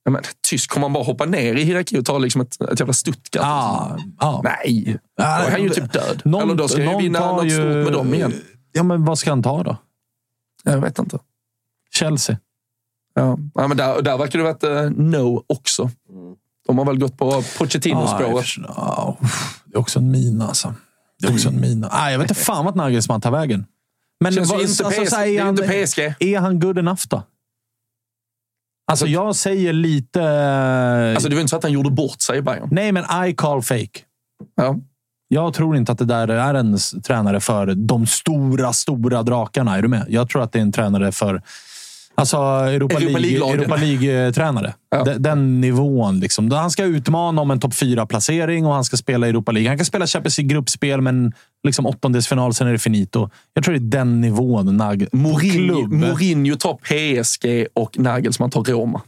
Men, 0.10 0.22
tysk, 0.50 0.70
kommer 0.70 0.82
man 0.88 0.93
bara 0.93 1.04
hoppa 1.04 1.26
ner 1.26 1.56
i 1.56 1.64
hierarki 1.64 2.00
och 2.00 2.06
ta 2.06 2.18
liksom 2.18 2.41
ett, 2.41 2.62
ett 2.62 2.80
jävla 2.80 2.93
Stuttgart? 2.93 3.43
Ja, 3.45 3.97
ja. 4.20 4.41
Nej, 4.43 4.97
då 5.18 5.24
är 5.24 5.52
han 5.52 5.64
ju 5.64 5.70
typ 5.70 5.93
död. 5.93 6.22
Någon- 6.26 6.41
Eller 6.43 6.56
då 6.56 6.68
ska 6.68 6.86
han 6.86 6.97
ju 6.97 7.04
vinna 7.04 7.20
något 7.20 7.45
ju- 7.45 7.50
stort 7.50 7.64
med 7.66 7.91
dem 7.93 8.14
igen. 8.14 8.34
Ja, 8.72 8.84
men 8.84 9.06
vad 9.06 9.20
ska 9.20 9.30
han 9.30 9.43
ta 9.43 9.64
då? 9.64 9.78
Jag 10.64 10.78
vet 10.82 11.00
inte. 11.00 11.20
Chelsea? 11.93 12.38
Ja. 13.14 13.38
Ja, 13.54 13.68
men 13.68 13.78
där, 13.78 14.02
där 14.02 14.18
verkar 14.18 14.39
det 14.39 14.43
vara 14.43 14.56
ett 14.56 14.64
eh, 14.64 14.89
no 15.04 15.43
också. 15.47 15.89
De 16.68 16.78
har 16.78 16.86
väl 16.86 17.00
gått 17.00 17.18
på 17.18 17.43
Pochettino-spåret. 17.58 18.45
Ja, 18.76 19.18
uff, 19.22 19.62
det 19.66 19.76
är 19.76 19.80
också 19.80 20.00
en 20.00 20.12
mina 20.12 20.47
alltså. 20.47 20.74
Det 21.22 21.28
är 21.28 21.32
också 21.34 21.50
en 21.50 21.62
mina. 21.62 21.89
Nej, 21.93 22.12
jag 22.12 22.20
vet 22.20 22.30
inte 22.30 22.41
fan 22.43 22.66
vart 22.66 22.76
Nagelsmann 22.76 23.22
tar 23.22 23.32
vägen. 23.32 23.66
Men 24.20 24.34
Känns 24.34 24.50
vad- 24.52 24.62
inte 24.62 24.86
alltså, 24.86 25.02
PS 25.04 25.10
så 25.10 25.16
här, 25.16 25.26
det 25.26 25.38
är 25.38 25.41
han, 25.43 25.50
inte 25.50 25.86
PSG. 25.86 26.00
Är 26.20 26.39
han 26.39 26.60
good 26.60 26.78
enough 26.78 27.02
då? 27.10 27.24
Alltså, 28.90 29.08
jag 29.08 29.36
säger 29.36 29.74
lite... 29.74 30.22
Alltså, 31.16 31.30
det 31.30 31.36
var 31.36 31.42
inte 31.42 31.50
så 31.50 31.56
att 31.56 31.64
han 31.64 31.72
gjorde 31.72 31.90
bort 31.92 32.22
sig 32.22 32.38
i 32.38 32.42
Bayern. 32.42 32.68
Nej, 32.72 32.92
men 32.92 33.04
I 33.28 33.34
call 33.34 33.62
fake. 33.62 34.00
Ja. 34.56 34.76
Jag 35.28 35.54
tror 35.54 35.78
inte 35.78 35.92
att 35.92 35.98
det 35.98 36.06
där 36.06 36.28
är 36.28 36.54
en 36.54 36.78
tränare 37.04 37.40
för 37.40 37.76
de 37.76 38.06
stora, 38.06 38.74
stora 38.74 39.24
drakarna. 39.24 39.78
Är 39.78 39.82
du 39.82 39.88
med? 39.88 40.06
Jag 40.10 40.30
tror 40.30 40.44
att 40.44 40.52
det 40.52 40.60
är 40.60 40.62
en 40.62 40.72
tränare 40.72 41.12
för 41.12 41.42
Alltså 42.20 42.38
Europa, 42.38 42.95
Europa 42.97 43.17
League- 43.17 43.22
League-lagen. 43.22 43.59
Europa 43.59 43.76
League-tränare. 43.76 44.74
Ja. 44.91 45.03
Den, 45.03 45.22
den 45.22 45.61
nivån. 45.61 46.20
Liksom. 46.20 46.51
Han 46.51 46.72
ska 46.72 46.84
utmana 46.84 47.41
om 47.41 47.51
en 47.51 47.59
topp 47.59 47.74
fyra 47.76 48.05
placering 48.05 48.65
och 48.65 48.74
han 48.74 48.84
ska 48.84 48.97
spela 48.97 49.28
Europa 49.28 49.51
League. 49.51 49.70
Han 49.70 49.78
kan 49.78 49.86
spela 49.86 50.07
Champions 50.07 50.38
League-gruppspel, 50.38 51.01
men 51.01 51.34
liksom 51.63 51.86
åttondelsfinal, 51.86 52.53
sen 52.53 52.67
är 52.67 52.72
det 52.72 52.80
finito. 52.80 53.30
Jag 53.53 53.63
tror 53.63 53.74
det 53.76 53.97
är 53.97 53.99
den 53.99 54.22
nivån. 54.22 54.82
Nag- 54.82 55.07
Mourinho. 55.11 55.88
Mourinho 55.88 56.55
tar 56.55 56.74
PSG 56.74 57.67
och 57.74 57.99
Nagelsmann 57.99 58.49
tar 58.49 58.63
Roma. 58.63 59.01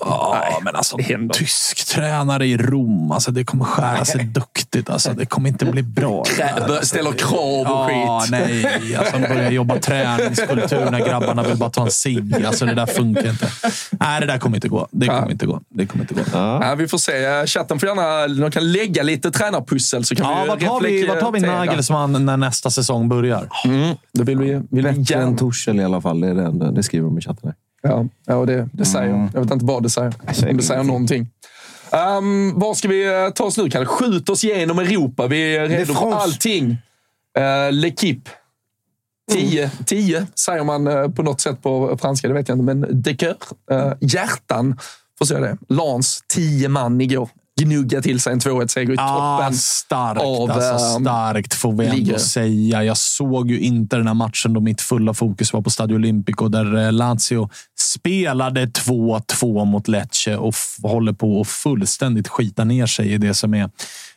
Ja, 0.00 0.60
men 0.62 0.76
alltså 0.76 0.96
det 0.96 1.02
händer. 1.02 1.34
tysk 1.34 1.84
tränare 1.86 2.46
i 2.46 2.56
Rom. 2.56 3.12
Alltså, 3.12 3.30
det 3.30 3.44
kommer 3.44 3.64
skära 3.64 4.04
sig 4.04 4.24
duktigt. 4.24 4.90
Alltså, 4.90 5.12
det 5.12 5.26
kommer 5.26 5.48
inte 5.48 5.64
bli 5.64 5.82
bra. 5.82 6.22
Krä- 6.24 6.80
ställer 6.84 7.12
krav 7.12 7.60
och 7.60 7.90
Ja, 7.90 8.20
skit. 8.22 8.30
nej. 8.30 8.96
Alltså, 8.96 9.18
de 9.18 9.28
börjar 9.34 9.50
jobba 9.50 9.76
träningskultur 9.78 10.90
när 10.90 10.98
grabbarna 10.98 11.42
vill 11.42 11.56
bara 11.56 11.70
ta 11.70 11.82
en 11.84 11.90
cigg. 11.90 12.44
Alltså, 12.46 12.66
det 12.66 12.74
där 12.74 12.86
funkar 12.86 13.30
inte. 13.30 13.48
Nej, 13.90 14.20
det 14.20 14.26
där 14.26 14.38
kommer 14.38 14.56
inte 14.56 14.68
gå. 14.68 14.88
Det 14.90 15.06
kommer 15.06 15.30
inte 15.30 15.46
gå. 15.46 15.60
Det 15.68 15.86
kommer 15.86 16.04
inte 16.04 16.14
gå. 16.14 16.20
Ja, 16.32 16.74
vi 16.78 16.88
får 16.88 16.98
se. 16.98 17.46
Chatten 17.46 17.78
får 17.78 17.88
gärna 17.88 18.28
de 18.40 18.50
kan 18.50 18.72
lägga 18.72 19.02
lite 19.02 19.30
tränarpussel 19.30 20.04
så 20.04 20.14
kan 20.16 20.26
Ja, 20.30 20.42
vi 20.42 20.48
vad 20.48 20.60
tar 20.60 20.80
vi, 20.80 21.06
vad 21.06 21.20
tar 21.20 21.32
vi. 21.32 21.40
Nagelsmann 21.40 22.26
när 22.26 22.36
nästa 22.36 22.70
säng 22.70 23.08
börjar? 23.08 23.48
Mm, 23.64 23.96
det 24.12 24.22
vill 24.22 24.38
vi, 24.38 24.52
vill 24.52 24.64
vi 24.70 24.82
Bättre 24.82 25.14
än. 25.22 25.36
Torshäll 25.36 25.80
i 25.80 25.84
alla 25.84 26.00
fall. 26.00 26.20
Det, 26.20 26.28
är 26.28 26.34
det, 26.34 26.72
det 26.72 26.82
skriver 26.82 27.04
de 27.06 27.18
i 27.18 27.20
chatten. 27.20 27.40
Här. 27.44 27.54
Ja, 27.88 28.06
ja 28.26 28.44
det, 28.46 28.68
det 28.72 28.84
säger 28.84 29.08
jag. 29.10 29.28
Jag 29.34 29.40
vet 29.40 29.50
inte 29.50 29.64
vad 29.64 29.82
det 29.82 29.90
säger. 29.90 30.14
säger 30.32 30.50
Om 30.50 30.56
det 30.56 30.62
säger 30.62 30.82
någonting. 30.82 31.28
Um, 32.18 32.58
vad 32.58 32.76
ska 32.76 32.88
vi 32.88 33.06
eh, 33.24 33.30
ta 33.30 33.44
oss 33.44 33.56
nu, 33.58 33.70
Kalle? 33.70 33.86
Skjut 33.86 34.28
oss 34.28 34.44
igenom 34.44 34.78
Europa. 34.78 35.26
Vi 35.26 35.56
är 35.56 35.68
redo 35.68 35.94
för 35.94 36.12
allting. 36.12 36.70
Uh, 37.38 37.42
L'Equipe. 37.70 38.28
Tio, 39.32 39.70
tio 39.86 40.26
säger 40.34 40.64
man 40.64 40.86
eh, 40.86 41.08
på 41.08 41.22
något 41.22 41.40
sätt 41.40 41.62
på 41.62 41.98
franska, 42.00 42.28
det 42.28 42.34
vet 42.34 42.48
jag 42.48 42.58
inte. 42.58 42.74
Men 42.74 43.02
de 43.02 43.14
cœur, 43.14 43.36
eh, 43.70 43.92
hjärtan, 44.00 44.78
får 45.18 45.26
säga 45.26 45.40
det. 45.40 45.56
Lans, 45.68 46.20
tio 46.28 46.68
man 46.68 47.00
igår. 47.00 47.28
Gnugga 47.60 48.02
till 48.02 48.20
sig 48.20 48.32
en 48.32 48.40
2-1-seger 48.40 48.92
i 48.92 48.96
Ah, 48.98 49.38
toppen. 49.38 49.54
starkt. 49.54 50.20
av, 50.22 50.50
alltså, 50.50 50.96
ehm, 50.96 51.04
starkt 51.04 51.54
får 51.54 51.72
vi 51.72 51.84
ändå 51.84 51.96
ligger. 51.96 52.18
säga. 52.18 52.84
Jag 52.84 52.96
såg 52.96 53.50
ju 53.50 53.60
inte 53.60 53.96
den 53.96 54.06
här 54.06 54.14
matchen 54.14 54.52
då 54.52 54.60
mitt 54.60 54.80
fulla 54.80 55.14
fokus 55.14 55.52
var 55.52 55.62
på 55.62 55.70
Stadio 55.70 55.94
Olimpico 55.94 56.48
där 56.48 56.92
Lazio 56.92 57.48
spelade 57.78 58.66
2-2 58.66 59.64
mot 59.64 59.88
Lecce 59.88 60.36
och 60.36 60.54
håller 60.82 61.12
på 61.12 61.40
att 61.40 61.48
fullständigt 61.48 62.28
skita 62.28 62.64
ner 62.64 62.86
sig 62.86 63.12
i 63.12 63.18
det 63.18 63.34
som 63.34 63.54
är 63.54 63.70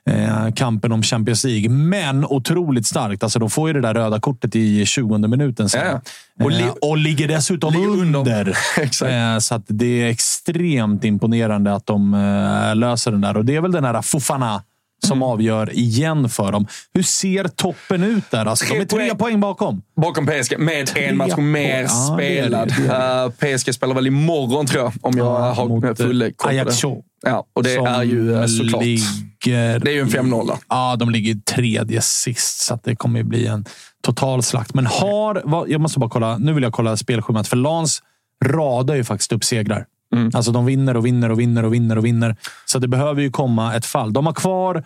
eh, 0.09 0.51
kampen 0.55 0.91
om 0.91 1.03
Champions 1.03 1.43
League. 1.43 1.69
Men 1.69 2.25
otroligt 2.25 2.87
starkt. 2.87 3.23
Alltså, 3.23 3.39
de 3.39 3.49
får 3.49 3.67
ju 3.69 3.73
det 3.73 3.81
där 3.81 3.93
röda 3.93 4.19
kortet 4.19 4.55
i 4.55 4.85
20 4.85 5.17
minuten 5.17 5.69
sen. 5.69 5.85
Ja, 5.87 6.01
ja. 6.37 6.45
Och 6.45 6.51
li- 6.51 6.63
Eh, 6.63 6.69
och 6.81 6.97
ligger 6.97 7.27
dessutom 7.27 7.73
ligger 7.73 7.87
under. 7.89 8.19
under. 8.19 8.57
Eh, 9.33 9.39
Så 9.39 9.55
att 9.55 9.63
det 9.67 9.85
är 10.03 10.09
extremt 10.09 11.03
imponerande 11.03 11.73
att 11.73 11.85
de 11.85 12.13
eh, 12.13 12.75
löser 12.75 13.11
den 13.11 13.21
där. 13.21 13.37
Och 13.37 13.45
det 13.45 13.55
är 13.55 13.61
väl 13.61 13.71
den 13.71 13.83
här 13.85 14.01
Fofana 14.01 14.63
som 15.07 15.17
Mm. 15.17 15.29
avgör 15.29 15.73
igen 15.73 16.29
för 16.29 16.51
dem. 16.51 16.67
Hur 16.93 17.03
ser 17.03 17.43
toppen 17.43 18.03
ut 18.03 18.31
där? 18.31 18.45
Alltså, 18.45 18.65
de 18.65 18.69
Tre 18.71 18.79
är 18.81 18.85
tre 19.09 19.15
poäng. 19.15 19.39
bakom. 19.39 19.81
Bakom 20.01 20.25
PSG 20.27 20.57
med 20.59 20.87
Tre 20.87 21.05
en 21.05 21.17
match 21.17 21.37
mer. 21.37 21.87
Ja, 21.89 22.15
det 22.17 22.39
är 22.39 22.41
det, 22.41 22.47
spelad. 22.47 22.73
det 22.77 22.93
är 22.93 23.23
Eh, 23.25 23.57
PSG 23.59 23.73
spelar 23.75 23.95
väl 23.95 24.07
imorgon, 24.07 24.65
tror 24.65 24.83
jag, 24.83 24.93
om 25.01 25.17
jag 25.17 25.27
Ja, 25.27 25.51
har 25.53 25.95
full 25.95 26.21
eh, 26.21 26.29
koll. 26.35 26.49
Ajaccio. 26.51 27.03
Ja, 27.25 27.45
och 27.55 27.63
det 27.63 27.75
är 27.75 28.03
ju 28.03 28.35
eh, 28.35 28.45
såklart... 28.45 28.83
Ligger 28.83 29.79
Det 29.79 29.91
är 29.91 29.93
ju 29.93 30.01
en 30.01 30.07
5-0. 30.09 30.51
Ja, 30.69 30.95
de 30.95 31.09
ligger 31.09 31.35
tredje 31.35 32.01
sist, 32.01 32.59
så 32.59 32.79
det 32.83 32.95
kommer 32.95 33.19
ju 33.19 33.23
bli 33.25 33.47
en 33.47 33.65
total 34.03 34.43
slakt. 34.43 34.73
Men 34.73 34.85
har... 34.85 35.65
Jag 35.67 35.81
måste 35.81 35.99
bara 35.99 36.09
kolla. 36.09 36.37
Nu 36.37 36.53
vill 36.53 36.63
jag 36.63 36.73
kolla 36.73 36.97
spelschemat, 36.97 37.47
för 37.47 37.57
Lans 37.57 38.01
radar 38.45 38.95
ju 38.95 39.03
faktiskt 39.03 39.31
upp 39.31 39.43
segrar. 39.43 39.85
Mm. 40.15 40.31
Alltså 40.33 40.51
de 40.51 40.65
vinner 40.65 40.97
och 40.97 41.05
vinner 41.05 41.31
och 41.31 41.39
vinner 41.39 41.65
och 41.65 41.73
vinner 41.73 41.97
och 41.97 42.05
vinner. 42.05 42.35
Så 42.65 42.79
det 42.79 42.87
behöver 42.87 43.21
ju 43.21 43.31
komma 43.31 43.75
ett 43.75 43.85
fall. 43.85 44.13
De 44.13 44.25
har 44.25 44.33
kvar... 44.33 44.83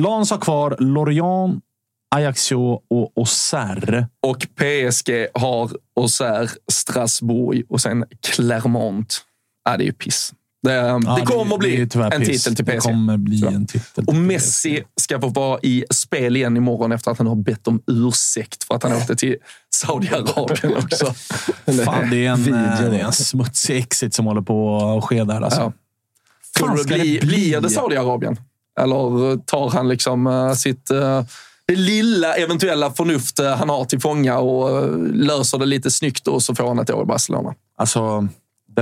Lans 0.00 0.30
har 0.30 0.38
kvar 0.38 0.76
Lorient, 0.78 1.64
Ajaccio 2.14 2.80
och 2.90 3.12
Auxerre. 3.16 4.08
Och 4.22 4.46
PSG 4.54 5.26
har 5.34 5.70
Auxerre, 6.00 6.48
Strasbourg 6.72 7.62
och 7.68 7.80
sen 7.80 8.04
Clermont. 8.20 9.24
Ja, 9.64 9.76
det 9.76 9.84
är 9.84 9.86
ju 9.86 9.92
piss. 9.92 10.32
Det, 10.66 10.74
Ja, 10.74 11.16
det 11.20 11.26
kommer 11.26 11.52
det 11.52 11.58
bli 11.58 11.88
tyvärr 11.88 12.14
en 12.14 12.20
piss. 12.20 12.44
titel 12.44 12.56
till 12.56 12.64
Det 12.64 12.78
PSG. 12.80 12.82
kommer 12.90 13.16
bli 13.16 13.46
en 13.46 13.66
titel. 13.66 14.04
Och 14.06 14.14
Messi 14.14 14.82
ska 15.00 15.20
få 15.20 15.28
vara 15.28 15.60
i 15.62 15.84
spel 15.90 16.36
igen 16.36 16.56
imorgon 16.56 16.92
efter 16.92 17.10
att 17.10 17.18
han 17.18 17.26
har 17.26 17.34
bett 17.34 17.68
om 17.68 17.80
ursäkt 17.86 18.64
för 18.64 18.74
att 18.74 18.82
han 18.82 18.92
åkte 18.92 19.16
till 19.16 19.36
Saudiarabien 19.74 20.76
också. 20.84 21.14
Fan, 21.84 22.10
det 22.10 22.26
är 22.26 22.30
en, 22.30 22.54
eh, 22.54 22.80
det 22.90 22.98
är 23.00 23.04
en 23.04 23.12
smutsig 23.12 23.76
exit 23.76 24.14
som 24.14 24.26
håller 24.26 24.42
på 24.42 24.76
att 24.98 25.04
ske 25.04 25.24
där. 25.24 25.40
Alltså. 25.40 25.60
Ja. 25.60 25.72
Fan, 26.58 26.76
det 26.76 26.84
bli, 26.84 26.96
det 26.96 27.02
bli? 27.26 27.36
blir 27.36 27.60
det 27.60 27.70
Saudiarabien? 27.70 28.36
Eller 28.80 29.36
tar 29.44 29.70
han 29.70 29.88
liksom 29.88 30.26
eh, 30.26 30.52
sitt... 30.52 30.90
eh, 30.90 31.22
det 31.68 31.76
lilla 31.76 32.34
eventuella 32.34 32.90
förnuft 32.90 33.38
eh, 33.38 33.56
han 33.56 33.68
har 33.68 33.84
till 33.84 34.00
fånga 34.00 34.38
och 34.38 34.78
eh, 34.84 34.96
löser 35.12 35.58
det 35.58 35.66
lite 35.66 35.90
snyggt 35.90 36.28
och 36.28 36.42
så 36.42 36.54
får 36.54 36.68
han 36.68 36.78
ett 36.78 36.90
år 36.90 37.02
i 37.02 37.06
Barcelona. 37.06 37.54
Alltså, 37.78 38.28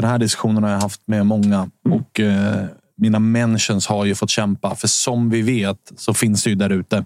den 0.01 0.11
här 0.11 0.18
diskussionen 0.18 0.62
har 0.62 0.70
jag 0.70 0.80
haft 0.80 1.01
med 1.07 1.26
många 1.26 1.70
och 1.90 2.20
eh, 2.20 2.64
mina 2.97 3.18
mentions 3.18 3.86
har 3.86 4.05
ju 4.05 4.14
fått 4.14 4.30
kämpa. 4.30 4.74
För 4.74 4.88
som 4.88 5.30
vi 5.30 5.42
vet 5.42 5.92
så 5.97 6.14
finns 6.14 6.45
det 6.45 6.51
ju 6.51 6.57
där 6.57 6.70
ute 6.70 7.05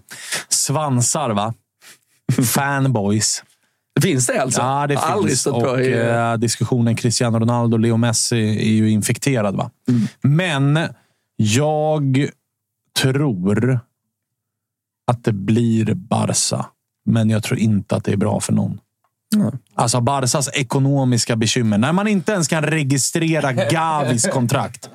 svansar, 0.49 1.29
va? 1.29 1.53
Fanboys. 2.43 3.43
Finns 4.01 4.27
det 4.27 4.41
alltså? 4.41 4.61
Ja, 4.61 4.87
det 4.87 4.97
aldrig 4.97 5.31
finns. 5.31 5.47
Och 5.47 5.63
på 5.63 5.77
eh, 5.77 6.37
diskussionen 6.37 6.95
Cristiano 6.95 7.39
Ronaldo 7.39 7.75
och 7.75 7.79
Leo 7.79 7.97
Messi 7.97 8.37
är 8.37 8.73
ju 8.73 8.89
infekterad. 8.89 9.55
va? 9.55 9.71
Mm. 9.87 10.07
Men 10.21 10.87
jag 11.35 12.29
tror 12.97 13.79
att 15.07 15.23
det 15.23 15.33
blir 15.33 15.93
Barca. 15.93 16.65
Men 17.05 17.29
jag 17.29 17.43
tror 17.43 17.59
inte 17.59 17.95
att 17.95 18.03
det 18.03 18.11
är 18.11 18.17
bra 18.17 18.39
för 18.39 18.53
någon. 18.53 18.79
Alltså 19.75 20.01
Barcas 20.01 20.49
ekonomiska 20.53 21.35
bekymmer. 21.35 21.77
När 21.77 21.93
man 21.93 22.07
inte 22.07 22.31
ens 22.31 22.47
kan 22.47 22.63
registrera 22.63 23.53
Gavis 23.53 24.27
kontrakt, 24.33 24.89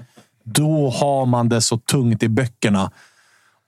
då 0.44 0.90
har 0.90 1.26
man 1.26 1.48
det 1.48 1.60
så 1.60 1.78
tungt 1.78 2.22
i 2.22 2.28
böckerna. 2.28 2.90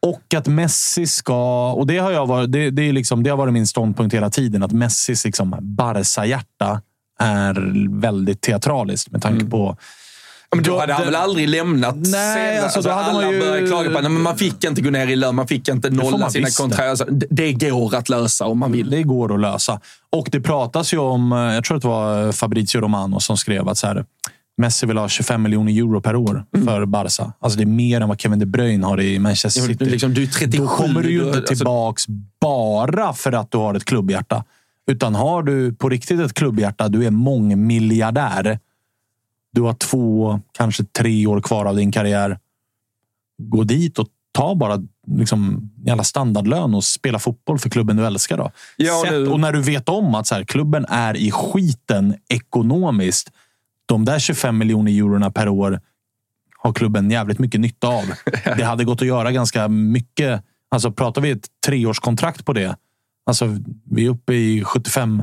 Och 0.02 0.34
att 0.34 0.46
Messi 0.46 1.06
ska... 1.06 1.72
Och 1.72 1.86
det 1.86 1.98
har, 1.98 2.10
jag 2.10 2.26
varit, 2.26 2.52
det, 2.52 2.70
det, 2.70 2.82
är 2.82 2.92
liksom, 2.92 3.22
det 3.22 3.30
har 3.30 3.36
varit 3.36 3.52
min 3.52 3.66
ståndpunkt 3.66 4.14
hela 4.14 4.30
tiden. 4.30 4.62
Att 4.62 4.72
Messis 4.72 5.24
liksom 5.24 5.56
Barca-hjärta 5.60 6.82
är 7.18 7.72
väldigt 8.00 8.40
teatraliskt 8.40 9.10
med 9.10 9.22
tanke 9.22 9.46
på 9.46 9.76
Men 10.56 10.64
då 10.64 10.70
Då- 10.72 10.78
hade 10.80 10.92
han 10.92 11.04
väl 11.04 11.14
aldrig 11.14 11.48
lämnat 11.48 11.96
Nej, 11.96 12.36
scenen. 12.36 12.64
alltså, 12.64 12.80
då 12.82 12.90
hade 12.90 13.04
alla 13.04 13.12
man 13.22 13.30
ju- 13.32 13.40
började 13.40 13.66
klaga 13.66 13.90
på 13.90 13.98
att 13.98 14.10
man 14.10 14.38
fick 14.38 14.64
inte 14.64 14.80
gå 14.82 14.90
ner 14.90 15.06
i 15.06 15.16
lön, 15.16 15.34
man 15.34 15.48
fick 15.48 15.68
inte 15.68 15.90
nolla 15.90 16.30
sina 16.30 16.48
kontrakt. 16.58 16.88
Alltså, 16.90 17.04
det, 17.04 17.26
det 17.52 17.70
går 17.70 17.94
att 17.94 18.08
lösa 18.08 18.44
om 18.46 18.58
man 18.58 18.72
vill. 18.72 18.90
Det 18.90 19.02
går 19.02 19.34
att 19.34 19.40
lösa. 19.40 19.80
Och 20.12 20.28
det 20.32 20.40
pratas 20.40 20.94
ju 20.94 20.98
om, 20.98 21.32
eh, 21.32 21.38
jag 21.38 21.64
tror 21.64 21.76
att 21.76 21.82
det 21.82 21.88
var 21.88 22.32
Fabrizio 22.32 22.80
Romano 22.80 23.20
som 23.20 23.36
skrev 23.36 23.68
att 23.68 23.78
så 23.78 23.86
här, 23.86 24.04
Messi 24.58 24.86
vill 24.86 24.98
ha 24.98 25.08
25 25.08 25.42
miljoner 25.42 25.72
euro 25.72 26.00
per 26.00 26.16
år 26.16 26.44
för 26.64 26.84
Barca. 26.86 27.32
Alltså 27.40 27.56
det 27.58 27.64
är 27.64 27.66
mer 27.66 28.00
än 28.00 28.08
vad 28.08 28.20
Kevin 28.20 28.38
De 28.38 28.46
Bruyne 28.46 28.86
har 28.86 29.00
i 29.00 29.18
Manchester 29.18 29.60
Ja, 29.60 29.66
City. 29.66 29.84
liksom, 29.84 30.14
du 30.14 30.22
är 30.22 30.26
37. 30.26 30.62
Då 30.64 30.68
kommer 30.68 31.02
du 31.02 31.10
ju 31.10 31.18
inte 31.26 31.38
alltså- 31.38 31.54
tillbaks 31.54 32.04
bara 32.40 33.12
för 33.12 33.32
att 33.32 33.50
du 33.50 33.58
har 33.58 33.74
ett 33.74 33.84
klubbhjärta. 33.84 34.44
Utan 34.90 35.14
har 35.14 35.42
du 35.42 35.74
på 35.74 35.88
riktigt 35.88 36.20
ett 36.20 36.34
klubbhjärta, 36.34 36.88
du 36.88 37.06
är 37.06 37.10
mångmiljardär. 37.10 38.58
Du 39.56 39.62
har 39.62 39.74
två, 39.74 40.40
kanske 40.52 40.84
tre 40.84 41.26
år 41.26 41.40
kvar 41.40 41.64
av 41.64 41.76
din 41.76 41.92
karriär. 41.92 42.38
Gå 43.42 43.64
dit 43.64 43.98
och 43.98 44.08
ta 44.32 44.54
bara 44.54 44.82
liksom, 45.06 45.70
jävla 45.84 46.04
standardlön 46.04 46.74
och 46.74 46.84
spela 46.84 47.18
fotboll 47.18 47.58
för 47.58 47.70
klubben 47.70 47.96
du 47.96 48.06
älskar. 48.06 48.36
Då. 48.38 48.50
Ja, 48.76 49.02
Sätt, 49.04 49.12
nu- 49.12 49.26
och 49.26 49.40
när 49.40 49.52
du 49.52 49.62
vet 49.62 49.88
om 49.88 50.14
att 50.14 50.26
så 50.26 50.34
här, 50.34 50.44
klubben 50.44 50.86
är 50.88 51.16
i 51.16 51.30
skiten 51.30 52.14
ekonomiskt. 52.28 53.30
De 53.86 54.04
där 54.04 54.18
25 54.18 54.58
miljoner 54.58 54.92
eurona 54.92 55.30
per 55.30 55.48
år 55.48 55.80
har 56.58 56.72
klubben 56.72 57.10
jävligt 57.10 57.38
mycket 57.38 57.60
nytta 57.60 57.88
av. 57.88 58.04
Det 58.56 58.64
hade 58.64 58.84
gått 58.84 59.02
att 59.02 59.08
göra 59.08 59.32
ganska 59.32 59.68
mycket. 59.68 60.42
Alltså 60.68 60.92
pratar 60.92 61.22
vi 61.22 61.30
ett 61.30 61.46
treårskontrakt 61.66 62.44
på 62.44 62.52
det. 62.52 62.76
Alltså 63.26 63.56
vi 63.90 64.06
är 64.06 64.10
uppe 64.10 64.34
i 64.34 64.64
75 64.64 65.22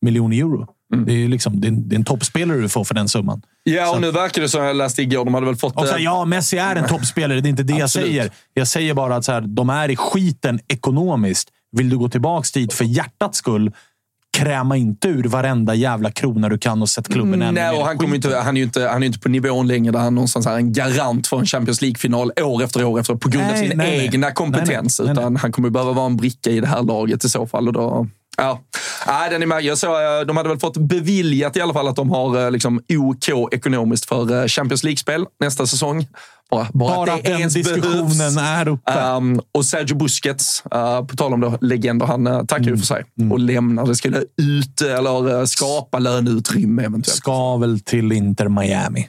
miljoner 0.00 0.36
euro. 0.36 0.68
Mm. 0.92 1.04
Det, 1.04 1.12
är 1.12 1.28
liksom, 1.28 1.60
det, 1.60 1.66
är 1.66 1.68
en, 1.68 1.88
det 1.88 1.94
är 1.94 1.98
en 1.98 2.04
toppspelare 2.04 2.60
du 2.60 2.68
får 2.68 2.84
för 2.84 2.94
den 2.94 3.08
summan. 3.08 3.42
Ja, 3.62 3.86
Så- 3.86 3.94
och 3.94 4.00
nu 4.00 4.10
verkar 4.10 4.42
det 4.42 4.48
som 4.48 4.64
jag 4.64 4.76
läste 4.76 5.02
igår. 5.02 5.24
De 5.24 5.34
hade 5.34 5.46
väl 5.46 5.56
fått... 5.56 5.76
Och 5.76 5.86
så 5.86 5.92
här, 5.92 5.98
eh, 5.98 6.04
ja, 6.04 6.24
Messi 6.24 6.58
är 6.58 6.76
en 6.76 6.88
toppspelare. 6.88 7.40
Det 7.40 7.48
är 7.48 7.50
inte 7.50 7.62
det 7.62 7.78
jag 7.78 7.90
säger. 7.90 8.30
Jag 8.54 8.68
säger 8.68 8.94
bara 8.94 9.16
att 9.16 9.24
så 9.24 9.32
här, 9.32 9.40
de 9.40 9.70
är 9.70 9.88
i 9.88 9.96
skiten 9.96 10.60
ekonomiskt. 10.68 11.48
Vill 11.76 11.90
du 11.90 11.98
gå 11.98 12.08
tillbaka 12.08 12.48
dit 12.54 12.72
för 12.72 12.84
hjärtats 12.84 13.38
skull, 13.38 13.72
kräma 14.38 14.76
inte 14.76 15.08
ur 15.08 15.24
varenda 15.24 15.74
jävla 15.74 16.10
krona 16.10 16.48
du 16.48 16.58
kan 16.58 16.82
och 16.82 16.88
sätt 16.88 17.08
klubben 17.08 17.42
ännu 17.42 17.60
Nej, 17.60 17.78
och 17.78 17.86
han, 17.86 17.98
kommer 17.98 18.16
inte, 18.16 18.36
han, 18.36 18.56
är 18.56 18.60
ju 18.60 18.64
inte, 18.64 18.88
han 18.88 19.02
är 19.02 19.06
inte 19.06 19.18
på 19.18 19.28
nivån 19.28 19.68
längre 19.68 19.92
där 19.92 19.98
han 19.98 20.14
någonstans 20.14 20.46
är 20.46 20.56
en 20.56 20.72
garant 20.72 21.26
för 21.26 21.38
en 21.38 21.46
Champions 21.46 21.82
League-final 21.82 22.32
år 22.42 22.62
efter 22.62 22.84
år 22.84 23.00
efter 23.00 23.14
på 23.14 23.28
grund 23.28 23.44
av 23.44 23.52
Nej, 23.52 23.68
sin 23.68 23.78
nej, 23.78 24.04
egna 24.04 24.30
kompetens. 24.30 25.00
Nej, 25.00 25.06
nej, 25.06 25.12
utan 25.12 25.36
han 25.36 25.52
kommer 25.52 25.70
behöva 25.70 25.92
vara 25.92 26.06
en 26.06 26.16
bricka 26.16 26.50
i 26.50 26.60
det 26.60 26.66
här 26.66 26.82
laget 26.82 27.24
i 27.24 27.28
så 27.28 27.46
fall. 27.46 27.68
Och 27.68 27.72
då, 27.72 28.06
ja. 28.36 28.60
Nej, 29.06 29.30
den 29.30 29.42
är 29.42 29.46
med. 29.46 29.62
Jag 29.62 29.78
såg, 29.78 29.90
eh, 29.90 30.20
de 30.26 30.36
hade 30.36 30.48
väl 30.48 30.58
fått 30.58 30.76
beviljat 30.76 31.56
i 31.56 31.60
alla 31.60 31.72
fall 31.72 31.88
att 31.88 31.96
de 31.96 32.10
har 32.10 32.44
eh, 32.44 32.50
liksom 32.50 32.80
OK 32.88 33.52
ekonomiskt 33.52 34.04
för 34.04 34.40
eh, 34.42 34.46
Champions 34.46 34.84
League-spel 34.84 35.26
nästa 35.40 35.66
säsong. 35.66 36.06
Bara, 36.50 36.68
bara, 36.72 36.96
Bara 36.96 37.12
att 37.12 37.24
det 37.24 37.32
den 37.38 37.48
diskussionen 37.48 38.18
behövs. 38.18 38.36
är 38.36 38.68
uppe. 38.68 39.00
Um, 39.00 39.40
och 39.54 39.64
Sergio 39.64 39.96
Busquets, 39.96 40.62
uh, 40.74 41.06
på 41.06 41.16
tal 41.16 41.32
om 41.34 41.40
då, 41.40 41.58
legender, 41.60 42.06
han 42.06 42.26
uh, 42.26 42.44
tackar 42.44 42.62
Mm. 42.62 42.74
ju 42.74 42.78
för 42.80 42.86
sig 42.86 43.04
och 43.32 43.38
lämnar. 43.38 43.86
Det 43.86 43.94
skulle 43.94 44.18
ut 44.36 44.80
eller 44.80 45.34
uh, 45.38 45.44
skapa 45.44 45.98
löneutrymme 45.98 46.82
eventuellt. 46.82 47.16
Ska 47.16 47.56
väl 47.56 47.80
till 47.80 48.12
Inter 48.12 48.48
Miami. 48.48 49.08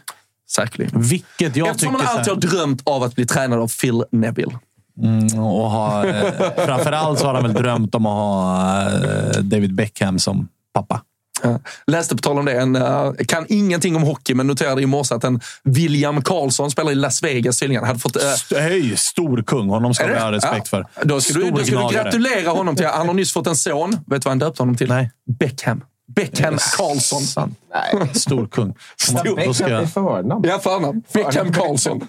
Säkerligen. 0.51 1.01
Vilket 1.01 1.55
jag 1.55 1.67
Eftersom 1.67 1.93
tycker... 1.93 2.07
han 2.07 2.17
alltid 2.17 2.33
har 2.33 2.41
drömt 2.41 2.81
av 2.85 3.03
att 3.03 3.15
bli 3.15 3.25
tränad 3.25 3.59
av 3.59 3.67
Phil 3.81 4.03
Neville. 4.11 4.57
Här, 5.01 5.39
och 5.39 5.71
ha, 5.71 6.05
eh, 6.07 6.33
framförallt 6.65 7.19
så 7.19 7.25
har 7.27 7.33
han 7.33 7.43
väl 7.43 7.53
drömt 7.53 7.95
om 7.95 8.05
att 8.05 8.11
ha 8.13 8.81
eh, 8.81 9.41
David 9.41 9.75
Beckham 9.75 10.19
som 10.19 10.47
pappa. 10.73 11.01
Ja. 11.43 11.59
Läste 11.87 12.15
på 12.15 12.21
tal 12.21 12.39
om 12.39 12.45
det, 12.45 12.51
en, 12.53 12.75
uh, 12.75 13.13
kan 13.27 13.45
ingenting 13.49 13.95
om 13.95 14.03
hockey, 14.03 14.33
men 14.33 14.47
noterade 14.47 14.81
i 14.81 14.85
morse 14.85 15.15
att 15.15 15.23
en 15.23 15.41
William 15.63 16.21
Karlsson 16.21 16.71
spelar 16.71 16.91
i 16.91 16.95
Las 16.95 17.23
Vegas 17.23 17.59
tydligen. 17.59 17.83
Hade 17.83 17.99
fått, 17.99 18.15
St- 18.15 18.59
Hej, 18.59 18.97
stor 18.97 19.43
kung. 19.47 19.69
Honom 19.69 19.93
ska 19.93 20.07
vi 20.07 20.19
ha 20.19 20.31
respekt 20.31 20.69
Ja. 20.71 20.83
för. 20.83 21.03
Då 21.03 21.21
ska, 21.21 21.39
du, 21.39 21.51
då 21.51 21.57
ska 21.57 21.87
du 21.87 21.93
gratulera 21.93 22.49
honom 22.49 22.75
till, 22.75 22.85
han 22.85 23.07
har 23.07 23.13
nyss 23.13 23.33
fått 23.33 23.47
en 23.47 23.55
son. 23.55 23.91
Vet 23.91 24.01
du 24.07 24.17
vad 24.25 24.31
han 24.31 24.39
döpte 24.39 24.61
honom 24.61 24.75
till? 24.75 24.89
Nej. 24.89 25.11
Beckham. 25.39 25.81
Beckham 26.15 26.57
Karlsson. 26.77 27.21
Stor 28.13 28.47
kung. 28.47 28.73
Stor- 29.01 29.45
Då 29.45 29.53
ska 29.53 29.81
i 29.81 29.87
förnamn. 29.87 30.43
Ja, 30.47 30.59
förnamn. 30.59 31.01
Beckham 31.13 31.51
Karlsson. 31.53 32.01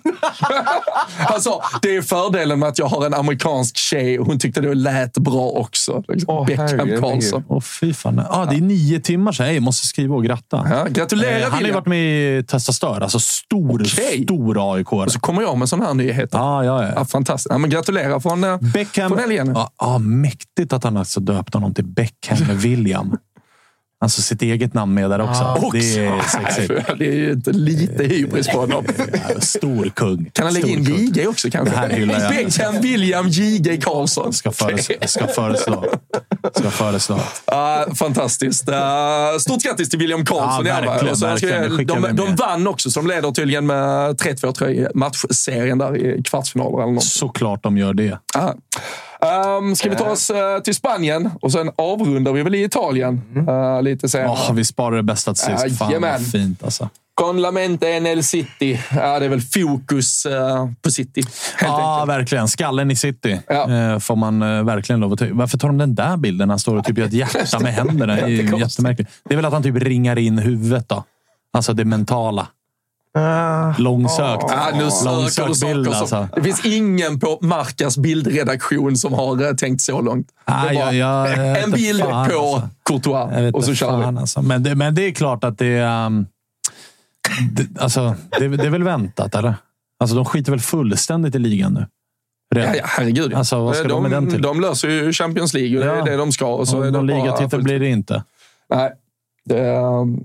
Han 1.19 1.41
sa, 1.43 1.63
det 1.83 1.97
är 1.97 2.03
fördelen 2.03 2.59
med 2.59 2.69
att 2.69 2.79
jag 2.79 2.87
har 2.87 3.07
en 3.07 3.15
amerikansk 3.15 3.77
tjej 3.77 4.19
och 4.19 4.27
hon 4.27 4.39
tyckte 4.39 4.61
det 4.61 4.75
lät 4.75 5.19
bra 5.19 5.49
också. 5.51 6.03
Liksom. 6.09 6.35
Åh, 6.35 6.47
Beckham. 6.47 7.01
Karlsson. 7.01 7.45
Åh, 7.49 7.61
fy 7.61 7.95
fan. 7.95 8.23
Ah, 8.31 8.45
det 8.45 8.57
är 8.57 8.61
nio 8.61 9.01
timmar 9.01 9.33
sedan. 9.33 9.55
Jag 9.55 9.63
måste 9.63 9.87
skriva 9.87 10.15
och 10.15 10.25
gratta. 10.25 10.67
Ja, 10.71 10.85
gratulerar 10.91 11.39
Eh, 11.39 11.43
han 11.45 11.53
har 11.53 11.61
ju 11.63 11.73
varit 11.73 11.87
med 11.87 12.39
i 12.39 12.43
Testa 12.43 12.73
Stör. 12.73 13.01
Alltså 13.01 13.19
stor, 13.21 13.83
Okej. 13.83 14.23
stor 14.25 14.75
aik 14.77 14.93
Och 14.93 15.13
så 15.13 15.21
kommer 15.21 15.43
jag 15.43 15.59
med 15.59 15.69
sådana 15.69 15.87
här 15.87 15.95
nyheter. 15.95 16.39
Ja, 16.39 16.65
ja, 16.65 16.83
Ja, 16.83 16.93
ja. 16.97 17.05
fantastiskt. 17.05 17.47
Ja, 17.51 17.59
men 17.59 17.71
gratulerar 17.71 18.21
från, 18.21 18.45
eh, 18.45 18.57
Beckham. 18.61 19.09
från 19.09 19.19
helgen. 19.19 19.53
Ja, 19.55 19.71
ja, 19.79 19.99
mäktigt 19.99 20.73
att 20.73 20.85
han 20.85 20.97
alltså 20.97 21.21
döpt 21.21 21.55
honom 21.55 21.75
till 21.75 21.85
Beckham 21.85 22.39
William. 22.59 23.17
Alltså 24.05 24.23
sitt 24.23 24.43
eget 24.43 24.75
namn 24.75 24.95
med 24.95 25.11
där 25.11 25.21
också. 25.21 25.43
Också. 25.43 25.71
Det 25.71 26.07
är 26.07 26.23
sexigt. 26.23 26.99
Det 26.99 27.09
är 27.09 27.15
ju 27.15 27.33
inte 27.33 27.53
lite 27.53 28.05
hybris 28.05 28.49
på 28.49 28.59
honom. 28.59 28.85
Stor 29.39 29.91
kung. 29.95 30.31
Kan 30.33 30.45
han 30.45 30.55
lägga 30.55 30.69
in. 30.69 30.83
JG 30.85 31.27
också 31.29 31.51
kanske? 31.51 31.75
Det 31.75 31.79
här 31.79 31.91
hyllar 31.91 32.21
jag. 32.21 32.31
Beckham 32.31 32.81
William 32.81 33.29
JG 33.29 33.83
Karlsson. 33.83 34.33
Ska, 34.33 34.53
föreslå, 34.53 34.95
ska 35.07 35.27
föreslå. 35.27 35.85
Ska 36.55 36.71
föreslå. 36.71 37.21
Ja, 37.47 37.87
fantastiskt. 37.95 38.69
Uh, 38.69 38.75
stort 39.39 39.63
grattis 39.63 39.91
till 39.91 39.99
William 39.99 40.25
Karlsson. 40.25 40.67
Ja, 40.67 40.81
verkligen, 40.81 41.17
så 41.17 41.27
verkligen. 41.27 41.77
de, 41.77 41.85
de 41.87 42.01
med. 42.01 42.37
vann 42.39 42.67
också, 42.67 42.91
så 42.91 43.01
de 43.01 43.07
leder 43.07 43.31
tydligen 43.31 43.67
med 43.67 44.11
3-2 44.21 44.53
tror 44.53 44.71
jag, 44.71 44.79
i 44.79 44.87
matchserien 44.95 45.79
där 45.79 45.97
i 45.97 46.23
kvartsfinaler 46.23 46.83
eller 46.83 46.93
något. 46.93 47.05
Såklart 47.05 47.63
de 47.63 47.79
gör 47.79 47.95
det. 47.95 48.19
Aha. 48.37 48.55
Um, 49.59 49.77
ska 49.77 49.91
vi 49.91 49.97
ta 49.97 50.11
oss 50.11 50.31
eh, 50.31 50.59
till 50.59 50.75
Spanien 50.75 51.31
och 51.43 51.53
sen 51.53 51.71
avrundar 51.77 52.33
vi 52.33 52.43
väl 52.43 52.55
i 52.55 52.65
Italien 52.65 53.21
uh, 53.49 53.83
lite 53.83 54.09
senare. 54.09 54.31
Åh, 54.31 54.53
vi 54.53 54.65
sparar 54.65 54.97
det 54.97 55.03
bästa 55.03 55.35
till 55.35 55.59
sist. 55.59 55.79
Fan 55.79 56.01
vad 56.03 56.27
fint 56.33 56.65
alltså. 56.65 56.89
Con 57.15 57.43
la 57.43 57.51
mente 57.51 57.89
en 57.93 58.07
el 58.07 58.25
City. 58.25 58.81
Ja, 58.97 59.19
det 59.19 59.25
är 59.25 59.29
väl 59.29 59.41
fokus 59.41 60.27
eh, 60.27 60.69
på 60.83 60.91
City, 60.91 61.23
Ja, 61.61 62.01
enkelt. 62.01 62.19
verkligen. 62.19 62.49
Skallen 62.49 62.91
i 62.91 62.97
city 62.97 63.41
Ja. 63.49 63.71
eh, 63.93 63.99
får 63.99 64.17
man 64.17 64.43
eh, 64.43 64.63
verkligen 64.65 65.01
lov 65.01 65.13
att 65.13 65.19
ta. 65.19 65.27
Varför 65.33 65.59
tar 65.59 65.69
de 65.69 65.79
den 65.79 65.95
där 65.95 66.17
bilden? 66.17 66.51
Han 66.51 66.59
står 66.59 66.77
och 66.77 66.85
typ 66.85 66.99
gör 66.99 67.07
ett 67.07 67.13
hjärta 67.13 67.61
med 67.61 67.75
händerna. 67.75 68.15
Det 68.15 68.21
är 68.23 68.59
jättemärkligt. 68.61 69.11
Det 69.29 69.35
är 69.35 69.37
väl 69.37 69.45
att 69.45 69.53
han 69.53 69.63
typ 69.63 69.77
ringar 69.77 70.19
in 70.19 70.39
huvudet 70.39 70.89
då. 70.89 71.05
Alltså 71.53 71.73
det 71.73 71.85
mentala. 71.85 72.47
Långsökt. 73.79 74.45
Ja, 74.49 74.71
nu 74.75 74.91
söker 74.91 75.43
du 75.55 75.75
bild 75.75 75.87
som, 75.87 75.95
alltså. 75.95 76.29
Det 76.35 76.43
finns 76.43 76.65
ingen 76.65 77.21
på 77.21 77.39
Marcas 77.41 77.99
bildredaktion 77.99 78.97
som 78.97 79.13
har 79.13 79.47
eh, 79.49 79.55
tänkt 79.55 79.81
så 79.81 80.01
långt. 80.01 80.29
Ah, 80.45 80.73
jag 80.73 81.23
vet 81.23 81.65
en 81.65 81.71
bild 81.71 82.01
fan, 82.01 82.31
på 82.31 82.39
alltså. 82.39 82.69
Courtois 82.85 83.55
och 83.55 83.65
så 83.65 83.75
kör 83.75 83.97
vi. 83.99 84.05
alltså. 84.19 84.43
men, 84.43 84.63
det, 84.63 84.75
men 84.75 84.95
det 84.95 85.03
är 85.03 85.13
klart 85.13 85.45
att 85.45 85.59
det 85.59 85.67
är... 85.67 86.07
Um, 86.07 86.27
det, 87.53 87.83
alltså, 87.83 88.15
det, 88.39 88.49
det 88.49 88.67
är 88.67 88.71
väl 88.71 88.83
väntat, 88.83 89.35
eller? 89.35 89.55
Alltså, 90.01 90.17
de 90.17 90.25
skiter 90.25 90.53
väl 90.53 90.61
fullständigt 90.61 91.35
i 91.35 91.39
ligan 91.39 91.75
nu. 91.75 91.87
Ja, 92.55 92.75
ja, 92.77 92.83
herregud. 92.85 93.33
ja. 93.33 93.39
Alltså, 93.39 93.65
vad 93.65 93.77
ska 93.77 93.89
de 93.89 94.03
med 94.03 94.11
den 94.11 94.31
till? 94.31 94.43
de 94.43 94.61
löser 94.61 94.89
ju 94.89 95.13
Champions 95.13 95.55
League 95.55 95.79
och 95.79 95.85
det 95.85 95.91
är 95.91 95.97
Ja. 95.97 96.05
det 96.05 96.17
de 96.17 96.33
ska. 96.33 96.47
Och 96.55 96.69
så 96.69 96.79
Och 96.79 96.87
är 96.87 96.91
det 96.91 97.03
ligatitel 97.03 97.63
blir 97.63 97.81
det 97.81 97.89
inte. 97.89 98.25
Nej. 98.71 98.93
Det, 99.45 99.77
um, 99.77 100.21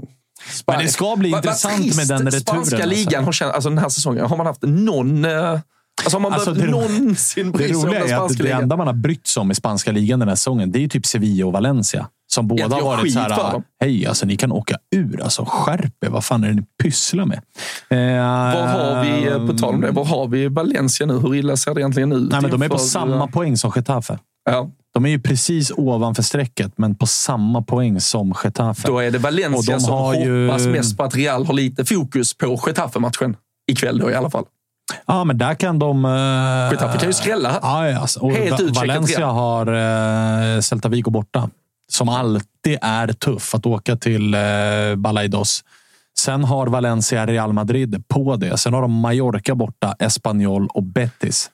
Men 0.46 0.54
Spanien. 0.54 0.86
det 0.86 0.92
ska 0.92 1.16
bli 1.16 1.32
Vad- 1.32 1.46
vad 1.46 1.46
intressant 1.46 1.96
med 1.96 2.08
den 2.08 2.26
returen. 2.26 2.42
Spanska 2.42 2.76
alltså. 2.76 2.90
ligan 2.90 3.24
har 3.24 3.32
känt, 3.32 3.54
alltså 3.54 3.70
den 3.70 3.78
här 3.78 3.90
säsongen, 3.90 4.26
har 4.26 4.38
man 4.38 4.46
haft 4.46 4.62
någon... 4.62 5.26
eh, 5.26 5.60
Alltså 6.04 6.16
har 6.18 6.22
man 6.22 6.34
Alltså, 6.34 6.54
det 6.54 6.68
någonsin 6.68 7.52
bry 7.52 7.64
Det 7.68 7.68
sig 7.68 7.76
om 7.78 7.86
roliga 7.86 8.00
den 8.00 8.10
är 8.10 8.14
att 8.14 8.20
spanska 8.20 8.38
det 8.38 8.50
ligan? 8.50 8.62
enda 8.64 8.78
man 8.78 8.88
har 8.88 8.94
brytt 8.94 9.28
sig 9.28 9.42
om 9.42 9.52
i 9.52 9.56
spanska 9.56 9.92
ligan 9.92 10.20
den 10.20 10.28
här 10.28 10.36
säsongen, 10.36 10.72
det 10.72 10.80
är 10.80 10.82
ju 10.82 10.88
typ 10.88 11.06
Sevilla 11.06 11.46
och 11.46 11.54
Valencia. 11.54 12.08
Som 12.32 12.48
båda 12.48 12.76
har 12.76 12.82
varit 12.82 13.14
så 13.14 13.20
här, 13.20 13.64
hej, 13.82 14.06
alltså 14.08 14.26
ni 14.26 14.38
kan 14.38 14.52
åka 14.52 14.76
ur. 14.96 15.22
Alltså 15.24 15.46
skärp 15.50 16.04
er. 16.06 16.10
Vad 16.10 16.26
fan 16.26 16.44
är 16.44 16.48
det 16.48 16.54
ni 16.54 16.64
pysslar 16.84 17.26
med? 17.26 17.38
Eh, 17.90 17.98
Var 18.56 18.68
har 18.68 19.04
vi, 19.04 19.28
eh, 19.28 19.48
på 19.48 19.54
tal 19.58 19.76
om 19.76 19.82
det, 19.82 19.92
var 19.92 20.06
har 20.06 20.28
vi 20.28 20.48
Valencia 20.48 21.06
nu? 21.06 21.14
Hur 21.20 21.36
illa 21.36 21.58
ser 21.58 21.74
det 21.74 21.82
egentligen 21.82 22.12
ut? 22.12 22.32
Nej, 22.32 22.42
men 22.42 22.52
de 22.52 22.62
är 22.62 22.70
på 22.70 22.78
samma 22.78 23.16
eh, 23.24 23.28
poäng 23.28 23.58
som 23.58 23.72
Getafe. 23.76 24.20
Ja, 24.46 24.70
De 24.94 25.06
är 25.06 25.10
ju 25.10 25.20
precis 25.20 25.72
ovanför 25.78 26.24
strecket, 26.24 26.74
men 26.78 26.96
på 26.96 27.06
samma 27.08 27.62
poäng 27.62 28.00
som 28.00 28.34
Getafe. 28.44 28.88
då 28.88 29.00
är 29.00 29.12
det 29.12 29.18
Valencia 29.18 29.76
de 29.76 29.82
som 29.82 29.94
har 29.94 30.14
ju- 30.16 30.48
hoppas 30.48 30.66
mest 30.66 30.98
på 30.98 31.04
att 31.04 31.16
Real 31.16 31.46
har 31.46 31.54
lite 31.54 31.86
fokus 31.86 32.34
på 32.38 32.60
Getafe-matchen. 32.68 33.36
Ikväll 33.72 33.98
då 34.00 34.12
i 34.12 34.16
alla 34.16 34.30
fall. 34.30 34.46
Ja, 35.06 35.24
men 35.24 35.38
där 35.38 35.54
kan 35.56 35.80
de... 35.80 36.06
Uh, 36.06 36.72
Getafe 36.72 36.98
kan 37.00 37.10
ju 37.10 37.14
skrälla. 37.14 37.60
Ja, 37.62 37.98
alltså, 38.00 38.20
och 38.20 38.32
Helt 38.32 38.62
Va- 38.62 38.68
Valencia 38.76 39.18
redan. 39.20 39.36
har 39.36 39.68
uh, 40.56 40.62
Celta 40.62 40.90
Vigo 40.90 41.10
borta. 41.12 41.50
Som 41.92 42.10
alltid 42.10 42.78
är 42.82 43.08
tuff 43.08 43.56
att 43.56 43.66
åka 43.66 43.96
till 43.96 44.36
uh, 44.36 44.96
Balaidos. 44.96 45.64
Sen 46.20 46.44
har 46.44 46.68
Valencia 46.68 47.26
Real 47.28 47.54
Madrid 47.54 48.04
på 48.08 48.36
det. 48.36 48.58
Sen 48.58 48.74
har 48.74 48.82
de 48.82 48.92
Mallorca 48.94 49.56
borta, 49.56 49.96
Espanyol 50.00 50.68
och 50.74 50.84
Betis. 50.84 51.50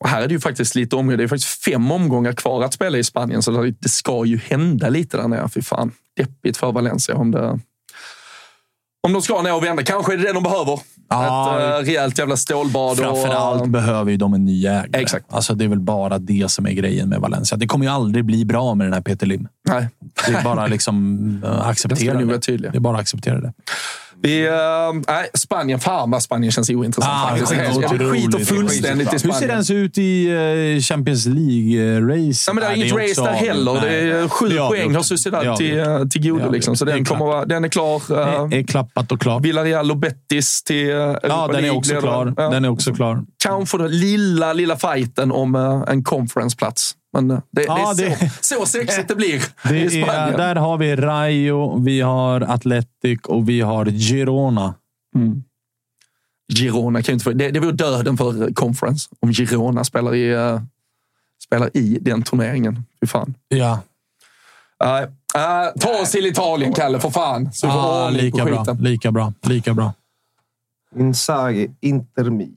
Och 0.00 0.08
här 0.08 0.22
är 0.22 0.28
det 0.28 0.34
ju 0.34 0.40
faktiskt 0.40 0.74
lite 0.74 0.96
omgångar. 0.96 1.16
Det 1.16 1.24
är 1.24 1.28
faktiskt 1.28 1.64
fem 1.64 1.92
omgångar 1.92 2.32
kvar 2.32 2.64
att 2.64 2.74
spela 2.74 2.98
i 2.98 3.04
Spanien, 3.04 3.42
så 3.42 3.62
det- 3.62 3.88
ska 3.88 4.24
ju 4.24 4.38
hända 4.38 4.88
lite 4.88 5.16
där 5.16 5.28
nere. 5.28 5.48
Fy 5.48 5.62
fan, 5.62 5.92
deppigt 6.16 6.56
för 6.56 6.72
Valencia 6.72 7.14
om 7.14 7.30
det... 7.30 7.60
Om 9.00 9.12
de 9.12 9.22
ska 9.22 9.42
ner 9.42 9.54
och 9.54 9.64
vända. 9.64 9.82
Kanske 9.82 10.12
är 10.12 10.16
det 10.16 10.22
det 10.22 10.32
de 10.32 10.42
behöver. 10.42 10.80
Ja. 11.08 11.58
Ett 11.58 11.80
äh, 11.80 11.86
rejält 11.86 12.18
jävla 12.18 12.36
stålbad. 12.36 12.98
Framförallt 12.98 13.62
och, 13.62 13.68
behöver 13.68 14.10
ju 14.10 14.16
de 14.16 14.34
en 14.34 14.44
ny 14.44 14.66
ägare. 14.66 14.88
Exakt. 14.92 15.26
Alltså, 15.28 15.54
det 15.54 15.64
är 15.64 15.68
väl 15.68 15.80
bara 15.80 16.18
det 16.18 16.50
som 16.50 16.66
är 16.66 16.70
grejen 16.72 17.08
med 17.08 17.20
Valencia. 17.20 17.58
Det 17.58 17.66
kommer 17.66 17.84
ju 17.84 17.90
aldrig 17.92 18.24
bli 18.24 18.44
bra 18.44 18.74
med 18.74 18.86
den 18.86 18.94
här 18.94 19.00
Peter 19.00 19.26
Lim. 19.26 19.48
Nej. 19.68 19.88
Det 20.26 20.32
är 20.32 20.44
bara 20.44 20.66
liksom 20.66 21.42
äh, 21.44 21.68
acceptera 21.68 22.18
det. 22.18 22.56
Det 22.56 22.76
är 22.76 22.80
bara 22.80 22.98
acceptera 22.98 23.40
det. 23.40 23.52
Vi, 24.22 24.46
äh, 24.46 24.52
nej, 25.08 25.28
Spanien. 25.34 25.80
Fan 25.80 26.10
vad 26.10 26.22
Spanien 26.22 26.52
känns 26.52 26.70
ointressant. 26.70 27.14
Ah, 27.16 27.28
faktiskt. 27.28 27.50
det 27.50 28.04
jag 28.04 28.12
skiter 28.12 28.38
fullständigt 28.38 29.08
i 29.08 29.10
Hur 29.10 29.18
Spanien. 29.18 29.40
ser 29.40 29.46
det 29.46 29.52
ens 29.52 29.70
ut 29.70 29.98
i 29.98 30.28
eh, 30.76 30.80
Champions 30.80 31.26
League-race? 31.26 32.44
Ja, 32.46 32.52
men 32.52 32.64
det 32.64 32.70
är 32.70 32.74
inget 32.76 32.92
race 32.92 33.22
där 33.22 33.32
heller. 33.32 33.80
Det 33.80 33.98
är 33.98 34.28
sju 34.28 34.58
poäng 34.58 34.94
har 34.94 35.02
Sociedad 35.02 35.56
till, 35.56 35.78
eh, 35.78 35.98
till 36.04 36.22
Det 36.22 36.28
godo. 36.28 36.50
Liksom. 36.50 36.76
Så 36.76 36.84
den, 36.84 36.98
Det 36.98 37.04
kommer 37.04 37.26
vara, 37.26 37.44
den 37.44 37.64
är 37.64 37.68
klar. 37.68 38.02
Det 38.48 38.56
är 38.56 38.62
klappat 38.62 39.12
och 39.12 39.20
klart. 39.20 39.44
Villarreal 39.44 39.90
och 39.90 39.96
Betis 39.96 40.62
till 40.62 40.90
eh, 40.90 40.96
Europa 40.96 41.28
Ja, 41.28 41.48
den 41.52 41.64
är 41.64 41.70
också 41.76 42.00
klar. 42.00 42.34
Ja. 42.36 42.48
Den 42.50 42.64
är 42.64 42.68
också 42.68 42.94
klar. 42.94 43.22
Kanske 43.42 43.78
den 43.78 43.90
lilla, 43.90 44.52
lilla 44.52 44.76
fighten 44.76 45.32
om 45.32 45.54
eh, 45.54 45.82
en 45.92 46.04
conferenceplats. 46.04 46.94
Men 47.12 47.30
eh, 47.30 47.38
det, 47.50 47.62
Ja, 47.64 47.94
det 47.96 48.04
är 48.04 48.08
det- 48.20 48.30
så, 48.40 48.54
så 48.54 48.66
sexigt 48.66 49.08
det 49.08 49.14
blir 49.16 49.34
i 49.34 49.42
Det 49.72 49.90
Spanien. 49.90 50.06
är, 50.34 50.36
där 50.38 50.56
har 50.56 50.78
vi 50.78 50.96
Rayo, 50.96 51.78
vi 51.84 52.00
har 52.00 52.40
Athletic 52.40 53.20
och 53.24 53.48
vi 53.48 53.60
har 53.60 53.86
Girona. 53.86 54.74
Girona 56.54 57.02
kan 57.02 57.12
ju 57.12 57.14
inte 57.14 57.24
få... 57.24 57.32
Det, 57.32 57.50
det 57.50 57.60
vore 57.60 57.72
döden 57.72 58.16
för 58.16 58.54
conference 58.54 59.08
om 59.20 59.32
Girona 59.32 59.84
spelar 59.84 60.14
i, 60.14 60.30
eh, 60.32 60.60
spelar 61.44 61.76
i 61.76 61.98
den 62.00 62.22
turneringen. 62.22 62.84
Fy 63.00 63.06
fan. 63.06 63.34
Ja, 63.48 63.80
Nej. 64.84 65.02
Eh, 65.34 65.72
ta 65.80 66.02
oss 66.02 66.10
till 66.10 66.26
Italien, 66.26 66.72
Kalle, 66.72 67.00
för 67.00 67.10
fan. 67.10 67.52
Så 67.52 67.68
ah, 67.68 68.10
lika 68.10 68.44
bra. 68.44 68.66
Lika 68.80 69.12
bra. 69.12 69.32
Lika 69.42 69.74
bra. 69.74 69.92
Inzaghi, 70.96 71.70
Inter 71.80 72.24
Mia. 72.30 72.48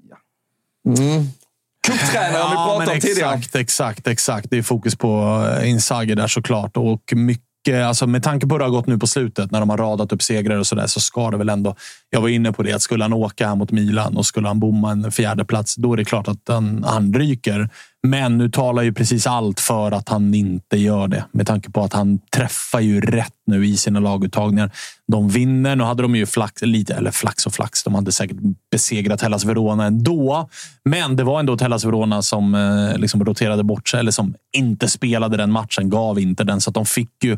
Cuptränaren 1.88 2.50
vi 2.50 2.56
pratade 2.56 2.92
om 2.92 3.00
tidigare. 3.00 3.36
exakt, 3.36 3.56
exakt, 3.56 4.08
exakt. 4.08 4.48
Det 4.50 4.58
är 4.58 4.62
fokus 4.62 4.96
på 4.96 5.44
eh, 5.60 5.70
Inzaghi 5.70 6.16
där 6.16 6.28
såklart. 6.28 6.78
Och 6.78 7.14
mycket, 7.16 7.86
alltså 7.86 8.08
med 8.08 8.24
tanke 8.24 8.48
på 8.48 8.56
hur 8.56 8.60
det 8.60 8.66
har 8.66 8.72
gått 8.72 8.88
nu 8.88 8.98
på 8.98 9.08
slutet 9.08 9.52
när 9.52 9.60
de 9.60 9.70
har 9.70 9.78
radat 9.78 10.12
upp 10.12 10.22
segrar 10.22 10.58
och 10.58 10.68
sådär 10.68 10.88
så 10.88 11.00
ska 11.00 11.32
det 11.32 11.38
väl 11.38 11.50
ändå. 11.50 11.76
Jag 12.10 12.22
var 12.22 12.30
inne 12.30 12.52
på 12.52 12.64
det 12.64 12.74
att 12.74 12.82
skulle 12.82 13.04
han 13.04 13.14
åka 13.14 13.48
här 13.48 13.56
mot 13.56 13.72
Milan 13.72 14.18
och 14.18 14.26
skulle 14.26 14.48
han 14.48 14.60
bomma 14.60 14.92
en 14.92 15.12
fjärde 15.12 15.46
plats, 15.46 15.76
då 15.76 15.94
är 15.94 15.98
det 15.98 16.06
klart 16.06 16.28
att 16.28 16.42
han, 16.48 16.84
han 16.84 17.14
ryker. 17.14 17.70
Men 18.08 18.38
nu 18.38 18.50
talar 18.50 18.84
ju 18.84 18.94
precis 18.94 19.28
allt 19.28 19.60
för 19.60 19.92
att 19.92 20.10
han 20.10 20.34
inte 20.34 20.78
gör 20.78 21.08
det 21.08 21.26
med 21.32 21.48
tanke 21.48 21.72
på 21.72 21.84
att 21.84 21.94
han 21.94 22.20
träffar 22.36 22.80
ju 22.80 23.02
rätt 23.02 23.34
nu 23.46 23.66
i 23.66 23.78
sina 23.78 24.00
laguttagningar. 24.00 24.72
De 25.08 25.30
vinner. 25.30 25.76
Nu 25.76 25.84
hade 25.84 26.02
de 26.02 26.16
ju 26.16 26.26
flax, 26.26 26.62
lite, 26.62 26.94
eller 26.94 27.12
flax 27.12 27.46
och 27.46 27.54
flax. 27.54 27.84
De 27.84 27.96
hade 27.96 28.12
säkert 28.12 28.38
besegrat 28.72 29.22
Hellas 29.22 29.46
Verona 29.46 29.86
ändå. 29.86 30.50
Men 30.84 31.16
det 31.16 31.24
var 31.24 31.40
ändå 31.40 31.58
Hellas 31.62 31.86
Verona 31.86 32.22
som 32.22 32.56
eh, 32.56 32.98
liksom 32.98 33.26
roterade 33.26 33.64
bort 33.64 33.90
sig, 33.90 34.00
eller 34.00 34.12
som 34.12 34.34
inte 34.52 34.88
spelade 34.88 35.38
den 35.38 35.52
matchen, 35.52 35.90
gav 35.90 36.20
inte 36.20 36.44
den. 36.44 36.62
Så 36.62 36.70
att 36.70 36.74
de 36.74 36.86
fick 36.86 37.24
ju 37.24 37.38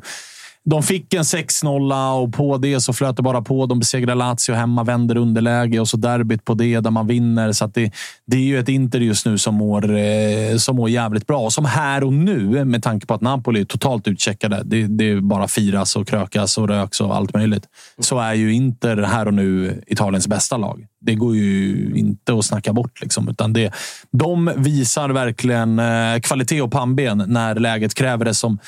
de 0.65 0.83
fick 0.83 1.13
en 1.13 1.23
6-0 1.23 2.21
och 2.21 2.33
på 2.33 2.57
det 2.57 2.81
så 2.81 2.93
flöt 2.93 3.17
det 3.17 3.23
bara 3.23 3.41
på. 3.41 3.65
De 3.65 3.79
besegrar 3.79 4.15
Lazio 4.15 4.53
hemma, 4.53 4.83
vänder 4.83 5.17
underläge 5.17 5.79
och 5.79 5.87
så 5.87 5.97
derbyt 5.97 6.45
på 6.45 6.53
det 6.53 6.79
där 6.79 6.91
man 6.91 7.07
vinner. 7.07 7.51
Så 7.51 7.65
att 7.65 7.73
det, 7.73 7.91
det 8.27 8.37
är 8.37 8.41
ju 8.41 8.59
ett 8.59 8.69
Inter 8.69 8.99
just 8.99 9.25
nu 9.25 9.37
som 9.37 9.55
mår, 9.55 9.97
eh, 9.97 10.57
som 10.57 10.75
mår 10.75 10.89
jävligt 10.89 11.27
bra. 11.27 11.39
Och 11.39 11.53
som 11.53 11.65
här 11.65 12.03
och 12.03 12.13
nu, 12.13 12.65
med 12.65 12.83
tanke 12.83 13.05
på 13.05 13.13
att 13.13 13.21
Napoli 13.21 13.61
är 13.61 13.65
totalt 13.65 14.07
utcheckade. 14.07 14.61
Det, 14.65 14.87
det 14.87 15.09
är 15.09 15.21
bara 15.21 15.47
firas 15.47 15.95
och 15.95 16.07
krökas 16.07 16.57
och 16.57 16.67
röks 16.67 17.01
och 17.01 17.15
allt 17.15 17.33
möjligt. 17.33 17.63
Så 17.99 18.19
är 18.19 18.33
ju 18.33 18.53
Inter 18.53 18.97
här 18.97 19.27
och 19.27 19.33
nu 19.33 19.81
Italiens 19.87 20.27
bästa 20.27 20.57
lag. 20.57 20.87
Det 21.01 21.15
går 21.15 21.35
ju 21.35 21.91
inte 21.95 22.33
att 22.33 22.45
snacka 22.45 22.73
bort. 22.73 23.01
Liksom, 23.01 23.29
utan 23.29 23.53
det, 23.53 23.73
de 24.11 24.51
visar 24.57 25.09
verkligen 25.09 25.79
eh, 25.79 26.19
kvalitet 26.19 26.61
och 26.61 26.71
pannben 26.71 27.23
när 27.27 27.55
läget 27.55 27.93
kräver 27.93 28.25
det 28.25 28.33
som 28.33 28.59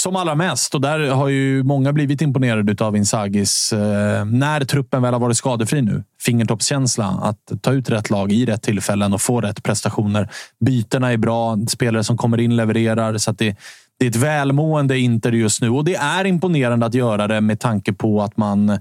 som 0.00 0.16
allra 0.16 0.34
mest. 0.34 0.74
Och 0.74 0.80
där 0.80 1.08
har 1.08 1.28
ju 1.28 1.62
många 1.62 1.92
blivit 1.92 2.22
imponerade 2.22 2.84
av 2.84 2.96
Insagis. 2.96 3.72
eh, 3.72 4.24
när 4.24 4.64
truppen 4.64 5.02
väl 5.02 5.12
har 5.12 5.20
varit 5.20 5.36
skadefri 5.36 5.82
nu, 5.82 6.04
fingertoppskänsla. 6.20 7.06
Att 7.22 7.62
ta 7.62 7.72
ut 7.72 7.90
rätt 7.90 8.10
lag 8.10 8.32
i 8.32 8.46
rätt 8.46 8.62
tillfällen 8.62 9.12
och 9.12 9.22
få 9.22 9.40
rätt 9.40 9.62
prestationer. 9.62 10.30
Bytena 10.64 11.12
är 11.12 11.16
bra. 11.16 11.58
Spelare 11.68 12.04
som 12.04 12.16
kommer 12.16 12.40
in 12.40 12.56
levererar. 12.56 13.18
Så 13.18 13.30
att 13.30 13.38
det, 13.38 13.56
det 13.98 14.06
är 14.06 14.10
ett 14.10 14.16
välmående 14.16 14.98
Inter 14.98 15.32
just 15.32 15.62
nu 15.62 15.70
och 15.70 15.84
det 15.84 15.94
är 15.94 16.24
imponerande 16.24 16.86
att 16.86 16.94
göra 16.94 17.28
det 17.28 17.40
med 17.40 17.60
tanke 17.60 17.92
på 17.92 18.22
att 18.22 18.36
man 18.36 18.78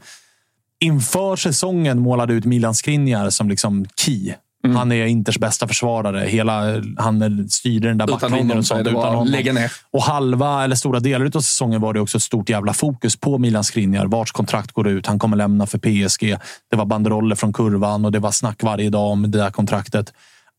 inför 0.79 1.35
säsongen 1.35 1.99
målade 1.99 2.33
ut 2.33 2.45
Milan 2.45 2.73
Skriniar 2.73 3.29
som 3.29 3.49
liksom 3.49 3.85
key. 3.95 4.33
Mm. 4.69 4.77
Han 4.77 4.91
är 4.91 5.05
Inters 5.05 5.37
bästa 5.37 5.67
försvarare. 5.67 6.19
Hela, 6.19 6.81
han 6.97 7.49
styrde 7.49 7.87
den 7.87 7.97
där 7.97 8.07
backlinjen 8.07 8.57
och 8.57 8.65
sånt. 8.65 8.87
Utan 8.87 8.95
honom. 8.95 9.27
lägga 9.27 9.53
ner. 9.53 9.71
Och 9.91 10.03
halva 10.03 10.63
eller 10.63 10.75
stora 10.75 10.99
delar 10.99 11.25
av 11.25 11.41
säsongen 11.41 11.81
var 11.81 11.93
det 11.93 11.99
också 11.99 12.17
ett 12.17 12.23
stort 12.23 12.49
jävla 12.49 12.73
fokus 12.73 13.15
på 13.15 13.37
Milan 13.37 13.63
Skriniar. 13.63 14.05
Vart 14.05 14.31
kontrakt 14.31 14.71
går 14.71 14.87
ut. 14.87 15.07
Han 15.07 15.19
kommer 15.19 15.37
lämna 15.37 15.65
för 15.65 15.77
PSG. 15.77 16.37
Det 16.69 16.75
var 16.75 16.85
banderoller 16.85 17.35
från 17.35 17.53
kurvan 17.53 18.05
och 18.05 18.11
det 18.11 18.19
var 18.19 18.31
snack 18.31 18.63
varje 18.63 18.89
dag 18.89 19.11
om 19.11 19.31
det 19.31 19.37
där 19.37 19.51
kontraktet. 19.51 20.13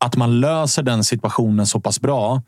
Att 0.04 0.16
man 0.16 0.40
löser 0.40 0.82
den 0.82 1.04
situationen 1.04 1.66
så 1.66 1.80
pass 1.80 2.00
bra. 2.00 2.42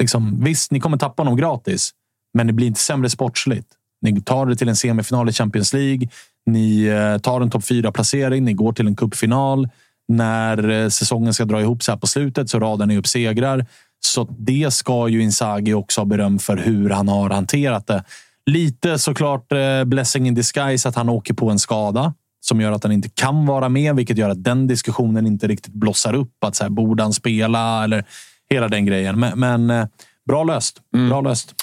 Liksom, 0.00 0.44
visst, 0.44 0.70
ni 0.70 0.80
kommer 0.80 0.96
tappa 0.96 1.22
honom 1.22 1.36
gratis, 1.36 1.90
men 2.34 2.46
det 2.46 2.52
blir 2.52 2.66
inte 2.66 2.80
sämre 2.80 3.10
sportsligt. 3.10 3.68
Ni 4.00 4.20
tar 4.20 4.46
det 4.46 4.56
till 4.56 4.68
en 4.68 4.76
semifinal 4.76 5.28
i 5.28 5.32
Champions 5.32 5.72
League. 5.72 6.08
Ni 6.46 6.84
eh, 6.84 7.18
tar 7.18 7.40
en 7.40 7.50
topp 7.50 7.64
fyra 7.64 7.92
placering. 7.92 8.44
Ni 8.44 8.52
går 8.52 8.72
till 8.72 8.86
en 8.86 8.96
cupfinal. 8.96 9.68
När 10.08 10.68
eh, 10.68 10.88
säsongen 10.88 11.34
ska 11.34 11.44
dra 11.44 11.60
ihop 11.60 11.82
sig 11.82 11.92
här 11.92 11.98
på 11.98 12.06
slutet 12.06 12.50
så 12.50 12.60
radar 12.60 12.86
ni 12.86 12.98
upp 12.98 13.06
segrar. 13.06 13.66
Så 14.00 14.36
det 14.38 14.70
ska 14.70 15.08
ju 15.08 15.22
Inzaghi 15.22 15.74
också 15.74 16.00
ha 16.00 16.06
beröm 16.06 16.38
för 16.38 16.56
hur 16.56 16.90
han 16.90 17.08
har 17.08 17.30
hanterat 17.30 17.86
det. 17.86 18.04
Lite 18.46 18.98
såklart 18.98 19.52
eh, 19.52 19.84
blessing 19.84 20.26
in 20.26 20.34
disguise 20.34 20.88
att 20.88 20.94
han 20.94 21.08
åker 21.08 21.34
på 21.34 21.50
en 21.50 21.58
skada 21.58 22.14
som 22.40 22.60
gör 22.60 22.72
att 22.72 22.82
han 22.82 22.92
inte 22.92 23.08
kan 23.08 23.46
vara 23.46 23.68
med, 23.68 23.96
vilket 23.96 24.18
gör 24.18 24.30
att 24.30 24.44
den 24.44 24.66
diskussionen 24.66 25.26
inte 25.26 25.46
riktigt 25.46 25.74
blossar 25.74 26.14
upp. 26.14 26.44
Att 26.44 26.56
så 26.56 26.64
här, 26.64 26.70
borde 26.70 27.02
han 27.02 27.12
spela 27.12 27.84
eller 27.84 28.04
hela 28.50 28.68
den 28.68 28.86
grejen. 28.86 29.20
Men, 29.20 29.38
men 29.38 29.70
eh, 29.70 29.86
bra 30.28 30.44
löst. 30.44 30.76
Bra 31.08 31.20
löst. 31.20 31.54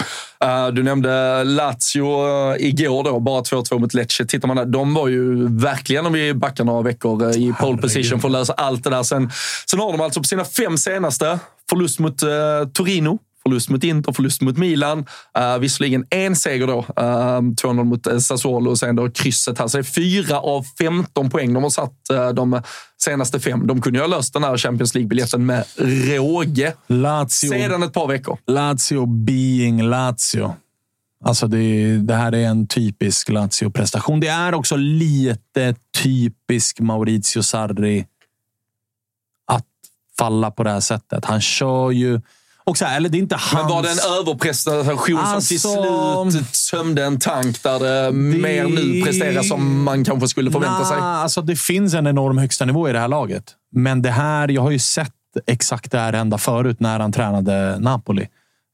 Eh, 0.44 0.68
Du 0.68 0.84
nämnde 0.84 1.44
Lazio 1.44 2.06
eh, 2.28 2.68
igår, 2.68 3.04
då, 3.04 3.20
bara 3.20 3.42
2-2 3.42 3.80
mot 3.80 3.94
Lecce. 3.94 4.26
Tittar 4.26 4.48
man 4.48 4.58
där, 4.58 4.66
de 4.66 4.94
var 4.94 5.08
ju 5.08 5.48
verkligen, 5.58 6.06
om 6.06 6.14
vi 6.14 6.34
backar 6.34 6.64
några 6.64 6.82
veckor, 6.82 7.24
eh, 7.30 7.30
i 7.38 7.54
pole 7.60 7.78
position 7.78 8.22
för 8.22 8.28
att 8.28 8.32
lösa 8.32 8.54
allt 8.54 8.84
det 8.84 8.90
där. 8.90 9.04
Sen, 9.04 9.32
sen 9.70 9.80
har 9.80 9.92
de 9.92 10.02
alltså 10.02 10.20
på 10.20 10.28
sina 10.28 10.46
fem 10.46 10.78
senaste, 10.78 11.40
förlust 11.70 12.00
mot 12.00 12.18
Torino, 12.74 13.20
förlust 13.46 13.70
mot 13.70 13.84
Inter, 13.84 14.12
förlust 14.12 14.42
mot 14.42 14.58
Milan. 14.58 15.06
Uh, 15.38 15.58
visserligen 15.58 16.06
en 16.10 16.36
seger 16.36 16.68
då, 16.68 16.78
uh, 16.78 16.84
2-0 16.86 17.84
mot 17.84 18.08
uh, 18.08 18.18
Sassuolo 18.18 18.72
och 18.72 18.80
sen 18.80 18.96
då 18.96 19.10
krysset 19.10 19.60
här. 19.60 19.68
Så 19.68 19.78
det 19.78 19.82
är 19.82 19.84
fyra 19.84 20.40
av 20.40 20.66
15 20.80 21.30
poäng 21.30 21.54
de 21.54 21.64
har 21.64 21.70
satt 21.70 21.94
uh, 22.14 22.30
de 22.30 22.62
senaste 22.98 23.40
fem. 23.40 23.68
De 23.68 23.82
kunde 23.82 24.00
ju 24.00 24.04
ha 24.04 24.08
löst 24.08 24.34
den 24.34 24.44
här 24.44 24.58
Champions 24.58 24.96
League-biljetten 24.96 25.46
med 25.46 25.66
råge 25.78 26.74
Lazio, 26.88 27.50
sedan 27.50 27.84
ett 27.84 27.94
par 27.94 28.08
veckor. 28.08 28.38
Lazio 28.48 29.06
being 29.06 29.82
Lazio. 29.82 30.56
Alltså 31.26 31.48
det, 31.48 31.98
det 31.98 32.16
här 32.16 32.36
är 32.36 32.48
en 32.48 32.68
typisk 32.68 33.30
Lazio-prestation. 33.30 34.20
Det 34.20 34.28
är 34.28 34.54
också 34.54 34.76
lite 34.76 35.76
typisk 36.04 36.80
Maurizio 36.80 37.42
Sarri 37.42 38.06
att 39.46 39.66
falla 40.18 40.52
på 40.52 40.64
det 40.64 40.70
här 40.70 40.80
sättet. 40.80 41.26
Han 41.26 41.42
kör 41.42 41.92
ju... 41.92 42.22
Och 42.68 42.78
så 42.78 42.86
här, 42.86 42.98
eller 42.98 43.10
det 43.10 43.18
är 43.18 43.20
inte 43.20 43.36
hans... 43.36 43.54
Men 43.54 43.68
var 43.68 43.82
det 43.84 43.90
en 43.92 44.20
överprestation 44.20 44.96
som 44.96 45.42
till 45.42 45.70
Alltså- 45.70 46.32
slut 46.32 46.54
tömde 46.72 47.04
en 47.06 47.20
tank 47.20 47.64
där 47.64 47.80
det, 47.80 48.12
mer 48.12 48.64
nu 48.68 49.02
presterar 49.04 49.42
som 49.42 49.84
man 49.84 50.06
kanske 50.06 50.28
skulle 50.28 50.52
förvänta 50.52 50.78
Nah, 50.80 50.88
sig? 50.90 50.98
Alltså 51.00 51.42
det 51.42 51.56
finns 51.56 51.94
en 51.94 52.08
enorm 52.08 52.38
högsta 52.38 52.66
nivå 52.66 52.90
i 52.90 52.94
det 52.94 53.00
här 53.00 53.08
laget. 53.08 53.54
Men 53.72 54.02
det 54.02 54.12
här, 54.12 54.48
jag 54.48 54.62
har 54.62 54.72
ju 54.72 54.80
sett 54.80 55.12
exakt 55.48 55.92
det 55.92 56.00
här 56.00 56.14
hända 56.14 56.38
förut 56.38 56.80
när 56.80 57.00
han 57.00 57.12
tränade 57.12 57.80
Napoli. 57.80 58.28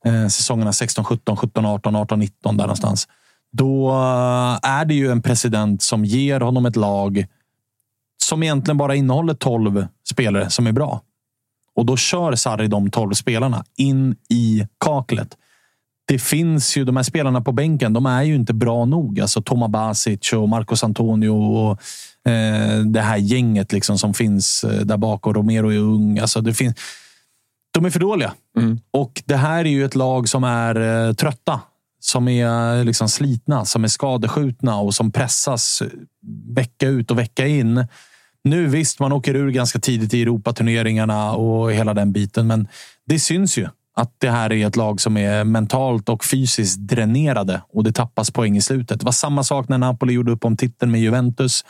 Eh, 0.05 0.27
säsongerna 0.27 0.73
16, 0.73 1.05
17, 1.05 1.37
17, 1.37 1.65
18, 1.65 1.95
18, 1.95 2.19
19 2.19 2.57
där 2.57 2.63
någonstans. 2.63 3.07
Då 3.51 3.89
eh, 3.91 4.69
är 4.71 4.85
det 4.85 4.93
ju 4.93 5.11
en 5.11 5.21
president 5.21 5.81
som 5.83 6.05
ger 6.05 6.39
honom 6.39 6.65
ett 6.65 6.75
lag 6.75 7.25
som 8.23 8.43
egentligen 8.43 8.77
bara 8.77 8.95
innehåller 8.95 9.33
12 9.33 9.87
spelare 10.09 10.49
som 10.49 10.67
är 10.67 10.71
bra. 10.71 11.01
Och 11.75 11.85
då 11.85 11.97
kör 11.97 12.35
Sarri 12.35 12.67
de 12.67 12.91
12 12.91 13.13
spelarna 13.13 13.63
in 13.77 14.15
i 14.29 14.67
kaklet. 14.85 15.37
Det 16.07 16.19
finns 16.19 16.77
ju 16.77 16.85
de 16.85 16.95
här 16.95 17.03
spelarna 17.03 17.41
på 17.41 17.51
bänken. 17.51 17.93
De 17.93 18.05
är 18.05 18.23
ju 18.23 18.35
inte 18.35 18.53
bra 18.53 18.85
nog. 18.85 19.19
Alltså 19.19 19.41
Toma 19.41 19.67
Basic 19.67 20.33
och 20.33 20.49
Marcos 20.49 20.83
Antonio 20.83 21.29
och 21.29 21.71
eh, 22.31 22.79
det 22.79 23.01
här 23.01 23.17
gänget 23.17 23.71
liksom 23.71 23.97
som 23.97 24.13
finns 24.13 24.63
eh, 24.63 24.81
där 24.81 24.97
bak 24.97 25.27
och 25.27 25.35
Romero 25.35 25.71
är 25.71 25.77
ung. 25.77 26.19
Alltså 26.19 26.41
det 26.41 26.53
finns, 26.53 26.75
de 27.73 27.85
är 27.85 27.89
för 27.89 27.99
dåliga. 27.99 28.33
Och 28.91 29.23
det 29.25 29.35
här 29.35 29.65
är 29.65 29.69
ju 29.69 29.85
ett 29.85 29.95
lag 29.95 30.29
som 30.29 30.43
är 30.43 31.07
eh, 31.07 31.13
trötta. 31.13 31.61
Som 32.03 32.27
är 32.27 32.77
eh, 32.77 32.85
liksom 32.85 33.09
slitna, 33.09 33.65
som 33.65 33.83
är 33.83 33.87
skadeskjutna 33.87 34.77
och 34.77 34.95
som 34.95 35.11
pressas 35.11 35.81
eh, 35.81 35.87
vecka 36.55 36.87
ut 36.87 37.11
och 37.11 37.19
vecka 37.19 37.47
in. 37.47 37.87
Nu 38.43 38.67
visst, 38.67 38.99
man 38.99 39.11
åker 39.11 39.35
ur 39.35 39.51
ganska 39.51 39.79
tidigt 39.79 40.13
i 40.13 40.21
Europaturneringarna 40.21 41.31
och 41.31 41.71
hela 41.71 41.93
den 41.93 42.11
biten, 42.11 42.47
men 42.47 42.67
det 43.05 43.19
syns 43.19 43.57
ju 43.57 43.67
att 43.95 44.15
det 44.17 44.29
här 44.29 44.51
är 44.51 44.67
ett 44.67 44.75
lag 44.75 45.01
som 45.01 45.17
är 45.17 45.43
mentalt 45.43 46.09
och 46.09 46.25
fysiskt 46.25 46.79
dränerade 46.79 47.61
och 47.69 47.83
det 47.83 47.91
tappas 47.91 48.31
poäng 48.31 48.57
i 48.57 48.61
slutet. 48.61 48.99
Det 48.99 49.05
var 49.05 49.11
samma 49.11 49.43
sak 49.43 49.69
när 49.69 49.77
Napoli 49.77 50.13
gjorde 50.13 50.31
upp 50.31 50.45
om 50.45 50.57
titeln 50.57 50.91
med 50.91 51.01
Juventus. 51.01 51.65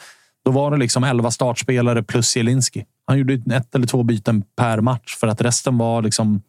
Då 0.45 0.51
var 0.51 0.71
det 0.71 0.77
liksom 0.77 1.03
11 1.03 1.31
startspelare 1.31 2.03
plus 2.03 2.27
Zielinski. 2.27 2.85
Han 3.05 3.17
gjorde 3.17 3.55
ett 3.55 3.75
eller 3.75 3.87
två 3.87 4.03
byten 4.03 4.43
per 4.57 4.81
match 4.81 5.15
för 5.19 5.27
att 5.27 5.41
resten 5.41 5.77
var 5.77 6.01
liksom 6.01 6.41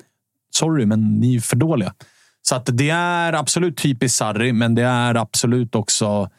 sorry, 0.51 0.87
men 0.87 1.21
ni 1.21 1.37
är 1.37 1.41
för 1.41 1.57
dåliga. 1.57 1.95
Så 2.43 2.55
att 2.55 2.69
det 2.73 2.91
är 2.91 3.33
absolut 3.33 3.77
typiskt 3.77 4.19
Sarri, 4.19 4.53
men 4.53 4.75
det 4.75 4.83
är 4.83 5.15
absolut 5.15 5.75
också 5.75 6.31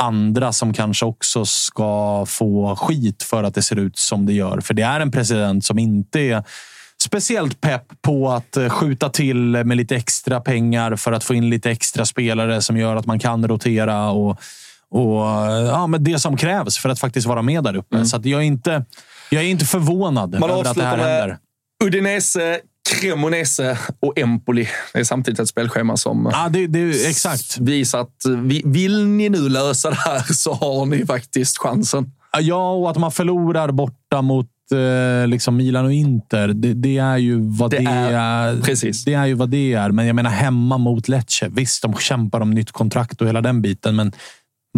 andra 0.00 0.52
som 0.52 0.72
kanske 0.72 1.06
också 1.06 1.44
ska 1.44 2.24
få 2.28 2.76
skit 2.76 3.22
för 3.22 3.44
att 3.44 3.54
det 3.54 3.62
ser 3.62 3.76
ut 3.76 3.98
som 3.98 4.26
det 4.26 4.32
gör. 4.32 4.60
För 4.60 4.74
det 4.74 4.82
är 4.82 5.00
en 5.00 5.10
president 5.10 5.64
som 5.64 5.78
inte 5.78 6.20
är 6.20 6.44
speciellt 7.02 7.60
pepp 7.60 7.84
på 8.02 8.30
att 8.30 8.56
eh, 8.56 8.68
skjuta 8.68 9.08
till 9.08 9.64
med 9.64 9.76
lite 9.76 9.96
extra 9.96 10.40
pengar 10.40 10.96
för 10.96 11.12
att 11.12 11.24
få 11.24 11.34
in 11.34 11.50
lite 11.50 11.70
extra 11.70 12.06
spelare 12.06 12.62
som 12.62 12.76
gör 12.76 12.96
att 12.96 13.06
man 13.06 13.18
kan 13.18 13.48
rotera 13.48 14.10
och, 14.10 14.30
och 14.90 15.20
ja, 15.68 15.86
men 15.86 16.04
det 16.04 16.18
som 16.18 16.36
krävs 16.36 16.78
för 16.78 16.88
att 16.88 17.00
faktiskt 17.00 17.26
vara 17.26 17.42
med 17.42 17.64
där 17.64 17.76
uppe. 17.76 18.04
Så 18.04 18.16
att 18.16 18.24
jag, 18.24 18.40
är 18.40 18.44
inte, 18.44 18.84
jag 19.30 19.42
är 19.42 19.48
inte 19.48 19.64
förvånad 19.64 20.40
Man 20.40 20.50
över 20.50 20.70
att 20.70 20.76
det 20.76 20.84
här 20.84 20.98
händer. 20.98 21.38
Udinese, 21.84 22.60
Cremonese 22.90 23.78
och 24.00 24.18
Empoli. 24.18 24.68
Det 24.92 24.98
är 25.00 25.04
samtidigt 25.04 25.40
ett 25.40 25.48
spelschema 25.48 25.96
som 25.96 26.28
Ja, 26.32 26.48
det, 26.48 26.66
det, 26.66 26.90
exakt. 27.08 27.58
visar 27.58 28.00
att 28.00 28.16
vi- 28.42 28.62
vill 28.64 29.06
ni 29.06 29.28
nu 29.28 29.48
lösa 29.48 29.90
det 29.90 29.96
här 29.96 30.22
så 30.32 30.52
har 30.52 30.86
ni 30.86 31.06
faktiskt 31.06 31.58
chansen. 31.58 32.12
Ja, 32.40 32.72
och 32.72 32.90
att 32.90 32.96
man 32.98 33.12
förlorar 33.12 33.72
borta 33.72 34.22
mot 34.22 34.46
eh, 35.22 35.28
liksom 35.28 35.56
Milan 35.56 35.84
och 35.84 35.92
Inter. 35.92 36.48
Det, 36.48 36.74
det 36.74 36.98
är 36.98 37.16
ju 37.16 37.38
vad 37.40 37.70
det, 37.70 37.78
Det 37.78 37.84
är- 37.84 38.12
är. 38.12 38.60
precis. 38.60 39.04
Det 39.04 39.14
är 39.14 39.26
ju 39.26 39.34
vad 39.34 39.48
det 39.50 39.72
är. 39.72 39.90
Men 39.90 40.06
jag 40.06 40.16
menar 40.16 40.30
hemma 40.30 40.78
mot 40.78 41.08
Lecce. 41.08 41.48
Visst, 41.48 41.82
de 41.82 41.94
kämpar 41.94 42.40
om 42.40 42.50
nytt 42.50 42.72
kontrakt 42.72 43.20
och 43.22 43.28
hela 43.28 43.40
den 43.40 43.62
biten, 43.62 43.96
men 43.96 44.12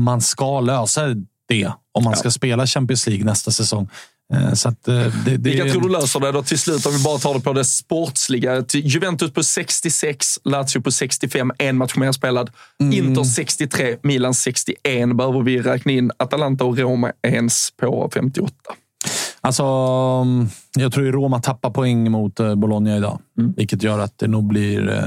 man 0.00 0.20
ska 0.20 0.60
lösa 0.60 1.02
det 1.48 1.70
om 1.92 2.04
man 2.04 2.16
ska 2.16 2.30
spela 2.30 2.66
Champions 2.66 3.06
League 3.06 3.24
nästa 3.24 3.50
säsong. 3.50 3.88
Eh, 4.32 4.52
Så 4.52 4.68
att, 4.68 4.88
eh, 4.88 4.94
det, 4.94 5.36
det, 5.36 5.50
Vilka 5.50 5.64
tror 5.64 5.82
du 5.82 5.88
löser 5.88 6.20
det 6.20 6.32
då 6.32 6.42
till 6.42 6.58
slut 6.58 6.86
om 6.86 6.92
vi 6.92 7.02
bara 7.02 7.18
tar 7.18 7.34
det 7.34 7.40
på 7.40 7.52
det 7.52 7.64
sportsliga? 7.64 8.64
Juventus 8.72 9.32
på 9.32 9.42
66, 9.42 10.38
Lazio 10.44 10.80
på 10.80 10.90
65, 10.90 11.52
en 11.58 11.76
match 11.76 11.96
mer 11.96 12.12
spelad. 12.12 12.50
Mm. 12.80 12.92
Inter 12.92 13.24
63, 13.24 13.96
Milan 14.02 14.34
61. 14.34 15.16
Behöver 15.16 15.42
vi 15.42 15.60
räkna 15.60 15.92
in 15.92 16.10
Atalanta 16.16 16.64
och 16.64 16.78
Roma 16.78 17.12
ens 17.22 17.70
på 17.70 18.10
58? 18.14 18.54
Alltså, 19.40 19.64
mm, 19.64 20.48
jag 20.78 20.92
tror 20.92 21.06
ju 21.06 21.12
Roma 21.12 21.40
tappar 21.40 21.70
poäng 21.70 22.10
mot 22.10 22.40
eh, 22.40 22.54
Bologna 22.54 22.96
idag, 22.96 23.18
vilket 23.56 23.82
gör 23.82 23.98
att 23.98 24.18
det 24.18 24.28
nog 24.28 24.44
blir 24.44 25.00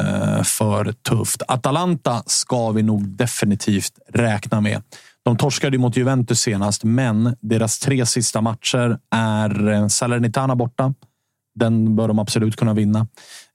för 0.44 0.92
tufft. 0.92 1.42
Atalanta 1.48 2.24
ska 2.26 2.72
vi 2.72 2.84
nog 2.84 3.08
definitivt 3.08 3.94
räkna 4.14 4.62
med. 4.62 4.82
De 5.26 5.38
torskade 5.38 5.78
mot 5.78 5.98
Juventus 5.98 6.40
senast, 6.40 6.84
men 6.84 7.36
deras 7.42 7.80
tre 7.80 8.06
sista 8.06 8.42
matcher 8.42 8.98
är 9.16 9.68
eh, 9.72 9.88
Salernitana 9.88 10.56
borta. 10.56 10.94
Den 11.60 11.96
bör 11.96 12.08
de 12.08 12.20
absolut 12.20 12.56
kunna 12.56 12.74
vinna. 12.74 13.00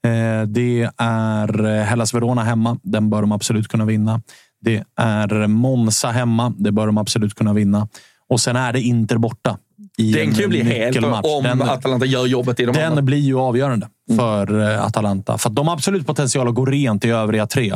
Eh, 0.07 0.47
Det 0.47 0.89
är 0.97 1.65
eh, 1.65 1.83
Hellas 1.83 2.13
Verona 2.13 2.43
hemma. 2.43 2.77
Den 2.83 3.09
bör 3.09 3.21
de 3.21 3.31
absolut 3.31 3.67
kunna 3.67 3.85
vinna. 3.85 4.21
Det 4.61 4.83
är 4.97 5.47
Monza 5.47 6.07
hemma. 6.11 6.53
Det 6.57 6.71
bör 6.71 6.85
de 6.87 6.97
absolut 6.97 7.33
kunna 7.35 7.53
vinna. 7.53 7.87
Och 8.29 8.41
sen 8.41 8.55
är 8.55 8.73
det 8.73 8.81
Inter 8.81 9.17
borta. 9.17 9.57
I 9.97 10.11
Den 10.11 10.21
en 10.27 10.33
kan 10.33 10.41
ju 10.41 10.47
bli 10.47 10.63
helt 10.63 10.97
om 11.03 11.43
Den- 11.43 11.61
Atalanta 11.61 12.05
gör 12.05 12.25
jobbet 12.25 12.59
i 12.59 12.65
de 12.65 12.69
andra. 12.69 12.95
den 12.95 13.05
blir 13.05 13.17
ju 13.17 13.39
avgörande 13.39 13.87
för 14.17 14.61
eh, 14.73 14.85
Atalanta. 14.85 15.37
För 15.37 15.49
att 15.49 15.55
de 15.55 15.67
har 15.67 15.73
absolut 15.73 16.07
potential 16.07 16.47
att 16.47 16.55
gå 16.55 16.65
rent 16.65 17.05
i 17.05 17.09
övriga 17.09 17.47
tre. 17.47 17.73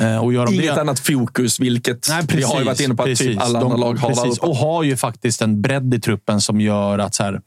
Eh, 0.00 0.24
Och 0.24 0.32
gör 0.32 0.46
de 0.46 0.54
Inget 0.54 0.74
det, 0.74 0.80
annat 0.80 1.00
fokus, 1.00 1.60
vilket 1.60 2.06
Nej, 2.08 2.22
vi 2.28 2.42
har 2.42 2.64
varit 2.64 2.80
inne 2.80 2.94
på 2.94 3.02
att 3.02 3.08
typ 3.08 3.18
precis. 3.18 3.38
alla 3.38 3.58
andra 3.58 3.70
De- 3.76 3.80
lag 3.80 3.98
har 3.98 4.08
precis. 4.08 4.38
Och 4.38 4.56
har 4.56 4.82
ju 4.82 4.96
faktiskt 4.96 5.42
en 5.42 5.62
bredd 5.62 5.94
i 5.94 6.00
truppen 6.00 6.40
som 6.40 6.60
gör 6.60 6.98
att 6.98 7.14
så 7.14 7.22
här, 7.22 7.40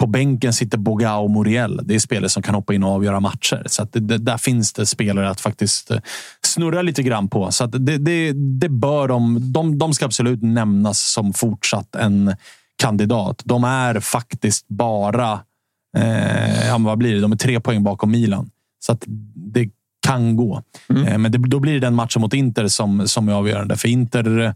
på 0.00 0.06
bänken 0.06 0.52
sitter 0.52 0.78
Boga 0.78 1.16
och 1.16 1.30
Muriel. 1.30 1.80
Det 1.84 1.94
är 1.94 1.98
spelare 1.98 2.28
som 2.28 2.42
kan 2.42 2.54
hoppa 2.54 2.74
in 2.74 2.82
och 2.82 2.90
avgöra 2.90 3.20
matcher. 3.20 3.62
Så 3.66 3.82
att 3.82 3.92
det, 3.92 4.00
det, 4.00 4.18
där 4.18 4.38
finns 4.38 4.72
det 4.72 4.86
spelare 4.86 5.30
att 5.30 5.40
faktiskt 5.40 5.90
eh, 5.90 5.98
snurra 6.46 6.82
lite 6.82 7.02
grann 7.02 7.28
på. 7.28 7.52
Så 7.52 7.64
att 7.64 7.72
det, 7.86 7.98
det, 7.98 8.32
det 8.32 8.68
bör 8.68 9.08
de, 9.08 9.52
de... 9.52 9.78
De 9.78 9.94
ska 9.94 10.04
absolut 10.04 10.42
nämnas 10.42 11.00
som 11.00 11.32
fortsatt 11.32 11.94
en 11.94 12.34
kandidat. 12.82 13.42
De 13.44 13.64
är 13.64 14.00
faktiskt 14.00 14.68
bara... 14.68 15.40
Eh, 15.98 16.66
ja, 16.66 16.76
vad 16.78 16.98
blir 16.98 17.14
det? 17.14 17.20
De 17.20 17.32
är 17.32 17.36
tre 17.36 17.60
poäng 17.60 17.82
bakom 17.84 18.10
Milan. 18.10 18.50
Så 18.86 18.92
att 18.92 19.04
det 19.34 19.70
kan 20.06 20.36
gå. 20.36 20.62
Eh, 21.06 21.18
men 21.18 21.32
det, 21.32 21.38
då 21.38 21.60
blir 21.60 21.72
det 21.72 21.80
den 21.80 21.94
matchen 21.94 22.20
mot 22.22 22.34
Inter 22.34 22.68
som, 22.68 23.08
som 23.08 23.28
är 23.28 23.32
avgörande. 23.32 23.76
För 23.76 23.88
Inter... 23.88 24.54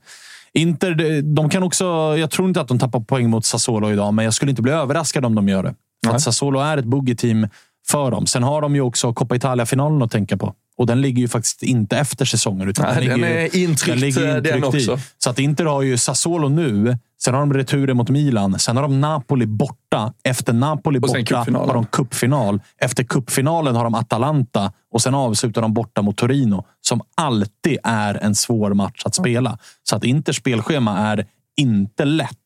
Inter, 0.53 1.23
de- 1.23 1.51
kan 1.51 1.63
också... 1.63 1.85
Jag 2.19 2.31
tror 2.31 2.49
inte 2.49 2.61
att 2.61 2.69
de 2.69 2.79
tappar 2.79 3.01
poäng 3.01 3.31
mot 3.31 3.45
Sassuolo 3.45 3.91
idag, 3.93 4.15
men 4.15 4.25
jag 4.25 4.35
skulle 4.35 4.51
inte 4.51 4.63
bli 4.63 4.73
överraskad 4.73 5.25
om 5.25 5.35
de 5.35 5.49
gör 5.49 5.63
det. 5.63 5.75
Att 6.09 6.21
Sassuolo 6.21 6.61
är 6.61 6.77
ett 6.77 6.85
buggy-team 6.85 7.49
för 7.89 8.11
dem. 8.11 8.27
Sen 8.27 8.43
har 8.43 8.61
de 8.63 8.75
ju 8.75 8.81
också 8.81 9.13
Coppa 9.13 9.37
Italia-finalen 9.37 10.03
att 10.03 10.11
tänka 10.11 10.37
på. 10.37 10.55
Och 10.81 10.87
den 10.87 11.01
ligger 11.01 11.23
ju 11.23 11.29
faktiskt 11.29 11.63
inte 11.63 11.99
efter 11.99 12.25
säsongen. 12.25 12.69
Utan 12.69 12.85
Nej, 12.85 12.95
den, 12.95 13.09
den 13.09 13.21
ligger, 13.21 13.37
är 13.37 13.57
intryckt, 13.57 14.17
eh, 14.17 14.23
den 14.23 14.37
intryckt 14.37 14.75
i. 14.75 14.91
också. 14.91 14.99
Så 15.19 15.31
att 15.31 15.39
Inter 15.39 15.65
har 15.65 15.83
ju 15.83 15.99
Sassuolo 15.99 16.49
nu. 16.49 16.99
Sen 17.23 17.35
har 17.35 17.41
de 17.41 17.55
returen 17.55 17.97
mot 17.97 18.09
Milan. 18.09 18.59
Sen 18.59 18.77
har 18.77 18.83
de 18.83 19.01
Napoli 19.01 19.47
borta. 19.47 20.13
Efter 20.25 20.53
Napoli 20.53 21.01
borta 21.01 21.37
har 21.39 21.75
de 21.75 21.87
cupfinal. 21.87 22.61
Efter 22.79 23.05
cupfinalen 23.05 23.77
har 23.77 23.85
de 23.85 23.95
Atalanta 23.95 24.73
och 24.93 25.03
sen 25.03 25.15
avslutar 25.15 25.63
de 25.63 25.75
borta 25.75 26.03
mot 26.03 26.17
Torino 26.17 26.65
som 26.81 27.01
alltid 27.15 27.79
är 27.85 28.15
en 28.15 28.35
svår 28.35 28.75
match 28.75 29.03
att 29.05 29.15
spela. 29.15 29.59
Så 29.83 29.97
att 29.97 30.05
Inters 30.05 30.37
spelschema 30.37 30.99
är 30.99 31.27
inte 31.57 32.05
lätt. 32.05 32.37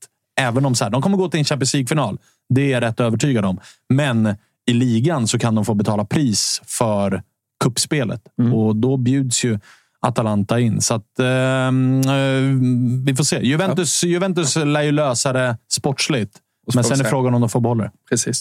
Även 0.41 0.67
om 0.67 0.75
så 0.75 0.85
här, 0.85 0.91
de 0.91 1.03
kommer 1.03 1.17
gå 1.17 1.29
till 1.29 1.39
en 1.39 1.45
Champions 1.45 1.75
League-final. 1.75 2.19
Det 2.49 2.63
är 2.63 2.71
jag 2.71 2.83
rätt 2.83 3.01
övertygad 3.01 3.45
om. 3.45 3.61
Men 3.89 4.37
i 4.67 4.73
ligan 4.73 5.29
så 5.29 5.39
kan 5.39 5.55
de 5.55 5.65
få 5.65 5.75
betala 5.75 6.05
pris 6.05 6.63
för 6.65 7.23
kuppspelet 7.61 8.23
och 8.55 8.77
då 8.77 8.97
bjuds 8.97 9.45
ju 9.45 9.59
Atalanta 10.01 10.61
in. 10.61 10.81
Så 10.81 10.95
att, 10.95 11.19
ehm, 11.19 12.01
eh, 12.01 13.05
vi 13.07 13.15
får 13.17 13.25
se. 13.25 13.47
Juventus, 13.47 14.05
Juventus 14.05 14.57
lär 14.57 14.83
ju 14.83 14.93
lösa 14.93 15.33
det 15.33 15.59
sportsligt. 15.73 16.39
Men 16.75 16.85
sen 16.85 17.01
är 17.01 17.05
frågan 17.05 17.35
om 17.35 17.41
de 17.41 17.51
får 17.51 17.61
behålla 17.61 17.85
det. 17.85 17.91
Precis. 18.11 18.41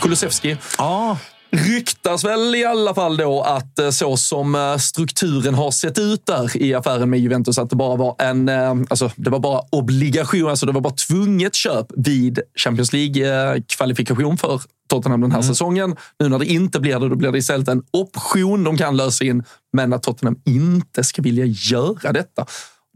Kulusevski. 0.00 0.56
Ja, 0.78 1.18
ryktas 1.50 2.24
väl 2.24 2.54
i 2.54 2.64
alla 2.64 2.94
fall 2.94 3.16
då 3.16 3.42
att 3.42 3.78
eh, 3.78 3.90
så 3.90 4.16
som 4.16 4.54
eh, 4.54 4.76
strukturen 4.76 5.54
har 5.54 5.70
sett 5.70 5.98
ut 5.98 6.26
där 6.26 6.56
i 6.56 6.74
affären 6.74 7.10
med 7.10 7.20
Juventus, 7.20 7.58
att 7.58 7.70
det 7.70 7.76
bara 7.76 7.96
var 7.96 8.16
en, 8.18 8.48
eh, 8.48 8.70
alltså 8.70 9.10
det 9.16 9.30
var 9.30 9.38
bara 9.38 9.62
obligation, 9.70 10.50
alltså 10.50 10.66
det 10.66 10.72
var 10.72 10.80
bara 10.80 10.94
tvunget 10.94 11.54
köp 11.54 11.86
vid 11.96 12.40
Champions 12.58 12.92
League-kvalifikation 12.92 14.36
för 14.36 14.60
Tottenham 14.88 15.20
den 15.20 15.32
här 15.32 15.42
säsongen. 15.42 15.96
Nu 16.18 16.28
när 16.28 16.38
det 16.38 16.46
inte 16.46 16.80
blir 16.80 16.98
det, 16.98 17.08
då 17.08 17.16
blir 17.16 17.32
det 17.32 17.38
istället 17.38 17.68
en 17.68 17.82
option 17.90 18.64
de 18.64 18.76
kan 18.76 18.96
lösa 18.96 19.24
in, 19.24 19.44
men 19.72 19.92
att 19.92 20.02
Tottenham 20.02 20.36
inte 20.44 21.04
ska 21.04 21.22
vilja 21.22 21.44
göra 21.46 22.12
detta. 22.12 22.46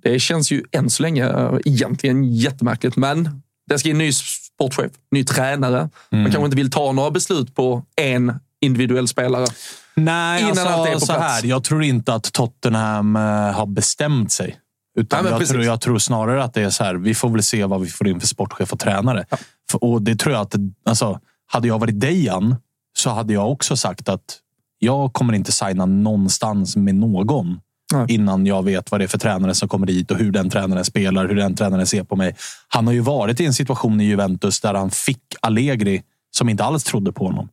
Det 0.03 0.21
känns 0.21 0.53
ju 0.53 0.63
än 0.73 0.91
så 0.91 1.03
länge 1.03 1.51
egentligen 1.65 2.35
jättemärkligt, 2.35 2.97
men 2.97 3.43
det 3.69 3.79
ska 3.79 3.89
in 3.89 3.99
ny 3.99 4.13
sportchef, 4.13 4.93
ny 5.11 5.25
tränare. 5.25 5.91
Man 6.11 6.25
kanske 6.25 6.45
inte 6.45 6.57
vill 6.57 6.71
ta 6.71 6.93
några 6.93 7.11
beslut 7.11 7.55
på 7.55 7.85
en 7.97 8.33
individuell 8.65 9.09
spelare. 9.09 9.47
Nej, 9.95 10.41
Innan 10.41 10.51
alltså, 10.51 10.69
allt 10.69 10.89
är 10.89 10.93
på 10.95 11.01
så 11.01 11.07
plats. 11.07 11.23
här. 11.23 11.45
Jag 11.45 11.65
tror 11.65 11.83
inte 11.83 12.15
att 12.15 12.33
Tottenham 12.33 13.17
eh, 13.17 13.23
har 13.23 13.67
bestämt 13.67 14.33
sig. 14.33 14.59
Utan 14.99 15.25
Nej, 15.25 15.33
jag, 15.33 15.49
tror, 15.49 15.65
jag 15.65 15.81
tror 15.81 15.99
snarare 15.99 16.45
att 16.45 16.55
det 16.55 16.62
är 16.62 16.71
så 16.71 16.85
här. 16.85 16.95
Vi 16.95 17.15
får 17.15 17.29
väl 17.29 17.43
se 17.43 17.65
vad 17.65 17.81
vi 17.81 17.89
får 17.89 18.09
in 18.09 18.21
för 18.21 18.27
sportchef 18.27 18.73
och 18.73 18.79
tränare. 18.79 19.25
För, 19.71 19.85
och 19.85 20.03
det 20.03 20.17
tror 20.17 20.35
jag 20.35 20.43
att... 20.43 20.55
Alltså, 20.89 21.21
hade 21.47 21.69
jag 21.69 21.79
varit 21.79 22.01
Dejan 22.01 22.57
så 22.97 23.11
hade 23.11 23.33
jag 23.33 23.53
också 23.53 23.77
sagt 23.77 24.09
att 24.09 24.39
jag 24.79 25.12
kommer 25.12 25.33
inte 25.33 25.53
signa 25.53 25.87
någonstans 25.87 26.77
med 26.77 26.95
någon 26.95 27.61
Nej. 27.93 28.07
innan 28.09 28.47
jag 28.47 28.62
vet 28.65 28.91
vad 28.91 29.01
det 29.01 29.05
är 29.05 29.09
för 29.09 29.19
tränare 29.19 29.55
som 29.55 29.69
kommer 29.69 29.87
dit 29.87 30.11
och 30.11 30.19
hur 30.19 30.31
den 30.31 30.51
tränaren 30.51 30.85
spelar, 30.85 31.29
hur 31.29 31.37
den 31.37 31.55
tränaren 31.55 31.87
ser 31.87 32.05
på 32.05 32.17
mig. 32.17 32.37
Han 32.69 32.87
har 32.87 32.95
ju 32.95 33.01
varit 33.01 33.41
i 33.41 33.47
en 33.47 33.55
situation 33.55 34.01
i 34.01 34.05
Juventus 34.05 34.61
där 34.61 34.75
han 34.75 34.91
fick 34.91 35.23
Allegri 35.41 36.03
som 36.31 36.49
inte 36.49 36.65
alls 36.65 36.85
trodde 36.85 37.12
på 37.12 37.27
honom. 37.27 37.49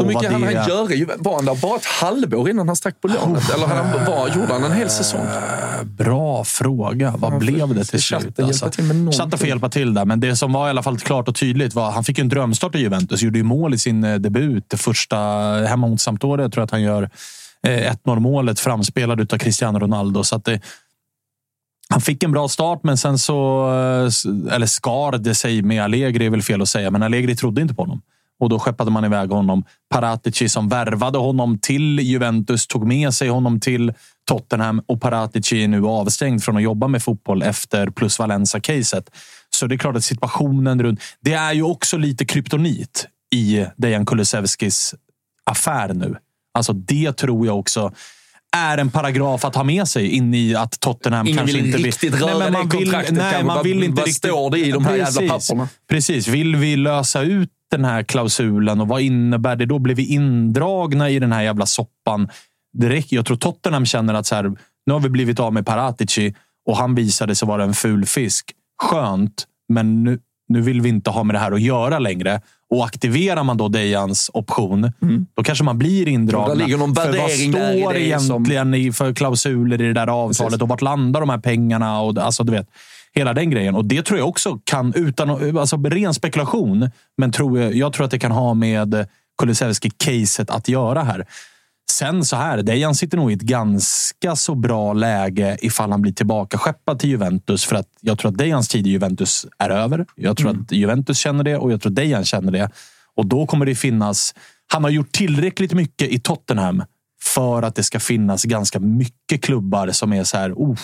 Hur 0.00 0.06
mycket 0.08 0.22
det- 0.22 0.28
han 0.34 0.42
göra? 0.98 1.16
Var 1.18 1.36
han 1.36 1.44
där 1.44 1.54
bara 1.62 1.76
ett 1.76 1.84
halvår 1.84 2.50
innan 2.50 2.66
han 2.68 2.76
stack 2.76 3.00
på 3.00 3.08
lånet? 3.08 3.50
Eller 3.54 3.66
hade 3.66 3.80
han, 3.82 4.04
var, 4.06 4.28
gjorde 4.28 4.52
han 4.52 4.64
en 4.64 4.72
hel 4.72 4.90
säsong? 4.90 5.26
Bra 5.84 6.44
fråga. 6.44 7.14
Vad 7.18 7.32
Ja, 7.32 7.38
blev 7.38 7.74
det 7.74 7.84
till 7.84 8.02
slut? 8.02 8.38
Alltså, 8.40 8.70
chatten 9.12 9.38
får 9.38 9.48
hjälpa 9.48 9.68
till 9.68 9.94
där, 9.94 10.04
men 10.04 10.20
det 10.20 10.36
som 10.36 10.52
var 10.52 10.66
i 10.66 10.70
alla 10.70 10.82
fall 10.82 10.98
klart 10.98 11.28
och 11.28 11.34
tydligt 11.34 11.74
var 11.74 11.88
att 11.88 11.94
han 11.94 12.04
fick 12.04 12.18
en 12.18 12.28
drömstart 12.28 12.74
i 12.74 12.78
Juventus. 12.78 13.22
Gjorde 13.22 13.38
ju 13.38 13.44
mål 13.44 13.74
i 13.74 13.78
sin 13.78 14.04
eh, 14.04 14.14
debut. 14.14 14.64
Det 14.68 14.76
första 14.76 15.16
hemma 15.68 15.86
mot 15.88 16.00
Sampdoria 16.00 16.48
tror 16.48 16.60
jag 16.60 16.64
att 16.64 16.70
han 16.70 16.82
gör 16.82 17.02
eh, 17.66 17.92
1-0 18.04 18.20
målet 18.20 18.60
framspelad 18.60 19.32
av 19.32 19.38
Cristiano 19.38 19.78
Ronaldo. 19.78 20.24
Så 20.24 20.36
att 20.36 20.44
det, 20.44 20.60
han 21.88 22.00
fick 22.00 22.22
en 22.22 22.32
bra 22.32 22.48
start, 22.48 22.80
men 22.82 22.96
sen 22.96 23.18
så... 23.18 23.66
eh, 23.68 24.54
Eller 24.54 24.66
skar 24.66 25.18
det 25.18 25.34
sig 25.34 25.62
med 25.62 25.82
Allegri, 25.84 26.26
är 26.26 26.30
väl 26.30 26.42
fel 26.42 26.62
att 26.62 26.68
säga. 26.68 26.90
Men 26.90 27.02
Allegri 27.02 27.36
trodde 27.36 27.62
inte 27.62 27.74
på 27.74 27.82
honom. 27.82 28.02
Och 28.40 28.48
då 28.48 28.58
skeppade 28.58 28.90
man 28.90 29.04
iväg 29.04 29.30
honom. 29.30 29.64
Paratici 29.90 30.48
som 30.48 30.68
värvade 30.68 31.18
honom 31.18 31.58
till 31.58 31.98
Juventus, 32.00 32.66
tog 32.66 32.86
med 32.86 33.14
sig 33.14 33.28
honom 33.28 33.60
till 33.60 33.92
Tottenham 34.28 34.82
och 34.86 35.00
Paratici 35.00 35.64
är 35.64 35.68
nu 35.68 35.86
avstängd 35.86 36.42
från 36.42 36.56
att 36.56 36.62
jobba 36.62 36.88
med 36.88 37.02
fotboll 37.02 37.42
efter 37.42 37.90
plus 37.90 38.18
Valenza-caset. 38.18 39.10
Så 39.50 39.66
det 39.66 39.74
är 39.74 39.78
klart 39.78 39.96
att 39.96 40.04
situationen 40.04 40.82
runt... 40.82 41.00
Det 41.20 41.32
är 41.32 41.52
ju 41.52 41.62
också 41.62 41.96
lite 41.96 42.24
kryptonit 42.24 43.06
i 43.34 43.66
Dejan 43.76 44.06
Kulusevskis 44.06 44.94
affär 45.44 45.94
nu. 45.94 46.16
Alltså 46.54 46.72
det 46.72 47.12
tror 47.12 47.46
jag 47.46 47.58
också 47.58 47.92
är 48.56 48.78
en 48.78 48.90
paragraf 48.90 49.44
att 49.44 49.54
ha 49.54 49.64
med 49.64 49.88
sig 49.88 50.08
in 50.08 50.34
i 50.34 50.54
att 50.54 50.80
Tottenham 50.80 51.26
Ingen 51.26 51.38
kanske 51.38 51.56
vill 51.56 51.66
inte 51.66 51.78
riktigt 51.78 52.20
röra 52.20 52.50
men 52.50 52.52
det 52.52 52.76
vill- 52.76 52.90
kontraktet 52.90 53.14
Nej, 53.14 53.44
man 53.44 53.64
vill 53.64 53.82
inte 53.82 53.88
vad 53.88 54.06
riktigt... 54.06 54.16
står 54.16 54.50
det 54.50 54.58
i 54.58 54.70
de 54.70 54.84
här 54.84 54.96
jävla 54.96 55.20
papperna? 55.20 55.68
Precis. 55.88 56.28
Vill 56.28 56.56
vi 56.56 56.76
lösa 56.76 57.22
ut 57.22 57.50
den 57.70 57.84
här 57.84 58.02
klausulen 58.02 58.80
och 58.80 58.88
vad 58.88 59.00
innebär 59.00 59.56
det? 59.56 59.66
Då 59.66 59.78
blir 59.78 59.94
vi 59.94 60.06
indragna 60.06 61.10
i 61.10 61.18
den 61.18 61.32
här 61.32 61.42
jävla 61.42 61.66
soppan. 61.66 62.28
Direkt. 62.78 63.12
Jag 63.12 63.26
tror 63.26 63.36
Tottenham 63.36 63.86
känner 63.86 64.14
att 64.14 64.26
så 64.26 64.34
här, 64.34 64.42
nu 64.86 64.92
har 64.92 65.00
vi 65.00 65.08
blivit 65.08 65.40
av 65.40 65.52
med 65.52 65.66
Paratici 65.66 66.34
och 66.66 66.76
han 66.76 66.94
visade 66.94 67.34
sig 67.34 67.48
vara 67.48 67.64
en 67.64 67.74
ful 67.74 68.06
fisk. 68.06 68.52
Skönt, 68.82 69.44
men 69.68 70.04
nu, 70.04 70.18
nu 70.48 70.60
vill 70.60 70.80
vi 70.80 70.88
inte 70.88 71.10
ha 71.10 71.24
med 71.24 71.34
det 71.34 71.38
här 71.38 71.52
att 71.52 71.60
göra 71.60 71.98
längre. 71.98 72.40
Och 72.70 72.84
aktiverar 72.84 73.44
man 73.44 73.56
då 73.56 73.68
Dejans 73.68 74.30
option, 74.34 74.92
då 75.34 75.42
kanske 75.42 75.64
man 75.64 75.78
blir 75.78 76.08
indragna. 76.08 76.48
Där 76.48 76.54
ligger 76.54 76.76
någon 76.78 76.94
För 76.94 77.18
vad 77.18 77.30
står 77.30 77.52
som- 77.92 77.96
egentligen 77.96 78.74
i 78.74 78.92
för 78.92 79.14
klausuler 79.14 79.82
i 79.82 79.86
det 79.86 79.92
där 79.92 80.06
avtalet 80.06 80.50
Precis. 80.50 80.62
och 80.62 80.68
vart 80.68 80.82
landar 80.82 81.20
de 81.20 81.28
här 81.30 81.38
pengarna? 81.38 82.00
Och, 82.00 82.18
alltså, 82.18 82.44
du 82.44 82.52
vet, 82.52 82.66
hela 83.14 83.32
den 83.32 83.50
grejen. 83.50 83.74
Och 83.74 83.84
det 83.84 84.02
tror 84.02 84.18
jag 84.18 84.28
också 84.28 84.58
kan, 84.64 84.94
utan 84.94 85.58
alltså 85.58 85.76
ren 85.76 86.14
spekulation, 86.14 86.90
men 87.16 87.32
tror 87.32 87.58
jag, 87.60 87.74
jag 87.74 87.92
tror 87.92 88.04
att 88.04 88.10
det 88.10 88.18
kan 88.18 88.32
ha 88.32 88.54
med 88.54 89.06
Kulusevski-caset 89.42 90.50
att 90.50 90.68
göra 90.68 91.02
här. 91.02 91.26
Sen 91.90 92.24
så 92.24 92.36
här, 92.36 92.62
Dejan 92.62 92.94
sitter 92.94 93.16
nog 93.16 93.30
i 93.30 93.34
ett 93.34 93.40
ganska 93.40 94.36
så 94.36 94.54
bra 94.54 94.92
läge 94.92 95.58
ifall 95.60 95.90
han 95.90 96.02
blir 96.02 96.12
tillbaka 96.12 96.58
skeppad 96.58 96.98
till 96.98 97.10
Juventus. 97.10 97.64
För 97.64 97.76
att 97.76 97.86
jag 98.00 98.18
tror 98.18 98.30
att 98.30 98.38
Dejans 98.38 98.68
tid 98.68 98.86
i 98.86 98.90
Juventus 98.90 99.46
är 99.58 99.70
över. 99.70 100.06
Jag 100.16 100.36
tror 100.36 100.50
att 100.50 100.72
Juventus 100.72 101.18
känner 101.18 101.44
det 101.44 101.56
och 101.56 101.72
jag 101.72 101.80
tror 101.82 101.90
att 101.90 101.96
Dejan 101.96 102.24
känner 102.24 102.52
det. 102.52 102.70
Och 103.16 103.26
då 103.26 103.46
kommer 103.46 103.66
det 103.66 103.74
finnas... 103.74 104.34
Han 104.72 104.84
har 104.84 104.90
gjort 104.90 105.12
tillräckligt 105.12 105.72
mycket 105.72 106.08
i 106.08 106.18
Tottenham 106.18 106.84
för 107.22 107.62
att 107.62 107.74
det 107.74 107.82
ska 107.82 108.00
finnas 108.00 108.44
ganska 108.44 108.80
mycket 108.80 109.42
klubbar 109.42 109.90
som 109.90 110.12
är 110.12 110.24
så 110.24 110.36
här... 110.36 110.52
Oh, 110.52 110.78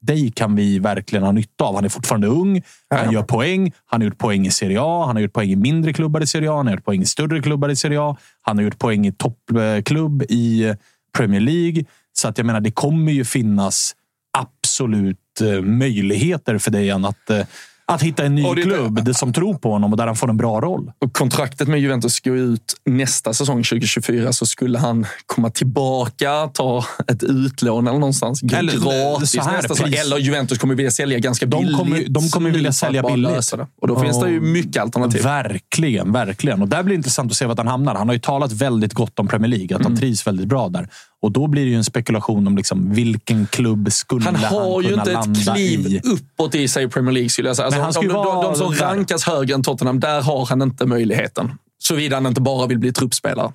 dig 0.00 0.30
kan 0.30 0.54
vi 0.54 0.78
verkligen 0.78 1.22
ha 1.22 1.32
nytta 1.32 1.64
av. 1.64 1.74
Han 1.74 1.84
är 1.84 1.88
fortfarande 1.88 2.26
ung. 2.26 2.62
Han 2.90 3.12
gör 3.12 3.22
poäng. 3.22 3.72
Han 3.86 4.00
har 4.00 4.04
gjort 4.04 4.18
poäng 4.18 4.46
i 4.46 4.50
Serie 4.50 4.80
A. 4.80 5.04
Han 5.06 5.16
har 5.16 5.22
gjort 5.22 5.32
poäng 5.32 5.50
i 5.50 5.56
mindre 5.56 5.92
klubbar 5.92 6.20
i 6.20 6.26
Serie 6.26 6.52
A. 6.52 6.56
Han 6.56 6.66
har 6.66 6.74
gjort 6.74 6.84
poäng 6.84 7.02
i 7.02 7.06
större 7.06 7.42
klubbar 7.42 7.68
i 7.68 7.76
Serie 7.76 8.00
A. 8.00 8.16
Han 8.42 8.56
har 8.56 8.64
gjort 8.64 8.78
poäng 8.78 9.06
i 9.06 9.12
toppklubb 9.12 10.22
i 10.28 10.74
Premier 11.16 11.40
League. 11.40 11.84
Så 12.12 12.28
att 12.28 12.38
jag 12.38 12.46
menar, 12.46 12.60
det 12.60 12.70
kommer 12.70 13.12
ju 13.12 13.24
finnas 13.24 13.94
absolut 14.38 15.40
eh, 15.40 15.62
möjligheter 15.62 16.58
för 16.58 16.70
Dejan 16.70 17.04
att, 17.04 17.30
eh, 17.30 17.46
att 17.92 18.02
hitta 18.02 18.24
en 18.24 18.34
ny 18.34 18.44
Och 18.44 18.56
det- 18.56 18.62
klubb 18.62 19.04
det 19.04 19.14
som 19.14 19.32
tror 19.32 19.54
på 19.54 19.70
honom 19.72 19.92
och 19.92 19.96
där 19.96 20.06
han 20.06 20.16
får 20.16 20.30
en 20.30 20.36
bra 20.36 20.60
roll. 20.60 20.92
Och 20.98 21.12
kontraktet 21.12 21.68
med 21.68 21.80
Juventus 21.80 22.20
går 22.20 22.36
ut 22.36 22.74
nästa 22.86 23.32
säsong, 23.34 23.64
2024, 23.64 24.32
så 24.32 24.46
skulle 24.46 24.78
han 24.78 25.06
komma 25.26 25.50
tillbaka, 25.50 26.46
ta 26.54 26.84
ett 27.06 27.22
utlån 27.22 27.86
eller 27.86 27.98
någonstans 27.98 28.40
gå 28.40 28.56
Eller, 28.56 28.72
gratis 28.72 29.30
så 29.30 29.40
här, 29.40 29.52
nästa 29.56 29.74
säsong. 29.74 29.92
Eller 29.92 30.18
Juventus 30.18 30.58
kommer 30.58 30.74
vilja 30.74 30.90
sälja 30.90 31.18
ganska 31.18 31.46
De 31.46 31.60
billigt. 31.60 31.76
kommer- 31.78 32.08
de 32.08 32.28
kommer 32.28 32.50
vilja 32.50 32.72
sälja 32.72 33.02
billigt. 33.02 33.52
Och 33.80 33.88
då 33.88 34.00
finns 34.00 34.20
det 34.20 34.30
ju 34.30 34.40
mycket 34.40 34.82
alternativ. 34.82 35.22
Verkligen, 35.22 36.12
verkligen. 36.12 36.62
Och 36.62 36.68
där 36.68 36.82
blir 36.82 36.94
det 36.94 36.96
intressant 36.96 37.30
att 37.30 37.36
se 37.36 37.46
vart 37.46 37.58
han 37.58 37.68
hamnar. 37.68 37.94
Han 37.94 38.08
har 38.08 38.14
ju 38.14 38.20
talat 38.20 38.52
väldigt 38.52 38.92
gott 38.94 39.18
om 39.18 39.28
Premier 39.28 39.48
League, 39.48 39.64
att 39.76 39.80
Mm. 39.80 39.92
han 39.92 39.96
trivs 39.96 40.26
väldigt 40.26 40.46
bra 40.48 40.68
där. 40.68 40.88
Och 41.22 41.32
då 41.32 41.46
blir 41.46 41.64
det 41.64 41.70
ju 41.70 41.76
en 41.76 41.84
spekulation 41.84 42.46
om 42.46 42.56
liksom, 42.56 42.92
vilken 42.92 43.46
klubb 43.46 43.92
skulle 43.92 44.24
Han 44.24 44.34
har 44.36 44.82
ju 44.82 44.88
kunna 44.88 45.02
inte 45.02 45.10
ett 45.12 45.26
landa 45.26 45.54
kliv 45.54 45.86
i. 45.86 46.00
uppåt 46.04 46.54
i 46.54 46.68
sig 46.68 46.84
i 46.84 46.88
Premier 46.88 47.12
League 47.12 47.28
skulle 47.28 47.48
jag 47.48 47.56
säga. 47.56 47.70
Men 47.70 47.78
han 47.78 47.86
Alltså, 47.86 48.00
ska 48.02 48.12
de, 48.12 48.42
de, 48.44 48.54
som 48.56 48.72
rankas 48.74 49.24
högre 49.24 49.54
än 49.54 49.62
Tottenham, 49.62 50.00
där 50.00 50.22
har 50.22 50.46
han 50.46 50.62
inte 50.62 50.86
möjligheten. 50.86 51.50
Såvida 51.82 52.16
han 52.16 52.26
inte 52.26 52.40
bara 52.40 52.66
vill 52.66 52.78
bli 52.78 52.92
truppspelare. 52.92 53.52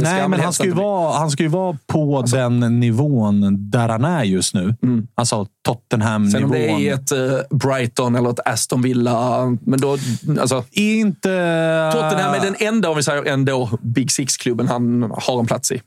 Nej, 0.00 0.20
han 0.20 0.30
men 0.30 0.40
han 0.40 0.52
ska, 0.52 0.64
ju 0.64 0.70
vara, 0.70 1.18
han 1.18 1.30
ska 1.30 1.42
ju 1.42 1.48
vara 1.48 1.78
på 1.86 2.18
Alltså- 2.18 2.36
den 2.36 2.80
nivån 2.80 3.70
där 3.70 3.88
han 3.88 4.04
är 4.04 4.24
just 4.24 4.54
nu. 4.54 4.74
Mm. 4.82 5.06
Alltså 5.14 5.44
Sen 5.44 5.52
Tottenham-nivån. 5.74 6.44
om 6.44 6.50
det 6.50 6.88
är 6.88 6.94
ett 6.94 7.12
eh, 7.12 7.56
Brighton 7.58 8.14
eller 8.16 8.30
ett 8.30 8.40
Aston 8.48 8.82
Villa, 8.82 9.44
men 9.60 9.80
då... 9.80 9.98
Alltså, 10.40 10.64
Inte... 10.70 11.28
Tottenham 11.94 12.34
är 12.34 12.40
den 12.40 12.56
enda, 12.58 12.90
om 12.90 12.96
vi 12.96 13.02
säger 13.02 13.24
ändå, 13.24 13.70
Big 13.82 14.10
Six-klubben 14.12 14.68
han 14.68 15.12
har 15.18 15.40
en 15.40 15.46
plats 15.46 15.72
i. 15.72 15.80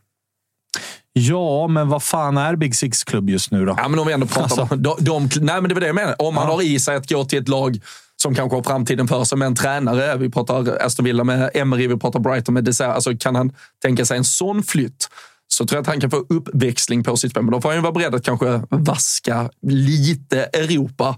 Ja, 1.13 1.67
men 1.67 1.89
vad 1.89 2.03
fan 2.03 2.37
är 2.37 2.55
Big 2.55 2.75
Six-klubb 2.75 3.29
just 3.29 3.51
nu 3.51 3.65
då? 3.65 3.75
Ja, 3.77 3.87
men 3.87 3.99
om 3.99 4.07
vi 4.07 4.13
ändå 4.13 4.27
pratar 4.27 4.43
Alltså. 4.43 4.75
om... 4.75 4.83
De, 4.83 4.95
de, 4.99 5.29
nej, 5.41 5.61
men 5.61 5.63
det 5.69 5.73
var 5.73 5.81
det 5.81 5.87
jag 5.87 5.95
menade. 5.95 6.15
Om 6.15 6.35
man 6.35 6.47
Ja. 6.47 6.53
har 6.53 6.61
i 6.61 6.79
sig 6.79 6.95
att 6.95 7.09
gå 7.09 7.25
till 7.25 7.39
ett 7.41 7.47
lag 7.47 7.79
som 8.21 8.35
kanske 8.35 8.57
har 8.57 8.63
framtiden 8.63 9.07
för 9.07 9.23
sig 9.23 9.37
med 9.37 9.45
en 9.45 9.55
tränare. 9.55 10.17
Vi 10.17 10.29
pratar 10.29 10.77
Aston 10.85 11.05
Villa 11.05 11.23
med 11.23 11.49
Emery, 11.53 11.87
vi 11.87 11.97
pratar 11.97 12.19
Brighton 12.19 12.53
med 12.53 12.63
Dessert. 12.63 12.87
Alltså, 12.95 13.17
kan 13.17 13.35
han 13.35 13.51
tänka 13.81 14.05
sig 14.05 14.17
en 14.17 14.23
sån 14.23 14.63
flytt 14.63 15.09
så 15.47 15.65
tror 15.65 15.77
jag 15.77 15.81
att 15.81 15.87
han 15.87 15.99
kan 16.01 16.09
få 16.11 16.25
uppväxling 16.29 17.03
på 17.03 17.17
sitt 17.17 17.31
spel. 17.31 17.43
Men 17.43 17.51
då 17.51 17.61
får 17.61 17.69
han 17.69 17.77
ju 17.77 17.81
vara 17.81 17.91
beredd 17.93 18.15
att 18.15 18.23
kanske 18.23 18.61
vaska 18.69 19.49
lite 19.61 20.43
Europa 20.43 21.15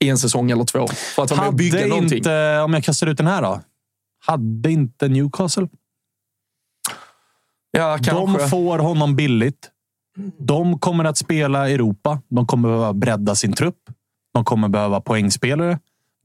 i 0.00 0.08
en 0.08 0.18
säsong 0.18 0.50
eller 0.50 0.64
två. 0.64 0.88
För 0.88 1.22
att 1.22 1.30
vara 1.30 1.40
med 1.40 1.48
och 1.48 1.54
bygga 1.54 1.86
någonting. 1.86 2.18
inte, 2.18 2.58
om 2.60 2.74
jag 2.74 2.84
kastar 2.84 3.06
ut 3.06 3.16
den 3.18 3.26
här 3.26 3.42
då. 3.42 3.60
Hade 4.26 4.70
inte 4.72 5.08
Newcastle 5.08 5.68
Ja, 7.74 7.98
kanske. 8.02 8.40
De 8.40 8.48
får 8.48 8.78
honom 8.78 9.16
billigt. 9.16 9.70
De 10.38 10.78
kommer 10.78 11.04
att 11.04 11.18
spela 11.18 11.70
Europa. 11.70 12.20
De 12.30 12.46
kommer 12.46 12.68
behöva 12.68 12.92
bredda 12.92 13.34
sin 13.34 13.52
trupp. 13.52 13.76
De 14.34 14.44
kommer 14.44 14.68
behöva 14.68 15.00
poängspelare. 15.00 15.78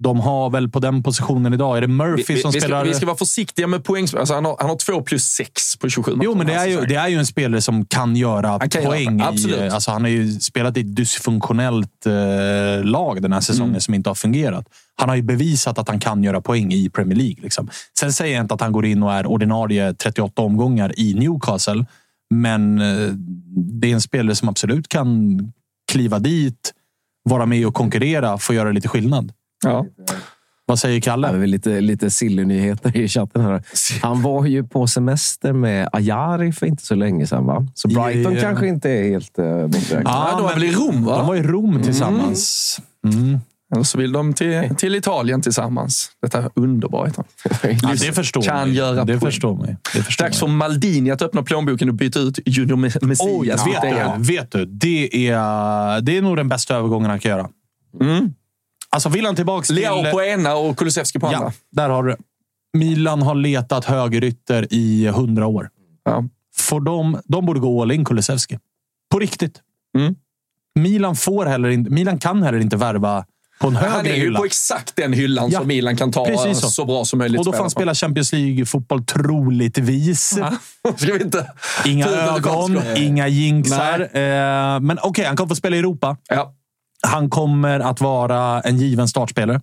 De 0.04 0.20
har 0.20 0.50
väl 0.50 0.70
på 0.70 0.80
den 0.80 1.04
positionen 1.04 1.54
idag, 1.54 1.78
är 1.78 1.82
det 1.82 1.88
Murphy 1.88 2.34
vi, 2.34 2.42
som 2.42 2.52
vi, 2.52 2.60
ska, 2.60 2.68
spelar... 2.68 2.86
vi 2.86 2.94
ska 2.94 3.06
vara 3.06 3.18
försiktiga 3.18 3.68
med 3.68 3.84
poängspel. 3.84 4.20
Alltså 4.20 4.34
han, 4.34 4.46
har, 4.46 4.56
han 4.60 4.70
har 4.70 4.76
två 4.78 5.02
plus 5.02 5.24
sex 5.24 5.78
på 5.78 5.90
27 5.90 6.12
matcher. 6.16 6.26
Jo, 6.26 6.36
men 6.36 6.48
det 6.48 6.54
är, 6.54 6.68
ju, 6.68 6.74
Alltså, 6.74 6.90
det 6.90 6.96
är 6.96 7.08
ju 7.08 7.18
en 7.18 7.26
spelare 7.26 7.62
som 7.62 7.86
kan 7.86 8.16
göra 8.16 8.48
Han 8.48 8.70
kan 8.70 8.82
göra 8.84 8.92
poäng. 8.94 9.18
det, 9.18 9.24
i, 9.24 9.28
absolut. 9.28 9.74
alltså 9.74 9.92
han 9.92 10.02
har 10.02 10.10
ju 10.10 10.40
spelat 10.40 10.78
i 10.78 10.80
ett 10.80 10.96
dysfunktionellt 10.96 12.06
eh, 12.06 12.84
lag 12.84 13.22
den 13.22 13.34
här 13.34 13.42
säsongen 13.42 13.70
Mm. 13.70 13.82
som 13.82 13.94
inte 13.94 14.10
har 14.10 14.16
fungerat. 14.16 14.66
Han 15.00 15.10
har 15.10 15.16
ju 15.16 15.22
bevisat 15.22 15.78
att 15.78 15.88
han 15.90 16.00
kan 16.00 16.24
göra 16.24 16.42
poäng 16.42 16.72
i 16.74 16.90
Premier 16.90 17.18
League. 17.18 17.36
Liksom. 17.44 17.70
Sen 18.00 18.14
säger 18.14 18.36
jag 18.36 18.44
inte 18.44 18.54
att 18.54 18.62
han 18.62 18.72
går 18.72 18.86
in 18.86 19.04
och 19.04 19.14
är 19.14 19.26
ordinarie 19.26 19.94
38 19.94 20.42
omgångar 20.42 21.00
i 21.00 21.14
Newcastle. 21.14 21.86
Men 22.30 22.82
eh, 22.82 23.10
det 23.56 23.90
är 23.90 23.94
en 23.94 24.02
spelare 24.02 24.36
som 24.36 24.50
absolut 24.50 24.88
kan 24.88 25.40
kliva 25.92 26.20
dit, 26.20 26.74
vara 27.24 27.46
med 27.46 27.68
och 27.68 27.74
konkurrera, 27.74 28.38
få 28.38 28.54
göra 28.54 28.72
lite 28.72 28.88
skillnad. 28.88 29.32
Ja. 29.66 29.86
Vad 30.66 30.80
säger 30.80 30.96
Ja, 30.98 31.02
Kalle? 31.02 31.32
det 31.32 31.44
är 31.44 31.48
lite, 31.48 31.82
lite 31.82 32.10
silly-nyheter 32.10 32.98
i 32.98 33.08
chatten 33.08 33.42
här. 33.42 33.64
Han 34.02 34.22
var 34.22 34.46
ju 34.46 34.64
på 34.64 34.88
semester 34.88 35.54
med 35.54 35.90
Ajari 35.94 36.52
för 36.52 36.66
inte 36.66 36.86
så 36.86 36.96
länge 36.96 37.28
sedan. 37.28 37.46
Va? 37.46 37.68
Så 37.74 37.88
Brighton 37.88 38.34
Ja. 38.36 38.42
kanske 38.42 38.68
inte 38.68 38.90
är 38.92 39.04
helt 39.10 39.40
uh, 39.40 39.68
borträknat. 39.68 40.04
Ja, 40.06 40.34
de 40.38 40.44
var 40.44 40.54
väl 40.54 40.64
i 40.64 40.72
Rom, 40.72 41.06
va? 41.06 41.18
De 41.18 41.28
var 41.28 41.36
i 41.36 41.44
Rom 41.44 41.84
tillsammans. 41.84 42.80
Mm. 43.14 43.40
Eller 43.74 43.84
så 43.84 43.98
vill 43.98 44.12
de 44.12 44.34
till, 44.34 44.76
till 44.78 44.96
Italien 44.96 45.42
tillsammans. 45.42 46.12
Detta 46.22 46.38
är 46.38 46.50
underbart. 46.54 47.14
Ja, 47.82 47.90
det 48.02 48.14
förstår 48.16 48.42
kan 48.42 48.68
mig. 48.68 48.78
göra 48.78 49.06
det 49.06 49.06
poäng. 49.06 49.32
förstår 49.32 49.56
mig. 49.58 49.78
Det 49.94 50.04
förstår 50.04 50.26
Dags 50.26 50.42
mig. 50.42 50.50
för 50.50 50.56
Maldini 50.58 51.12
att 51.12 51.22
öppna 51.22 51.44
plånboken 51.44 51.90
och 51.90 51.96
byta 51.96 52.20
ut 52.20 52.40
Junior 52.46 52.78
Me- 52.78 53.06
Messias. 53.06 53.30
Oj, 53.32 53.50
mot 53.52 53.84
vet, 53.84 54.18
du, 54.18 54.34
vet 54.34 54.52
du, 54.52 54.66
det 54.66 55.28
är, 55.28 56.02
det 56.02 56.18
är 56.18 56.22
nog 56.22 56.38
den 56.38 56.50
bästa 56.50 56.76
övergången 56.76 57.10
han 57.10 57.20
kan 57.20 57.32
göra. 57.32 57.50
Mm. 58.02 58.34
Alltså 58.90 59.10
vill 59.10 59.26
han 59.26 59.36
tillbaks 59.36 59.68
till... 59.68 59.76
Leao 59.76 60.12
på 60.12 60.22
ena 60.24 60.56
och 60.56 60.78
Kulusevski 60.78 61.20
på 61.20 61.28
andra. 61.28 61.40
Ja, 61.42 61.52
där 61.72 61.90
har 61.90 62.04
du 62.04 62.12
det. 62.12 62.18
Milan 62.78 63.22
har 63.22 63.36
letat 63.36 63.86
högerytter 63.86 64.68
i 64.70 65.08
hundra 65.08 65.48
år. 65.48 65.70
Ja. 66.04 66.24
Får 66.56 66.82
de, 66.82 67.22
de 67.26 67.46
borde 67.46 67.60
gå 67.60 67.82
all 67.82 67.92
in 67.92 68.06
Kulusevski. 68.06 68.60
På 69.12 69.20
riktigt. 69.20 69.62
Mm. 69.98 70.16
Milan, 70.76 71.16
får 71.16 71.46
heller 71.46 71.70
inte, 71.70 71.92
Milan 71.92 72.20
kan 72.20 72.44
heller 72.44 72.60
inte 72.60 72.78
värva 72.78 73.26
på 73.60 73.68
en 73.68 73.76
högre 73.76 73.92
Han 73.92 74.06
är 74.06 74.16
ju 74.16 74.22
hylla. 74.22 74.40
på 74.40 74.46
exakt 74.46 74.96
den 74.96 75.14
hyllan 75.14 75.50
Ja, 75.52 75.60
som 75.60 75.68
Milan 75.68 75.98
kan 75.98 76.12
ta 76.12 76.54
så. 76.54 76.70
så. 76.70 76.86
bra 76.86 77.06
som 77.06 77.20
möjligt. 77.20 77.40
Och 77.40 77.46
då 77.46 77.52
får 77.52 77.60
han 77.60 77.70
spela 77.70 77.96
Champions 77.96 78.34
League-fotboll 78.34 79.06
troligtvis. 79.06 80.30
Ska 80.98 81.14
vi 81.14 81.22
inte... 81.24 81.52
Inga 81.86 82.08
ögon, 82.08 82.82
inga 82.96 83.28
jinxar. 83.28 84.00
Eh, 84.00 84.80
men 84.80 84.98
okej, 85.04 85.26
han 85.26 85.38
kommer 85.38 85.50
få 85.50 85.56
spela 85.56 85.76
i 85.76 85.80
Europa. 85.80 86.18
Ja. 86.30 86.54
Han 87.08 87.30
kommer 87.30 87.80
att 87.80 88.02
vara 88.02 88.62
en 88.62 88.78
given 88.78 89.08
startspelare. 89.08 89.62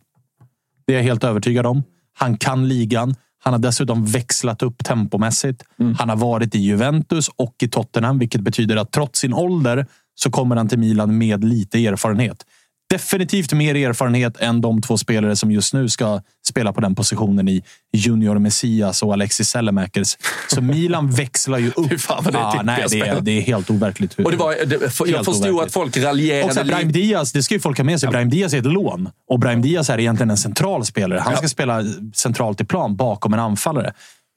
Det 0.87 0.93
är 0.93 0.97
jag 0.97 1.05
helt 1.05 1.25
övertygad 1.25 1.67
om. 1.67 1.83
Han 2.19 2.39
kan 2.39 2.69
ligan. 2.69 3.15
Han 3.45 3.53
har 3.53 3.59
dessutom 3.61 4.05
växlat 4.07 4.63
upp 4.63 4.85
tempomässigt. 4.85 5.63
Han 5.99 6.09
har 6.09 6.17
varit 6.17 6.55
i 6.55 6.59
Juventus 6.59 7.31
och 7.37 7.55
i 7.63 7.69
Tottenham, 7.69 8.19
vilket 8.19 8.41
betyder 8.41 8.77
att 8.77 8.93
trots 8.93 9.21
sin 9.21 9.35
ålder 9.35 9.87
så 10.15 10.31
kommer 10.31 10.57
han 10.57 10.69
till 10.69 10.79
Milan 10.79 11.19
med 11.19 11.45
lite 11.45 11.87
erfarenhet. 11.87 12.45
Definitivt 12.91 13.53
mer 13.53 13.75
erfarenhet 13.75 14.37
än 14.37 14.61
de 14.61 14.83
två 14.83 14.97
spelare 14.99 15.37
som 15.37 15.51
just 15.51 15.75
nu 15.75 15.89
ska 15.89 16.21
spela 16.49 16.73
på 16.73 16.81
den 16.81 16.95
positionen 16.95 17.49
i 17.49 17.63
Junior 17.93 18.39
Messias 18.39 19.03
och 19.03 19.13
Alexis 19.13 19.49
Sellemakers. 19.49 20.17
Så 20.49 20.61
Milan 20.61 21.11
växlar 21.11 21.59
ju 21.59 21.71
upp. 21.77 22.01
Fan 22.01 22.25
vad 22.25 22.33
det 22.35 22.39
är 22.39 22.43
ah, 22.43 22.63
nej, 22.65 22.85
det, 22.91 23.01
är, 23.01 23.21
det 23.21 23.31
är 23.31 23.41
helt 23.41 23.71
overkligt. 23.71 24.19
hur- 24.19 24.25
Och 24.25 24.31
det 24.31 24.37
var, 24.37 24.55
det, 24.67 24.75
jag 24.83 24.93
förstod 24.93 25.11
overkligt. 25.37 25.61
att 25.67 25.73
folk 25.73 25.97
raljerade 25.97 26.61
och 26.61 26.67
Brahim. 26.67 26.93
Diaz, 26.93 27.33
det 27.33 27.43
ska 27.43 27.55
ju 27.55 27.61
folk 27.61 27.77
ha 27.79 27.85
med 27.85 28.01
sig. 28.01 28.09
Brahim 28.09 28.31
Diaz 28.31 28.55
är 28.55 28.59
ett 28.59 28.67
lån. 28.67 29.09
Och 29.31 29.39
Brahim 29.39 29.63
Diaz 29.63 29.91
är 29.91 29.99
egentligen 30.01 30.31
en 30.31 30.37
central 30.37 30.85
spelare. 30.85 31.21
Han 31.21 31.37
ska 31.37 31.49
spela 31.49 31.83
centralt 32.15 32.61
i 32.61 32.65
plan 32.65 32.97
bakom 32.97 33.33
en 33.33 33.41
anfallare. 33.41 33.93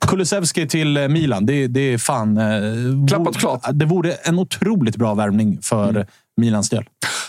Kulusevski 0.07 0.67
till 0.67 0.97
eh, 0.97 1.07
Milan, 1.07 1.45
det, 1.45 1.67
det 1.67 1.79
är 1.93 1.97
fan... 1.97 2.37
eh, 2.37 3.07
Klappat 3.07 3.37
klart. 3.37 3.61
Det 3.71 3.85
vore 3.85 4.13
en 4.13 4.39
otroligt 4.39 4.95
bra 4.95 5.13
värvning 5.13 5.59
för 5.61 6.07
Milans 6.39 6.69
del. 6.69 6.83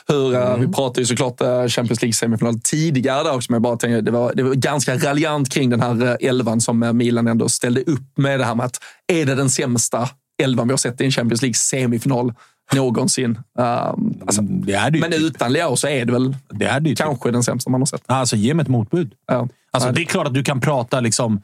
Hur, 0.08 0.34
eh, 0.34 0.40
Mm. 0.50 0.60
Vi 0.60 0.72
pratade 0.72 1.00
ju 1.00 1.06
såklart 1.06 1.40
eh, 1.40 1.66
Champions 1.66 2.02
League-semifinal 2.02 2.60
tidigare 2.64 3.22
där 3.22 3.34
också, 3.34 3.52
men 3.52 3.56
jag 3.56 3.62
bara 3.62 3.76
tänkte, 3.76 4.00
det, 4.00 4.10
var, 4.10 4.32
det 4.34 4.42
var 4.42 4.54
ganska 4.54 4.96
raljant 4.96 5.48
kring 5.50 5.70
den 5.70 5.80
här 5.80 6.06
eh, 6.22 6.28
elvan 6.28 6.60
som 6.60 6.90
Milan 6.96 7.26
ändå 7.26 7.48
ställde 7.48 7.80
upp 7.82 8.18
med 8.18 8.40
det 8.40 8.44
här 8.44 8.54
med 8.54 8.66
att 8.66 8.76
är 9.12 9.26
det 9.26 9.34
den 9.34 9.50
sämsta 9.50 10.08
elvan 10.42 10.68
vi 10.68 10.72
har 10.72 10.78
sett 10.78 11.00
i 11.00 11.04
en 11.04 11.10
Champions 11.10 11.42
League-semifinal 11.42 12.34
någonsin? 12.72 13.30
Um, 13.30 14.20
alltså, 14.26 14.42
men 14.42 14.92
typ. 14.92 15.14
utan 15.20 15.52
Leao 15.52 15.76
så 15.76 15.88
är 15.88 16.04
det 16.04 16.12
väl 16.12 16.36
det 16.50 16.80
typ. 16.80 16.98
kanske 16.98 17.30
den 17.30 17.42
sämsta 17.42 17.70
man 17.70 17.80
har 17.80 17.86
sett. 17.86 18.02
Alltså, 18.06 18.36
ge 18.36 18.54
mig 18.54 18.62
ett 18.62 18.68
motbud. 18.68 19.12
Ja. 19.26 19.48
Alltså, 19.72 19.92
det 19.92 20.02
är 20.02 20.04
klart 20.04 20.26
att 20.26 20.34
du 20.34 20.44
kan 20.44 20.60
prata 20.60 21.00
liksom... 21.00 21.42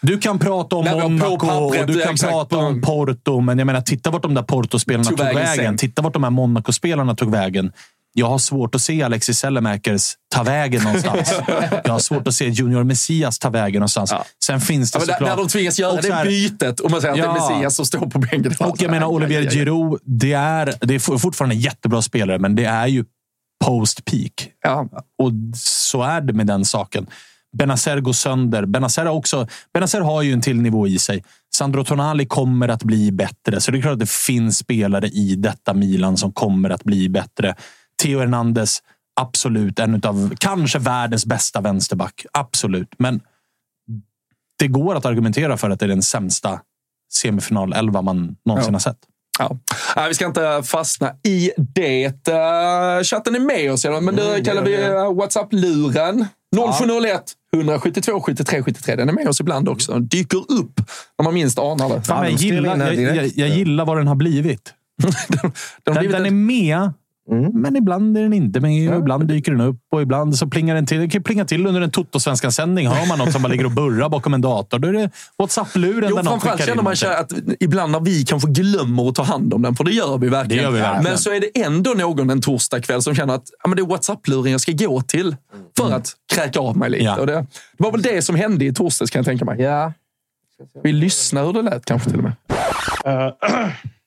Du 0.00 0.18
kan 0.18 0.38
prata 0.38 0.76
om 0.76 0.84
Monaco 0.84 1.84
du 1.86 2.00
kan 2.00 2.16
prata 2.16 2.56
om 2.56 2.80
Porto, 2.80 3.40
men 3.40 3.58
jag 3.58 3.66
menar, 3.66 3.80
titta 3.80 4.10
vart 4.10 4.22
de 4.22 4.34
där 4.34 4.42
Porto-spelarna 4.42 5.04
Tog 5.04 5.18
vägen 5.18 5.42
vägen. 5.42 5.76
Titta 5.76 6.02
vart 6.02 6.12
de 6.12 6.22
här 6.24 6.30
Monaco-spelarna 6.30 7.14
tog 7.14 7.30
vägen. 7.30 7.72
Jag 8.12 8.26
har 8.26 8.38
svårt 8.38 8.74
att 8.74 8.80
se 8.80 9.02
Alexis 9.02 9.38
Sellemakers 9.38 10.14
ta 10.34 10.42
vägen 10.42 10.82
någonstans. 10.82 11.34
jag 11.84 11.92
har 11.92 11.98
svårt 11.98 12.28
att 12.28 12.34
se 12.34 12.48
Junior 12.48 12.84
Messias 12.84 13.38
ta 13.38 13.50
vägen 13.50 13.80
någonstans. 13.80 14.10
Ja. 14.10 14.24
Sen 14.44 14.60
finns 14.60 14.92
det 14.92 14.98
Ja, 14.98 15.00
såklart... 15.00 15.20
när 15.20 15.36
de 15.36 15.48
tvingas 15.48 15.78
göra 15.78 16.00
det 16.00 16.14
här- 16.14 16.24
bytet 16.24 16.80
och 16.80 16.90
man 16.90 17.00
säger 17.00 17.14
att 17.14 17.20
det 17.20 17.40
är. 17.40 17.50
Messias 17.50 17.76
som 17.76 17.86
står 17.86 17.98
på 18.06 18.18
bänken. 18.18 18.54
Och 18.60 18.82
jag 18.82 18.90
menar, 18.90 19.06
Olivier 19.06 19.50
Giroud, 19.50 20.00
det 20.04 20.32
är, 20.32 20.74
det 20.80 20.94
är 20.94 21.18
fortfarande 21.18 21.54
en 21.54 21.60
jättebra 21.60 22.02
spelare, 22.02 22.38
men 22.38 22.54
det 22.54 22.64
är 22.64 22.86
ju 22.86 23.04
post-peak. 23.64 24.48
Ja. 24.62 24.88
Och 25.18 25.32
så 25.56 26.02
är 26.02 26.20
det 26.20 26.32
med 26.32 26.46
den 26.46 26.64
saken. 26.64 27.06
Benazer 27.56 28.00
går 28.00 28.12
sönder. 28.12 28.66
Benazer 28.66 29.04
har, 29.06 29.12
också, 29.14 29.46
Benazer 29.74 30.00
har 30.00 30.22
ju 30.22 30.32
en 30.32 30.40
till 30.40 30.60
nivå 30.60 30.86
i 30.86 30.98
sig. 30.98 31.24
Sandro 31.54 31.84
Tonali 31.84 32.26
kommer 32.26 32.68
att 32.68 32.82
bli 32.82 33.12
bättre. 33.12 33.60
Så 33.60 33.70
det 33.70 33.78
är 33.78 33.82
klart 33.82 33.92
att 33.92 33.98
det 33.98 34.10
finns 34.10 34.58
spelare 34.58 35.06
i 35.08 35.34
detta 35.36 35.74
Milan 35.74 36.16
som 36.16 36.32
kommer 36.32 36.70
att 36.70 36.84
bli 36.84 37.08
bättre. 37.08 37.54
Theo 38.02 38.18
Hernandez, 38.20 38.78
absolut. 39.20 39.78
En 39.78 39.94
av 40.04 40.34
kanske 40.38 40.78
världens 40.78 41.26
bästa 41.26 41.60
vänsterback. 41.60 42.26
Absolut. 42.32 42.88
Men 42.98 43.20
det 44.58 44.68
går 44.68 44.94
att 44.94 45.04
argumentera 45.06 45.56
för 45.56 45.70
att 45.70 45.80
det 45.80 45.86
är 45.86 45.88
den 45.88 46.02
sämsta 46.02 46.60
semifinal-elva 47.12 48.02
man 48.02 48.36
någonsin 48.44 48.72
Ja. 48.72 48.74
har 48.74 48.80
sett. 48.80 48.98
Ja. 49.38 49.56
Vi 50.08 50.14
ska 50.14 50.26
inte 50.26 50.62
fastna 50.64 51.12
i 51.24 51.50
det. 51.58 52.06
Uh, 52.28 53.02
chatten 53.04 53.34
är 53.34 53.40
med 53.40 53.72
oss, 53.72 53.84
men 53.84 54.16
det 54.16 54.28
Mm, 54.32 54.44
kallar 54.44 54.62
vi 54.62 54.76
uh, 54.88 55.14
WhatsApp-luren. 55.14 56.26
0701 56.56 57.22
172 57.56 58.20
73 58.20 58.62
73. 58.62 58.96
Den 58.96 59.08
är 59.08 59.12
med 59.12 59.28
oss 59.28 59.40
ibland 59.40 59.68
också. 59.68 59.92
Den 59.92 60.06
dyker 60.08 60.38
upp 60.52 60.80
när 61.18 61.24
man 61.24 61.34
minst 61.34 61.58
anar 61.58 61.88
det. 61.88 62.02
Fan, 62.02 62.24
jag, 62.24 62.32
gillar, 62.32 62.76
jag, 62.94 63.16
jag, 63.16 63.26
jag 63.34 63.48
gillar 63.48 63.84
vad 63.84 63.96
den 63.96 64.06
har 64.08 64.14
blivit. 64.14 64.74
Den 65.28 65.40
har 65.40 65.52
Den, 65.84 65.94
blivit 65.94 66.12
den 66.16 66.22
är 66.22 66.26
ett- 66.26 66.32
med, 67.28 67.54
men 67.54 67.76
ibland 67.76 68.18
är 68.18 68.22
den 68.22 68.32
inte 68.32 68.60
med. 68.60 68.92
Och 68.92 68.98
ibland 68.98 69.28
dyker 69.28 69.52
den 69.52 69.60
upp 69.60 69.80
och 69.92 70.02
ibland 70.02 70.38
så 70.38 70.46
plingar 70.46 70.74
den 70.74 70.86
till. 70.86 71.00
Det 71.00 71.08
kan 71.08 71.22
plinga 71.22 71.44
till 71.44 71.66
under 71.66 71.80
en 71.80 71.90
Toto-svenska 71.90 72.50
sändning 72.50 72.88
Hör 72.88 73.06
man 73.08 73.18
något 73.18 73.32
som 73.32 73.42
bara 73.42 73.48
ligger 73.48 73.64
och 73.64 73.70
burrar 73.70 74.08
bakom 74.08 74.34
en 74.34 74.40
dator, 74.40 74.78
då 74.78 74.88
är 74.88 74.92
det 74.92 75.10
WhatsApp-luren 75.38 76.10
Jo, 76.10 76.22
framförallt 76.24 76.64
känner 76.64 76.82
man 76.82 76.92
att 76.92 77.32
ibland 77.60 77.92
när 77.92 78.00
vi 78.00 78.24
kanske 78.24 78.50
glömmer 78.50 79.08
att 79.08 79.14
ta 79.14 79.22
hand 79.22 79.54
om 79.54 79.62
den, 79.62 79.76
för 79.76 79.84
det 79.84 79.92
gör 79.92 80.18
vi 80.18 80.28
verkligen. 80.28 80.64
Gör 80.64 80.70
vi 80.70 80.78
verkligen. 80.80 81.04
Men 81.04 81.18
så 81.18 81.30
är 81.30 81.40
det 81.40 81.62
ändå 81.62 81.90
någon 81.90 82.30
en 82.30 82.40
torsdagkväll 82.40 83.02
som 83.02 83.14
känner 83.14 83.34
att 83.34 83.50
ja, 83.62 83.68
men 83.68 83.76
det 83.76 83.82
är 83.82 83.86
WhatsApp-luren 83.86 84.52
jag 84.52 84.60
ska 84.60 84.72
gå 84.72 85.00
till 85.00 85.36
för 85.78 85.92
att 85.92 86.12
kräka 86.34 86.60
av 86.60 86.76
mig 86.76 86.90
lite. 86.90 87.04
Ja. 87.04 87.16
Och 87.16 87.26
det, 87.26 87.32
det 87.32 87.46
var 87.84 87.92
väl 87.92 88.02
det 88.02 88.22
som 88.22 88.36
hände 88.36 88.64
i 88.64 88.74
torsdags 88.74 89.10
kan 89.10 89.18
jag 89.18 89.26
tänka 89.26 89.44
mig. 89.44 89.60
Ja. 89.60 89.92
Vi 90.82 90.92
lyssnar 90.92 91.44
hur 91.44 91.52
det 91.52 91.62
lät 91.62 91.84
kanske 91.84 92.10
till 92.10 92.18
och 92.18 92.24
med. 92.24 92.32
Eh, 93.04 93.32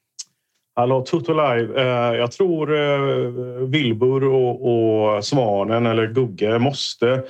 Hallå, 0.73 1.01
Toto 1.01 1.33
Live. 1.33 1.81
Eh, 1.81 2.15
jag 2.15 2.31
tror 2.31 2.73
eh, 2.73 3.29
Wilbur 3.67 4.23
och, 4.23 5.15
och 5.15 5.25
Svanen 5.25 5.85
eller 5.85 6.07
Gugge 6.07 6.59
måste, 6.59 7.23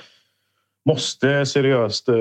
måste 0.88 1.46
seriöst 1.46 2.08
eh, 2.08 2.14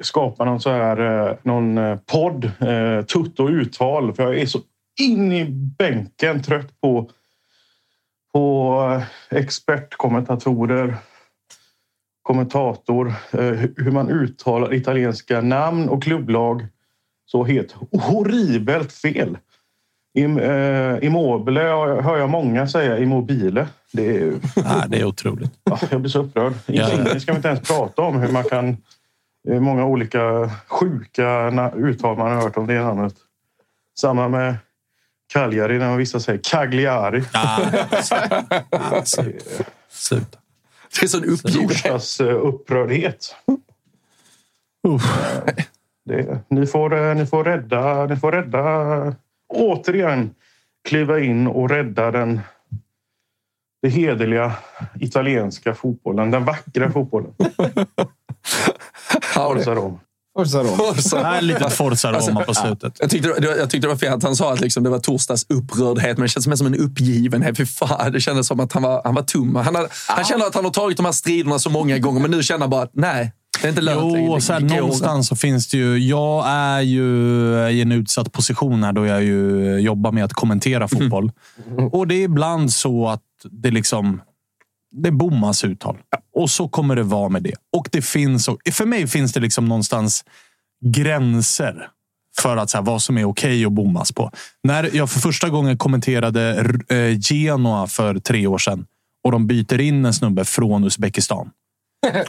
skapa 0.00 0.44
någon, 0.44 0.60
så 0.60 0.70
här, 0.70 1.36
någon 1.42 1.98
podd. 2.12 2.50
tutt 3.06 3.40
och 3.40 3.48
uttal. 3.48 4.14
För 4.14 4.22
jag 4.22 4.38
är 4.38 4.46
så 4.46 4.58
in 5.00 5.32
i 5.32 5.44
bänken 5.78 6.42
trött 6.42 6.80
på, 6.80 7.10
på 8.32 9.02
expertkommentatorer 9.30 10.96
kommentator, 12.22 13.14
hur 13.82 13.90
man 13.90 14.10
uttalar 14.10 14.74
italienska 14.74 15.40
namn 15.40 15.88
och 15.88 16.02
klubblag 16.02 16.66
så 17.26 17.44
helt 17.44 17.72
horribelt 17.92 18.92
fel. 18.92 19.38
Im, 20.16 20.38
eh, 20.38 21.04
immobile 21.04 21.60
hör 22.02 22.16
jag 22.16 22.30
många 22.30 22.68
säga 22.68 22.98
immobile. 22.98 23.66
Det 23.92 24.16
är, 24.16 24.32
Ja, 24.56 24.84
det 24.88 25.00
är 25.00 25.04
otroligt. 25.04 25.50
ja, 25.64 25.78
jag 25.90 26.00
blir 26.00 26.10
så 26.10 26.18
upprörd. 26.22 26.52
Ingenting 26.66 27.20
ska 27.20 27.32
vi 27.32 27.36
inte 27.36 27.48
ens 27.48 27.68
prata 27.68 28.02
om. 28.02 28.16
Hur 28.20 28.32
man 28.32 28.44
kan... 28.44 28.76
Många 29.48 29.84
olika 29.84 30.50
sjuka 30.66 31.70
uttal 31.76 32.18
man 32.18 32.32
har 32.32 32.42
hört 32.42 32.56
om 32.56 32.66
det 32.66 32.80
namnet. 32.80 33.14
Samma 33.98 34.28
med 34.28 34.56
Cagliari 35.32 35.78
när 35.78 35.96
vissa 35.96 36.20
säger 36.20 36.40
Cagliari. 36.42 37.22
Sluta. 39.88 40.38
Det 41.00 41.06
är 41.06 41.08
sån 41.08 41.24
uppgivenhet. 41.24 42.20
Eh, 42.20 42.46
upprördhet. 42.46 43.36
Uff. 44.88 45.02
Det, 46.04 46.38
ni, 46.48 46.66
får, 46.66 47.08
eh, 47.08 47.14
ni, 47.14 47.26
får 47.26 47.44
rädda, 47.44 48.06
ni 48.06 48.16
får 48.16 48.32
rädda... 48.32 49.14
Återigen 49.54 50.30
kliva 50.88 51.20
in 51.20 51.46
och 51.46 51.70
rädda 51.70 52.10
den 52.10 52.40
det 53.82 53.88
hederliga 53.88 54.52
italienska 55.00 55.74
fotbollen. 55.74 56.30
Den 56.30 56.44
vackra 56.44 56.92
fotbollen. 56.92 57.30
Ja, 59.34 59.54
Forza 59.54 59.74
Rom. 59.74 60.00
Forza 60.38 60.58
Rom. 60.58 60.76
Forza. 60.76 61.16
Det 61.18 61.24
här 61.24 61.38
är 61.38 61.42
lite 61.42 61.70
Forza 61.70 62.12
Roma 62.12 62.44
på 62.44 62.54
slutet. 62.54 62.96
Jag 63.00 63.10
tyckte, 63.10 63.28
det 63.40 63.46
var- 63.48 63.56
jag 63.56 63.70
tyckte 63.70 63.86
det 63.86 63.92
var 63.92 63.96
fel 63.98 64.12
att 64.12 64.22
han 64.22 64.36
sa 64.36 64.52
att 64.52 64.60
liksom 64.60 64.82
det 64.82 64.90
var 64.90 64.98
torsdags 64.98 65.46
upprördhet, 65.48 66.16
men 66.18 66.22
det 66.22 66.28
känns 66.28 66.46
mer 66.46 66.56
som 66.56 66.66
en 66.66 66.74
uppgivenhet. 66.74 67.56
Fy 67.56 67.66
fan, 67.66 68.12
det 68.12 68.20
kändes 68.20 68.46
som 68.46 68.60
att 68.60 68.72
han 68.72 68.82
var, 68.82 69.00
han 69.04 69.14
var 69.14 69.22
tom. 69.22 69.56
Han, 69.56 69.74
har, 69.74 69.88
han 70.08 70.24
känner 70.24 70.46
att 70.46 70.54
han 70.54 70.64
har 70.64 70.72
tagit 70.72 70.96
de 70.96 71.04
här 71.06 71.12
striderna 71.12 71.58
så 71.58 71.70
många 71.70 71.98
gånger, 71.98 72.20
men 72.20 72.30
nu 72.30 72.42
känner 72.42 72.60
han 72.60 72.70
bara 72.70 72.82
att 72.82 72.90
nej, 72.94 73.32
det 73.60 73.66
är 73.66 73.68
inte 73.68 73.80
lönt. 73.80 74.16
Jo, 74.16 74.32
och 74.32 74.42
så 74.42 74.52
här, 74.52 74.60
någonstans 74.60 75.28
så 75.28 75.36
finns 75.36 75.68
det 75.68 75.76
ju... 75.76 75.98
Jag 75.98 76.44
är 76.48 76.80
ju 76.80 77.08
i 77.68 77.82
en 77.82 77.92
utsatt 77.92 78.32
position 78.32 78.82
här 78.82 78.92
då 78.92 79.06
jag 79.06 79.24
ju 79.24 79.78
jobbar 79.78 80.12
med 80.12 80.24
att 80.24 80.32
kommentera 80.32 80.88
fotboll. 80.88 81.32
Och 81.92 82.06
det 82.06 82.14
är 82.14 82.22
ibland 82.24 82.72
så 82.72 83.08
att 83.08 83.22
det 83.50 83.70
liksom... 83.70 84.20
Det 84.90 85.10
bommas 85.10 85.64
uttal. 85.64 85.96
Och 86.34 86.50
så 86.50 86.68
kommer 86.68 86.96
det 86.96 87.02
vara 87.02 87.28
med 87.28 87.42
det. 87.42 87.54
Och 87.76 87.88
det 87.92 88.02
finns... 88.02 88.48
För 88.72 88.86
mig 88.86 89.06
finns 89.06 89.32
det 89.32 89.40
liksom 89.40 89.64
någonstans 89.64 90.24
gränser 90.84 91.88
för 92.38 92.56
att 92.56 92.70
så 92.70 92.78
här, 92.78 92.84
vad 92.84 93.02
som 93.02 93.18
är 93.18 93.24
okej 93.24 93.64
att 93.64 93.72
bommas 93.72 94.12
på. 94.12 94.30
När 94.62 94.96
jag 94.96 95.10
för 95.10 95.20
första 95.20 95.48
gången 95.48 95.78
kommenterade 95.78 96.74
eh, 96.88 97.18
Genoa 97.20 97.86
för 97.86 98.18
tre 98.18 98.46
år 98.46 98.58
sedan 98.58 98.86
och 99.24 99.32
de 99.32 99.46
byter 99.46 99.80
in 99.80 100.04
en 100.04 100.14
snubbe 100.14 100.44
från 100.44 100.84
Uzbekistan. 100.84 101.50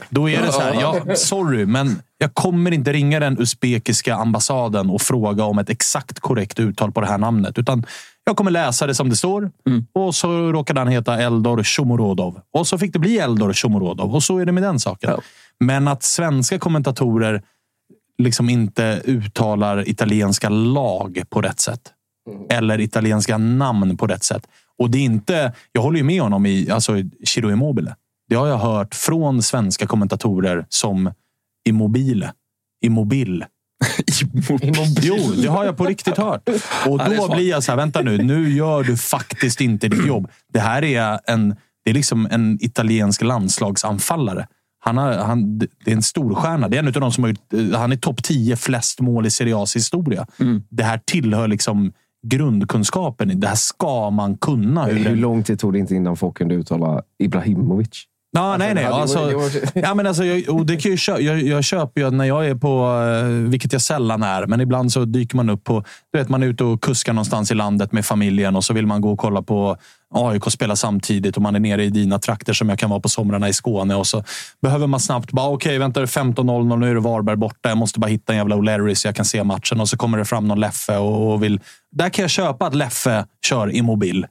Då 0.08 0.28
är 0.28 0.42
det 0.42 0.52
så 0.52 0.60
här, 0.60 0.74
ja, 0.74 1.16
sorry, 1.16 1.66
men 1.66 2.02
jag 2.18 2.34
kommer 2.34 2.70
inte 2.70 2.92
ringa 2.92 3.20
den 3.20 3.40
usbekiska 3.40 4.14
ambassaden 4.14 4.90
och 4.90 5.02
fråga 5.02 5.44
om 5.44 5.58
ett 5.58 5.70
exakt 5.70 6.20
korrekt 6.20 6.60
uttal 6.60 6.92
på 6.92 7.00
det 7.00 7.06
här 7.06 7.18
namnet. 7.18 7.58
Utan 7.58 7.86
jag 8.24 8.36
kommer 8.36 8.50
läsa 8.50 8.86
det 8.86 8.94
som 8.94 9.10
det 9.10 9.16
står. 9.16 9.50
Och 9.92 10.14
så 10.14 10.52
råkade 10.52 10.80
han 10.80 10.88
heta 10.88 11.22
Eldor 11.22 11.62
Shomorodov. 11.62 12.40
Och 12.52 12.66
så 12.66 12.78
fick 12.78 12.92
det 12.92 12.98
bli 12.98 13.18
Eldor 13.18 13.52
Shomorodov. 13.52 14.14
Och 14.14 14.22
så 14.22 14.38
är 14.38 14.46
det 14.46 14.52
med 14.52 14.62
den 14.62 14.80
saken. 14.80 15.10
Ja. 15.10 15.20
Men 15.60 15.88
att 15.88 16.02
svenska 16.02 16.58
kommentatorer 16.58 17.42
liksom 18.18 18.48
inte 18.48 19.02
uttalar 19.04 19.88
italienska 19.88 20.48
lag 20.48 21.22
på 21.28 21.40
rätt 21.40 21.60
sätt. 21.60 21.80
Eller 22.50 22.80
italienska 22.80 23.38
namn 23.38 23.96
på 23.96 24.06
rätt 24.06 24.24
sätt. 24.24 24.46
Och 24.78 24.90
det 24.90 24.98
är 24.98 25.02
inte... 25.02 25.52
Jag 25.72 25.82
håller 25.82 25.98
ju 25.98 26.04
med 26.04 26.22
honom 26.22 26.46
i 26.46 26.70
alltså, 26.70 26.92
Ciro 27.24 27.50
Immobile. 27.50 27.94
Det 28.28 28.34
har 28.34 28.46
jag 28.46 28.58
hört 28.58 28.94
från 28.94 29.42
svenska 29.42 29.86
kommentatorer 29.86 30.66
som 30.68 31.12
Immobile. 31.68 32.32
Immobil. 32.84 33.44
Jo, 35.02 35.16
det 35.42 35.48
har 35.48 35.64
jag 35.64 35.76
på 35.76 35.84
riktigt 35.84 36.16
hört. 36.16 36.48
Och 36.86 36.98
då 36.98 37.34
blir 37.34 37.50
jag 37.50 37.62
så 37.62 37.72
här, 37.72 37.76
vänta 37.76 38.02
nu, 38.02 38.22
nu 38.22 38.50
gör 38.50 38.84
du 38.84 38.96
faktiskt 38.96 39.60
inte 39.60 39.88
ditt 39.88 40.06
jobb. 40.06 40.30
Det 40.52 40.60
här 40.60 40.84
är 40.84 41.20
en, 41.26 41.56
det 41.84 41.90
är 41.90 41.94
liksom 41.94 42.28
en 42.30 42.58
italiensk 42.60 43.22
landslagsanfallare. 43.22 44.46
Han 44.80 44.96
har, 44.96 45.12
han, 45.12 45.58
det 45.58 45.66
är 45.86 45.92
en 45.92 46.02
storstjärna. 46.02 46.68
Det 46.68 46.76
är 46.76 46.78
en 46.78 46.86
av 46.86 46.92
de 46.92 47.12
som 47.12 47.24
har 47.24 47.28
gjort, 47.28 47.74
han 47.74 47.92
är 47.92 47.96
topp 47.96 48.22
10 48.22 48.56
flest 48.56 49.00
mål 49.00 49.26
i 49.26 49.30
Serie 49.30 49.54
A's 49.54 49.74
historia. 49.74 50.26
Mm. 50.40 50.62
Det 50.68 50.82
här 50.82 51.00
tillhör 51.04 51.48
liksom 51.48 51.92
grundkunskapen. 52.26 53.40
Det 53.40 53.48
här 53.48 53.54
ska 53.54 54.10
man 54.10 54.36
kunna. 54.36 54.84
Hur 54.84 55.04
Hur 55.04 55.16
lång 55.16 55.42
tid 55.42 55.58
tog 55.58 55.72
det 55.72 55.78
inte 55.78 55.94
innan 55.94 56.16
folk 56.16 56.36
kunde 56.36 56.54
uttala 56.54 57.02
Ibrahimovic? 57.18 58.04
Ja, 58.30 58.56
nej, 58.56 58.74
nej. 58.74 58.84
var- 58.90 59.00
Alltså, 59.00 59.32
ja, 59.74 59.94
men 59.94 60.06
alltså, 60.06 60.24
jag, 60.24 60.66
det 60.66 60.76
kan 60.76 60.96
kö- 60.96 61.18
jag, 61.20 61.42
jag 61.42 61.64
köper 61.64 62.00
ju 62.00 62.10
när 62.10 62.24
jag 62.24 62.46
är 62.46 62.54
på, 62.54 63.02
eh, 63.22 63.24
vilket 63.50 63.72
jag 63.72 63.82
sällan 63.82 64.22
är, 64.22 64.46
men 64.46 64.60
ibland 64.60 64.92
så 64.92 65.04
dyker 65.04 65.36
man 65.36 65.50
upp 65.50 65.64
på, 65.64 65.84
du 66.12 66.18
vet, 66.18 66.28
man 66.28 66.42
är 66.42 66.46
ute 66.46 66.64
och 66.64 66.80
kuskar 66.82 67.12
någonstans 67.12 67.50
i 67.50 67.54
landet 67.54 67.92
med 67.92 68.06
familjen 68.06 68.56
och 68.56 68.64
så 68.64 68.74
vill 68.74 68.86
man 68.86 69.00
gå 69.00 69.10
och 69.12 69.18
kolla 69.18 69.42
på 69.42 69.76
AIK 70.14 70.44
spela 70.50 70.76
samtidigt 70.76 71.36
och 71.36 71.42
man 71.42 71.54
är 71.56 71.60
nere 71.60 71.84
i 71.84 71.90
dina 71.90 72.18
trakter 72.18 72.52
som 72.52 72.68
jag 72.68 72.78
kan 72.78 72.90
vara 72.90 73.00
på 73.00 73.08
somrarna 73.08 73.48
i 73.48 73.52
Skåne 73.52 73.94
och 73.94 74.06
så 74.06 74.24
behöver 74.62 74.86
man 74.86 75.00
snabbt 75.00 75.32
bara, 75.32 75.48
okej, 75.48 75.78
vänta, 75.78 76.00
det 76.00 76.04
är 76.04 76.06
15.00, 76.06 76.76
nu 76.76 76.90
är 76.90 76.94
det 76.94 77.00
Varberg 77.00 77.36
borta. 77.36 77.68
Jag 77.68 77.78
måste 77.78 78.00
bara 78.00 78.06
hitta 78.06 78.32
en 78.32 78.38
jävla 78.38 78.56
O'Leary 78.56 78.94
så 78.94 79.08
jag 79.08 79.16
kan 79.16 79.24
se 79.24 79.44
matchen 79.44 79.80
och 79.80 79.88
så 79.88 79.96
kommer 79.96 80.18
det 80.18 80.24
fram 80.24 80.48
någon 80.48 80.60
Leffe 80.60 80.96
och, 80.96 81.32
och 81.32 81.42
vill... 81.42 81.60
Där 81.96 82.08
kan 82.10 82.22
jag 82.22 82.30
köpa 82.30 82.66
att 82.66 82.74
Leffe 82.74 83.24
kör 83.46 83.74
immobil. 83.76 84.26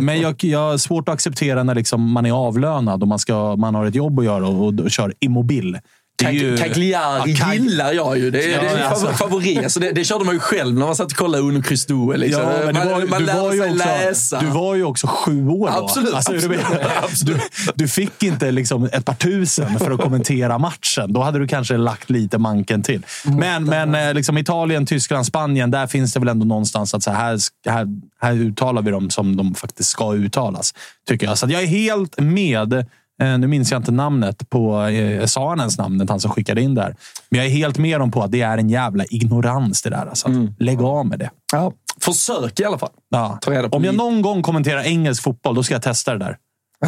Men 0.00 0.20
jag, 0.20 0.44
jag 0.44 0.58
har 0.58 0.78
svårt 0.78 1.08
att 1.08 1.12
acceptera 1.12 1.62
när 1.62 1.74
liksom 1.74 2.12
man 2.12 2.26
är 2.26 2.32
avlönad 2.32 3.02
och 3.02 3.08
man, 3.08 3.18
ska, 3.18 3.56
man 3.56 3.74
har 3.74 3.86
ett 3.86 3.94
jobb 3.94 4.18
att 4.18 4.24
göra 4.24 4.48
och, 4.48 4.80
och 4.80 4.90
kör 4.90 5.14
immobil. 5.20 5.78
Det 6.16 6.24
är 6.24 6.30
ju- 6.30 6.56
Cagliari 6.56 7.30
Ja, 7.32 7.44
Cag- 7.46 7.52
gillar 7.54 7.92
jag 7.92 8.18
ju. 8.18 8.30
Det 8.30 8.44
är, 8.44 8.50
Ja, 8.56 8.62
det 8.62 8.68
är 8.80 8.84
alltså. 8.88 9.06
favor- 9.06 9.12
favorit. 9.14 9.72
Så 9.72 9.80
det, 9.80 9.92
det 9.92 10.04
körde 10.04 10.24
man 10.24 10.34
ju 10.34 10.40
själv 10.40 10.78
när 10.78 10.86
man 10.86 10.96
satt 10.96 11.10
och 11.12 11.16
kollade 11.18 11.42
Uno 11.44 11.62
Cristo. 11.62 12.12
Liksom. 12.12 12.42
Ja, 12.42 12.48
men 12.64 12.74
man 12.74 12.88
var, 12.88 13.06
man 13.06 13.20
du, 13.20 13.26
lärde 13.26 13.40
var 13.40 13.50
sig 13.50 13.60
också, 13.60 13.74
läsa. 13.74 14.40
du 14.40 14.46
var 14.46 14.74
ju 14.74 14.84
också 14.84 15.06
sju 15.06 15.48
år 15.48 15.66
då. 15.70 15.84
Absolut, 15.84 16.14
Alltså, 16.14 16.32
absolut. 17.02 17.24
Du, 17.24 17.38
du 17.74 17.88
fick 17.88 18.22
inte 18.22 18.50
liksom 18.50 18.84
ett 18.92 19.04
par 19.04 19.14
tusen 19.14 19.78
för 19.78 19.90
att 19.90 20.00
kommentera 20.00 20.58
matchen. 20.58 21.12
Då 21.12 21.22
hade 21.22 21.38
du 21.38 21.48
kanske 21.48 21.76
lagt 21.76 22.10
lite 22.10 22.38
manken 22.38 22.82
till. 22.82 23.02
Men, 23.24 23.64
men 23.64 23.94
eh, 23.94 24.14
liksom 24.14 24.38
Italien, 24.38 24.86
Tyskland, 24.86 25.26
Spanien. 25.26 25.70
Där 25.70 25.86
finns 25.86 26.12
det 26.12 26.20
väl 26.20 26.28
ändå 26.28 26.46
någonstans 26.46 26.94
att 26.94 27.02
så 27.02 27.10
här, 27.10 27.38
här, 27.68 27.86
här 28.20 28.32
uttalar 28.34 28.82
vi 28.82 28.90
dem 28.90 29.10
som 29.10 29.36
de 29.36 29.54
faktiskt 29.54 29.88
ska 29.90 30.14
uttalas. 30.14 30.74
Tycker 31.08 31.26
jag. 31.26 31.38
Så 31.38 31.46
jag 31.50 31.62
är 31.62 31.66
helt 31.66 32.20
med. 32.20 32.86
Eh, 33.32 33.38
Nu 33.38 33.46
minns 33.46 33.70
jag 33.70 33.78
inte 33.78 33.92
namnet 33.92 34.50
på... 34.50 34.82
eh, 34.82 35.26
Sa 35.26 35.48
han 35.48 35.58
ens 35.58 35.78
namnet, 35.78 36.10
han 36.10 36.20
som 36.20 36.30
skickade 36.30 36.60
in 36.62 36.74
där? 36.74 36.96
Men 37.30 37.38
jag 37.40 37.46
är 37.46 37.50
helt 37.50 37.78
med 37.78 38.00
dem 38.00 38.10
på 38.10 38.22
att 38.22 38.30
det 38.32 38.40
är 38.42 38.58
en 38.58 38.70
jävla 38.70 39.04
ignorans 39.04 39.82
det 39.82 39.90
där. 39.90 40.06
Alltså. 40.06 40.28
Lägg 40.58 40.82
av 40.82 41.06
med 41.06 41.18
det. 41.18 41.30
Ja, 41.52 41.72
försök 42.00 42.60
i 42.60 42.64
alla 42.64 42.78
fall. 42.78 42.90
Ja. 43.10 43.38
Ta 43.40 43.50
reda 43.50 43.68
på 43.68 43.76
Om 43.76 43.84
jag 43.84 43.94
någon 43.94 44.22
gång 44.22 44.42
kommenterar 44.42 44.82
engelsk 44.82 45.22
fotboll, 45.22 45.54
då 45.54 45.62
ska 45.62 45.74
jag 45.74 45.82
testa 45.82 46.12
det 46.12 46.18
där. 46.18 46.36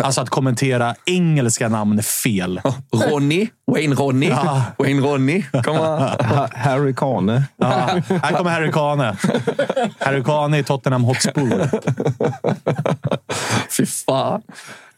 Alltså 0.02 0.20
att 0.20 0.30
kommentera 0.30 0.94
engelska 1.06 1.68
namn 1.68 2.02
fel. 2.02 2.60
Ronny, 3.10 3.48
Wayne 3.72 3.94
Ronny, 3.94 4.26
Ja. 4.28 4.62
Wayne 4.78 5.00
Ronny. 5.06 5.42
Kom 5.42 5.76
Harry 6.54 6.94
Kane. 6.94 7.42
Ja. 7.56 7.68
Här 8.22 8.32
kommer 8.36 8.50
Harry 8.50 8.72
Kane. 8.72 9.16
Harry 9.98 10.22
Kane 10.24 10.58
i 10.58 10.64
Tottenham 10.64 11.04
Hotspur. 11.04 11.68
Fy 13.76 13.86
fan. 13.86 14.42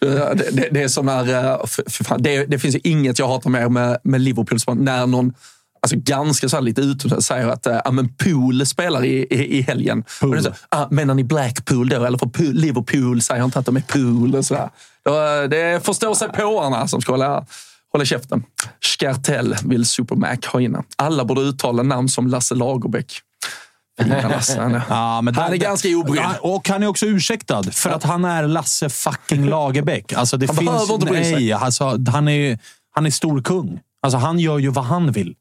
Det, 0.01 0.35
det, 0.35 0.69
det 0.71 0.83
är 0.83 0.89
sån 0.89 1.09
här... 1.09 1.55
eh. 1.55 2.17
Det, 2.19 2.45
det 2.45 2.59
finns 2.59 2.75
ju 2.75 2.81
inget 2.85 3.19
jag 3.19 3.29
hatar 3.29 3.51
mer 3.51 3.69
med, 3.69 3.99
med 4.03 4.21
Liverpool. 4.21 4.61
som 4.61 4.79
När 4.79 5.07
någon 5.07 5.33
alltså 5.81 5.97
ganska 5.99 6.49
så 6.49 6.57
här 6.57 6.63
lite 6.63 6.81
utom 6.81 7.23
säger 7.23 7.49
att 7.49 7.67
äh, 7.67 7.93
men 7.93 8.15
Pool 8.15 8.67
spelar 8.67 9.05
i, 9.05 9.27
i, 9.31 9.59
i 9.59 9.61
helgen. 9.63 10.05
Och 10.23 10.31
det 10.31 10.39
är 10.39 10.43
så, 10.43 10.53
ah, 10.69 10.87
menar 10.91 11.15
ni 11.15 11.25
Blackpool 11.25 11.89
då? 11.89 12.05
Eller 12.05 12.19
för 12.19 12.27
Pool, 12.27 12.53
Liverpool 12.53 13.23
säger 13.23 13.45
inte 13.45 13.59
att 13.59 13.67
de 13.67 13.77
är 13.77 13.81
Pool. 13.81 14.35
Och 14.35 14.45
så 14.45 14.55
där. 14.55 14.71
Då, 15.05 15.25
eh, 15.25 15.49
det 15.49 15.85
förstår 15.85 16.15
sig 16.15 16.29
påarna 16.29 16.89
som 16.89 17.01
ska 17.01 17.13
hålla, 17.13 17.47
hålla 17.93 18.05
käften. 18.05 18.45
Skartell 18.81 19.57
vill 19.65 19.87
Supermac 19.87 20.47
ha 20.47 20.61
in. 20.61 20.77
Alla 20.97 21.25
borde 21.25 21.41
uttala 21.41 21.83
namn 21.83 22.09
som 22.09 22.27
Lasse 22.27 22.55
Lagerbäck. 22.55 23.21
Lasse, 24.07 24.61
han 24.61 24.75
är- 24.75 24.83
Ja, 24.89 25.21
men 25.21 25.35
Han 25.35 25.53
är 25.53 25.57
ganska 25.57 25.89
obrydd. 25.89 26.25
Och 26.41 26.69
han 26.69 26.83
är 26.83 26.87
också 26.87 27.07
ursäktad 27.07 27.63
för 27.73 27.91
att 27.91 28.05
han 28.05 28.25
är 28.25 28.47
Lasse 28.47 28.89
fucking 28.89 29.47
Lagerbäck. 29.47 30.13
Alltså, 30.13 30.37
det 30.37 30.47
Han 30.47 30.57
finns, 30.57 30.71
behöver 30.71 30.95
inte 30.95 31.07
bry 31.07 31.25
sig. 31.25 31.33
nej, 31.33 31.53
alltså, 31.53 31.99
han, 32.09 32.29
är, 32.29 32.59
han 32.95 33.07
är 33.07 33.11
stor 33.11 33.43
kung. 33.43 33.81
Alltså, 34.03 34.19
han 34.19 34.39
gör 34.39 34.59
ju 34.59 34.69
vad 34.69 34.85
han 34.85 35.13
vill. 35.13 35.35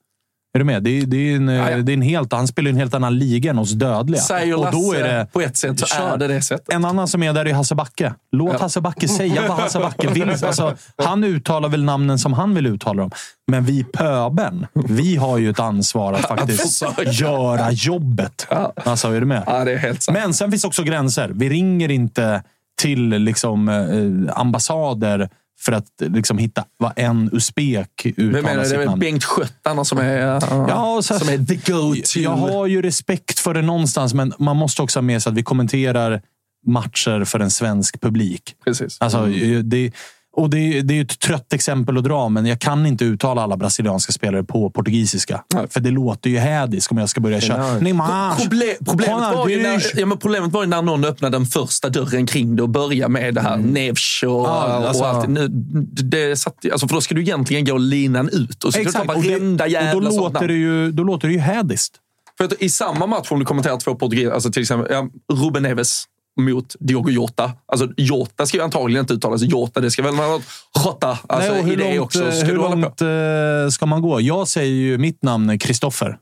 Är 0.57 0.59
du 0.59 0.65
med? 0.65 0.83
Det 0.83 0.89
är, 0.89 1.05
det 1.05 1.17
är, 1.17 1.35
en, 1.35 1.47
Ja, 1.47 1.69
ja. 1.71 1.77
Det 1.77 1.91
är 1.91 1.93
en 1.93 2.01
helt, 2.01 2.33
han 2.33 2.47
spelar 2.47 2.69
en 2.71 2.77
helt 2.77 2.93
annan 2.93 3.17
liga 3.19 3.49
än 3.49 3.59
oss 3.59 3.71
dödliga. 3.71 4.21
Säger 4.21 4.55
och 4.59 4.71
då 4.71 4.93
är 4.93 5.03
det, 5.03 5.27
på 5.33 5.41
ett 5.41 5.57
sätt 5.57 5.79
så 5.79 5.85
Kör. 5.85 6.13
är 6.13 6.17
det 6.17 6.27
det 6.27 6.41
sättet. 6.41 6.73
En 6.73 6.85
annan 6.85 7.07
som 7.07 7.23
är 7.23 7.33
där 7.33 7.45
är 7.45 7.53
Hasse 7.53 7.75
Backe. 7.75 8.13
Låt 8.31 8.53
Ja. 8.53 8.59
Hasse 8.59 8.81
Backe 8.81 9.07
säga 9.07 9.41
vad 9.47 9.57
Hasse 9.57 9.79
Backe 9.79 10.07
vill. 10.13 10.29
Alltså, 10.29 10.75
han 11.03 11.23
uttalar 11.23 11.69
väl 11.69 11.83
namnen 11.83 12.19
som 12.19 12.33
han 12.33 12.55
vill 12.55 12.65
uttala 12.67 13.01
dem. 13.01 13.11
Men 13.51 13.63
vi 13.65 13.83
pöben, 13.83 14.67
vi 14.87 15.15
har 15.15 15.37
ju 15.37 15.49
ett 15.49 15.59
ansvar 15.59 16.13
att 16.13 16.21
faktiskt 16.27 16.83
göra 17.05 17.71
jobbet. 17.71 18.47
Ja. 18.49 18.73
Alltså, 18.75 19.07
är 19.07 19.19
du 19.19 19.25
med? 19.25 19.43
Ja, 19.45 19.65
det 19.65 19.71
är 19.73 19.77
helt 19.77 20.03
sant. 20.03 20.17
Men 20.17 20.33
sen 20.33 20.51
finns 20.51 20.63
också 20.65 20.83
gränser. 20.83 21.31
Vi 21.33 21.49
ringer 21.49 21.91
inte 21.91 22.43
till 22.81 23.09
liksom, 23.09 23.69
eh, 23.69 24.39
ambassader 24.39 25.29
för 25.59 25.71
att 25.71 25.85
liksom, 25.99 26.37
hitta 26.37 26.65
vad 26.77 26.93
en 26.95 27.29
usbek 27.33 28.05
uttalar 28.05 28.41
menar, 28.41 28.63
sitt 28.63 28.85
namn. 28.85 28.99
Bengt 28.99 29.23
Schött 29.23 29.53
annars 29.63 29.87
som 29.87 29.97
är, 29.97 30.35
uh, 30.35 30.65
Ja, 30.69 30.99
så- 31.03 31.19
som 31.19 31.29
är 31.29 31.45
the 31.45 31.71
go-to. 31.71 32.19
Jag 32.19 32.31
har 32.35 32.67
ju 32.67 32.81
respekt 32.81 33.39
för 33.39 33.53
det 33.53 33.61
någonstans, 33.61 34.13
men 34.13 34.33
man 34.39 34.57
måste 34.57 34.81
också 34.81 34.99
ha 34.99 35.01
med 35.01 35.23
sig 35.23 35.29
att 35.31 35.37
vi 35.37 35.43
kommenterar 35.43 36.21
matcher 36.67 37.23
för 37.23 37.39
en 37.39 37.51
svensk 37.51 38.01
publik. 38.01 38.55
Precis. 38.65 38.97
Alltså, 38.99 39.25
det, 39.63 39.91
och 40.37 40.49
det, 40.49 40.81
det 40.81 40.97
är 40.97 41.01
ett 41.01 41.19
trött 41.19 41.53
exempel 41.53 41.97
att 41.97 42.03
dra, 42.03 42.29
men 42.29 42.45
jag 42.45 42.59
kan 42.59 42.85
inte 42.85 43.05
uttala 43.05 43.41
alla 43.41 43.57
brasilianska 43.57 44.13
spelare 44.13 44.43
på 44.43 44.69
portugisiska. 44.69 45.43
Nej. 45.53 45.67
För 45.69 45.79
det 45.79 45.91
låter 45.91 46.29
ju 46.29 46.37
hädiskt 46.37 46.91
om 46.91 46.97
jag 46.97 47.09
ska 47.09 47.21
börja 47.21 47.41
köra. 47.41 47.79
Neymar! 47.79 48.35
Proble 48.35 48.75
problemet, 48.85 49.35
var 49.35 49.47
ju 49.47 49.63
när, 49.63 49.99
ja, 49.99 50.05
men 50.05 50.17
problemet 50.17 50.51
var 50.51 50.63
ju 50.63 50.69
när 50.69 50.81
någon 50.81 51.05
öppnade 51.05 51.37
den 51.37 51.45
första 51.45 51.89
dörren 51.89 52.25
kring 52.25 52.55
det 52.55 52.63
och 52.63 52.69
började 52.69 53.11
med 53.11 53.33
det 53.33 53.41
här 53.41 53.57
Nevs 53.57 54.23
och, 54.23 54.29
Ja, 54.29 54.47
alltså- 54.87 55.03
och 55.03 55.09
allt. 55.09 55.29
Nu, 55.29 55.47
det 56.03 56.35
satt, 56.35 56.55
alltså, 56.71 56.87
för 56.87 56.95
då 56.95 57.01
ska 57.01 57.15
du 57.15 57.21
egentligen 57.21 57.65
gå 57.65 57.77
linan 57.77 58.29
ut 58.29 58.63
och 58.63 58.73
så 58.73 58.79
ska 58.79 58.83
du 58.83 58.91
ta 58.91 59.03
Exakt, 59.03 59.25
varenda 59.25 59.63
och 59.63 59.69
då, 59.69 59.73
jävla 59.73 60.11
sånt 60.11 60.33
låter 60.33 60.47
det 60.47 60.53
ju, 60.53 60.91
då 60.91 61.03
låter 61.03 61.27
det 61.27 61.33
ju 61.33 61.39
hädiskt. 61.39 61.95
För 62.37 62.45
att 62.45 62.53
I 62.59 62.69
samma 62.69 63.07
match, 63.07 63.31
om 63.31 63.39
du 63.39 63.45
kommenterar 63.45 63.77
två 63.77 63.95
portugiser, 63.95 64.31
alltså 64.31 64.51
till 64.51 64.61
exempel 64.61 64.93
ja, 64.93 65.09
Ruben 65.35 65.63
Neves 65.63 66.03
mot 66.37 66.75
Diogo 66.79 67.09
Jota. 67.09 67.51
Alltså 67.71 67.87
Jota 67.97 68.45
ska 68.45 68.57
ju 68.57 68.63
antagligen 68.63 69.03
inte 69.03 69.13
uttalas 69.13 69.41
Jota. 69.41 69.79
Det 69.79 69.91
ska 69.91 70.03
väl 70.03 70.15
vara 70.15 70.41
Jota 70.85 71.19
alltså, 71.29 71.51
Nej, 71.51 71.59
och 71.61 71.67
hur 71.67 71.77
det 71.77 71.95
långt, 71.95 72.05
också. 72.05 72.25
eh, 72.25 72.31
Ska 72.31 72.45
hur 72.47 72.55
långt 72.55 73.01
eh, 73.01 73.69
ska 73.71 73.85
man 73.85 74.01
gå? 74.01 74.21
Jag 74.21 74.47
säger 74.47 74.73
ju 74.73 74.97
mitt 74.97 75.23
namn 75.23 75.59
Kristoffer. 75.59 76.17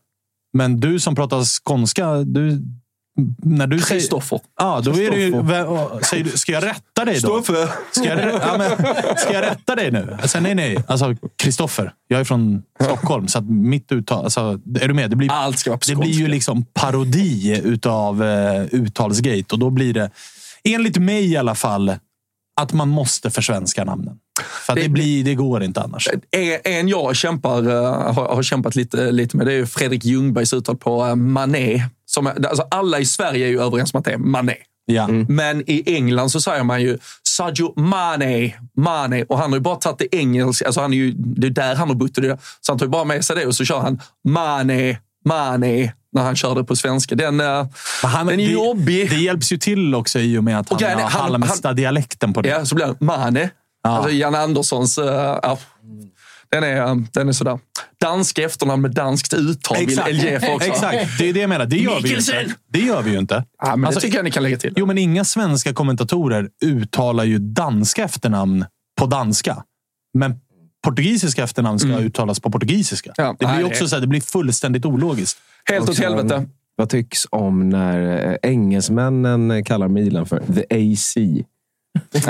Men 0.54 0.80
du 0.80 1.00
som 1.00 1.16
pratar 1.16 1.64
skånska, 1.64 2.14
du, 2.16 2.62
när 3.44 3.68
du. 3.68 3.80
Kristoffer. 3.80 4.40
Ja, 4.60 4.82
då 4.84 4.92
är 4.92 5.12
det 5.12 5.18
ju... 5.18 5.32
Säger 6.04 6.24
du, 6.24 6.30
ska 6.30 6.52
jag 6.52 6.64
rätta 6.64 7.06
dig 7.06 7.20
då? 7.22 7.44
Stoffe. 7.44 7.70
Ska 7.92 8.04
jag, 8.04 8.20
ja, 8.20 8.58
men, 8.58 8.70
ska 9.18 9.34
jag 9.34 9.42
rätta 9.42 9.76
dig 9.76 9.92
nu? 9.92 10.18
Alltså, 10.22 10.40
nej, 10.40 10.56
nej. 10.56 10.78
Alltså, 10.88 11.16
Kristoffer. 11.36 11.94
Jag 12.08 12.20
är 12.20 12.24
från 12.24 12.64
Stockholm, 12.84 13.28
så 13.28 13.42
mitt 13.42 13.92
uttal... 13.92 14.24
Alltså, 14.24 14.60
är 14.80 14.88
du 14.88 14.94
med? 14.94 15.10
Det 15.10 15.16
blir, 15.16 15.32
Allt 15.32 15.60
ska 15.60 15.70
vara 15.70 15.78
på 15.78 15.86
det 15.88 15.96
blir 15.96 16.12
ju 16.12 16.28
liksom 16.28 16.66
parodi 16.74 17.62
utav 17.64 18.24
uh, 18.24 18.66
uttalsgate. 18.72 19.46
Och 19.52 19.60
då 19.60 19.70
blir 19.70 19.94
det, 19.94 20.10
enligt 20.64 20.98
mig 20.98 21.32
i 21.32 21.38
alla 21.38 21.56
fall, 21.56 21.94
att 22.62 22.74
man 22.74 22.90
måste 22.90 23.30
försvenska 23.32 23.84
namnen. 23.84 24.18
För 24.66 24.76
det, 24.76 24.82
Det- 24.82 24.90
blir, 24.90 25.24
det 25.24 25.36
går 25.36 25.64
inte 25.64 25.82
annars. 25.82 26.10
En, 26.64 26.88
jag 26.88 27.16
kämpar, 27.16 27.68
eh, 27.70 28.14
har, 28.14 28.36
har 28.36 28.44
kämpat 28.44 28.76
lite, 28.76 29.12
lite 29.12 29.38
med 29.38 29.46
det 29.48 29.54
är 29.54 29.66
Fredrik 29.66 30.06
Ljungbergs 30.06 30.54
uttal 30.54 30.78
på 30.78 31.06
eh, 31.06 31.16
Mané. 31.16 31.84
Som, 32.06 32.28
alltså 32.28 32.68
alla 32.72 33.00
i 33.00 33.06
Sverige 33.06 33.46
är 33.46 33.50
ju 33.50 33.62
överens 33.62 33.94
om 33.94 33.98
att 34.00 34.06
det 34.06 34.12
är 34.14 34.18
Mané. 34.18 34.56
Ja. 34.86 35.08
Men 35.08 35.64
i 35.70 35.84
England 35.96 36.30
så 36.30 36.42
säger 36.42 36.64
man 36.64 36.82
ju 36.82 36.98
Sadio 37.24 37.80
Mane, 37.82 38.54
Mane. 38.78 39.24
Och 39.24 39.38
han 39.40 39.52
har 39.52 39.58
ju 39.58 39.62
bara 39.62 39.76
tagit 39.76 40.00
det 40.00 40.16
engelska. 40.16 40.66
Alltså 40.66 40.82
han 40.82 40.94
är 40.94 40.98
ju, 40.98 41.12
det 41.12 41.48
är 41.48 41.52
där 41.52 41.76
han 41.76 41.88
har 41.88 41.96
bott. 41.96 42.16
Så 42.62 42.72
han 42.72 42.80
tar 42.80 42.86
ju 42.86 42.90
bara 42.90 43.04
med 43.04 43.26
sig 43.26 43.36
det 43.36 43.46
och 43.46 43.56
så 43.56 43.66
kör 43.66 43.80
han 43.80 44.02
Mane, 44.28 44.98
Mane 45.26 45.94
när 46.16 46.24
han 46.24 46.36
kör 46.36 46.56
det 46.56 46.64
på 46.64 46.76
svenska. 46.76 47.16
Den, 47.16 47.40
eh, 47.40 47.68
Han, 48.04 48.28
den 48.28 48.40
är 48.40 48.48
det, 48.48 48.54
jobbig. 48.54 49.10
Det 49.10 49.16
hjälps 49.16 49.52
ju 49.52 49.58
till 49.58 49.96
också 49.96 50.20
i 50.20 50.38
och 50.38 50.44
med 50.44 50.60
att 50.60 50.70
han 50.70 50.84
är, 50.84 50.96
har 50.96 51.02
han- 51.10 51.32
Halmstad-dialekten 51.32 52.34
på 52.34 52.42
det. 52.42 52.50
Ja, 52.50 52.66
så 52.66 52.76
blir 52.76 52.86
det 52.86 52.96
Mane. 53.06 53.50
Ja. 53.84 53.90
Alltså 53.90 54.12
Jan 54.12 54.36
Anderssons... 54.36 54.98
eh, 54.98 55.40
ja, 55.44 55.58
den, 56.52 56.64
är, 56.64 57.08
den 57.14 57.28
är 57.30 57.34
sådär. 57.34 57.60
Danska 58.02 58.44
efternamn 58.46 58.82
med 58.82 58.92
danskt 58.92 59.34
uttal 59.34 59.78
vill 59.86 60.00
LJF 60.12 60.44
också. 60.50 60.68
Exakt, 60.68 61.18
det 61.20 61.30
är 61.30 61.34
det 61.34 61.40
jag 61.40 61.50
menar. 61.50 61.66
Det 61.66 61.78
gör 61.78 61.92
vi 61.92 61.96
ju 61.98 62.02
Mikkelsen! 62.04 62.42
inte. 62.44 62.56
Det 62.72 62.80
gör 62.80 63.02
vi 63.02 63.18
inte. 63.18 63.44
Ja, 63.62 63.76
men 63.76 63.86
Alltså, 63.86 64.00
det 64.00 64.06
tycker 64.06 64.18
jag 64.18 64.24
ni 64.24 64.32
kan 64.32 64.44
lägga 64.44 64.58
till. 64.58 64.74
Jo, 64.76 64.86
men 64.86 64.98
inga 64.98 65.26
svenska 65.26 65.74
kommentatorer 65.74 66.50
uttalar 66.66 67.24
ju 67.24 67.40
danska 67.40 68.04
efternamn 68.04 68.66
på 69.00 69.06
danska. 69.06 69.64
Men 70.18 70.36
portugisiska 70.86 71.44
efternamn 71.44 71.80
ska 71.80 71.90
Mm. 71.90 72.04
uttalas 72.06 72.40
på 72.40 72.52
portugisiska. 72.52 73.14
Ja, 73.18 73.36
det, 73.40 73.46
blir 73.46 73.48
nej, 73.48 73.64
också 73.64 73.88
så 73.88 73.96
här, 73.96 74.02
det 74.02 74.08
blir 74.08 74.22
fullständigt 74.22 74.86
ologiskt. 74.86 75.38
Helt 75.70 75.90
åt 75.90 76.00
helvete. 76.00 76.46
Vad 76.78 76.90
tycks 76.90 77.28
om 77.30 77.70
när 77.70 78.28
eh, 78.32 78.52
engelsmännen 78.52 79.64
kallar 79.64 79.88
Milan 79.88 80.26
för 80.26 80.40
the 80.56 80.94
AC? 80.94 81.18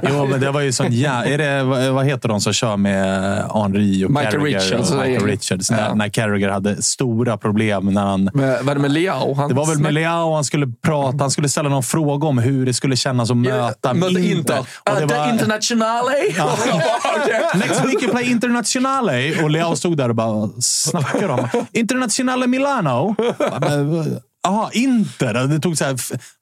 Jo, 0.04 0.26
men 0.30 0.40
det 0.40 0.52
var 0.52 0.62
ju 0.62 0.72
sån 0.72 0.88
ja, 1.00 1.26
är 1.26 1.38
det, 1.38 1.64
vad 1.92 2.06
heter 2.06 2.30
de 2.30 2.42
som 2.42 2.54
kör 2.54 2.78
med 2.78 3.42
Henry 3.54 4.06
och 4.06 4.12
Michael 4.12 4.32
Carragher? 4.32 4.60
Richards. 4.60 4.92
Och 4.92 4.98
Michael 4.98 5.24
Richards 5.26 5.72
när, 5.72 5.88
Ja. 5.88 5.94
när 5.96 6.10
Carragher 6.10 6.50
hade 6.50 6.82
stora 6.82 7.38
problem. 7.38 7.86
När 7.86 8.02
han, 8.06 8.30
Men, 8.34 8.66
var 8.66 8.76
det 8.76 8.82
med 8.82 8.92
Leao? 8.92 9.34
Han 9.34 9.50
det 9.50 9.56
var 9.56 9.66
väl 9.66 9.80
med 9.80 9.94
Leao 9.94 10.34
han 10.36 10.44
skulle 10.44 10.68
prata. 10.86 11.18
Han 11.20 11.32
skulle 11.32 11.50
ställa 11.50 11.70
någon 11.70 11.84
fråga 11.84 12.28
om 12.28 12.38
hur 12.38 12.66
det 12.66 12.74
skulle 12.74 12.96
kännas 12.96 13.32
att 13.32 13.38
möta 13.38 13.94
Möta 13.94 14.10
Inter. 14.20 14.32
Inter. 14.32 14.60
Och 14.60 15.00
det 15.00 15.06
var- 15.16 15.30
Internationale. 15.30 16.12
Okej. 17.24 17.42
Next 17.56 17.86
week 17.86 18.04
you 18.04 18.12
play 18.12 18.32
Internazionale. 18.32 19.44
Och 19.44 19.50
Leao 19.50 19.76
stod 19.76 19.98
där 19.98 20.10
och 20.10 20.16
bara 20.16 20.32
"Vad 20.32 20.64
snackar 20.64 21.30
om. 21.30 21.48
Internazionale 21.72 22.48
Milano. 22.48 23.16
Jaha, 24.46 24.70
Inter. 24.74 25.34
Det 25.48 25.60
tog 25.60 25.78
så 25.78 25.86
här, 25.86 25.98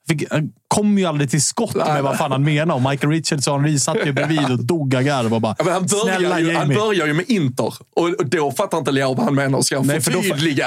fick, 0.08 0.24
kom 0.68 0.98
ju 0.98 1.06
aldrig 1.06 1.30
till 1.30 1.42
skott 1.42 1.74
med 1.74 2.02
vad 2.02 2.16
fan 2.18 2.32
han 2.32 2.44
menade. 2.44 2.72
Och 2.72 2.90
Michael 2.90 3.12
Richards 3.12 3.46
och 3.48 3.54
Henry 3.54 3.78
satt 3.78 3.96
ju 4.04 4.12
bredvid 4.12 4.50
och 4.50 4.64
dog 4.64 4.94
av 4.96 5.02
garv 5.02 5.34
och 5.34 5.40
bara 5.40 5.56
Ja, 5.58 5.72
han, 5.72 5.88
“Snälla 5.88 6.28
börjar 6.28 6.38
ju, 6.38 6.52
han 6.54 6.62
Jamie”. 6.62 6.76
börjar 6.78 7.06
ju 7.06 7.12
med 7.12 7.24
Inter 7.30 7.64
och 7.96 8.08
och 8.18 8.26
då 8.26 8.52
fattar 8.52 8.78
inte 8.78 8.90
Leao 8.90 9.14
vad 9.14 9.24
han 9.24 9.34
menar 9.34 9.58
och 9.58 9.64
ska 9.66 9.80
Nej, 9.82 10.00
för 10.00 10.10
då, 10.12 10.18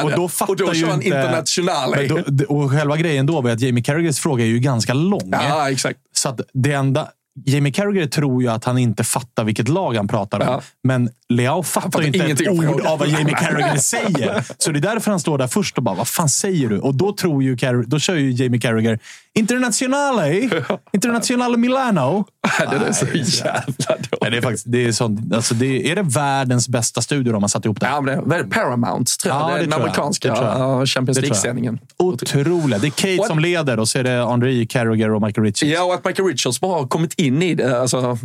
och 0.05 0.11
då 0.15 0.27
fattar 0.29 0.53
och 0.53 0.57
då 0.57 0.73
kör 0.73 0.87
han 0.87 1.01
inte- 1.01 1.17
Internationale. 1.17 2.09
Och 2.47 2.71
själva 2.71 2.97
grejen 2.97 3.25
då 3.25 3.41
var 3.41 3.49
att 3.51 3.61
Jamie 3.61 3.83
Carragers 3.83 4.19
fråga 4.19 4.43
är 4.43 4.47
ju 4.47 4.59
ganska 4.59 4.93
lång. 4.93 5.29
Ja, 5.31 5.71
exakt. 5.71 5.99
Så 6.13 6.29
att 6.29 6.41
det 6.53 6.71
enda... 6.71 7.07
Jamie 7.45 7.71
Carragher 7.71 8.07
tror 8.07 8.41
ju 8.41 8.49
att 8.49 8.65
han 8.65 8.77
inte 8.77 9.03
fattar 9.03 9.43
vilket 9.43 9.67
lag 9.67 9.95
han 9.95 10.07
pratar 10.07 10.39
om. 10.39 10.45
Ja. 10.45 10.61
Men 10.83 11.09
Leao 11.29 11.63
fattar 11.63 11.89
fattar 11.89 12.05
inte 12.05 12.25
ett 12.25 12.47
ord 12.47 12.81
av 12.81 12.99
vad 12.99 13.07
Jamie 13.07 13.35
Carragher 13.35 13.77
säger. 13.77 14.43
Så 14.57 14.71
det 14.71 14.79
är 14.79 14.81
därför 14.81 15.11
han 15.11 15.19
står 15.19 15.37
där 15.37 15.47
först 15.47 15.77
och 15.77 15.83
bara, 15.83 15.95
vad 15.95 16.07
fan 16.07 16.29
säger 16.29 16.69
du? 16.69 16.79
Och 16.79 16.95
då, 16.95 17.13
tror 17.13 17.43
ju 17.43 17.57
Carragher, 17.57 17.85
då 17.87 17.99
kör 17.99 18.15
ju 18.15 18.31
Jamie 18.31 18.59
Carragher 18.59 18.99
Internazionale, 19.37 20.49
Internazionale 20.93 21.57
Milano. 21.57 22.25
det 22.59 22.87
är 22.87 22.91
så 22.91 23.05
jävla 23.05 23.63
Nej, 23.67 23.97
dåligt. 24.11 24.31
det 24.31 24.37
är, 24.37 24.41
faktiskt, 24.41 24.65
det 24.67 24.85
är, 24.85 24.91
sånt, 24.91 25.33
alltså 25.33 25.53
det, 25.53 25.91
är 25.91 25.95
det 25.95 26.01
världens 26.01 26.69
bästa 26.69 27.01
studio 27.01 27.33
de 27.33 27.43
har 27.43 27.47
satt 27.47 27.65
ihop 27.65 27.79
det? 27.79 27.85
Ja, 27.85 28.01
men 28.01 28.29
det, 28.29 28.35
är? 28.35 28.43
Paramount, 28.43 29.11
tror 29.21 29.35
jag. 29.35 29.43
Ja, 29.43 29.47
det 29.55 29.59
är 29.59 29.63
den 29.63 29.73
amerikanska 29.73 30.27
jag. 30.27 30.87
Champions. 30.87 31.21
League-sändningen. 31.21 31.79
Otroligt. 31.97 32.81
Det 32.81 32.87
är 32.87 33.17
Kate 33.17 33.27
som 33.27 33.39
leder 33.39 33.79
och 33.79 33.87
så 33.89 33.99
är 33.99 34.03
det 34.03 34.29
Henry, 34.29 34.67
Carragher 34.67 35.13
och 35.13 35.21
Michael 35.21 35.45
Richards. 35.45 35.71
Ja, 35.73 35.83
och 35.83 35.93
att 35.93 36.05
Michael 36.05 36.27
Richards 36.27 36.59
bara 36.59 36.79
har 36.79 36.87
kommit 36.87 37.13
in 37.13 37.41
i 37.41 37.55
det. 37.55 37.81
Alltså, 37.81 38.17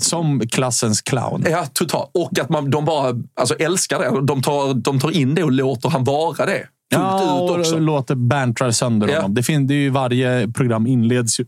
Som 0.00 0.40
klassens 0.48 1.02
clown. 1.02 1.44
ja, 1.50 1.66
totalt. 1.72 2.10
Och 2.14 2.38
att 2.38 2.48
man, 2.48 2.70
de 2.70 2.84
bara 2.84 3.14
alltså, 3.40 3.54
älskar 3.54 3.98
det. 3.98 4.26
De 4.26 4.42
tar, 4.42 4.74
de 4.74 5.00
tar 5.00 5.10
in 5.10 5.34
det 5.34 5.42
och 5.42 5.52
låter 5.52 5.88
han 5.88 6.04
vara 6.04 6.46
det. 6.46 6.66
Ja, 6.94 7.44
ut 7.44 7.50
och 7.50 7.58
också. 7.58 7.78
låter 7.78 8.14
bantrar 8.14 8.70
sönder 8.70 9.08
Ja. 9.08 9.16
honom. 9.16 9.34
Det, 9.34 9.42
fin- 9.42 9.66
det 9.66 9.74
är 9.74 9.78
ju 9.78 9.90
varje 9.90 10.48
program 10.48 10.86
inleds 10.86 11.40
ju 11.40 11.44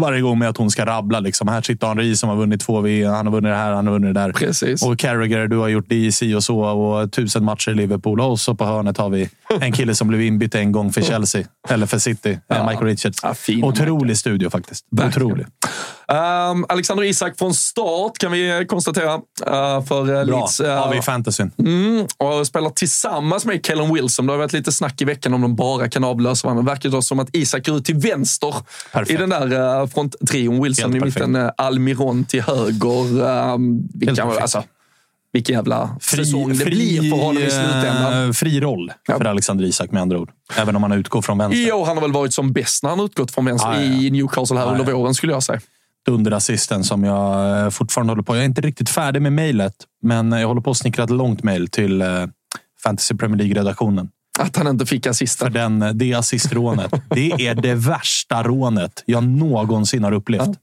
varje 0.00 0.20
gång 0.20 0.38
med 0.38 0.48
att 0.48 0.56
hon 0.56 0.70
ska 0.70 0.86
rabbla. 0.86 1.20
Liksom. 1.20 1.48
Här 1.48 1.62
sitter 1.62 1.86
Henri 1.86 2.16
som 2.16 2.28
har 2.28 2.36
vunnit 2.36 2.60
två 2.60 2.80
V. 2.80 3.04
Han 3.04 3.26
har 3.26 3.32
vunnit 3.32 3.50
det 3.50 3.56
här, 3.56 3.72
han 3.72 3.86
har 3.86 3.92
vunnit 3.94 4.14
det 4.14 4.20
där. 4.20 4.32
Precis. 4.32 4.82
Och 4.82 4.98
Carragher, 4.98 5.46
du 5.46 5.56
har 5.56 5.68
gjort 5.68 5.84
det 5.88 6.12
si 6.12 6.34
och 6.34 6.44
så 6.44 6.58
och 6.60 7.12
tusen 7.12 7.44
matcher 7.44 7.70
i 7.70 7.74
Liverpool. 7.74 8.20
Och 8.20 8.40
så 8.40 8.54
på 8.54 8.64
hörnet 8.64 8.98
har 8.98 9.08
vi 9.10 9.28
en 9.60 9.72
kille 9.72 9.94
som 9.94 10.08
blev 10.08 10.22
inbytt 10.22 10.54
en 10.54 10.72
gång 10.72 10.92
för 10.92 11.00
Chelsea. 11.10 11.44
Eller 11.68 11.86
för 11.86 11.98
City. 11.98 12.38
Ja. 12.48 12.66
Michael 12.66 12.86
Richards. 12.86 13.18
Ja, 13.22 13.34
Otrolig 13.68 14.16
studio 14.18 14.50
faktiskt. 14.50 14.86
Verkligen. 14.90 15.26
Otrolig. 15.26 15.46
Um, 16.08 16.66
Alexander 16.68 17.04
Isak 17.04 17.38
från 17.38 17.54
start 17.54 18.18
kan 18.18 18.32
vi 18.32 18.64
konstatera. 18.68 19.14
Uh, 19.14 19.84
för 19.84 20.00
uh, 20.00 20.06
Bra. 20.06 20.22
Leeds. 20.38 20.60
Uh, 20.60 20.68
har 20.70 20.90
vi 20.92 20.98
i 20.98 21.02
fantasyn. 21.02 21.50
Mm, 21.58 22.06
och 22.18 22.46
spelar 22.46 22.70
tillsammans 22.70 23.44
med 23.44 23.66
Kellen 23.66 23.94
Wilson. 23.94 24.26
Det 24.26 24.32
har 24.32 24.38
varit 24.38 24.52
lite 24.52 24.72
snack 24.72 25.02
i 25.02 25.04
veckan 25.04 25.34
om 25.34 25.40
de 25.40 25.56
bara 25.56 25.88
kan 25.88 26.04
avlösa 26.04 26.46
varandra. 26.46 26.62
Det 26.62 26.70
verkar 26.70 26.88
då 26.88 27.02
som 27.02 27.18
att 27.20 27.28
Isak 27.32 27.66
går 27.66 27.76
ut 27.76 27.84
till 27.84 27.96
vänster 27.96 28.54
Perfekt. 28.92 29.10
i 29.10 29.16
den 29.16 29.30
där 29.30 29.80
uh, 29.80 29.86
fronttrion. 29.86 30.62
Wilson 30.62 30.92
Helt 30.92 31.04
i 31.04 31.06
mitten, 31.06 31.36
uh, 31.36 31.50
Almiron 31.56 32.24
till 32.24 32.42
höger. 32.42 33.22
Um, 33.54 33.88
vilka, 33.94 34.22
perfekt. 34.24 34.42
alltså, 34.42 34.62
vilken 35.32 35.54
jävla 35.54 35.96
säsong 36.00 36.58
det 36.58 36.64
blir 36.64 37.10
för 37.10 37.16
honom 37.24 37.42
i 37.42 37.50
slutändan. 37.50 38.26
eh, 38.26 38.32
Fri 38.32 38.60
roll 38.60 38.92
Ja. 39.08 39.18
för 39.18 39.24
Alexander 39.24 39.64
Isak 39.64 39.90
med 39.90 40.02
andra 40.02 40.18
ord. 40.18 40.30
Även 40.56 40.76
om 40.76 40.82
han 40.82 40.92
utgår 40.92 41.22
från 41.22 41.38
vänster. 41.38 41.64
Jo, 41.68 41.84
han 41.84 41.96
har 41.96 42.02
väl 42.02 42.12
varit 42.12 42.34
som 42.34 42.52
bäst 42.52 42.82
när 42.82 42.90
han 42.90 43.00
utgått 43.00 43.30
från 43.30 43.44
vänster 43.44 43.72
Ja, 43.72 43.80
ja, 43.80 44.02
i 44.02 44.10
Newcastle 44.10 44.56
här 44.58 44.66
Ja, 44.66 44.72
under 44.72 44.92
ja. 44.92 44.96
våren 44.98 45.14
skulle 45.14 45.32
jag 45.32 45.42
säga. 45.42 45.60
Dunderassisten 46.06 46.84
som 46.84 47.04
jag 47.04 47.60
eh, 47.64 47.70
fortfarande 47.70 48.10
håller 48.10 48.22
på. 48.22 48.34
Jag 48.36 48.40
är 48.42 48.46
inte 48.46 48.60
riktigt 48.60 48.88
färdig 48.88 49.22
med 49.22 49.32
mejlet, 49.32 49.74
men 50.02 50.32
jag 50.32 50.48
håller 50.48 50.60
på 50.60 50.70
att 50.70 50.76
snickra 50.76 51.04
ett 51.04 51.10
långt 51.10 51.42
mejl 51.42 51.68
till 51.68 52.02
eh, 52.02 52.08
Fantasy 52.82 53.14
Premier 53.14 53.38
League-redaktionen. 53.38 54.08
Att 54.38 54.56
han 54.56 54.66
inte 54.66 54.86
fick 54.86 55.02
För 55.04 55.10
assisten. 55.10 55.52
den, 55.52 55.82
eh, 55.82 55.90
det 55.92 56.14
assistrånet. 56.14 56.92
Det 57.10 57.30
är 57.46 57.54
det 57.54 57.74
värsta 57.74 58.42
rånet 58.42 59.02
jag 59.06 59.24
någonsin 59.24 60.04
har 60.04 60.12
upplevt. 60.12 60.58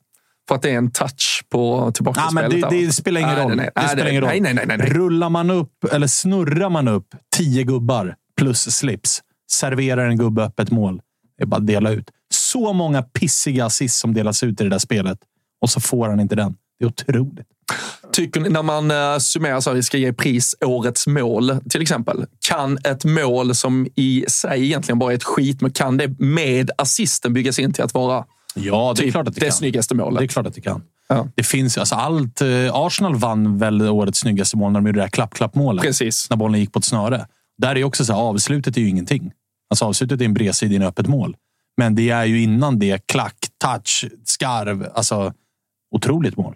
För 0.48 0.56
att 0.56 0.62
det 0.62 0.70
är 0.70 0.78
en 0.78 0.92
touch 0.92 1.44
på 1.50 1.84
Ja, 1.88 1.92
tillbakaspelet. 1.92 2.52
men 2.62 2.70
det, 2.86 2.92
spelar 2.94 3.22
ingen 3.22 3.36
roll. 3.36 3.56
nej, 3.56 3.70
det 3.76 3.82
nej, 3.82 3.88
spelar 3.90 4.04
nej, 4.04 4.12
ingen 4.12 4.22
roll. 4.22 4.30
nej, 4.30 4.54
nej, 4.54 4.66
nej, 4.68 4.78
nej. 4.78 4.90
Rullar 4.90 5.30
man 5.30 5.52
upp, 5.52 5.84
eller 5.92 6.08
snurrar 6.08 6.70
man 6.70 6.88
upp 6.88 7.08
tio 7.36 7.64
gubbar 7.64 8.16
plus 8.38 8.62
slips, 8.76 9.22
serverar 9.52 10.08
en 10.08 10.18
gubbe 10.18 10.44
öppet 10.44 10.72
mål. 10.72 11.02
Det 11.38 11.44
är 11.44 11.48
bara 11.48 11.58
att 11.58 11.68
dela 11.68 11.90
ut. 11.92 12.10
Så 12.34 12.74
många 12.74 13.02
pissiga 13.04 13.66
assist 13.66 13.98
som 13.98 14.14
delas 14.14 14.44
ut 14.44 14.62
i 14.62 14.64
det 14.64 14.70
där 14.70 14.80
spelet. 14.80 15.18
Och 15.62 15.70
så 15.70 15.80
får 15.80 16.10
han 16.10 16.20
inte 16.20 16.36
den. 16.36 16.56
Det 16.80 16.86
är 16.86 16.90
otroligt. 16.90 17.48
Tycker 18.12 18.42
ni, 18.42 18.50
när 18.50 18.64
man 18.64 18.92
uh, 18.92 19.18
summerar 19.18 19.60
så 19.60 19.70
här, 19.70 19.76
vi 19.76 19.84
ska 19.84 19.98
ge 19.98 20.14
pris 20.14 20.56
årets 20.66 21.08
mål 21.08 21.60
till 21.70 21.82
exempel. 21.82 22.26
Kan 22.50 22.78
ett 22.84 23.06
mål 23.06 23.56
som 23.56 23.88
i 23.96 24.26
sig 24.28 24.66
egentligen 24.66 25.00
bara 25.00 25.12
är 25.12 25.16
ett 25.16 25.24
skit, 25.24 25.62
men 25.62 25.72
kan 25.72 25.98
det 25.98 26.20
med 26.20 26.72
assisten 26.78 27.34
byggas 27.34 27.60
in 27.60 27.74
till 27.74 27.84
att 27.84 27.94
vara 27.94 28.26
Ja, 28.56 28.94
det 28.96 29.02
är 29.02 29.04
typ 29.04 29.12
klart 29.12 29.28
att 29.28 29.34
det, 29.34 29.40
det 29.40 29.46
kan. 29.46 29.54
snyggaste 29.54 29.96
målet? 29.96 30.20
Det 30.20 30.26
är 30.26 30.28
klart 30.28 30.48
att 30.48 30.54
det 30.54 30.62
kan. 30.62 30.84
Ja. 31.08 31.28
Det 31.36 31.44
finns 31.44 31.78
alltså 31.78 31.96
allt. 31.96 32.42
Eh, 32.42 32.48
Arsenal 32.74 33.16
vann 33.16 33.58
väl 33.58 33.82
årets 33.82 34.20
snyggaste 34.20 34.58
mål 34.58 34.72
när 34.72 34.80
de 34.80 34.88
gjorde 34.88 35.00
det 35.00 35.04
där 35.04 35.10
klapp-klapp-målet. 35.10 35.84
Precis. 35.84 36.30
När 36.30 36.38
bollen 36.38 36.60
gick 36.60 36.74
på 36.74 36.80
ett 36.80 36.86
snöre. 36.86 37.26
Där 37.58 37.78
är 37.78 37.84
också 37.84 38.06
så 38.06 38.14
här, 38.14 38.20
avslutet 38.20 38.78
är 38.78 38.82
ju 38.82 38.90
ingenting. 38.90 39.32
Alltså 39.70 39.86
avslutet 39.86 40.22
är 40.22 40.26
en 40.26 40.34
bredsida 40.34 40.74
i 40.74 40.76
en 40.76 40.82
öppet 40.82 41.08
mål. 41.08 41.36
Men 41.78 41.96
det 41.96 42.10
är 42.10 42.26
ju 42.26 42.42
innan 42.42 42.80
det 42.80 43.08
klack, 43.08 43.36
touch, 43.64 44.06
skarv. 44.26 44.88
Alltså 44.94 45.34
otroligt 45.92 46.38
mål. 46.38 46.56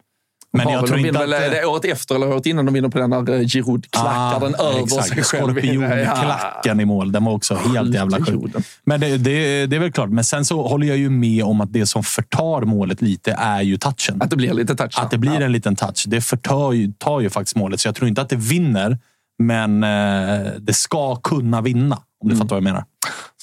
Men 0.54 0.70
jag 0.70 0.88
tror 0.88 1.00
inte 1.00 1.20
att... 1.20 1.30
väl, 1.30 1.52
det 1.52 1.66
året 1.66 1.86
efter 1.86 2.16
eller 2.16 2.28
året 2.28 2.46
innan 2.46 2.66
de 2.66 2.74
vinner 2.74 2.90
på 2.90 2.98
den 3.00 3.10
när 3.10 3.30
eh, 3.30 3.48
Giroud 3.48 3.92
klackar 3.92 4.40
den 4.40 4.56
över 4.56 4.84
exakt. 4.84 5.08
sig 5.08 5.24
själv. 5.24 5.44
Skorpionklacken 5.44 6.80
i 6.80 6.86
mål. 6.86 7.12
Den 7.12 7.26
var 7.26 7.32
också 7.34 7.56
helt 7.56 7.94
jävla 7.94 8.18
sjuk. 8.26 8.56
Men 8.84 9.00
det, 9.00 9.18
det, 9.18 9.66
det 9.66 9.76
är 9.76 9.80
väl 9.80 9.92
klart. 9.92 10.10
Men 10.10 10.24
sen 10.24 10.46
så 10.46 10.68
håller 10.68 10.88
jag 10.88 10.98
ju 10.98 11.10
med 11.10 11.44
om 11.44 11.62
att 11.62 11.74
det 11.74 11.86
som 11.86 12.04
förtar 12.04 12.62
målet 12.62 13.02
lite 13.02 13.32
är 13.32 13.62
ju 13.62 13.78
touchen. 13.78 14.22
Att 14.22 14.30
det 14.30 14.36
blir 14.36 14.54
lite 14.54 14.76
touch. 14.76 15.00
Att 15.00 15.12
det 15.12 15.18
blir 15.18 15.34
ja. 15.40 15.42
en 15.42 15.52
liten 15.52 15.76
touch. 15.76 16.06
Det 16.08 16.22
förtar 16.22 16.72
ju, 16.74 16.92
tar 16.98 17.20
ju 17.20 17.30
faktiskt 17.30 17.56
målet. 17.56 17.80
Så 17.80 17.88
jag 17.88 17.96
tror 17.96 18.08
inte 18.10 18.22
att 18.22 18.30
det 18.30 18.36
vinner. 18.36 18.98
Men 19.44 19.84
eh, 19.84 20.52
det 20.60 20.74
ska 20.74 21.16
kunna 21.16 21.62
vinna. 21.62 21.96
Om 21.96 22.30
Mm. 22.30 22.34
du 22.34 22.44
fattar 22.44 22.50
vad 22.50 22.58
jag 22.58 22.64
menar. 22.64 22.84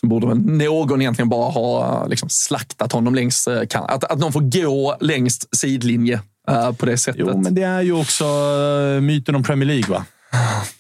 Borde 0.07 0.27
väl 0.27 0.39
någon 0.39 1.01
egentligen 1.01 1.29
bara 1.29 1.51
ha 1.51 2.07
liksom, 2.07 2.29
slaktat 2.29 2.93
honom 2.93 3.15
längs 3.15 3.49
eh, 3.49 3.67
kan. 3.67 3.85
Att, 3.85 4.05
att 4.05 4.19
någon 4.19 4.33
får 4.33 4.63
gå 4.63 4.97
längst 5.01 5.57
sidlinje 5.57 6.21
eh, 6.49 6.73
på 6.73 6.87
det 6.87 6.99
sättet. 6.99 7.21
Jo, 7.27 7.41
men 7.41 7.55
det 7.55 7.63
är 7.63 7.83
ju 7.83 7.93
också 7.93 8.25
eh, 8.25 9.01
myten 9.01 9.35
om 9.35 9.43
Premier 9.43 9.67
League. 9.67 9.91
va? 9.91 10.05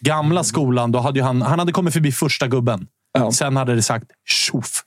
Gamla 0.01 0.44
skolan, 0.44 0.93
då 0.93 0.99
hade 0.99 1.23
han, 1.23 1.43
han 1.43 1.59
hade 1.59 1.73
kommit 1.73 1.93
förbi 1.94 2.12
första 2.12 2.49
gubben. 2.49 2.86
Ja. 3.18 3.32
Sen 3.32 3.56
hade 3.56 3.74
det 3.74 3.82
sagt 3.82 4.06
tjoff. 4.28 4.84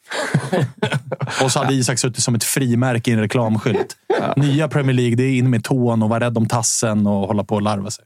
och 1.43 1.51
så 1.51 1.59
hade 1.59 1.73
Isak 1.73 1.99
suttit 1.99 2.23
som 2.23 2.35
ett 2.35 2.43
frimärke 2.43 3.11
i 3.11 3.13
en 3.13 3.19
reklamskylt. 3.19 3.97
Nya 4.35 4.67
Premier 4.67 4.93
League, 4.93 5.15
det 5.15 5.23
är 5.23 5.37
in 5.37 5.49
med 5.49 5.63
tån 5.63 6.03
och 6.03 6.09
vara 6.09 6.19
rädd 6.19 6.37
om 6.37 6.47
tassen 6.47 7.07
och 7.07 7.27
hålla 7.27 7.43
på 7.43 7.55
och 7.55 7.61
larva 7.61 7.91
sig. 7.91 8.05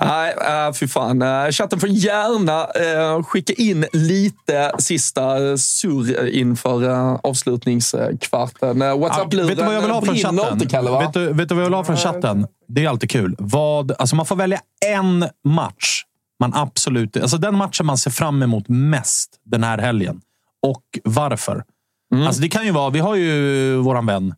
Nej, 0.00 0.34
uh, 0.68 0.72
fy 0.72 0.88
fan. 0.88 1.22
Uh, 1.22 1.50
chatten 1.50 1.80
får 1.80 1.88
gärna 1.88 2.62
uh, 3.16 3.22
skicka 3.22 3.52
in 3.52 3.86
lite 3.92 4.72
sista 4.78 5.38
uh, 5.38 5.56
surr 5.56 6.26
inför 6.26 6.84
uh, 6.84 7.18
avslutningskvarten. 7.22 8.80
Ja, 8.80 8.96
Whatsapp-luren 8.96 9.48
vet 9.48 9.58
du 9.58 9.64
vad 9.64 9.74
jag 9.74 9.80
vill 9.82 9.90
ha 9.90 10.02
från 10.02 10.14
brinner 10.14 10.42
chatten? 10.42 10.52
inte, 10.52 10.66
Kalle, 10.66 10.90
vet, 10.90 11.12
du, 11.12 11.32
vet 11.32 11.48
du 11.48 11.54
vad 11.54 11.64
jag 11.64 11.68
vill 11.68 11.74
ha 11.74 11.84
från 11.84 11.96
chatten? 11.96 12.46
Det 12.68 12.84
är 12.84 12.88
alltid 12.88 13.10
kul. 13.10 13.36
Vad, 13.38 13.92
alltså 13.98 14.16
man 14.16 14.26
får 14.26 14.36
välja 14.36 14.60
en 14.86 15.24
match 15.48 16.04
man 16.40 16.54
absolut... 16.54 17.16
Alltså 17.16 17.36
den 17.36 17.56
matchen 17.56 17.86
man 17.86 17.98
ser 17.98 18.10
fram 18.10 18.42
emot 18.42 18.68
mest 18.68 19.40
den 19.44 19.64
här 19.64 19.78
helgen. 19.78 20.20
Och 20.62 20.84
varför. 21.04 21.64
Mm. 22.14 22.26
Alltså 22.26 22.42
det 22.42 22.48
kan 22.48 22.64
ju 22.64 22.70
vara... 22.70 22.90
Vi 22.90 22.98
har 22.98 23.14
ju 23.14 23.76
våran 23.76 24.06
vän 24.06 24.34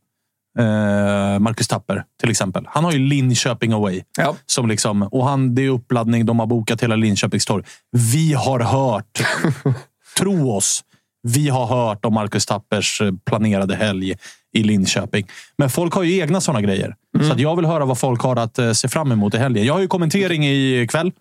eh, 0.58 1.38
Marcus 1.38 1.68
Tapper 1.68 2.04
till 2.20 2.30
exempel. 2.30 2.64
Han 2.68 2.84
har 2.84 2.92
ju 2.92 2.98
Linköping 2.98 3.72
away. 3.72 4.02
Ja. 4.18 4.36
Som 4.46 4.68
liksom, 4.68 5.02
och 5.02 5.26
han, 5.26 5.54
det 5.54 5.62
är 5.62 5.68
uppladdning. 5.68 6.26
De 6.26 6.38
har 6.38 6.46
bokat 6.46 6.82
hela 6.82 6.96
Linköpings 6.96 7.44
torg. 7.44 7.64
Vi 8.12 8.32
har 8.32 8.60
hört, 8.60 9.22
tro 10.18 10.52
oss, 10.56 10.84
vi 11.22 11.48
har 11.48 11.66
hört 11.66 12.04
om 12.04 12.14
Marcus 12.14 12.46
Tappers 12.46 13.00
eh, 13.00 13.12
planerade 13.24 13.76
helg 13.76 14.14
i 14.52 14.62
Linköping. 14.62 15.26
Men 15.58 15.70
folk 15.70 15.94
har 15.94 16.02
ju 16.02 16.18
egna 16.18 16.40
sådana 16.40 16.60
grejer. 16.60 16.94
Så 17.20 17.32
att 17.32 17.40
jag 17.40 17.56
vill 17.56 17.64
höra 17.66 17.84
vad 17.84 17.98
folk 17.98 18.22
har 18.22 18.36
att 18.36 18.58
eh, 18.58 18.72
se 18.72 18.88
fram 18.88 19.12
emot 19.12 19.34
i 19.34 19.38
helgen. 19.38 19.66
Jag 19.66 19.74
har 19.74 19.80
ju 19.80 19.88
kommentering 19.88 20.46
i 20.46 20.86
kväll. 20.90 21.12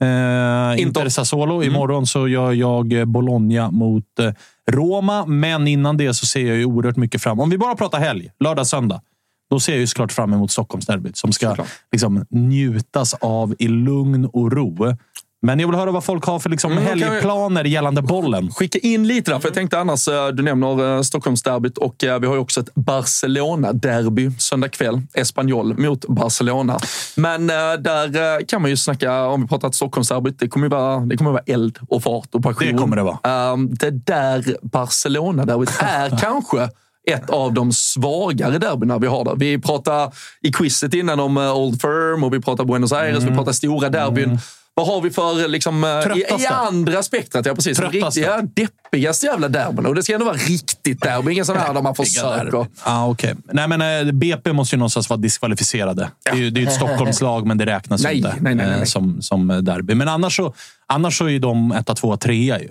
Eh, 0.00 0.82
Inter 0.82 1.08
Sassuolo. 1.08 1.62
Imorgon 1.62 2.06
så 2.06 2.28
gör 2.28 2.52
jag 2.52 2.92
eh, 2.92 3.04
Bologna 3.04 3.70
mot 3.70 4.18
eh, 4.18 4.32
Roma, 4.70 5.26
men 5.26 5.68
innan 5.68 5.96
det 5.96 6.14
så 6.14 6.26
ser 6.26 6.46
jag 6.46 6.56
ju 6.56 6.64
oerhört 6.64 6.96
mycket 6.96 7.22
fram 7.22 7.40
Om 7.40 7.50
vi 7.50 7.58
bara 7.58 7.74
pratar 7.74 8.00
helg, 8.00 8.30
lördag, 8.40 8.66
söndag. 8.66 9.02
Då 9.50 9.60
ser 9.60 9.72
jag 9.72 9.80
ju 9.80 9.86
såklart 9.86 10.12
fram 10.12 10.32
emot 10.32 10.50
Stockholmsderbyt 10.50 11.16
som 11.16 11.32
ska 11.32 11.56
liksom, 11.92 12.26
njutas 12.30 13.14
av 13.14 13.54
i 13.58 13.68
lugn 13.68 14.26
och 14.26 14.52
ro. 14.52 14.96
Men 15.42 15.60
jag 15.60 15.68
vill 15.68 15.76
höra 15.76 15.90
vad 15.90 16.04
folk 16.04 16.24
har 16.24 16.38
för 16.38 16.50
liksom, 16.50 16.72
Mm, 16.72 16.84
helgplaner 16.84 17.64
gällande 17.64 18.02
bollen. 18.02 18.50
Skicka 18.50 18.78
in 18.78 19.06
lite 19.08 19.30
där, 19.30 19.38
för 19.38 19.48
jag 19.48 19.54
tänkte 19.54 19.78
annars, 19.78 20.08
eh, 20.08 20.28
du 20.28 20.42
nämner 20.42 20.96
eh, 20.96 21.02
Stockholmsderbyt 21.02 21.78
och 21.78 22.04
eh, 22.04 22.18
vi 22.20 22.26
har 22.26 22.34
ju 22.34 22.40
också 22.40 22.60
ett 22.60 22.74
Barcelona-derby 22.74 24.30
söndag 24.38 24.68
kväll. 24.68 25.02
Espanyol 25.14 25.78
mot 25.78 26.04
Barcelona. 26.08 26.78
Men 27.16 27.46
där 27.46 28.46
kan 28.48 28.62
man 28.62 28.70
ju 28.70 28.76
snacka, 28.76 29.26
om 29.26 29.42
vi 29.42 29.48
pratar 29.48 29.70
Stockholmsderbyt, 29.70 30.38
det 30.38 30.48
kommer 30.48 30.66
ju 30.66 30.70
vara, 30.70 31.00
det 31.00 31.16
kommer 31.16 31.30
vara 31.30 31.42
eld 31.46 31.78
och 31.88 32.02
fart 32.02 32.34
och 32.34 32.42
passion. 32.42 32.68
Det 32.72 32.78
kommer 32.78 32.96
det 32.96 33.02
vara. 33.02 33.52
Um, 33.52 33.74
det 33.74 33.90
där 33.90 34.56
Barcelona-derbyt 34.62 35.70
är 35.80 36.18
kanske 36.18 36.68
ett 37.10 37.30
av 37.30 37.52
de 37.52 37.72
svagare 37.72 38.58
derbyna 38.58 38.98
vi 38.98 39.06
har 39.06 39.24
där. 39.24 39.36
Vi 39.36 39.58
pratade 39.58 40.10
i 40.42 40.52
quizet 40.52 40.94
innan 40.94 41.20
om 41.20 41.36
Old 41.36 41.80
Firm 41.80 42.24
och 42.24 42.34
vi 42.34 42.40
pratade 42.40 42.66
Buenos 42.66 42.92
Aires, 42.92 43.18
Mm. 43.18 43.30
vi 43.30 43.36
pratade 43.36 43.54
stora 43.56 43.88
derbyn. 43.88 44.38
Vad 44.80 44.88
har 44.88 45.00
vi 45.00 45.10
för 45.10 45.48
liksom, 45.48 45.84
eh, 45.84 45.90
i, 45.90 46.42
i 46.42 46.46
andra 46.46 47.02
spektrat? 47.02 47.46
Ja, 47.46 47.54
precis. 47.54 47.78
Tröttaste. 47.78 48.20
Riktiga, 48.20 48.42
deppigaste 48.42 49.26
jävla 49.26 49.48
derbyn. 49.48 49.86
Och 49.86 49.94
det 49.94 50.02
ska 50.02 50.12
ändå 50.14 50.26
vara 50.26 50.36
riktigt 50.36 51.02
derby. 51.02 51.32
Inga 51.32 51.44
sådana 51.44 51.64
här 51.64 51.74
där 51.74 51.82
man 51.82 51.94
försöker. 51.94 52.66
Ah, 52.82 53.06
okay. 53.08 53.34
Nej, 53.52 53.68
men 53.68 54.06
eh, 54.06 54.12
BP 54.12 54.52
måste 54.52 54.76
ju 54.76 54.78
någonstans 54.78 55.10
vara 55.10 55.20
diskvalificerade. 55.20 56.10
Det 56.24 56.30
är 56.30 56.34
ju 56.34 56.50
det 56.50 56.62
är 56.62 56.66
ett 56.66 56.72
Stockholmslag, 56.72 57.46
men 57.46 57.58
det 57.58 57.66
räknas 57.66 58.02
Nej, 58.02 58.16
inte 58.16 58.34
nej, 58.40 58.54
nej, 58.54 58.78
eh. 58.78 58.84
Som, 58.84 59.22
som 59.22 59.48
derby. 59.48 59.94
Men 59.94 60.08
annars 60.08 60.36
så, 60.36 60.54
annars 60.86 61.18
så 61.18 61.24
är 61.24 61.28
ju 61.28 61.38
de 61.38 61.72
etta, 61.72 61.94
tvåa, 61.94 62.16
trea 62.16 62.60
ju. 62.60 62.68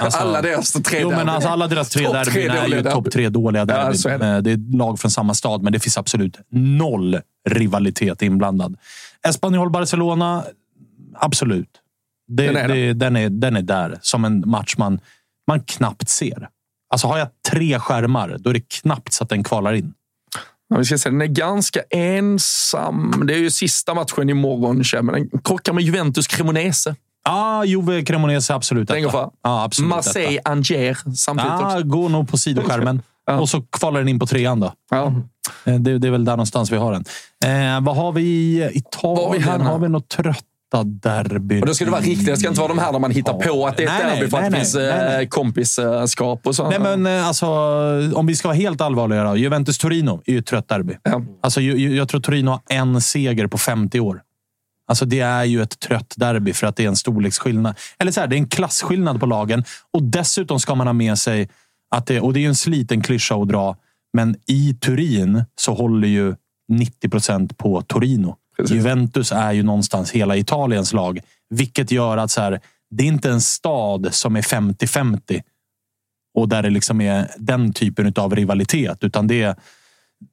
Alltså- 0.00 0.18
alla 0.18 0.42
deras 0.42 0.72
tre 0.72 0.98
Jo, 1.00 1.10
men 1.10 1.28
alltså, 1.28 1.48
alla 1.48 1.66
deras 1.66 1.88
tre 1.88 2.08
derbyn 2.08 2.50
är 2.50 2.68
ju 2.68 2.82
topp 2.82 3.10
tre 3.12 3.28
dåliga 3.28 3.60
Ja, 3.60 3.66
derbyn. 3.66 4.22
är 4.22 4.34
det. 4.34 4.40
Det 4.40 4.50
är 4.50 4.76
lag 4.76 5.00
från 5.00 5.10
samma 5.10 5.34
stad, 5.34 5.62
men 5.62 5.72
det 5.72 5.80
finns 5.80 5.98
absolut 5.98 6.38
noll 6.50 7.20
rivalitet 7.48 8.22
inblandad. 8.22 8.76
Espanyol-Barcelona, 9.28 10.42
absolut. 11.18 11.68
Det, 12.28 12.46
Den 12.46 12.56
är 12.56 12.68
det, 12.68 12.92
den, 12.92 13.16
är, 13.16 13.28
den 13.30 13.56
är 13.56 13.62
där 13.62 13.98
som 14.02 14.24
en 14.24 14.42
match 14.46 14.74
man, 14.78 15.00
man 15.48 15.60
knappt 15.60 16.08
ser. 16.08 16.48
Alltså 16.92 17.06
har 17.06 17.18
jag 17.18 17.28
tre 17.50 17.78
skärmar, 17.78 18.36
då 18.38 18.50
är 18.50 18.54
det 18.54 18.68
knappt 18.68 19.12
så 19.12 19.24
att 19.24 19.30
den 19.30 19.44
kvalar 19.44 19.72
in. 19.72 19.94
Ja, 20.68 20.76
vi 20.78 20.84
ska 20.84 20.98
se, 20.98 21.10
den 21.10 21.20
är 21.22 21.26
ganska 21.26 21.80
ensam. 21.90 23.22
Det 23.26 23.34
är 23.34 23.38
ju 23.38 23.50
sista 23.50 23.94
matchen 23.94 24.28
imorgon, 24.30 24.82
men 25.02 25.14
den 25.30 25.40
krockar 25.44 25.72
med 25.72 25.84
Juventus 25.84 26.26
Cremonese. 26.26 26.94
Ah, 27.28 27.64
Juve 27.64 28.02
Cremonese, 28.04 28.50
absolut. 28.54 28.90
Ja, 28.90 29.32
absolut 29.42 29.90
Marseille 29.90 30.40
Angers 30.44 30.98
samtidigt 31.16 31.52
Ah, 31.52 31.66
också. 31.74 31.82
går 31.86 32.08
nog 32.08 32.28
på 32.28 32.38
sidoskärmen. 32.38 33.02
Ja. 33.26 33.40
Och 33.40 33.48
så 33.48 33.62
kvalar 33.62 34.00
den 34.00 34.08
in 34.08 34.18
på 34.18 34.26
trean 34.26 34.60
då. 34.60 34.72
Ja. 34.90 35.12
Eh, 35.64 35.74
Det, 35.74 35.98
det 35.98 36.08
är 36.08 36.10
väl 36.12 36.24
där 36.24 36.32
någonstans 36.32 36.72
vi 36.72 36.76
har 36.76 36.92
den. 36.92 37.04
Eh, 37.44 37.80
vad 37.80 37.96
har 37.96 38.12
vi 38.12 38.22
i 38.22 38.70
Italien? 38.74 39.42
Har 39.42 39.58
vi 39.58 39.64
har 39.64 39.78
vi 39.78 39.88
något 39.88 40.08
trötta 40.08 40.40
derbyn? 40.84 41.60
Och 41.60 41.66
då 41.66 41.74
ska 41.74 41.84
det 41.84 41.90
vara 41.90 42.00
riktigt. 42.00 42.26
Det 42.26 42.36
ska 42.36 42.48
inte 42.48 42.60
vara 42.60 42.68
de 42.68 42.78
här 42.78 42.92
där 42.92 42.98
man 42.98 43.10
hittar 43.10 43.32
på 43.32 43.66
att 43.66 43.76
det 43.76 43.84
är 43.84 43.86
ett 43.86 43.92
Nej, 44.04 44.16
derby 44.16 44.30
för 44.30 44.38
att 44.38 44.50
det 44.50 44.56
finns 44.56 44.74
nej, 44.74 45.22
eh, 45.22 45.28
kompisskap 45.28 46.46
och 46.46 46.56
så. 46.56 46.70
Nej, 46.70 46.78
men 46.78 47.06
eh, 47.06 47.28
alltså, 47.28 47.46
om 48.14 48.26
vi 48.26 48.36
ska 48.36 48.48
vara 48.48 48.56
helt 48.56 48.80
allvarliga 48.80 49.24
då. 49.24 49.36
Juventus-Torino 49.36 50.22
är 50.26 50.32
ju 50.32 50.38
ett 50.38 50.46
trött 50.46 50.68
derby. 50.68 50.96
Ja. 51.02 51.22
Alltså, 51.40 51.60
jag 51.60 52.08
tror 52.08 52.20
Torino 52.20 52.50
har 52.50 52.60
en 52.68 53.00
seger 53.00 53.46
på 53.46 53.58
50 53.58 54.00
år. 54.00 54.20
Alltså, 54.88 55.04
det 55.04 55.20
är 55.20 55.44
ju 55.44 55.62
ett 55.62 55.80
trött 55.80 56.14
derby 56.16 56.52
för 56.52 56.66
att 56.66 56.76
det 56.76 56.84
är 56.84 56.88
en 56.88 56.96
storleksskillnad. 56.96 57.74
Eller 57.98 58.12
så 58.12 58.20
här, 58.20 58.26
det 58.26 58.36
är 58.36 58.38
en 58.38 58.48
klasskillnad 58.48 59.20
på 59.20 59.26
lagen. 59.26 59.64
Och 59.92 60.02
dessutom 60.02 60.60
ska 60.60 60.74
man 60.74 60.86
ha 60.86 60.94
med 60.94 61.18
sig 61.18 61.48
att 61.90 62.06
det, 62.06 62.20
och 62.20 62.32
det 62.32 62.44
är 62.44 62.48
en 62.48 62.54
sliten 62.54 63.02
klyscha 63.02 63.34
att 63.34 63.48
dra, 63.48 63.76
men 64.12 64.36
i 64.46 64.74
Turin 64.80 65.44
så 65.56 65.74
håller 65.74 66.08
ju 66.08 66.34
90 66.68 67.08
procent 67.10 67.58
på 67.58 67.82
Torino. 67.82 68.36
Precis. 68.56 68.76
Juventus 68.76 69.32
är 69.32 69.52
ju 69.52 69.62
någonstans 69.62 70.10
hela 70.10 70.36
Italiens 70.36 70.92
lag, 70.92 71.20
vilket 71.50 71.90
gör 71.90 72.16
att 72.16 72.30
så 72.30 72.40
här, 72.40 72.60
det 72.90 73.04
är 73.04 73.08
inte 73.08 73.30
en 73.30 73.40
stad 73.40 74.14
som 74.14 74.36
är 74.36 74.42
50-50 74.42 75.42
och 76.34 76.48
där 76.48 76.62
det 76.62 76.70
liksom 76.70 77.00
är 77.00 77.30
den 77.38 77.72
typen 77.72 78.12
av 78.16 78.36
rivalitet, 78.36 79.04
utan 79.04 79.26
det 79.26 79.42
är, 79.42 79.56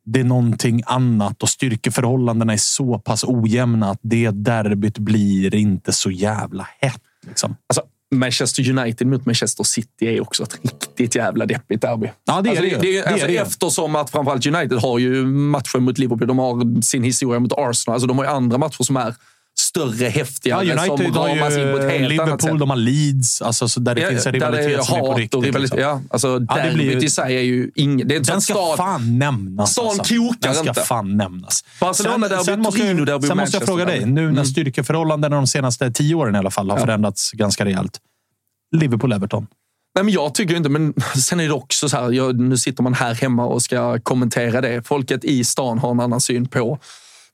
det 0.06 0.20
är 0.20 0.24
någonting 0.24 0.82
annat 0.86 1.44
och 1.44 1.50
styrkeförhållandena 1.50 2.54
är 2.54 2.58
så 2.58 3.00
pass 3.00 3.24
ojämna 3.24 3.90
att 3.90 4.00
det 4.02 4.30
derbyt 4.30 4.98
blir 4.98 5.56
inte 5.56 5.92
så 5.92 6.12
jävla 6.12 6.68
hett. 6.80 7.02
Liksom. 7.28 7.56
Alltså, 7.68 7.84
Manchester 8.16 8.70
United 8.70 9.08
mot 9.08 9.26
Manchester 9.26 9.64
City 9.64 10.06
är 10.06 10.22
också 10.22 10.44
ett 10.44 10.60
riktigt 10.62 11.16
jävla 11.16 11.46
deppigt 11.46 11.82
derby. 11.82 12.12
Ja, 12.26 12.42
det 12.42 12.50
är 12.50 12.52
alltså, 12.52 12.64
det 12.64 12.70
ju. 12.70 12.78
det, 12.78 12.98
är 12.98 13.12
alltså, 13.12 13.28
det. 13.28 13.38
Eftersom 13.38 13.96
att 13.96 14.10
framförallt 14.10 14.46
United 14.46 14.78
har 14.78 15.00
ju 15.00 15.26
matcher 15.26 15.80
mot 15.80 15.98
Liverpool. 15.98 16.28
De 16.28 16.40
har 16.40 16.82
sin 16.82 17.04
historia 17.04 17.40
mot 17.40 17.54
Arsenal. 17.54 17.94
Alltså, 17.94 18.08
de 18.08 18.18
har 18.18 18.26
ju 18.26 18.32
andra 18.32 18.58
matcher 18.58 18.84
som 18.84 18.98
är 18.98 19.16
större, 19.72 20.04
Ja, 20.06 20.10
häftigare, 20.10 20.80
som 20.80 20.90
United 20.92 21.16
har 21.16 21.30
ramas 21.30 21.58
in 21.58 21.72
på 21.72 21.78
ett 21.78 21.92
helt 21.92 22.20
annat 22.22 22.42
sätt. 22.42 22.50
Liverpool, 22.50 22.60
de 22.60 22.70
har 22.70 22.78
Leeds, 22.78 23.42
alltså, 23.42 23.70
så 23.70 23.80
där 23.80 23.96
det 23.96 24.08
finns 24.08 24.26
en 24.26 24.34
det 24.34 24.38
är 24.46 24.52
rivalitet 24.52 24.86
som 24.86 24.96
är 24.96 25.00
på 25.02 25.14
riktigt. 25.14 25.36
och 25.36 25.44
rivalitet. 25.44 25.78
liksom. 25.78 25.80
Ja, 25.80 26.02
alltså, 26.10 26.40
det 26.40 26.46
derbyt 26.56 26.74
blir 26.74 27.04
i 27.04 27.10
sig 27.10 27.38
är 27.38 27.42
ju. 27.42 27.72
Det 28.06 28.26
så 28.26 28.32
Den 28.32 28.42
ska 28.42 28.54
stad, 28.54 28.78
fan 28.78 29.20
nämnas. 29.20 29.72
Stan 29.72 29.86
alltså. 29.86 30.04
kokar 30.16 30.38
Den 30.42 30.54
ska 30.54 30.68
inte. 30.68 30.82
fan 30.82 31.18
nämnas. 31.18 31.64
Barcelona-derby, 31.80 32.44
sen 32.44 32.62
måste 32.62 32.80
jag, 32.80 32.88
Torino-derby, 32.98 33.28
sen 33.28 33.38
måste 33.38 33.58
jag 33.58 33.66
fråga 33.66 33.86
dig, 33.86 34.06
nu 34.06 34.32
när 34.32 34.44
styrkeförhållandena 34.44 35.36
de 35.36 35.48
senaste 35.48 35.92
tio 35.92 36.16
åren 36.16 36.36
i 36.36 36.38
alla 36.38 36.52
fall 36.52 36.70
har 36.70 36.78
förändrats 36.78 37.32
ganska 37.32 37.66
rejält. 37.66 38.00
Liverpool-Everton. 38.76 39.48
Nej, 39.96 40.04
men 40.04 40.14
jag 40.14 40.34
tycker 40.34 40.56
inte, 40.56 40.70
men 40.70 40.94
sen 41.18 41.40
är 41.40 41.44
det 41.48 41.54
också 41.54 41.90
så 41.90 41.98
här, 41.98 42.12
jag, 42.12 42.40
nu 42.40 42.58
sitter 42.58 42.84
man 42.84 42.94
här 42.94 43.14
hemma 43.14 43.46
och 43.46 43.62
ska 43.62 44.00
kommentera 44.00 44.62
det. 44.62 44.88
Folket 44.88 45.24
i 45.26 45.44
stan 45.44 45.80
har 45.80 45.92
en 45.92 46.00
annan 46.00 46.22
syn 46.22 46.48
på, 46.48 46.80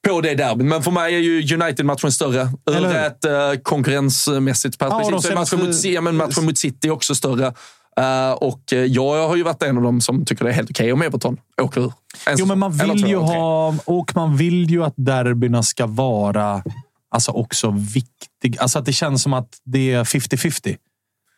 på 0.08 0.22
det 0.22 0.36
derbyt. 0.36 0.66
Men 0.66 0.84
för 0.84 0.92
mig 0.92 1.16
är 1.16 1.20
ju 1.20 1.56
United-matchen 1.56 2.12
större 2.12 2.50
ur 2.72 2.96
ett 2.96 3.26
eh, 3.26 3.32
konkurrensmässigt 3.64 4.80
perspektiv. 4.80 5.12
de 5.12 5.22
så 5.22 5.32
är 5.32 5.36
matchen, 5.36 5.60
mot, 5.60 5.84
ja, 5.84 6.02
men 6.02 6.16
matchen 6.16 6.46
mot 6.46 6.58
City 6.58 6.90
också 6.90 7.16
större. 7.16 7.54
Eh, 7.98 8.32
och 8.32 8.74
eh, 8.74 8.80
jag 8.80 9.28
har 9.28 9.36
ju 9.36 9.44
varit 9.44 9.64
en 9.64 9.78
av 9.78 9.84
dem 9.84 10.02
som 10.02 10.26
tycker 10.26 10.46
det 10.46 10.52
är 10.52 10.54
helt 10.54 10.70
okej 10.70 10.94
om 10.94 11.02
Everton 11.02 11.38
åker 11.62 11.82
ur. 11.82 11.94
En 12.28 12.36
Jo, 12.38 12.46
men 12.46 12.60
man 12.60 12.72
vill 12.72 13.08
ju 13.08 13.18
ha... 13.18 13.76
Och 13.86 14.16
man 14.16 14.38
vill 14.38 14.70
ju 14.72 14.84
att 14.84 14.94
derbyna 14.98 15.64
ska 15.64 15.86
vara 15.86 16.64
alltså 17.12 17.32
också 17.32 17.70
viktig. 17.72 18.58
Alltså 18.60 18.80
att 18.80 18.86
det 18.86 18.94
känns 18.94 19.24
som 19.24 19.34
att 19.34 19.58
det 19.64 19.94
är 19.94 20.04
50-50. 20.04 20.78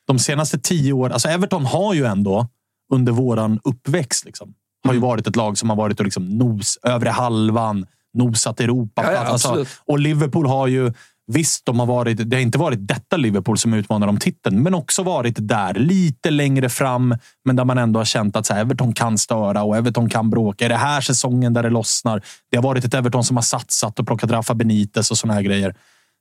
De 0.08 0.20
senaste 0.20 0.60
tio 0.60 0.94
åren... 0.94 1.14
Alltså 1.14 1.28
Everton 1.28 1.66
har 1.66 1.94
ju 1.94 2.06
ändå 2.06 2.48
under 2.94 3.12
våran 3.12 3.60
uppväxt 3.64 4.26
liksom, 4.26 4.54
har 4.84 4.92
Mm. 4.92 5.04
ju 5.04 5.08
varit 5.08 5.28
ett 5.28 5.36
lag 5.36 5.58
som 5.58 5.70
har 5.70 5.78
varit 5.78 6.00
och 6.00 6.06
liksom 6.06 6.38
nos, 6.38 6.78
övre 6.84 7.10
halvan, 7.10 7.86
nosat 8.14 8.60
Europa. 8.60 9.04
Ja, 9.04 9.12
ja, 9.12 9.20
alltså, 9.20 9.48
absolut. 9.48 9.68
och 9.86 10.00
Liverpool 10.00 10.48
har 10.48 10.68
ju... 10.68 10.94
Visst, 11.32 11.66
de 11.66 11.80
har 11.80 11.86
varit, 11.86 12.30
det 12.30 12.36
har 12.36 12.42
inte 12.42 12.58
varit 12.58 12.88
detta 12.88 13.18
Liverpool 13.18 13.58
som 13.58 13.74
utmanar 13.74 14.08
om 14.08 14.18
titeln, 14.18 14.64
men 14.64 14.74
också 14.74 15.04
varit 15.04 15.36
där 15.40 15.74
lite 15.74 16.32
längre 16.32 16.70
fram. 16.70 17.16
Men 17.46 17.56
där 17.56 17.66
man 17.66 17.78
ändå 17.78 18.00
har 18.00 18.06
känt 18.06 18.36
att 18.36 18.46
så 18.46 18.54
här, 18.54 18.62
Everton 18.62 18.94
kan 18.94 19.18
störa 19.18 19.64
och 19.64 19.78
Everton 19.78 20.10
kan 20.10 20.30
bråka. 20.30 20.66
Är 20.66 20.70
det 20.70 20.76
här 20.76 21.02
säsongen 21.02 21.54
där 21.54 21.64
det 21.64 21.70
lossnar? 21.70 22.22
Det 22.52 22.58
har 22.58 22.64
varit 22.64 22.86
ett 22.86 22.94
Everton 22.94 23.24
som 23.24 23.38
har 23.38 23.42
satsat 23.42 24.00
och 24.00 24.08
plockat 24.08 24.32
Rafa 24.32 24.54
Benitez 24.54 25.12
och 25.12 25.18
såna 25.18 25.34
här 25.34 25.42
grejer. 25.42 25.76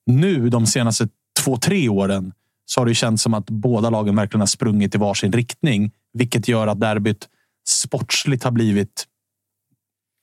Nu, 0.07 0.49
de 0.49 0.67
senaste 0.67 1.09
två, 1.45 1.57
tre 1.57 1.89
åren, 1.89 2.33
så 2.67 2.81
har 2.81 2.87
det 2.87 2.95
känts 2.95 3.23
som 3.23 3.35
att 3.35 3.51
båda 3.51 3.91
lagen 3.91 4.17
verkligen 4.17 4.41
har 4.41 4.47
sprungit 4.47 4.95
i 4.95 4.99
varsin 4.99 5.33
riktning. 5.33 5.91
Vilket 6.13 6.49
gör 6.49 6.67
att 6.67 6.81
derbyt 6.81 7.29
sportsligt 7.69 8.45
har 8.45 8.51
blivit 8.51 9.05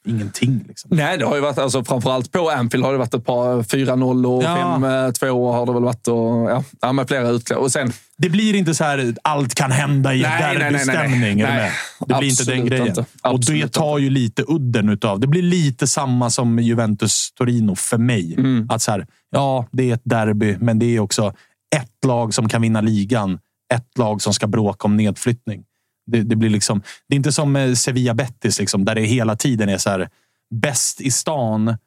ingenting. 0.05 0.65
Liksom. 0.67 0.89
Nej, 0.93 1.17
det 1.17 1.25
har 1.25 1.35
ju 1.35 1.41
varit, 1.41 1.57
alltså, 1.57 1.83
framförallt 1.83 2.31
på 2.31 2.49
Anfield 2.49 2.85
har 2.85 2.91
det 2.91 2.97
varit 2.97 3.13
ett 3.13 3.25
par 3.25 3.63
4-0 3.63 4.25
och 4.25 4.43
Ja. 4.43 4.77
5-2 4.79 5.51
har 5.51 5.65
det 5.65 5.73
väl 5.73 5.83
varit. 5.83 6.07
Och, 6.07 6.51
ja, 6.51 6.63
ja, 6.81 6.91
med 6.93 7.07
flera 7.07 7.29
utklass. 7.29 7.59
Och 7.59 7.71
sen, 7.71 7.91
Det 8.17 8.29
blir 8.29 8.55
inte 8.55 8.73
så 8.75 8.83
här 8.83 9.15
allt 9.21 9.55
kan 9.55 9.71
hända 9.71 10.13
i 10.13 10.21
Nej, 10.21 10.31
nej, 10.41 10.57
nej, 10.59 10.71
nej, 10.71 10.71
nej. 10.71 10.95
derbystämning. 10.95 11.37
Nej? 11.43 11.71
Det 12.07 12.15
blir 12.19 12.29
inte 12.29 12.43
den 12.43 12.53
absolut 12.59 12.69
grejen. 12.69 12.87
inte. 12.87 12.99
Och 13.01 13.05
det 13.21 13.29
Absolut 13.35 13.73
tar 13.73 13.97
ju 13.97 14.09
lite 14.09 14.43
udden 14.47 14.89
utav. 14.89 15.19
Det 15.19 15.27
blir 15.27 15.41
lite 15.41 15.87
samma 15.87 16.29
som 16.29 16.59
Juventus-Torino 16.59 17.75
för 17.75 17.97
mig. 17.97 18.35
Mm. 18.37 18.67
Att 18.69 18.81
så 18.81 18.91
här, 18.91 19.07
ja, 19.31 19.65
det 19.71 19.89
är 19.89 19.93
ett 19.93 20.01
derby, 20.03 20.57
men 20.59 20.79
det 20.79 20.85
är 20.95 20.99
också 20.99 21.33
ett 21.75 22.05
lag 22.05 22.33
som 22.33 22.49
kan 22.49 22.61
vinna 22.61 22.81
ligan. 22.81 23.39
Ett 23.73 23.97
lag 23.97 24.21
som 24.21 24.33
ska 24.33 24.47
bråka 24.47 24.85
om 24.87 24.97
nedflyttning. 24.97 25.63
Det, 26.05 26.23
det, 26.23 26.35
blir 26.35 26.49
liksom, 26.49 26.81
det 27.09 27.15
är 27.15 27.17
inte 27.17 27.31
som 27.31 27.55
eh, 27.55 27.73
Sevilla-Betis, 27.73 28.59
liksom, 28.59 28.85
där 28.85 28.95
det 28.95 29.01
hela 29.01 29.35
tiden 29.35 29.69
är 29.69 29.77
så 29.77 29.89
här. 29.89 30.09
Bäst 30.55 31.01
i 31.01 31.11
stan 31.11 31.77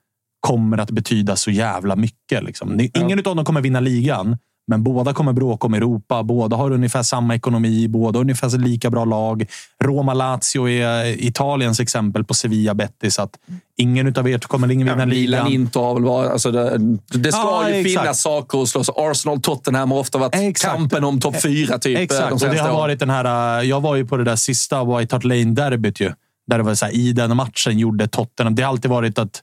kommer 0.40 0.78
att 0.78 0.90
betyda 0.90 1.36
så 1.36 1.50
jävla 1.50 1.96
mycket. 1.96 2.44
Liksom. 2.44 2.80
Ingen 2.94 3.18
av 3.18 3.36
dem 3.36 3.44
kommer 3.44 3.60
vinna 3.60 3.80
ligan, 3.80 4.38
Men 4.68 4.82
båda 4.82 5.12
kommer 5.12 5.32
bråka 5.32 5.66
om 5.66 5.74
Europa. 5.74 6.22
Båda 6.22 6.56
har 6.56 6.70
ungefär 6.70 7.02
samma 7.02 7.34
ekonomi. 7.34 7.88
Båda 7.88 8.18
har 8.18 8.20
ungefär 8.24 8.58
lika 8.58 8.90
bra 8.90 9.04
lag. 9.04 9.46
Roma-Lazio 9.84 10.68
är 10.68 11.24
Italiens 11.24 11.80
exempel 11.80 12.24
på 12.24 12.34
Sevilla 12.34 12.74
Betis. 12.74 13.18
Att 13.18 13.30
ingen 13.76 14.16
av 14.18 14.28
er 14.28 14.38
kommer 14.38 14.70
ingen 14.70 14.86
vinna 14.86 15.00
Ja, 15.02 15.06
Milan, 15.06 15.44
ligan. 15.46 15.60
Inter 15.62 15.80
har 15.80 15.94
väl 15.94 16.04
varit... 16.04 16.30
Alltså 16.30 16.50
det, 16.50 16.78
det 17.08 17.32
ska 17.32 17.40
Ja, 17.40 17.68
ju 17.70 17.74
exakt. 17.74 18.00
finnas 18.04 18.20
saker 18.22 18.62
att 18.62 18.68
slåss. 18.68 18.90
Arsenal, 18.96 19.40
Tottenham 19.40 19.90
har 19.90 19.98
ofta 19.98 20.18
varit 20.18 20.34
Exakt. 20.34 20.74
kampen 20.74 21.04
om 21.04 21.20
topp 21.20 21.42
fyra. 21.42 21.78
Typ, 21.78 21.98
Exakt, 21.98 22.28
de 22.40 22.46
och 22.48 22.54
det 22.54 22.60
har 22.60 22.72
varit 22.72 22.98
den 23.00 23.10
här... 23.10 23.58
äh, 23.60 23.68
Jag 23.68 23.80
var 23.80 23.96
ju 23.96 24.06
på 24.06 24.16
det 24.16 24.24
där 24.24 24.36
sista 24.36 24.84
White 24.84 25.14
Hart 25.14 25.24
Lane-derbyt. 25.24 25.98
Där 26.46 26.58
det 26.58 26.62
var 26.64 26.74
så 26.74 26.84
här, 26.84 26.92
i 26.92 27.12
den 27.12 27.36
matchen 27.36 27.78
gjorde 27.78 28.08
Tottenham... 28.08 28.54
Det 28.54 28.62
har 28.62 28.70
alltid 28.70 28.90
varit 28.90 29.18
att 29.18 29.42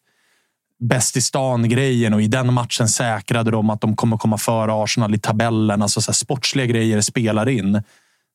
bäst 0.80 1.18
i 1.18 1.22
stan-grejen 1.22 2.14
och 2.14 2.22
i 2.22 2.28
den 2.28 2.54
matchen 2.54 2.88
säkrade 2.88 3.52
de 3.52 3.70
att 3.70 3.82
de 3.82 3.96
kommer 3.96 4.18
komma 4.18 4.38
före 4.38 4.74
Arsenal 4.74 5.16
i 5.16 5.20
tabellen. 5.20 5.82
Alltså 5.82 6.02
så 6.02 6.12
här, 6.12 6.14
sportsliga 6.14 6.66
grejer 6.66 7.02
spelar 7.02 7.50
in. 7.50 7.84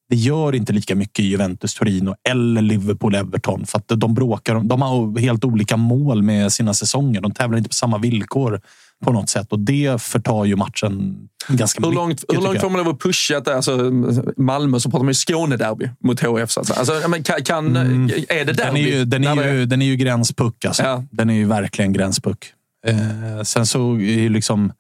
Det 0.08 0.16
gör 0.16 0.54
inte 0.54 0.72
lika 0.72 0.94
mycket 0.94 1.24
i 1.24 1.28
Juventus 1.28 1.74
Torino 1.74 2.14
eller 2.28 2.62
Liverpool 2.62 3.14
Everton 3.14 3.66
för 3.66 3.78
att 3.78 3.88
de 3.88 4.14
bråkar. 4.14 4.60
De 4.60 4.82
har 4.82 5.18
helt 5.18 5.44
olika 5.44 5.76
mål 5.76 6.22
med 6.22 6.52
sina 6.52 6.74
säsonger. 6.74 7.20
De 7.20 7.32
tävlar 7.32 7.58
inte 7.58 7.68
på 7.68 7.74
samma 7.74 7.98
villkor 7.98 8.60
på 9.04 9.12
något 9.12 9.28
sätt 9.28 9.52
och 9.52 9.58
det 9.58 10.02
förtar 10.02 10.44
ju 10.44 10.56
matchen 10.56 11.16
ganska 11.48 11.80
Hur 11.80 11.88
mycket. 11.88 11.96
långt, 11.96 12.24
hur 12.28 12.40
långt 12.42 12.60
får 12.60 12.70
man 12.70 12.84
lov 12.84 12.94
att 12.94 13.00
pusha 13.00 13.40
det? 13.40 13.56
Alltså, 13.56 13.90
Malmö 14.36 14.80
så 14.80 14.90
pratar 14.90 15.04
man 15.04 15.10
ju 15.10 15.14
Skånederby 15.14 15.90
mot 16.04 16.20
HF. 16.20 16.50
Så 16.50 16.60
att 16.60 16.78
alltså, 16.78 17.08
men 17.08 17.22
kan, 17.22 17.42
kan, 17.42 17.76
Är 17.76 18.44
det 18.44 18.52
derby? 18.52 18.54
Den 18.54 18.76
är 18.76 18.80
ju, 18.80 19.04
den 19.04 19.24
är 19.24 19.52
ju, 19.52 19.66
den 19.66 19.82
är 19.82 19.86
ju 19.86 19.96
gränspuck. 19.96 20.64
Alltså. 20.64 20.82
Ja. 20.82 21.04
Den 21.10 21.30
är 21.30 21.34
ju 21.34 21.44
verkligen 21.44 21.92
gränspuck. 21.92 22.52
Eh, 22.86 23.42
sen 23.42 23.66
så 23.66 23.94
är 23.94 24.00
ju 24.00 24.28
liksom... 24.28 24.72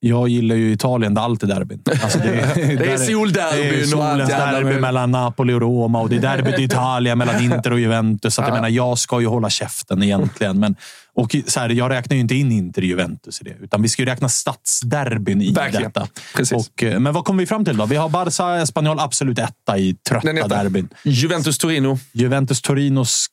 Jag 0.00 0.28
gillar 0.28 0.56
ju 0.56 0.72
Italien 0.72 1.14
där 1.14 1.22
allt 1.22 1.42
är 1.42 1.46
derbyn. 1.46 1.82
Alltså 2.02 2.18
det, 2.18 2.28
är 2.28 2.96
solderbyn 3.12 3.68
Det 3.70 3.80
är 3.80 3.96
och 3.96 4.04
allt 4.04 4.10
solens 4.12 4.30
jävla 4.30 4.60
derby 4.60 4.80
mellan 4.80 5.10
Napoli 5.10 5.52
och 5.52 5.60
Roma 5.60 6.00
och 6.00 6.08
det 6.08 6.16
är 6.16 6.20
derbyt 6.20 6.58
i 6.58 6.62
Italien 6.62 7.18
mellan 7.18 7.42
Inter 7.44 7.72
och 7.72 7.80
Juventus. 7.80 8.34
Så 8.34 8.42
att 8.42 8.48
jag 8.48 8.54
menar, 8.54 8.68
jag 8.68 8.98
ska 8.98 9.20
ju 9.20 9.26
hålla 9.26 9.50
käften 9.50 10.02
egentligen. 10.02 10.60
Men, 10.60 10.76
och 11.14 11.36
så 11.46 11.60
här, 11.60 11.68
jag 11.68 11.90
räknar 11.90 12.14
ju 12.14 12.20
inte 12.20 12.34
in 12.34 12.52
Inter 12.52 12.82
och 12.82 12.86
Juventus 12.86 13.40
i 13.40 13.44
det, 13.44 13.56
utan 13.60 13.82
vi 13.82 13.88
ska 13.88 14.02
ju 14.02 14.06
räkna 14.06 14.28
stadsderbyn 14.28 15.42
i 15.42 15.52
Verkligen. 15.52 15.82
detta. 15.84 16.08
Precis. 16.36 16.52
Och, 16.68 16.82
eh, 16.82 17.00
men 17.00 17.12
vad 17.14 17.24
kommer 17.24 17.42
vi 17.42 17.46
fram 17.46 17.64
till 17.64 17.76
då? 17.76 17.86
Vi 17.86 17.96
har 17.96 18.08
Barca 18.08 18.56
Espanyol 18.62 19.00
absolut 19.00 19.38
etta 19.38 19.78
i 19.78 19.94
trötta 20.08 20.26
Den 20.26 20.38
etta. 20.38 20.48
derbyn. 20.48 20.88
Juventus-Torino. 21.04 21.98
Juventus-Torinos 22.12 23.26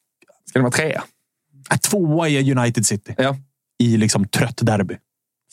Ska 0.50 0.60
det 0.60 0.64
vara 0.64 0.72
trea? 0.72 1.04
äh, 1.72 1.78
tvåa 1.78 2.30
är 2.30 2.58
United 2.58 2.86
City. 2.86 3.16
Ja. 3.18 3.38
i 3.84 3.98
liksom 3.98 4.28
trött 4.28 4.60
derby. 4.62 4.96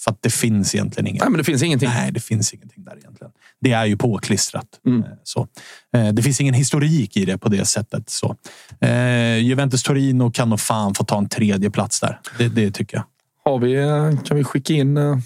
För 0.04 0.10
att 0.10 0.22
det 0.22 0.30
finns 0.30 0.74
egentligen 0.74 1.06
inget. 1.06 1.20
Nej, 1.22 1.30
men 1.30 1.38
det 1.38 1.44
finns 1.44 1.62
ingenting. 1.62 1.88
Nej, 1.88 2.12
det 2.12 2.20
finns 2.20 2.54
ingenting 2.54 2.84
där 2.84 2.96
egentligen. 2.98 3.32
Det 3.60 3.72
är 3.72 3.84
ju 3.86 3.96
påklistrat. 3.96 4.66
Mm. 4.86 5.02
Eh, 5.02 5.08
Så. 5.24 5.48
Eh, 5.96 6.08
Det 6.12 6.22
finns 6.22 6.40
ingen 6.40 6.54
historik 6.54 7.16
i 7.16 7.24
det 7.24 7.38
på 7.38 7.48
det 7.48 7.64
sättet. 7.64 8.10
Så. 8.10 8.36
Eh, 8.80 8.88
Juventus-Torino 9.38 10.30
kan 10.30 10.48
nog 10.50 10.60
fan 10.60 10.94
få 10.94 11.04
ta 11.04 11.18
en 11.18 11.28
tredje 11.28 11.70
plats 11.70 12.00
där. 12.00 12.20
Det, 12.38 12.48
det 12.48 12.70
tycker 12.70 12.96
jag. 12.96 13.04
Har 13.44 13.58
vi, 13.58 13.74
eh, 13.74 14.24
kan 14.24 14.36
vi 14.36 14.44
skicka 14.44 14.72
in 14.72 14.96
uh, 14.96 15.18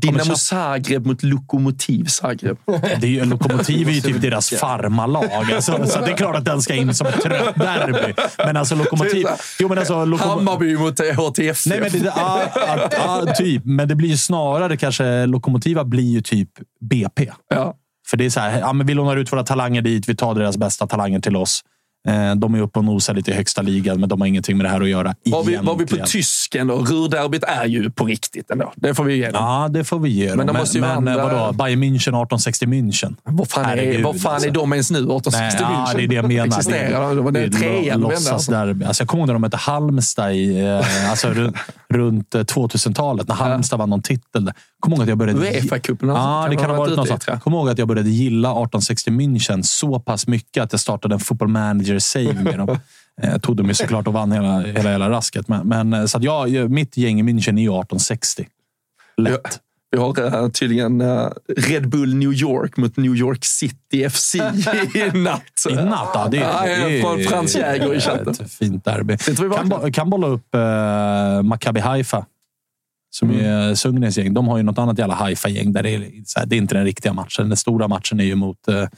Dinamo 0.00 0.34
Zagreb 0.36 1.06
mot 1.06 1.22
Lokomotiv 1.22 2.04
Zagreb? 2.04 2.56
Det 3.00 3.06
är 3.06 3.10
ju, 3.10 3.24
Lokomotiv 3.24 3.88
är 3.88 3.92
ju 3.92 4.00
typ 4.00 4.20
deras 4.22 4.50
farmarlag. 4.50 5.52
Alltså, 5.54 5.86
så 5.86 6.00
det 6.00 6.10
är 6.10 6.16
klart 6.16 6.36
att 6.36 6.44
den 6.44 6.62
ska 6.62 6.74
in 6.74 6.94
som 6.94 7.06
ett 7.06 7.22
trött 7.22 7.54
derby. 7.54 8.14
Men 8.38 8.56
alltså 8.56 8.74
Lokomotiv... 8.74 9.26
Jo, 9.60 9.68
men 9.68 9.78
alltså, 9.78 10.04
Lokom- 10.04 10.28
Hammarby 10.28 10.76
mot 10.76 11.00
HTF. 11.00 11.66
Nej, 11.66 11.80
men 11.80 11.92
det, 11.92 12.12
ja, 12.16 12.42
ja, 12.54 12.88
ja, 13.26 13.34
typ. 13.34 13.64
Men 13.64 13.88
det 13.88 13.94
blir 13.94 14.08
ju 14.08 14.16
snarare 14.16 14.76
kanske... 14.76 15.26
Lokomotiva 15.26 15.84
blir 15.84 16.12
ju 16.12 16.20
typ 16.20 16.50
BP. 16.80 17.30
Ja. 17.48 17.74
För 18.10 18.16
det 18.16 18.24
är 18.24 18.30
så 18.30 18.40
här, 18.40 18.58
ja, 18.60 18.72
men 18.72 18.86
vi 18.86 18.94
lånar 18.94 19.16
ut 19.16 19.32
våra 19.32 19.42
talanger 19.42 19.82
dit. 19.82 20.08
Vi 20.08 20.16
tar 20.16 20.34
deras 20.34 20.56
bästa 20.56 20.86
talanger 20.86 21.20
till 21.20 21.36
oss. 21.36 21.60
Eh, 22.08 22.34
De 22.34 22.54
är 22.54 22.60
uppe 22.60 22.78
och 22.78 22.84
nosar 22.84 23.14
lite 23.14 23.30
i 23.30 23.34
högsta 23.34 23.62
ligan, 23.62 24.00
men 24.00 24.08
de 24.08 24.20
har 24.20 24.28
ingenting 24.28 24.56
med 24.56 24.66
det 24.66 24.70
här 24.70 24.80
att 24.80 24.88
göra. 24.88 25.14
Var 25.24 25.44
vi, 25.44 25.56
var 25.56 25.76
vi 25.76 25.86
på 25.86 25.96
tysken 26.06 26.66
då? 26.66 26.74
Rurderbyt 26.76 27.44
är 27.44 27.64
ju 27.64 27.90
på 27.90 28.04
riktigt 28.04 28.50
ändå. 28.50 28.72
Det 28.76 28.94
får 28.94 29.04
vi 29.04 29.16
ge 29.16 29.24
dem. 29.30 29.32
Ja, 29.34 29.68
det 29.70 29.84
får 29.84 29.98
vi 29.98 30.10
ge 30.10 30.28
dem. 30.28 30.36
Men 30.36 30.46
de 30.46 30.56
måste 30.56 30.78
ju 30.78 30.80
men, 30.80 30.90
andra- 30.90 31.16
vadå? 31.28 31.52
Bayern 31.52 31.82
München 31.82 31.92
1860 31.94 32.66
München. 32.66 33.16
Vad 33.22 33.50
fan, 33.50 33.64
är, 33.78 34.02
vad 34.02 34.20
fan 34.20 34.32
alltså. 34.34 34.48
är 34.48 34.52
de 34.52 34.72
ens 34.72 34.90
nu? 34.90 34.98
1860 34.98 35.64
Nej, 35.64 35.72
ja, 35.86 35.92
det 35.96 36.02
är 36.02 36.08
det 36.08 36.14
jag 36.14 36.28
menar. 36.28 36.46
Existerar 36.46 37.14
de? 37.16 37.32
Det 37.32 37.40
är 37.40 37.48
trean. 37.50 38.00
låtsasderby. 38.00 38.84
Alltså, 38.84 39.02
jag 39.02 39.08
kommer 39.08 39.20
ihåg 39.20 39.26
när 39.28 39.34
de 39.34 39.40
mötte 39.42 39.56
Halmstad 39.56 40.32
i, 40.34 40.60
eh, 40.60 41.10
alltså, 41.10 41.28
runt, 41.28 41.56
runt 41.88 42.34
eh, 42.34 42.40
2000-talet. 42.40 43.28
När 43.28 43.34
Halmstad 43.34 43.78
vann 43.78 43.90
någon 43.90 44.02
titel. 44.02 44.52
Kommer 44.80 44.96
ihåg 44.96 45.02
att 45.02 45.08
jag 45.08 45.18
började... 45.18 45.40
Uefa-cupen 45.40 46.10
alltså, 46.10 46.24
Ja, 46.24 46.46
det 46.50 46.56
kan 46.56 46.70
ha 46.70 46.76
varit 46.76 46.96
något 46.96 47.08
sånt. 47.08 47.42
Kommer 47.42 47.56
ihåg 47.56 47.68
att 47.68 47.78
jag 47.78 47.88
började 47.88 48.10
gilla 48.10 48.48
1860 48.48 49.10
München 49.10 49.62
så 49.62 50.00
pass 50.00 50.26
mycket 50.26 50.62
att 50.62 50.72
jag 50.72 50.80
startade 50.80 51.14
en 51.14 51.20
football 51.20 51.48
manager 51.48 51.93
save 52.00 52.42
med 52.42 52.58
dem. 52.58 52.78
Eh, 53.22 53.38
tog 53.38 53.56
dem 53.56 53.68
ju 53.68 53.74
såklart 53.74 54.06
och 54.06 54.12
vann 54.12 54.32
hela, 54.32 54.60
hela, 54.60 54.90
hela 54.90 55.10
rasket. 55.10 55.48
Men, 55.48 55.68
men, 55.68 55.92
eh, 55.92 56.04
så 56.06 56.18
att 56.18 56.24
jag, 56.24 56.70
mitt 56.70 56.96
gäng 56.96 57.20
i 57.20 57.22
München 57.22 57.48
är 57.58 57.62
ju 57.62 57.68
1860. 57.68 58.48
Lätt. 59.16 59.60
Vi 59.90 60.00
har 60.00 60.20
uh, 60.20 60.48
tydligen 60.50 61.00
eh, 61.00 61.28
Red 61.56 61.88
Bull 61.88 62.14
New 62.14 62.32
York 62.32 62.76
mot 62.76 62.96
New 62.96 63.16
York 63.16 63.44
City 63.44 64.10
FC 64.10 64.34
i 64.34 64.38
natt. 64.38 65.66
I 65.70 65.74
natt, 65.74 66.10
ja. 66.14 66.28
Det, 66.30 66.36
Ja, 66.36 66.66
det, 66.66 67.00
från 67.00 67.20
Frans 67.20 67.56
Jäger 67.56 67.94
i 67.94 68.00
chatten. 68.00 68.28
Ett 68.28 68.52
fint 68.52 68.84
derby. 68.84 69.16
Kan, 69.56 69.68
bo- 69.68 69.92
kan 69.92 70.10
bolla 70.10 70.26
upp 70.26 70.54
uh, 70.54 71.42
Maccabi 71.42 71.80
Haifa. 71.80 72.26
Som 73.10 73.30
Mm. 73.30 73.46
är 73.46 73.74
Sundgrens 73.74 74.18
gäng. 74.18 74.34
De 74.34 74.48
har 74.48 74.56
ju 74.56 74.62
något 74.62 74.78
annat 74.78 74.98
jävla 74.98 75.14
Haifa-gäng. 75.14 75.72
Där 75.72 75.82
det, 75.82 75.94
är, 75.94 76.46
det 76.46 76.56
är 76.56 76.58
inte 76.58 76.74
den 76.74 76.84
riktiga 76.84 77.12
matchen. 77.12 77.48
Den 77.48 77.56
stora 77.56 77.88
matchen 77.88 78.20
är 78.20 78.24
ju 78.24 78.34
mot 78.34 78.68
eh, 78.68 78.76
eh, 78.78 78.88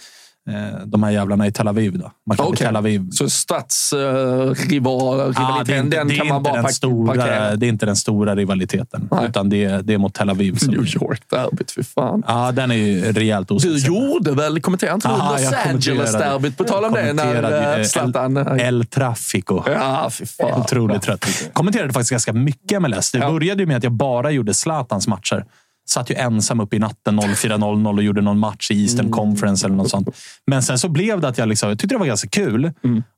de 0.85 1.03
här 1.03 1.11
jävlarna 1.11 1.47
i 1.47 1.53
Tel 1.53 1.69
Aviv. 1.69 1.99
Då. 1.99 2.11
Maccabi 2.27 2.49
Okej. 2.49 2.67
Tel 2.67 2.77
Aviv. 2.77 3.11
Så 3.11 3.31
stadsrival, 3.31 5.33
Ja, 5.37 5.63
det 5.67 5.75
är 5.75 5.81
inte, 5.83 5.97
den 5.97 6.11
är 6.11 6.17
kan 6.17 6.27
man 6.29 6.43
bara 6.43 6.63
den 6.63 6.73
stora, 6.73 7.15
parkera. 7.15 7.57
Det 7.57 7.67
är 7.67 7.69
inte 7.69 7.87
den 7.87 7.97
stora 7.97 8.37
rivaliteten. 8.37 9.09
Nej. 9.11 9.27
Utan 9.29 9.49
det, 9.51 9.65
är- 9.65 9.83
det 9.83 9.95
är 9.95 9.99
mot 9.99 10.15
Tel 10.15 10.31
Aviv. 10.31 10.57
Som, 10.57 10.75
New 10.75 10.87
York-derbyt, 10.87 11.71
fy 11.73 11.83
fan. 11.83 12.23
Ja, 12.27 12.53
den 12.53 12.71
är 12.71 12.75
ju 12.75 13.13
rejält 13.13 13.49
Du 13.49 13.55
ospeciell. 13.55 13.87
gjorde 13.95 14.33
väl, 14.33 14.61
kommenterade 14.61 14.95
inte 14.95 15.09
du 15.09 15.15
Los 15.15 15.53
Angeles-derbyt? 15.67 16.57
På 16.57 16.65
tal 16.65 16.85
om 16.85 16.93
det, 16.93 17.13
när 17.13 17.53
eh, 17.75 17.81
eh, 17.81 17.85
Zlatan... 17.85 18.37
El, 18.37 18.61
El 18.61 18.87
Trafico. 18.87 19.63
Ja, 19.67 20.09
fy 20.13 20.27
fan. 20.27 20.61
Otroligt 20.61 21.03
trött. 21.03 21.27
Kommenterade 21.53 21.93
faktiskt 21.93 22.11
ganska 22.11 22.33
mycket 22.33 22.83
MLS. 22.83 23.13
Det 23.13 23.19
Ja. 23.19 23.31
började 23.31 23.63
ju 23.63 23.67
med 23.67 23.77
att 23.77 23.83
jag 23.85 23.93
bara 23.93 24.31
gjorde 24.31 24.55
Zlatans 24.55 25.09
matcher. 25.09 25.45
Satt 25.89 26.11
ju 26.11 26.15
ensam 26.15 26.61
upp 26.61 26.75
i 26.75 26.79
natten 26.79 27.21
04.00 27.21 27.97
och 27.97 28.03
gjorde 28.03 28.21
någon 28.21 28.39
match 28.39 28.71
i 28.71 28.83
Eastern 28.83 29.11
Conference 29.11 29.67
eller 29.67 29.77
något 29.77 29.91
sånt. 29.91 30.09
Men 30.47 30.63
sen 30.63 30.79
så 30.79 30.89
blev 30.89 31.21
det 31.21 31.29
att 31.29 31.39
jag, 31.39 31.49
liksom, 31.49 31.69
jag 31.69 31.79
tyckte 31.79 31.95
det 31.95 31.99
var 31.99 32.07
ganska 32.07 32.29
kul. 32.29 32.73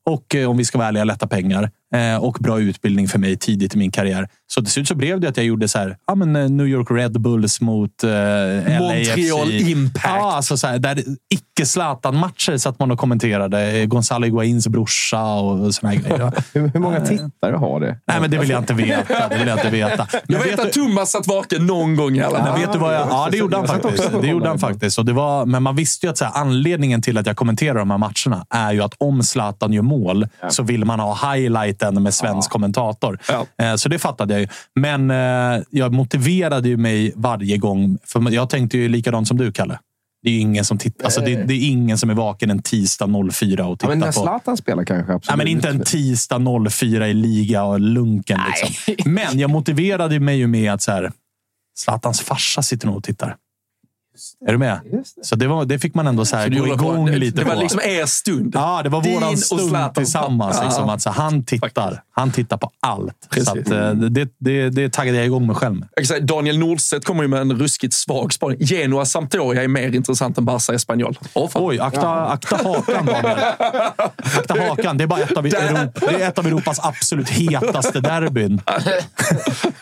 Och 0.06 0.34
eh, 0.34 0.50
om 0.50 0.56
vi 0.56 0.64
ska 0.64 0.78
vara 0.78 0.88
ärliga, 0.88 1.04
lätta 1.04 1.26
pengar. 1.26 1.70
Eh, 1.94 2.24
och 2.24 2.36
bra 2.40 2.60
utbildning 2.60 3.08
för 3.08 3.18
mig 3.18 3.36
tidigt 3.36 3.74
i 3.74 3.78
min 3.78 3.90
karriär. 3.90 4.28
Så 4.46 4.60
till 4.60 4.70
slut 4.70 4.88
så 4.88 4.94
blev 4.94 5.20
det 5.20 5.28
att 5.28 5.36
jag 5.36 5.46
gjorde 5.46 5.68
så 5.68 5.78
här, 5.78 5.96
ja, 6.06 6.14
men, 6.14 6.36
eh, 6.36 6.48
New 6.48 6.66
York 6.66 6.90
Red 6.90 7.20
Bulls 7.20 7.60
mot 7.60 8.04
eh, 8.04 8.10
Montreal 8.78 9.48
LAFC. 9.48 9.68
Impact. 9.68 10.04
Ja, 10.08 10.32
alltså 10.32 10.56
så 10.56 10.66
här, 10.66 10.78
där 10.78 11.02
icke-Zlatan-matcher 11.34 12.56
satt 12.56 12.78
man 12.78 12.90
och 12.90 12.98
kommenterade. 12.98 13.86
Gonzalo 13.86 14.24
Higuains 14.24 14.68
brorsa 14.68 15.24
och 15.24 15.74
såna 15.74 15.92
här 15.92 15.98
grejer. 15.98 16.32
Hur, 16.52 16.68
hur 16.68 16.80
många 16.80 17.00
tittare 17.00 17.56
har 17.56 17.80
det? 17.80 17.98
Nej, 18.06 18.20
men 18.20 18.30
det 18.30 18.38
vill 18.38 18.50
jag 18.50 18.62
inte 18.62 18.74
veta. 18.74 19.28
Det 19.28 19.38
vill 19.38 19.48
jag 19.48 19.58
inte 19.58 19.70
veta. 19.70 20.06
Men 20.12 20.38
Jag 20.38 20.44
vet 20.44 20.60
att 20.60 20.72
Thomas 20.72 21.10
satt 21.10 21.26
vaken 21.26 21.66
någon 21.66 21.96
gång 21.96 22.16
i 22.16 22.22
alla. 22.22 22.57
Vet 22.58 22.72
du 22.72 22.78
vad 22.78 22.94
jag, 22.94 23.08
ja, 23.08 23.28
det 23.30 23.36
gjorde 23.36 23.56
han 23.56 23.66
faktiskt. 23.66 24.10
Det 24.20 24.26
gjorde 24.28 24.48
han 24.48 24.58
faktiskt. 24.58 24.98
Och 24.98 25.04
det 25.04 25.12
var, 25.12 25.46
men 25.46 25.62
man 25.62 25.76
visste 25.76 26.06
ju 26.06 26.10
att 26.10 26.18
så 26.18 26.24
här, 26.24 26.32
anledningen 26.40 27.02
till 27.02 27.18
att 27.18 27.26
jag 27.26 27.36
kommenterar 27.36 27.78
de 27.78 27.90
här 27.90 27.98
matcherna 27.98 28.46
är 28.50 28.72
ju 28.72 28.82
att 28.82 28.94
om 28.98 29.22
Zlatan 29.22 29.72
gör 29.72 29.82
mål 29.82 30.26
så 30.48 30.62
vill 30.62 30.84
man 30.84 31.00
ha 31.00 31.32
highlighten 31.34 32.02
med 32.02 32.14
svensk 32.14 32.50
kommentator. 32.50 33.18
Ja. 33.28 33.64
Eh, 33.64 33.74
Så 33.74 33.88
det 33.88 33.98
fattade 33.98 34.34
jag 34.34 34.40
ju. 34.40 34.48
Men 34.74 35.10
eh, 35.10 35.62
jag 35.70 35.92
motiverade 35.92 36.68
ju 36.68 36.76
mig 36.76 37.12
varje 37.16 37.56
gång. 37.56 37.98
För 38.04 38.30
jag 38.30 38.50
tänkte 38.50 38.78
ju 38.78 38.88
likadant 38.88 39.28
som 39.28 39.36
du, 39.36 39.52
Kalle. 39.52 39.78
Det 40.22 40.30
är 40.30 40.38
ingen 40.40 40.64
som, 40.64 40.78
titt, 40.78 41.04
alltså 41.04 41.20
det, 41.20 41.42
det 41.42 41.54
är 41.54 41.68
ingen 41.68 41.98
som 41.98 42.10
är 42.10 42.14
vaken 42.14 42.50
en 42.50 42.62
tisdag 42.62 43.06
04 43.32 43.66
och 43.66 43.70
Ja, 43.72 43.76
tittar 43.76 43.88
men 43.88 43.98
när 43.98 44.06
på... 44.06 44.12
Zlatan 44.12 44.56
spelar 44.56 44.84
kanske. 44.84 45.12
Absolut. 45.12 45.28
Nej, 45.28 45.46
men 45.46 45.48
inte 45.48 45.68
en 45.68 45.84
tisdag 45.84 46.40
04 46.70 47.08
i 47.08 47.14
liga 47.14 47.64
och 47.64 47.80
lunken. 47.80 48.40
Liksom. 48.48 48.94
Men 49.12 49.38
jag 49.38 49.50
motiverade 49.50 50.20
mig 50.20 50.36
ju 50.38 50.46
med 50.46 50.72
att 50.72 50.82
så 50.82 50.92
här, 50.92 51.12
Zlatans 51.78 52.20
farsa 52.20 52.62
sitter 52.62 52.86
nog 52.86 52.96
och 52.96 53.04
tittar. 53.04 53.36
Är 54.48 54.52
du 54.52 54.58
med? 54.58 54.80
Så 55.22 55.36
det, 55.36 55.46
var, 55.46 55.64
det 55.64 55.78
fick 55.78 55.94
man 55.94 56.06
ändå 56.06 56.24
så 56.24 56.36
här, 56.36 56.44
Så 56.50 56.50
gå 56.58 56.66
på- 56.66 56.72
igång 56.72 57.06
det, 57.06 57.16
lite 57.16 57.36
Det 57.40 57.44
var 57.44 57.54
på. 57.54 57.60
liksom 57.60 57.80
er 57.80 58.06
stund. 58.06 58.52
Ja, 58.54 58.80
det 58.82 58.88
var 58.88 59.02
Din 59.02 59.14
våran 59.20 59.36
stund 59.36 59.94
tillsammans. 59.94 60.56
Ja. 60.58 60.64
Liksom, 60.64 60.88
att 60.88 61.02
så, 61.02 61.10
han 61.10 61.44
tittar. 61.44 62.02
Han 62.12 62.30
tittar 62.30 62.56
på 62.56 62.70
allt. 62.80 63.28
Så 63.44 63.50
att, 63.50 63.70
eh, 63.70 63.90
det, 63.92 64.28
det, 64.38 64.70
det 64.70 64.92
taggade 64.92 65.16
jag 65.18 65.26
igång 65.26 65.46
mig 65.46 65.56
själv 65.56 65.74
med. 65.96 66.06
Säga, 66.06 66.20
Daniel 66.20 66.58
Nordstedt 66.58 67.04
kommer 67.04 67.22
ju 67.22 67.28
med 67.28 67.40
en 67.40 67.52
ruskigt 67.58 67.94
svag 67.94 68.32
spaning. 68.32 68.58
Genoa 68.60 69.04
Sampdoria 69.04 69.62
är 69.62 69.68
mer 69.68 69.94
intressant 69.94 70.38
än 70.38 70.44
Barca 70.44 70.74
Espanyol. 70.74 71.18
Fan. 71.34 71.48
Oj, 71.54 71.78
akta, 71.80 72.26
akta 72.26 72.56
hakan 72.56 73.06
Daniel. 73.06 73.38
Akta 74.38 74.60
hakan. 74.60 74.98
Det 74.98 75.04
är, 75.04 75.08
bara 75.08 75.20
ett 75.20 75.36
av, 75.36 75.46
Europa, 75.56 76.00
det 76.00 76.22
är 76.22 76.28
ett 76.28 76.38
av 76.38 76.46
Europas 76.46 76.78
absolut 76.82 77.28
hetaste 77.28 78.00
derbyn. 78.00 78.60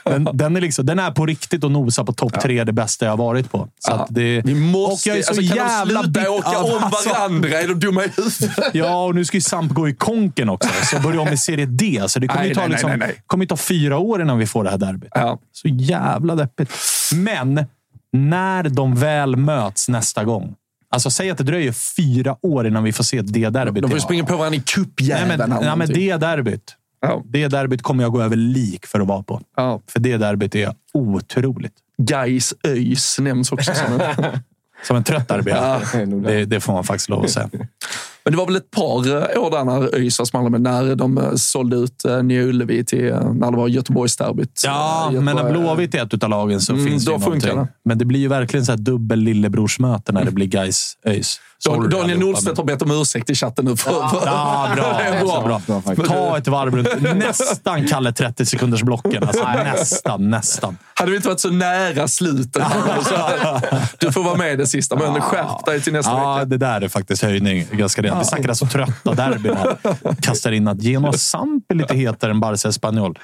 Den, 0.05 0.29
den, 0.33 0.57
är 0.57 0.61
liksom, 0.61 0.87
den 0.87 0.99
är 0.99 1.11
på 1.11 1.27
riktigt 1.27 1.65
och 1.65 1.71
nosar 1.71 2.05
på 2.05 2.13
topp 2.13 2.41
tre, 2.41 2.65
det 2.65 2.73
bästa 2.73 3.05
jag 3.05 3.13
har 3.13 3.17
varit 3.17 3.51
på. 3.53 3.69
Så 3.79 3.93
att 3.93 4.07
det, 4.11 4.26
det, 4.35 4.43
Vi 4.45 4.55
måste... 4.55 5.11
och 5.11 5.17
jag 5.17 5.19
är 5.19 5.23
så 5.23 5.31
alltså, 5.31 5.55
kan 5.57 5.67
jävla 5.67 6.03
de 6.03 6.15
sluta 6.15 6.31
åka 6.31 6.49
Ja, 6.53 6.77
om 6.77 6.83
alltså. 6.85 7.09
varandra? 7.09 7.61
Är 7.61 7.69
de 7.69 7.81
dumma 7.81 8.05
i 8.05 8.09
huvudet? 8.17 8.71
Ja, 8.73 9.05
och 9.05 9.15
nu 9.15 9.25
ska 9.25 9.37
ju 9.37 9.41
Samp 9.41 9.73
gå 9.73 9.89
i 9.89 9.95
konken 9.95 10.49
också. 10.49 10.69
Så 10.85 11.01
börjar 11.01 11.19
om 11.21 11.29
i 11.29 11.37
Serie 11.37 11.67
D. 11.67 12.03
Så 12.07 12.19
det 12.19 12.29
kommer 12.29 12.41
Nej, 12.41 12.49
ju 12.49 12.55
ta, 12.55 12.61
nej, 12.61 12.71
liksom, 12.71 12.93
nej, 12.99 13.23
kommer 13.27 13.45
ju 13.45 13.49
ta 13.49 13.57
fyra 13.57 13.99
år 13.99 14.23
innan 14.23 14.39
vi 14.39 14.47
får 14.47 14.65
det 14.65 14.71
här 14.71 14.79
derbyt. 14.79 15.11
Ja. 15.15 15.39
Så 15.53 15.69
jävla 15.69 16.35
deppigt. 16.35 16.73
Men 17.15 17.65
när 18.13 18.63
de 18.69 18.95
väl 18.95 19.37
möts 19.37 19.89
nästa 19.89 20.25
gång. 20.25 20.55
Alltså 20.91 21.11
säg 21.11 21.31
att 21.31 21.39
det 21.39 21.45
dröjer 21.45 21.73
fyra 21.73 22.37
år 22.43 22.67
innan 22.67 22.85
vi 22.85 22.93
får 22.93 23.05
se 23.05 23.23
det 23.23 23.49
derbyt. 23.49 23.83
De 23.83 23.91
får 23.91 23.99
springa 23.99 24.25
på 24.25 24.37
varandra 24.37 24.55
i 24.55 24.59
Nej, 24.59 24.65
cupjäveln. 24.67 25.29
men, 25.29 25.53
eller 25.53 25.67
nej, 25.67 25.77
men 25.77 25.89
det 25.89 26.17
derbyt. 26.17 26.77
Ja. 27.01 27.23
Det 27.25 27.49
derbyt 27.49 27.83
kommer 27.83 28.03
jag 28.03 28.13
gå 28.13 28.23
över 28.23 28.37
lik 28.37 28.87
för 28.87 29.01
att 29.01 29.07
vara 29.07 29.23
på. 29.23 29.41
Ja. 29.57 29.81
För 29.87 30.01
det 30.01 30.17
derbyt 30.17 30.55
är 30.55 30.75
otroligt. 30.95 31.73
Gais 32.03 32.55
ÖIS 32.65 33.19
nämns 33.19 33.53
också 33.53 33.75
som 33.75 34.01
en... 34.01 34.41
Som 34.83 34.97
en 34.97 35.05
trött 35.05 35.29
derby. 35.29 35.51
Ja. 35.51 35.81
det, 36.07 36.45
det 36.45 36.61
får 36.61 36.73
man 36.73 36.85
faktiskt 36.85 37.09
lov 37.09 37.25
att 37.25 37.31
säga. 37.31 37.51
Men 38.27 38.33
det 38.33 38.39
var 38.39 38.47
väl 38.47 38.57
ett 38.57 38.71
par 38.71 39.07
eh, 39.37 39.43
år 39.43 39.51
där 39.51 39.65
när 39.65 39.95
ÖIS 39.95 40.19
var 40.19 40.27
smala 40.27 40.49
med, 40.51 40.61
när 40.61 40.95
de 40.95 41.19
eh, 41.19 41.35
sålde 41.35 41.77
ut 41.77 42.05
eh, 42.05 42.23
Nya 42.23 42.43
Ullevi 42.43 42.85
till, 42.85 43.15
när 43.15 43.51
det 43.51 43.57
var 43.57 43.69
Göteborgsderbyt. 43.69 44.63
Ja, 44.65 45.07
Eh, 45.07 45.21
men 45.21 45.25
när 45.25 45.33
Göteborg- 45.43 45.53
Blåvitt 45.53 45.95
är 45.95 46.15
ett 46.15 46.23
av 46.25 46.31
lagen 46.31 46.61
så 46.61 46.73
Mm, 46.73 46.87
finns 46.87 47.05
det 47.05 47.11
då 47.11 47.17
ju 47.19 47.25
funkar 47.25 47.49
någonting. 47.49 47.73
det. 47.85 47.89
Men 47.89 47.99
det 47.99 48.05
blir 48.05 48.21
ju 48.21 48.29
verkligen 48.29 48.67
så 48.67 48.73
här 48.73 48.77
dubbel 48.79 49.19
lillebrorsmöte 49.19 50.13
när 50.13 50.25
det 50.25 50.31
blir 50.31 50.47
guys 50.47 50.93
ÖIS. 51.07 51.41
Sorry 51.59 51.89
Daniel 51.89 52.19
Nordstedt 52.19 52.57
har 52.59 52.65
bett 52.65 52.83
om 52.83 52.91
ursäkt 52.91 53.31
i 53.31 53.35
chatten 53.35 53.65
nu. 53.65 53.77
För, 53.77 53.91
för, 53.91 54.23
Ja, 54.27 54.69
bra. 54.77 54.85
Det 54.99 55.05
är 55.05 55.21
bra. 55.25 55.61
bra. 55.67 55.81
Bra. 55.97 56.07
Ta 56.07 56.39
ett 56.39 56.49
varv 56.49 56.77
runt. 56.77 57.17
Nästan 57.17 57.87
Kalle 57.87 58.13
30 58.13 58.47
sekunders 58.47 58.83
blocken. 58.83 59.23
Alltså, 59.25 59.45
nästan, 59.65 60.31
nästan. 60.31 60.77
Hade 60.95 61.11
vi 61.11 61.17
inte 61.17 61.29
varit 61.29 61.41
så 61.41 61.51
nära 61.51 62.09
slutet. 62.09 62.63
Du 63.99 64.13
får 64.13 64.23
vara 64.23 64.35
med 64.37 64.59
det 64.59 64.67
sista, 64.67 64.97
men 64.97 65.21
skärp 65.21 65.67
dig 65.67 65.81
till 65.81 65.93
nästa 65.93 66.13
Ja, 66.13 66.35
vecka. 66.35 66.45
det 66.45 66.57
där 66.57 66.81
är 66.81 66.89
faktiskt 66.89 67.23
höjning. 67.23 67.67
Ganska 67.73 68.03
rejält. 68.03 68.16
Vi 68.19 68.25
snackade 68.25 68.55
så 68.55 68.67
trötta 68.67 69.15
derbyn 69.15 69.57
här. 69.57 69.77
Kastar 70.23 70.53
in 70.53 70.69
att 70.69 70.83
Genoa 70.83 71.13
Samp 71.13 71.65
är 71.69 71.75
lite 71.75 71.95
hetare 71.95 72.31
än 72.31 72.41
Barca 72.41 72.69
Espanyol. 72.69 73.19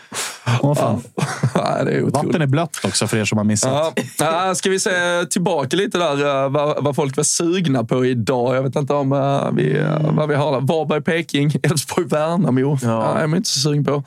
Åh, 0.60 0.74
fan. 0.74 1.02
Ja, 1.54 1.84
det 1.84 1.92
är 1.92 2.02
otroligt. 2.02 2.14
Vatten 2.14 2.42
är 2.42 2.46
blött 2.46 2.80
också 2.84 3.06
för 3.06 3.16
er 3.16 3.24
som 3.24 3.38
har 3.38 3.44
missat. 3.44 3.94
Ja, 3.96 4.04
ja, 4.18 4.54
ska 4.54 4.70
vi 4.70 4.78
se 4.80 4.90
tillbaka 5.30 5.76
lite 5.76 5.98
där 5.98 6.44
eh, 6.44 6.50
vad, 6.50 6.84
vad 6.84 6.96
folk 6.96 7.16
var 7.16 7.24
sugna 7.24 7.84
på 7.84 8.06
idag? 8.06 8.56
Jag 8.56 8.62
vet 8.62 8.76
inte 8.76 8.94
om 8.94 9.12
eh, 9.12 9.50
vi, 9.52 9.78
eh, 9.78 10.14
vad 10.14 10.28
vi 10.28 10.34
har 10.34 10.52
där. 10.52 10.60
Varberg-Peking, 10.60 11.50
Elfsborg-Värnamo. 11.62 12.78
Ja. 12.82 13.18
är 13.18 13.26
man 13.26 13.36
inte 13.36 13.48
så 13.48 13.60
sugen 13.60 13.84
på. 13.84 14.04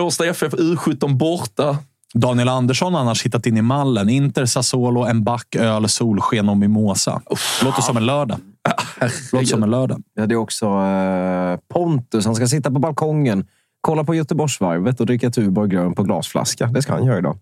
Årsta 0.00 0.26
FF 0.26 0.52
U17 0.52 1.16
borta. 1.16 1.78
Daniel 2.14 2.48
Andersson 2.48 2.94
har 2.94 3.00
annars 3.00 3.26
hittat 3.26 3.46
in 3.46 3.56
i 3.56 3.62
mallen. 3.62 4.08
Inter, 4.08 4.44
Sassuolo, 4.46 5.04
en 5.04 5.24
back, 5.24 5.54
öl, 5.54 5.88
solsken 5.88 6.48
och 6.48 6.56
mimosa. 6.56 7.22
Låter 7.64 7.82
som 7.82 7.96
en 7.96 8.06
lördag. 8.06 8.38
Låter 9.32 9.46
som 9.46 9.62
en 9.62 9.70
lördag. 9.70 10.02
Ja, 10.14 10.26
det 10.26 10.34
är 10.34 10.36
också 10.36 10.66
eh, 10.66 11.58
Pontus. 11.74 12.26
Han 12.26 12.34
ska 12.34 12.46
sitta 12.46 12.70
på 12.70 12.78
balkongen, 12.78 13.46
kolla 13.80 14.04
på 14.04 14.14
Göteborgsvarvet 14.14 15.00
och 15.00 15.06
dricka 15.06 15.30
Tuborg 15.30 15.70
grön 15.70 15.94
på 15.94 16.02
glasflaska. 16.02 16.66
Det 16.66 16.82
ska 16.82 16.92
han 16.92 17.04
göra 17.04 17.18
idag. 17.18 17.38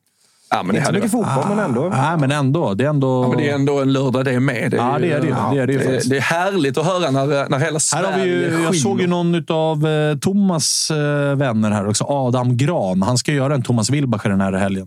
Ja, 0.50 0.62
men 0.62 0.74
det, 0.74 0.78
Inte 0.78 0.86
så 0.86 0.92
mycket 0.92 1.10
fotboll, 1.10 1.44
men 1.48 1.58
ändå. 1.58 1.88
Nej, 1.88 2.18
men 2.18 2.30
ändå. 2.30 2.74
Det 2.74 2.84
är 2.84 2.88
ändå... 2.88 3.24
ja, 3.24 3.28
men 3.28 3.38
det 3.38 3.50
är 3.50 3.54
ändå 3.54 3.80
en 3.80 3.92
lördag 3.92 4.24
det 4.24 4.32
är 4.32 4.40
med. 4.40 4.70
Det 4.70 4.76
är 4.76 4.92
Ja, 4.92 4.98
det 4.98 5.12
är 5.12 5.20
det. 5.20 5.36
Det 5.52 5.62
är 5.62 5.66
det 5.66 5.72
det, 5.72 5.84
faktiskt. 5.84 6.10
det 6.10 6.16
är 6.16 6.20
härligt 6.20 6.78
att 6.78 6.86
höra 6.86 7.10
när, 7.10 7.48
när 7.48 7.58
hela 7.58 7.72
Här 7.72 7.78
Sverige 7.78 8.06
har 8.06 8.18
vi 8.18 8.28
ju, 8.28 8.62
jag 8.62 8.76
såg 8.76 9.00
ju 9.00 9.06
någon 9.06 9.44
av 9.48 9.86
eh, 9.86 10.18
Thomas 10.18 10.90
eh, 10.90 11.36
vänner 11.36 11.70
här 11.70 11.88
också. 11.88 12.04
Adam 12.08 12.56
Gran. 12.56 13.02
Han 13.02 13.18
ska 13.18 13.32
göra 13.32 13.54
en 13.54 13.62
Thomas 13.62 13.90
Wilbacher 13.90 14.30
den 14.30 14.40
här 14.40 14.52
helgen. 14.52 14.86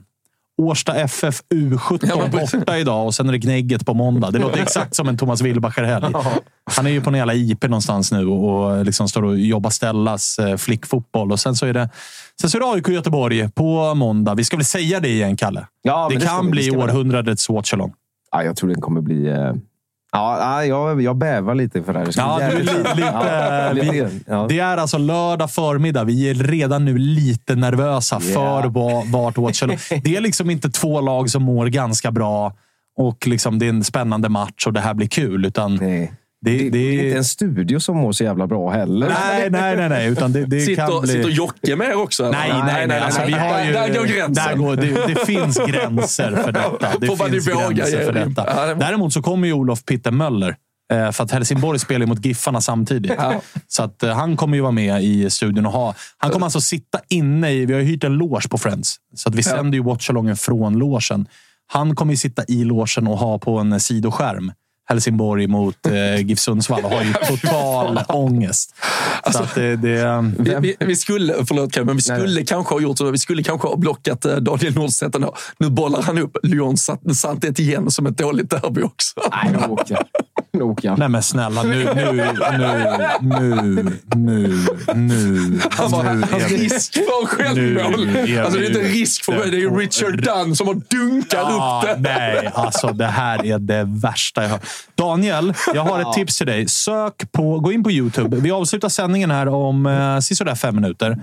Årsta 0.59 0.95
FF 0.95 1.41
U17 1.53 1.99
Ja, 2.09 2.17
men 2.17 2.31
precis. 2.31 2.59
borta 2.59 2.77
idag 2.77 3.05
och 3.05 3.15
sen 3.15 3.27
är 3.27 3.31
det 3.31 3.37
Gnägget 3.37 3.85
på 3.85 3.93
måndag. 3.93 4.31
Det 4.31 4.39
låter 4.39 4.61
exakt 4.61 4.95
som 4.95 5.07
en 5.07 5.17
Thomas 5.17 5.41
Wilbacher-helg. 5.41 6.13
Han 6.75 6.85
är 6.85 6.89
ju 6.89 7.01
på 7.01 7.09
en 7.09 7.15
jävla 7.15 7.33
IP 7.33 7.63
någonstans 7.63 8.11
nu 8.11 8.27
och, 8.27 8.85
liksom 8.85 9.09
står 9.09 9.25
och 9.25 9.37
jobbar 9.37 9.69
Stellas 9.69 10.39
eh, 10.39 10.57
flickfotboll. 10.57 11.31
Och 11.31 11.39
sen 11.39 11.55
så 11.55 11.65
är 11.65 11.73
det 11.73 11.89
Sen 12.41 12.49
så 12.49 12.57
är 12.57 12.61
det 12.61 12.67
AIK 12.67 12.87
Göteborg 12.87 13.49
på 13.49 13.95
måndag. 13.95 14.35
Vi 14.35 14.43
ska 14.43 14.57
väl 14.57 14.65
säga 14.65 14.99
det 14.99 15.09
igen, 15.09 15.37
Kalle? 15.37 15.67
Ja, 15.81 16.09
det 16.13 16.19
kan 16.19 16.45
vi. 16.45 16.51
Bli 16.51 16.71
århundradets 16.71 17.49
watchalong. 17.49 17.93
Ja, 18.31 18.43
jag 18.43 18.55
tror 18.55 18.69
den 18.69 18.81
kommer 18.81 19.01
bli... 19.01 19.29
Ja, 20.11 20.39
ja, 20.39 20.65
jag, 20.65 21.01
jag 21.01 21.15
bävar 21.15 21.55
lite 21.55 21.83
för 21.83 21.93
det 21.93 21.99
här. 21.99 22.07
Ja, 22.17 22.39
du 22.51 22.59
lite, 22.59 22.93
lite 23.75 23.91
vi-. 23.91 24.19
Ja. 24.27 24.45
Det 24.49 24.59
är 24.59 24.77
alltså 24.77 24.97
lördag 24.97 25.51
förmiddag. 25.51 26.03
Vi 26.03 26.29
är 26.29 26.33
redan 26.33 26.85
nu 26.85 26.97
lite 26.97 27.55
nervösa 27.55 28.19
för 28.19 28.63
va- 28.69 29.03
vart 29.05 29.37
Watchalong. 29.37 29.77
Det 30.03 30.15
är 30.15 30.21
liksom 30.21 30.49
inte 30.49 30.69
två 30.69 31.01
lag 31.01 31.29
som 31.29 31.43
mår 31.43 31.67
ganska 31.67 32.11
bra 32.11 32.53
och 32.97 33.27
liksom 33.27 33.59
det 33.59 33.65
är 33.65 33.69
en 33.69 33.83
spännande 33.83 34.29
match 34.29 34.65
och 34.67 34.73
det 34.73 34.79
här 34.79 34.93
blir 34.93 35.07
kul. 35.07 35.45
Utan 35.45 35.75
Nej. 35.75 36.11
Det, 36.41 36.57
Det, 36.57 36.69
det, 36.69 36.77
är 36.79 37.05
inte 37.05 37.17
en 37.17 37.23
studio 37.25 37.79
som 37.79 37.97
mår 37.97 38.11
så 38.11 38.23
jävla 38.23 38.47
bra 38.47 38.69
heller. 38.69 39.09
Nej, 39.09 39.49
nej, 39.49 39.75
nej, 39.77 39.89
nej. 39.89 40.07
Utan 40.09 40.33
det, 40.33 40.45
det 40.45 40.75
kan 40.75 40.87
Sitter, 40.87 41.01
bli... 41.01 41.09
sitter 41.11 41.29
Jocke 41.29 41.75
med 41.75 41.95
också? 41.95 42.23
eller? 42.23 42.31
Nej, 42.39 42.51
nej, 42.65 42.87
nej. 42.87 42.99
Alltså, 42.99 43.21
vi 43.27 43.33
har 43.33 43.63
ju, 43.65 43.71
där, 43.73 43.93
går 43.93 44.05
gränsen. 44.05 44.33
Där 44.47 44.55
går, 44.55 44.75
det, 44.75 45.07
det 45.13 45.15
finns 45.25 45.57
gränser 45.67 46.35
för 46.43 46.51
detta. 46.51 46.97
Det 46.99 47.07
Får 47.07 47.15
finns 47.29 47.45
gränser 47.47 48.05
för 48.05 48.13
detta. 48.13 48.43
Ja, 48.55 48.65
det- 48.65 48.73
Däremot 48.75 49.13
så 49.13 49.21
kommer 49.21 49.47
ju 49.47 49.53
Olof 49.53 49.85
Pitte 49.85 50.11
Möller. 50.11 50.55
eh, 50.93 51.11
För 51.11 51.23
att 51.23 51.31
Helsingborg 51.31 51.79
spelar 51.79 51.99
ju 51.99 52.05
mot 52.05 52.25
Giffarna 52.25 52.61
samtidigt. 52.61 53.11
Så 53.67 53.83
att 53.83 54.03
eh, 54.03 54.13
han 54.15 54.37
kommer 54.37 54.55
ju 54.57 54.61
vara 54.61 54.71
med 54.71 55.03
i 55.03 55.29
studion 55.29 55.65
och 55.65 55.71
ha... 55.71 55.95
Han 56.17 56.31
kommer 56.31 56.45
alltså 56.45 56.61
sitta 56.61 56.99
inne 57.09 57.51
i... 57.51 57.65
Vi 57.65 57.73
har 57.73 57.79
ju 57.81 57.85
hyrt 57.85 58.03
en 58.03 58.13
loge 58.13 58.47
på 58.49 58.57
Friends. 58.57 58.95
Så 59.15 59.29
att 59.29 59.35
vi 59.35 59.43
sänder 59.43 59.77
ju 59.77 59.83
Watchalongen 59.83 60.35
från 60.37 60.77
logen. 60.79 61.27
Han 61.67 61.95
kommer 61.95 62.13
ju 62.13 62.17
sitta 62.17 62.43
i 62.47 62.63
logen 62.63 63.07
och 63.07 63.17
ha 63.17 63.37
på 63.39 63.57
en 63.57 63.79
sidoskärm 63.79 64.51
Helsingborg 64.89 65.47
mot 65.47 65.85
eh, 65.85 66.25
GIF 66.25 66.39
Sundsvall 66.39 66.83
och 66.83 66.91
har 66.91 67.03
ju 67.03 67.13
total 67.13 67.99
ångest. 68.07 68.75
Så 69.31 69.43
att 69.43 69.55
det, 69.55 69.75
det, 69.75 70.33
Vi, 70.37 70.55
vi, 70.59 70.75
vi 70.79 70.95
skulle, 70.95 71.33
förlåt 71.47 71.77
men 71.85 71.95
vi 71.95 72.01
skulle 72.01 72.43
kanske 72.43 72.75
ha 72.75 72.81
gjort 72.81 72.97
så. 72.97 73.11
Vi 73.11 73.17
skulle 73.17 73.43
kanske 73.43 73.67
ha 73.67 73.75
blockat 73.75 74.25
eh, 74.25 74.35
Daniel 74.35 74.75
Nordstedt. 74.75 75.15
Nu 75.57 75.69
bollar 75.69 76.01
han 76.01 76.17
upp 76.17 76.37
Lyon 76.43 76.77
Santet 77.13 77.59
igen 77.59 77.91
som 77.91 78.05
ett 78.05 78.17
dåligt 78.17 78.49
derby 78.49 78.81
också. 78.81 79.21
Nej, 79.31 79.51
nu 79.51 79.73
åker 79.73 79.97
jag. 80.81 80.99
Nej 80.99 81.09
men 81.09 81.23
snälla, 81.23 81.63
nu, 81.63 81.69
nu, 81.95 82.11
nu, 82.11 82.33
nu, 83.21 83.99
nu, 84.15 84.67
nu. 84.95 85.59
Han 85.71 85.91
var 85.91 86.13
nu 86.13 86.25
vi- 86.49 86.57
risk 86.57 86.93
för 86.93 87.25
självmål. 87.25 88.09
Alltså 88.45 88.59
det 88.59 88.65
är 88.65 88.67
inte 88.67 88.79
risk 88.79 89.23
för 89.25 89.33
det 89.51 89.61
är 89.61 89.77
Richard 89.77 90.23
Dunn 90.23 90.55
som 90.55 90.67
har 90.67 90.73
dunkat 90.75 91.39
Ah, 91.43 91.81
upp 91.83 92.03
det. 92.03 92.09
nej, 92.17 92.51
alltså 92.53 92.87
det 92.87 93.05
här 93.05 93.45
är 93.45 93.59
det 93.59 93.83
värsta 93.87 94.43
jag 94.43 94.49
har 94.49 94.59
Daniel, 94.95 95.53
jag 95.73 95.81
har 95.83 95.99
ett 96.01 96.13
tips 96.13 96.37
till 96.37 96.47
dig. 96.47 96.67
Sök 96.67 97.31
på, 97.31 97.59
gå 97.59 97.71
in 97.71 97.83
på 97.83 97.91
Youtube. 97.91 98.37
Vi 98.37 98.51
avslutar 98.51 98.89
sändningen 98.89 99.31
här 99.31 99.47
om 99.47 99.85
eh, 99.85 100.19
sisådär 100.19 100.55
fem 100.55 100.75
minuter. 100.75 101.17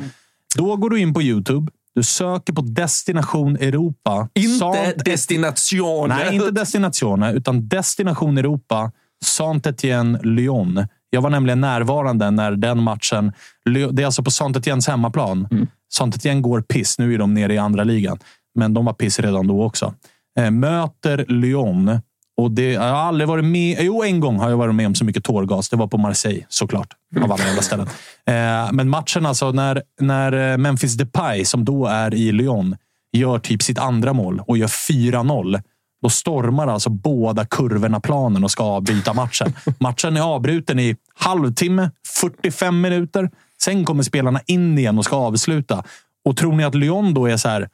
Då 0.56 0.76
går 0.76 0.90
du 0.90 1.00
in 1.00 1.14
på 1.14 1.22
Youtube. 1.22 1.72
Du 1.94 2.02
söker 2.02 2.52
på 2.52 2.60
Destination 2.60 3.56
Europa. 3.56 4.28
Inte 4.34 4.58
Sant- 4.58 5.04
destination. 5.04 6.08
Nej, 6.08 6.34
inte 6.34 6.50
Destinatione, 6.50 7.32
utan 7.32 7.68
Destination 7.68 8.38
Europa. 8.38 8.92
Saint-Étienne 9.26 10.18
Lyon. 10.22 10.86
Jag 11.10 11.22
var 11.22 11.30
nämligen 11.30 11.60
närvarande 11.60 12.30
när 12.30 12.52
den 12.52 12.82
matchen... 12.82 13.32
Det 13.64 14.02
är 14.02 14.04
alltså 14.04 14.22
på 14.22 14.30
Saint-Étiennes 14.30 14.88
hemmaplan. 14.88 15.48
Saint-Étienne 15.88 16.40
går 16.40 16.60
piss. 16.60 16.98
Nu 16.98 17.14
är 17.14 17.18
de 17.18 17.34
nere 17.34 17.54
i 17.54 17.58
andra 17.58 17.84
ligan, 17.84 18.18
men 18.54 18.74
de 18.74 18.84
var 18.84 18.92
piss 18.92 19.20
redan 19.20 19.46
då 19.46 19.64
också. 19.64 19.94
Eh, 20.38 20.50
möter 20.50 21.24
Lyon. 21.28 22.00
Och 22.36 22.50
det, 22.50 22.72
jag 22.72 22.80
har 22.80 22.88
aldrig 22.88 23.28
varit 23.28 23.44
med... 23.44 23.78
Jo, 23.80 24.02
en 24.02 24.20
gång 24.20 24.38
har 24.38 24.50
jag 24.50 24.56
varit 24.56 24.74
med 24.74 24.86
om 24.86 24.94
så 24.94 25.04
mycket 25.04 25.24
tårgas. 25.24 25.68
Det 25.68 25.76
var 25.76 25.86
på 25.86 25.98
Marseille, 25.98 26.44
såklart. 26.48 26.88
Av 27.22 27.32
alla 27.32 27.44
jävla 27.44 27.62
ställen. 27.62 27.86
Eh, 28.26 28.72
men 28.72 28.88
matchen 28.88 29.26
alltså, 29.26 29.52
när, 29.52 29.82
när 30.00 30.52
eh, 30.52 30.56
Memphis 30.56 30.94
Depay, 30.94 31.44
som 31.44 31.64
då 31.64 31.86
är 31.86 32.14
i 32.14 32.32
Lyon, 32.32 32.76
gör 33.12 33.38
typ 33.38 33.62
sitt 33.62 33.78
andra 33.78 34.12
mål 34.12 34.42
och 34.46 34.58
gör 34.58 34.66
4-0. 34.66 35.62
Då 36.02 36.10
stormar 36.10 36.66
alltså 36.66 36.90
båda 36.90 37.44
kurvorna 37.44 38.00
planen 38.00 38.44
och 38.44 38.50
ska 38.50 38.64
avbryta 38.64 39.12
matchen. 39.12 39.52
Matchen 39.80 40.16
är 40.16 40.20
avbruten 40.20 40.78
i 40.78 40.96
halvtimme, 41.14 41.90
45 42.20 42.80
minuter. 42.80 43.30
Sen 43.62 43.84
kommer 43.84 44.02
spelarna 44.02 44.40
in 44.46 44.78
igen 44.78 44.98
och 44.98 45.04
ska 45.04 45.16
avsluta. 45.16 45.84
Och 46.24 46.36
tror 46.36 46.52
ni 46.52 46.64
att 46.64 46.74
Lyon 46.74 47.14
då 47.14 47.26
är 47.26 47.36
så 47.36 47.48
här, 47.48 47.68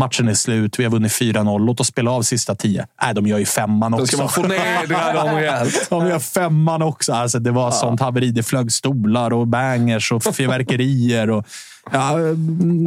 matchen 0.00 0.28
är 0.28 0.34
slut, 0.34 0.78
vi 0.78 0.84
har 0.84 0.90
vunnit 0.90 1.12
4-0, 1.12 1.58
låt 1.58 1.80
oss 1.80 1.86
spela 1.86 2.10
av 2.10 2.22
sista 2.22 2.54
10. 2.54 2.86
Nej, 3.02 3.14
de 3.14 3.26
gör 3.26 3.38
ju 3.38 3.44
femman 3.44 3.94
också. 3.94 4.04
Då 4.04 4.06
ska 4.06 4.16
man 4.16 4.28
förnedra 4.28 5.12
dem 5.12 5.36
rejält. 5.36 5.86
De 5.90 6.06
gör 6.06 6.18
femman 6.18 6.82
också. 6.82 7.12
Alltså, 7.12 7.38
det 7.38 7.50
var 7.50 7.70
sånt 7.70 8.00
haveri. 8.00 8.30
Det 8.30 8.42
flög 8.42 8.72
stolar 8.72 9.32
och 9.32 9.46
bangers 9.46 10.12
och 10.12 10.22
fyrverkerier. 10.22 11.30
Och, 11.30 11.46
ja, 11.92 12.16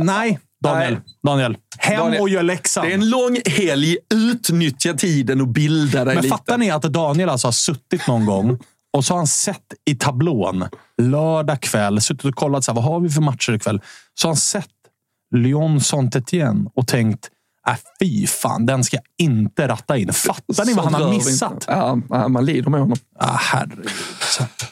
nej, 0.03 0.39
Daniel. 0.61 0.93
Nej. 0.93 1.01
Daniel. 1.23 1.57
Hem 1.77 1.99
Daniel, 1.99 2.21
och 2.21 2.29
gör 2.29 2.43
läxan. 2.43 2.85
Det 2.85 2.91
är 2.91 2.93
en 2.93 3.09
lång 3.09 3.37
helg. 3.45 3.97
Utnyttja 4.13 4.93
tiden 4.93 5.41
och 5.41 5.47
bilda 5.47 6.05
dig 6.05 6.15
Men 6.15 6.23
lite. 6.23 6.37
fattar 6.37 6.57
ni 6.57 6.71
att 6.71 6.81
Daniel 6.81 7.29
alltså 7.29 7.47
har 7.47 7.51
suttit 7.51 8.07
någon 8.07 8.25
gång 8.25 8.59
och 8.93 9.05
så 9.05 9.13
har 9.13 9.17
han 9.17 9.27
sett 9.27 9.73
i 9.85 9.95
tablån 9.95 10.65
lördag 11.01 11.61
kväll, 11.61 12.01
suttit 12.01 12.25
och 12.25 12.35
kollat 12.35 12.63
så 12.63 12.71
här, 12.71 12.75
vad 12.75 12.83
har 12.83 12.99
vi 12.99 13.09
för 13.09 13.21
matcher 13.21 13.53
ikväll. 13.53 13.81
Så 14.13 14.27
har 14.27 14.29
han 14.29 14.37
sett 14.37 14.67
Lyon 15.35 15.79
Saint-Étienne 15.79 16.71
och 16.73 16.87
tänkt 16.87 17.29
Äh, 17.67 17.75
fy 17.99 18.27
fan, 18.27 18.65
den 18.65 18.83
ska 18.83 18.97
jag 18.97 19.27
inte 19.27 19.67
ratta 19.67 19.97
in. 19.97 20.13
Fattar 20.13 20.65
ni 20.65 20.73
vad 20.73 20.85
han 20.85 20.93
har 20.93 21.09
missat? 21.09 21.65
Ja, 21.67 21.95
man 22.27 22.45
lider 22.45 22.69
med 22.69 22.79
honom. 22.79 22.97
Ah, 23.19 23.37
herregud. 23.39 23.89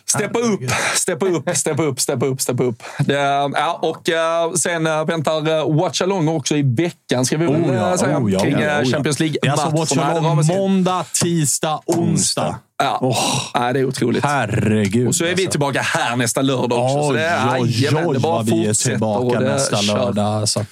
Steppa 0.06 0.40
upp, 0.40 0.62
steppa 0.96 1.26
upp, 1.26 1.50
steppa 1.58 1.84
upp, 1.84 2.00
steppa 2.00 2.26
upp, 2.26 2.42
steppa 2.42 2.64
upp. 2.64 2.84
Det, 3.00 3.14
ja, 3.14 3.80
och 3.82 4.10
eh, 4.10 4.54
sen 4.54 4.88
eh, 4.88 5.06
väntar 5.06 5.50
uh, 5.50 5.82
Watch 5.82 6.02
Along 6.02 6.28
också 6.28 6.56
i 6.56 6.62
veckan, 6.62 7.26
ska 7.26 7.38
vi 7.38 7.46
väl 7.46 7.56
Oh 7.56 7.76
ja, 7.76 7.92
eh, 7.92 7.98
säga, 7.98 8.20
oh 8.20 8.32
ja, 8.32 8.40
kring 8.40 8.56
oh 8.56 8.62
ja, 8.62 8.70
eh, 8.70 8.82
oh. 8.82 8.92
Champions 8.92 9.18
Det 9.18 9.38
är 9.42 9.52
alltså 9.52 9.70
Watch 9.70 9.98
Along 9.98 10.46
måndag, 10.46 11.06
tisdag, 11.14 11.82
onsdag. 11.86 12.60
Ja. 12.78 12.98
Åh, 13.02 13.18
ja, 13.54 13.74
det 13.74 13.80
är 13.80 13.86
otroligt. 13.86 14.24
herregud. 14.24 15.08
Och 15.08 15.16
så 15.16 15.24
är 15.24 15.28
vi 15.28 15.32
alltså. 15.34 15.52
tillbaka 15.52 15.82
här 15.82 16.16
nästa 16.16 16.42
lördag 16.42 16.86
också. 16.86 17.02
så 17.02 17.10
Oj, 17.10 17.18
det 17.18 17.26
är, 17.26 17.62
oj, 17.62 17.90
oj, 18.06 18.18
vad 18.20 18.46
vi 18.46 18.68
är 18.68 18.74
tillbaka 18.74 19.40
nästa 19.40 19.82
lördag. 19.82 20.26
Alltså. 20.26 20.66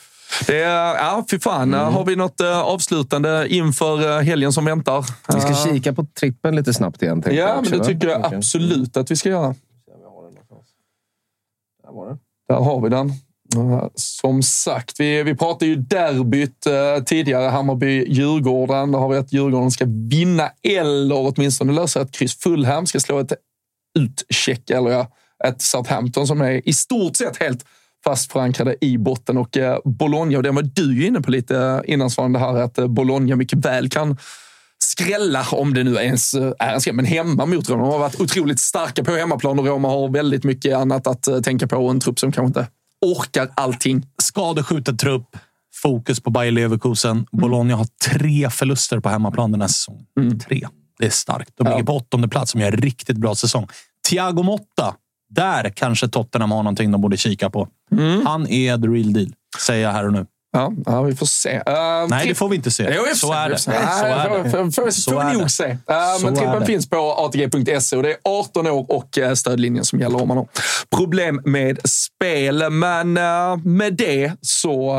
Det 0.47 0.63
är, 0.63 0.95
ja, 0.95 1.25
fy 1.31 1.39
fan. 1.39 1.73
Har 1.73 2.05
vi 2.05 2.15
något 2.15 2.41
eh, 2.41 2.59
avslutande 2.59 3.47
inför 3.49 4.17
eh, 4.17 4.23
helgen 4.23 4.53
som 4.53 4.65
väntar? 4.65 5.05
Vi 5.33 5.41
ska 5.41 5.49
Eh, 5.49 5.73
kika 5.73 5.93
på 5.93 6.05
trippen 6.19 6.55
lite 6.55 6.73
snabbt 6.73 7.01
igen. 7.01 7.23
Ja, 7.25 7.31
jag 7.31 7.63
men 7.63 7.71
det 7.71 7.77
va? 7.77 7.83
tycker 7.83 8.07
jag 8.07 8.25
Okej. 8.25 8.37
absolut 8.37 8.97
att 8.97 9.11
vi 9.11 9.15
ska 9.15 9.29
göra. 9.29 9.55
Där 11.83 11.91
var 11.91 12.07
den. 12.07 12.19
Där 12.47 12.55
har 12.55 12.81
vi 12.81 12.89
den. 12.89 13.13
Som 13.95 14.43
sagt, 14.43 14.99
vi, 14.99 15.23
vi 15.23 15.35
pratade 15.35 15.65
ju 15.65 15.75
derbyt 15.75 16.65
eh, 16.65 17.03
tidigare. 17.03 17.49
Hammarby-Djurgården. 17.49 18.91
Där 18.91 18.99
har 18.99 19.09
vi 19.09 19.17
att 19.17 19.33
Djurgården 19.33 19.71
ska 19.71 19.85
vinna 19.87 20.49
eller 20.63 21.15
åtminstone 21.15 21.73
lösa 21.73 22.01
ett 22.01 22.11
kryss. 22.11 22.35
Fulham 22.39 22.85
ska 22.85 22.99
slå 22.99 23.19
ett 23.19 23.33
utcheck 23.99 24.69
eller 24.69 24.91
ja, 24.91 25.07
ett 25.43 25.61
Southampton 25.61 26.27
som 26.27 26.41
är 26.41 26.67
i 26.69 26.73
stort 26.73 27.15
sett 27.15 27.37
helt 27.37 27.65
fast 28.07 28.31
förankrade 28.31 28.75
i 28.81 28.97
botten. 28.97 29.37
Och 29.37 29.57
eh, 29.57 29.79
Bologna, 29.85 30.37
och 30.37 30.43
det 30.43 30.51
var 30.51 30.61
du 30.61 30.95
ju 30.95 31.07
inne 31.07 31.21
på 31.21 31.31
lite 31.31 31.81
innan 31.85 32.09
svarande 32.09 32.39
här, 32.39 32.55
att 32.55 32.77
eh, 32.77 32.87
Bologna 32.87 33.35
mycket 33.35 33.65
väl 33.65 33.89
kan 33.89 34.17
skrälla, 34.79 35.45
om 35.51 35.73
det 35.73 35.83
nu 35.83 35.95
ens 35.95 36.33
eh, 36.33 36.53
är 36.59 36.73
en 36.73 36.81
skräll, 36.81 36.95
men 36.95 37.05
hemma 37.05 37.45
mot 37.45 37.69
Roma. 37.69 37.83
De 37.83 37.91
har 37.91 37.99
varit 37.99 38.21
otroligt 38.21 38.59
starka 38.59 39.03
på 39.03 39.11
hemmaplan 39.11 39.59
och 39.59 39.65
Roma 39.65 39.87
har 39.87 40.09
väldigt 40.09 40.43
mycket 40.43 40.75
annat 40.75 41.07
att 41.07 41.27
eh, 41.27 41.39
tänka 41.39 41.67
på 41.67 41.77
och 41.77 41.91
en 41.91 41.99
trupp 41.99 42.19
som 42.19 42.31
kanske 42.31 42.47
inte 42.47 42.67
orkar 43.05 43.49
allting. 43.55 44.05
Skadeskjuten 44.21 44.97
trupp. 44.97 45.37
Fokus 45.81 46.19
på 46.19 46.29
Bayer 46.29 46.51
Leverkusen. 46.51 47.25
Bologna 47.31 47.75
har 47.75 47.87
tre 48.09 48.49
förluster 48.49 48.99
på 48.99 49.09
hemmaplan 49.09 49.51
den 49.51 49.61
här 49.61 49.67
säsongen. 49.67 50.39
Tre. 50.47 50.67
Det 50.99 51.05
är 51.05 51.09
starkt. 51.09 51.51
De 51.55 51.67
ligger 51.67 51.83
på 51.83 51.95
åttonde 51.95 52.27
plats 52.27 52.51
som 52.51 52.61
gör 52.61 52.71
en 52.71 52.77
riktigt 52.77 53.17
bra 53.17 53.35
säsong. 53.35 53.67
Thiago 54.09 54.43
Motta. 54.43 54.95
Där 55.29 55.69
kanske 55.75 56.07
Tottenham 56.07 56.51
har 56.51 56.63
någonting 56.63 56.91
de 56.91 57.01
borde 57.01 57.17
kika 57.17 57.49
på. 57.49 57.67
Han 58.25 58.47
är 58.47 58.77
the 58.77 58.87
real 58.87 59.13
deal, 59.13 59.27
säger 59.59 59.83
jag 59.83 59.91
här 59.91 60.05
och 60.05 60.13
nu. 60.13 60.25
Ja, 60.51 60.73
ja 60.85 61.01
vi 61.01 61.15
får 61.15 61.25
se. 61.25 61.57
Uh, 61.57 61.63
Nej, 62.09 62.27
det 62.27 62.35
får 62.35 62.49
vi 62.49 62.55
inte 62.55 62.71
se. 62.71 62.93
Jo, 62.95 63.03
Så 63.15 63.33
är 63.33 63.49
det. 63.49 63.49
Nej, 63.67 63.77
så 64.91 65.19
är 65.19 65.33
det. 65.33 65.37
nog 65.37 65.51
se. 65.51 65.65
Uh, 65.65 65.77
Men 66.23 66.35
trippen 66.35 66.65
finns 66.65 66.89
på 66.89 66.97
atg.se 66.97 67.95
och 67.95 68.03
det 68.03 68.11
är 68.11 68.17
18 68.23 68.67
år 68.67 68.85
och 68.91 69.17
eh, 69.17 69.33
stödlinjen 69.33 69.85
som 69.85 69.99
gäller 69.99 70.21
om 70.21 70.27
man 70.27 70.37
har 70.37 70.47
problem 70.95 71.41
med 71.45 71.79
spel. 71.89 72.69
Men 72.69 73.17
eh, 73.17 73.57
med 73.63 73.93
det 73.93 74.31
så 74.41 74.93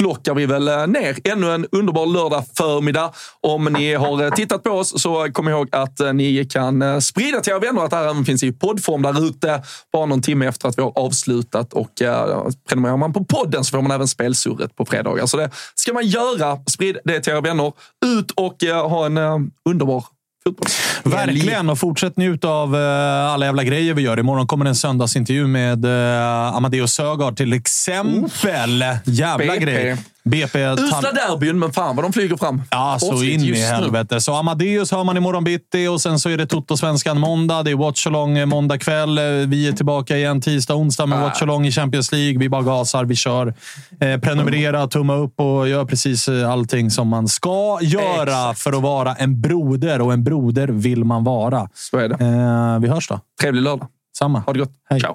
klockar 0.00 0.30
plockar 0.30 0.34
vi 0.34 0.46
väl 0.46 0.68
eh, 0.68 0.86
ner 0.86 1.16
ännu 1.24 1.50
en 1.50 1.66
underbar 1.72 2.06
lördag 2.06 2.44
förmiddag. 2.56 3.12
Om 3.40 3.64
ni 3.64 3.94
har 3.94 4.22
eh, 4.22 4.30
tittat 4.30 4.62
på 4.62 4.70
oss 4.70 5.02
så 5.02 5.32
kom 5.32 5.48
ihåg 5.48 5.68
att 5.72 6.00
eh, 6.00 6.12
ni 6.12 6.44
kan 6.44 7.02
sprida 7.02 7.40
till 7.40 7.52
era 7.52 7.58
vänner 7.58 7.84
att 7.84 7.90
det 7.90 7.96
här 7.96 8.08
även 8.10 8.24
finns 8.24 8.42
i 8.42 8.52
poddform 8.52 9.02
där 9.02 9.24
ute. 9.28 9.62
Bara 9.92 10.06
någon 10.06 10.22
timme 10.22 10.46
efter 10.46 10.68
att 10.68 10.78
vi 10.78 10.82
har 10.82 10.98
avslutat 10.98 11.72
och 11.72 12.02
eh, 12.02 12.48
prenumererar 12.68 12.96
man 12.96 13.12
på 13.12 13.24
podden 13.24 13.64
så 13.64 13.70
får 13.70 13.82
man 13.82 13.90
även 13.90 14.08
spelsurret 14.08 14.76
på 14.76 14.86
fredagar. 14.86 15.26
Så 15.26 15.36
det 15.36 15.50
ska 15.74 15.92
man 15.92 16.06
göra. 16.06 16.58
Sprid 16.66 16.98
det 17.04 17.20
till 17.20 17.32
era 17.32 17.40
vänner. 17.40 17.72
Ut 18.06 18.30
och 18.30 18.64
eh, 18.64 18.88
ha 18.88 19.06
en 19.06 19.16
eh, 19.16 19.38
underbar 19.68 20.04
fotboll. 20.44 20.68
Verkligen, 21.12 21.70
och 21.70 21.78
fortsätt 21.78 22.16
njuta 22.16 22.48
av 22.48 22.76
eh, 22.76 23.32
alla 23.32 23.46
jävla 23.46 23.64
grejer 23.64 23.94
vi 23.94 24.02
gör. 24.02 24.18
Imorgon 24.18 24.46
kommer 24.46 24.64
en 24.64 24.74
söndagsintervju 24.74 25.46
med 25.46 25.84
uh, 25.84 26.56
Amadeus 26.56 26.92
Sögaard 26.92 27.36
till 27.36 27.52
exempel. 27.52 28.84
Jävla 29.04 29.56
BP. 29.56 29.96
BP. 30.24 30.64
Usla 30.66 31.12
derbyn, 31.12 31.58
men 31.58 31.72
fan 31.72 31.96
vad 31.96 32.04
de 32.04 32.12
flyger 32.12 32.36
fram. 32.36 32.62
Ja, 32.70 32.96
så 33.00 33.12
in 33.22 33.40
i 33.40 33.46
just 33.46 33.60
nu. 33.60 33.66
helvete. 33.66 34.20
Så 34.20 34.34
Amadeus 34.34 34.92
hör 34.92 35.04
man 35.04 35.16
imorgon 35.16 35.44
bitti 35.44 35.86
och 35.86 36.00
sen 36.00 36.18
så 36.18 36.28
är 36.28 36.36
det 36.36 36.46
Toto-svenskan 36.46 37.18
måndag. 37.18 37.62
Det 37.62 37.70
är 37.70 37.74
Watchalong 37.74 38.38
eh, 38.38 38.46
måndag 38.46 38.78
kväll. 38.78 39.18
Eh, 39.18 39.24
Vi 39.24 39.68
är 39.68 39.72
tillbaka 39.72 40.16
igen 40.16 40.40
tisdag, 40.40 40.74
onsdag 40.74 41.06
med 41.06 41.18
Ah. 41.18 41.22
Watchalong 41.22 41.66
i 41.66 41.72
Champions 41.72 42.12
League. 42.12 42.38
Vi 42.38 42.48
bara 42.48 42.62
gasar, 42.62 43.04
vi 43.04 43.16
kör. 43.16 43.54
Eh, 44.00 44.20
prenumerera, 44.20 44.86
tumma 44.86 45.14
upp 45.16 45.40
och 45.40 45.68
gör 45.68 45.84
precis 45.84 46.28
eh, 46.28 46.50
allting 46.50 46.90
som 46.90 47.08
man 47.08 47.28
ska 47.28 47.78
göra 47.82 48.22
Exakt. 48.22 48.60
för 48.60 48.72
att 48.72 48.82
vara 48.82 49.14
en 49.14 49.40
broder. 49.40 50.00
Och 50.00 50.12
en 50.12 50.24
broder 50.24 50.68
vill 50.68 51.04
man 51.04 51.24
vara. 51.24 51.68
Så 51.74 51.96
är 51.98 52.08
det. 52.08 52.14
Eh, 52.14 52.80
vi 52.80 52.88
hörs 52.88 53.08
då. 53.08 53.20
Trevlig 53.40 53.62
lördag. 53.62 53.88
Samma. 54.18 54.38
Ha 54.40 54.52
det 54.52 54.58
gott. 54.58 54.72
Hej. 54.90 55.00
Ciao. 55.00 55.14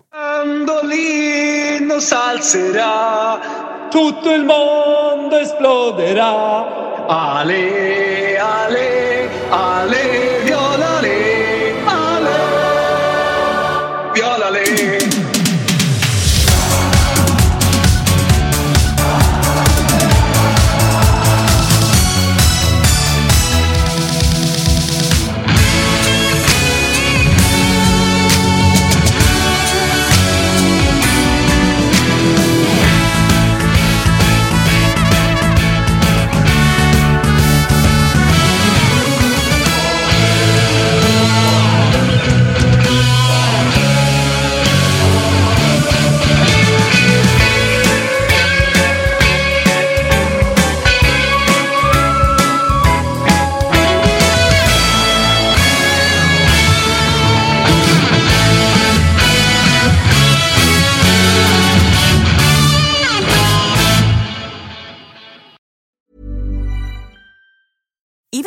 Tutto 3.95 4.29
il 4.29 4.43
mondo 4.43 5.37
esploderà. 5.37 7.07
Ale, 7.07 8.37
ale, 8.37 9.29
ale, 9.47 10.44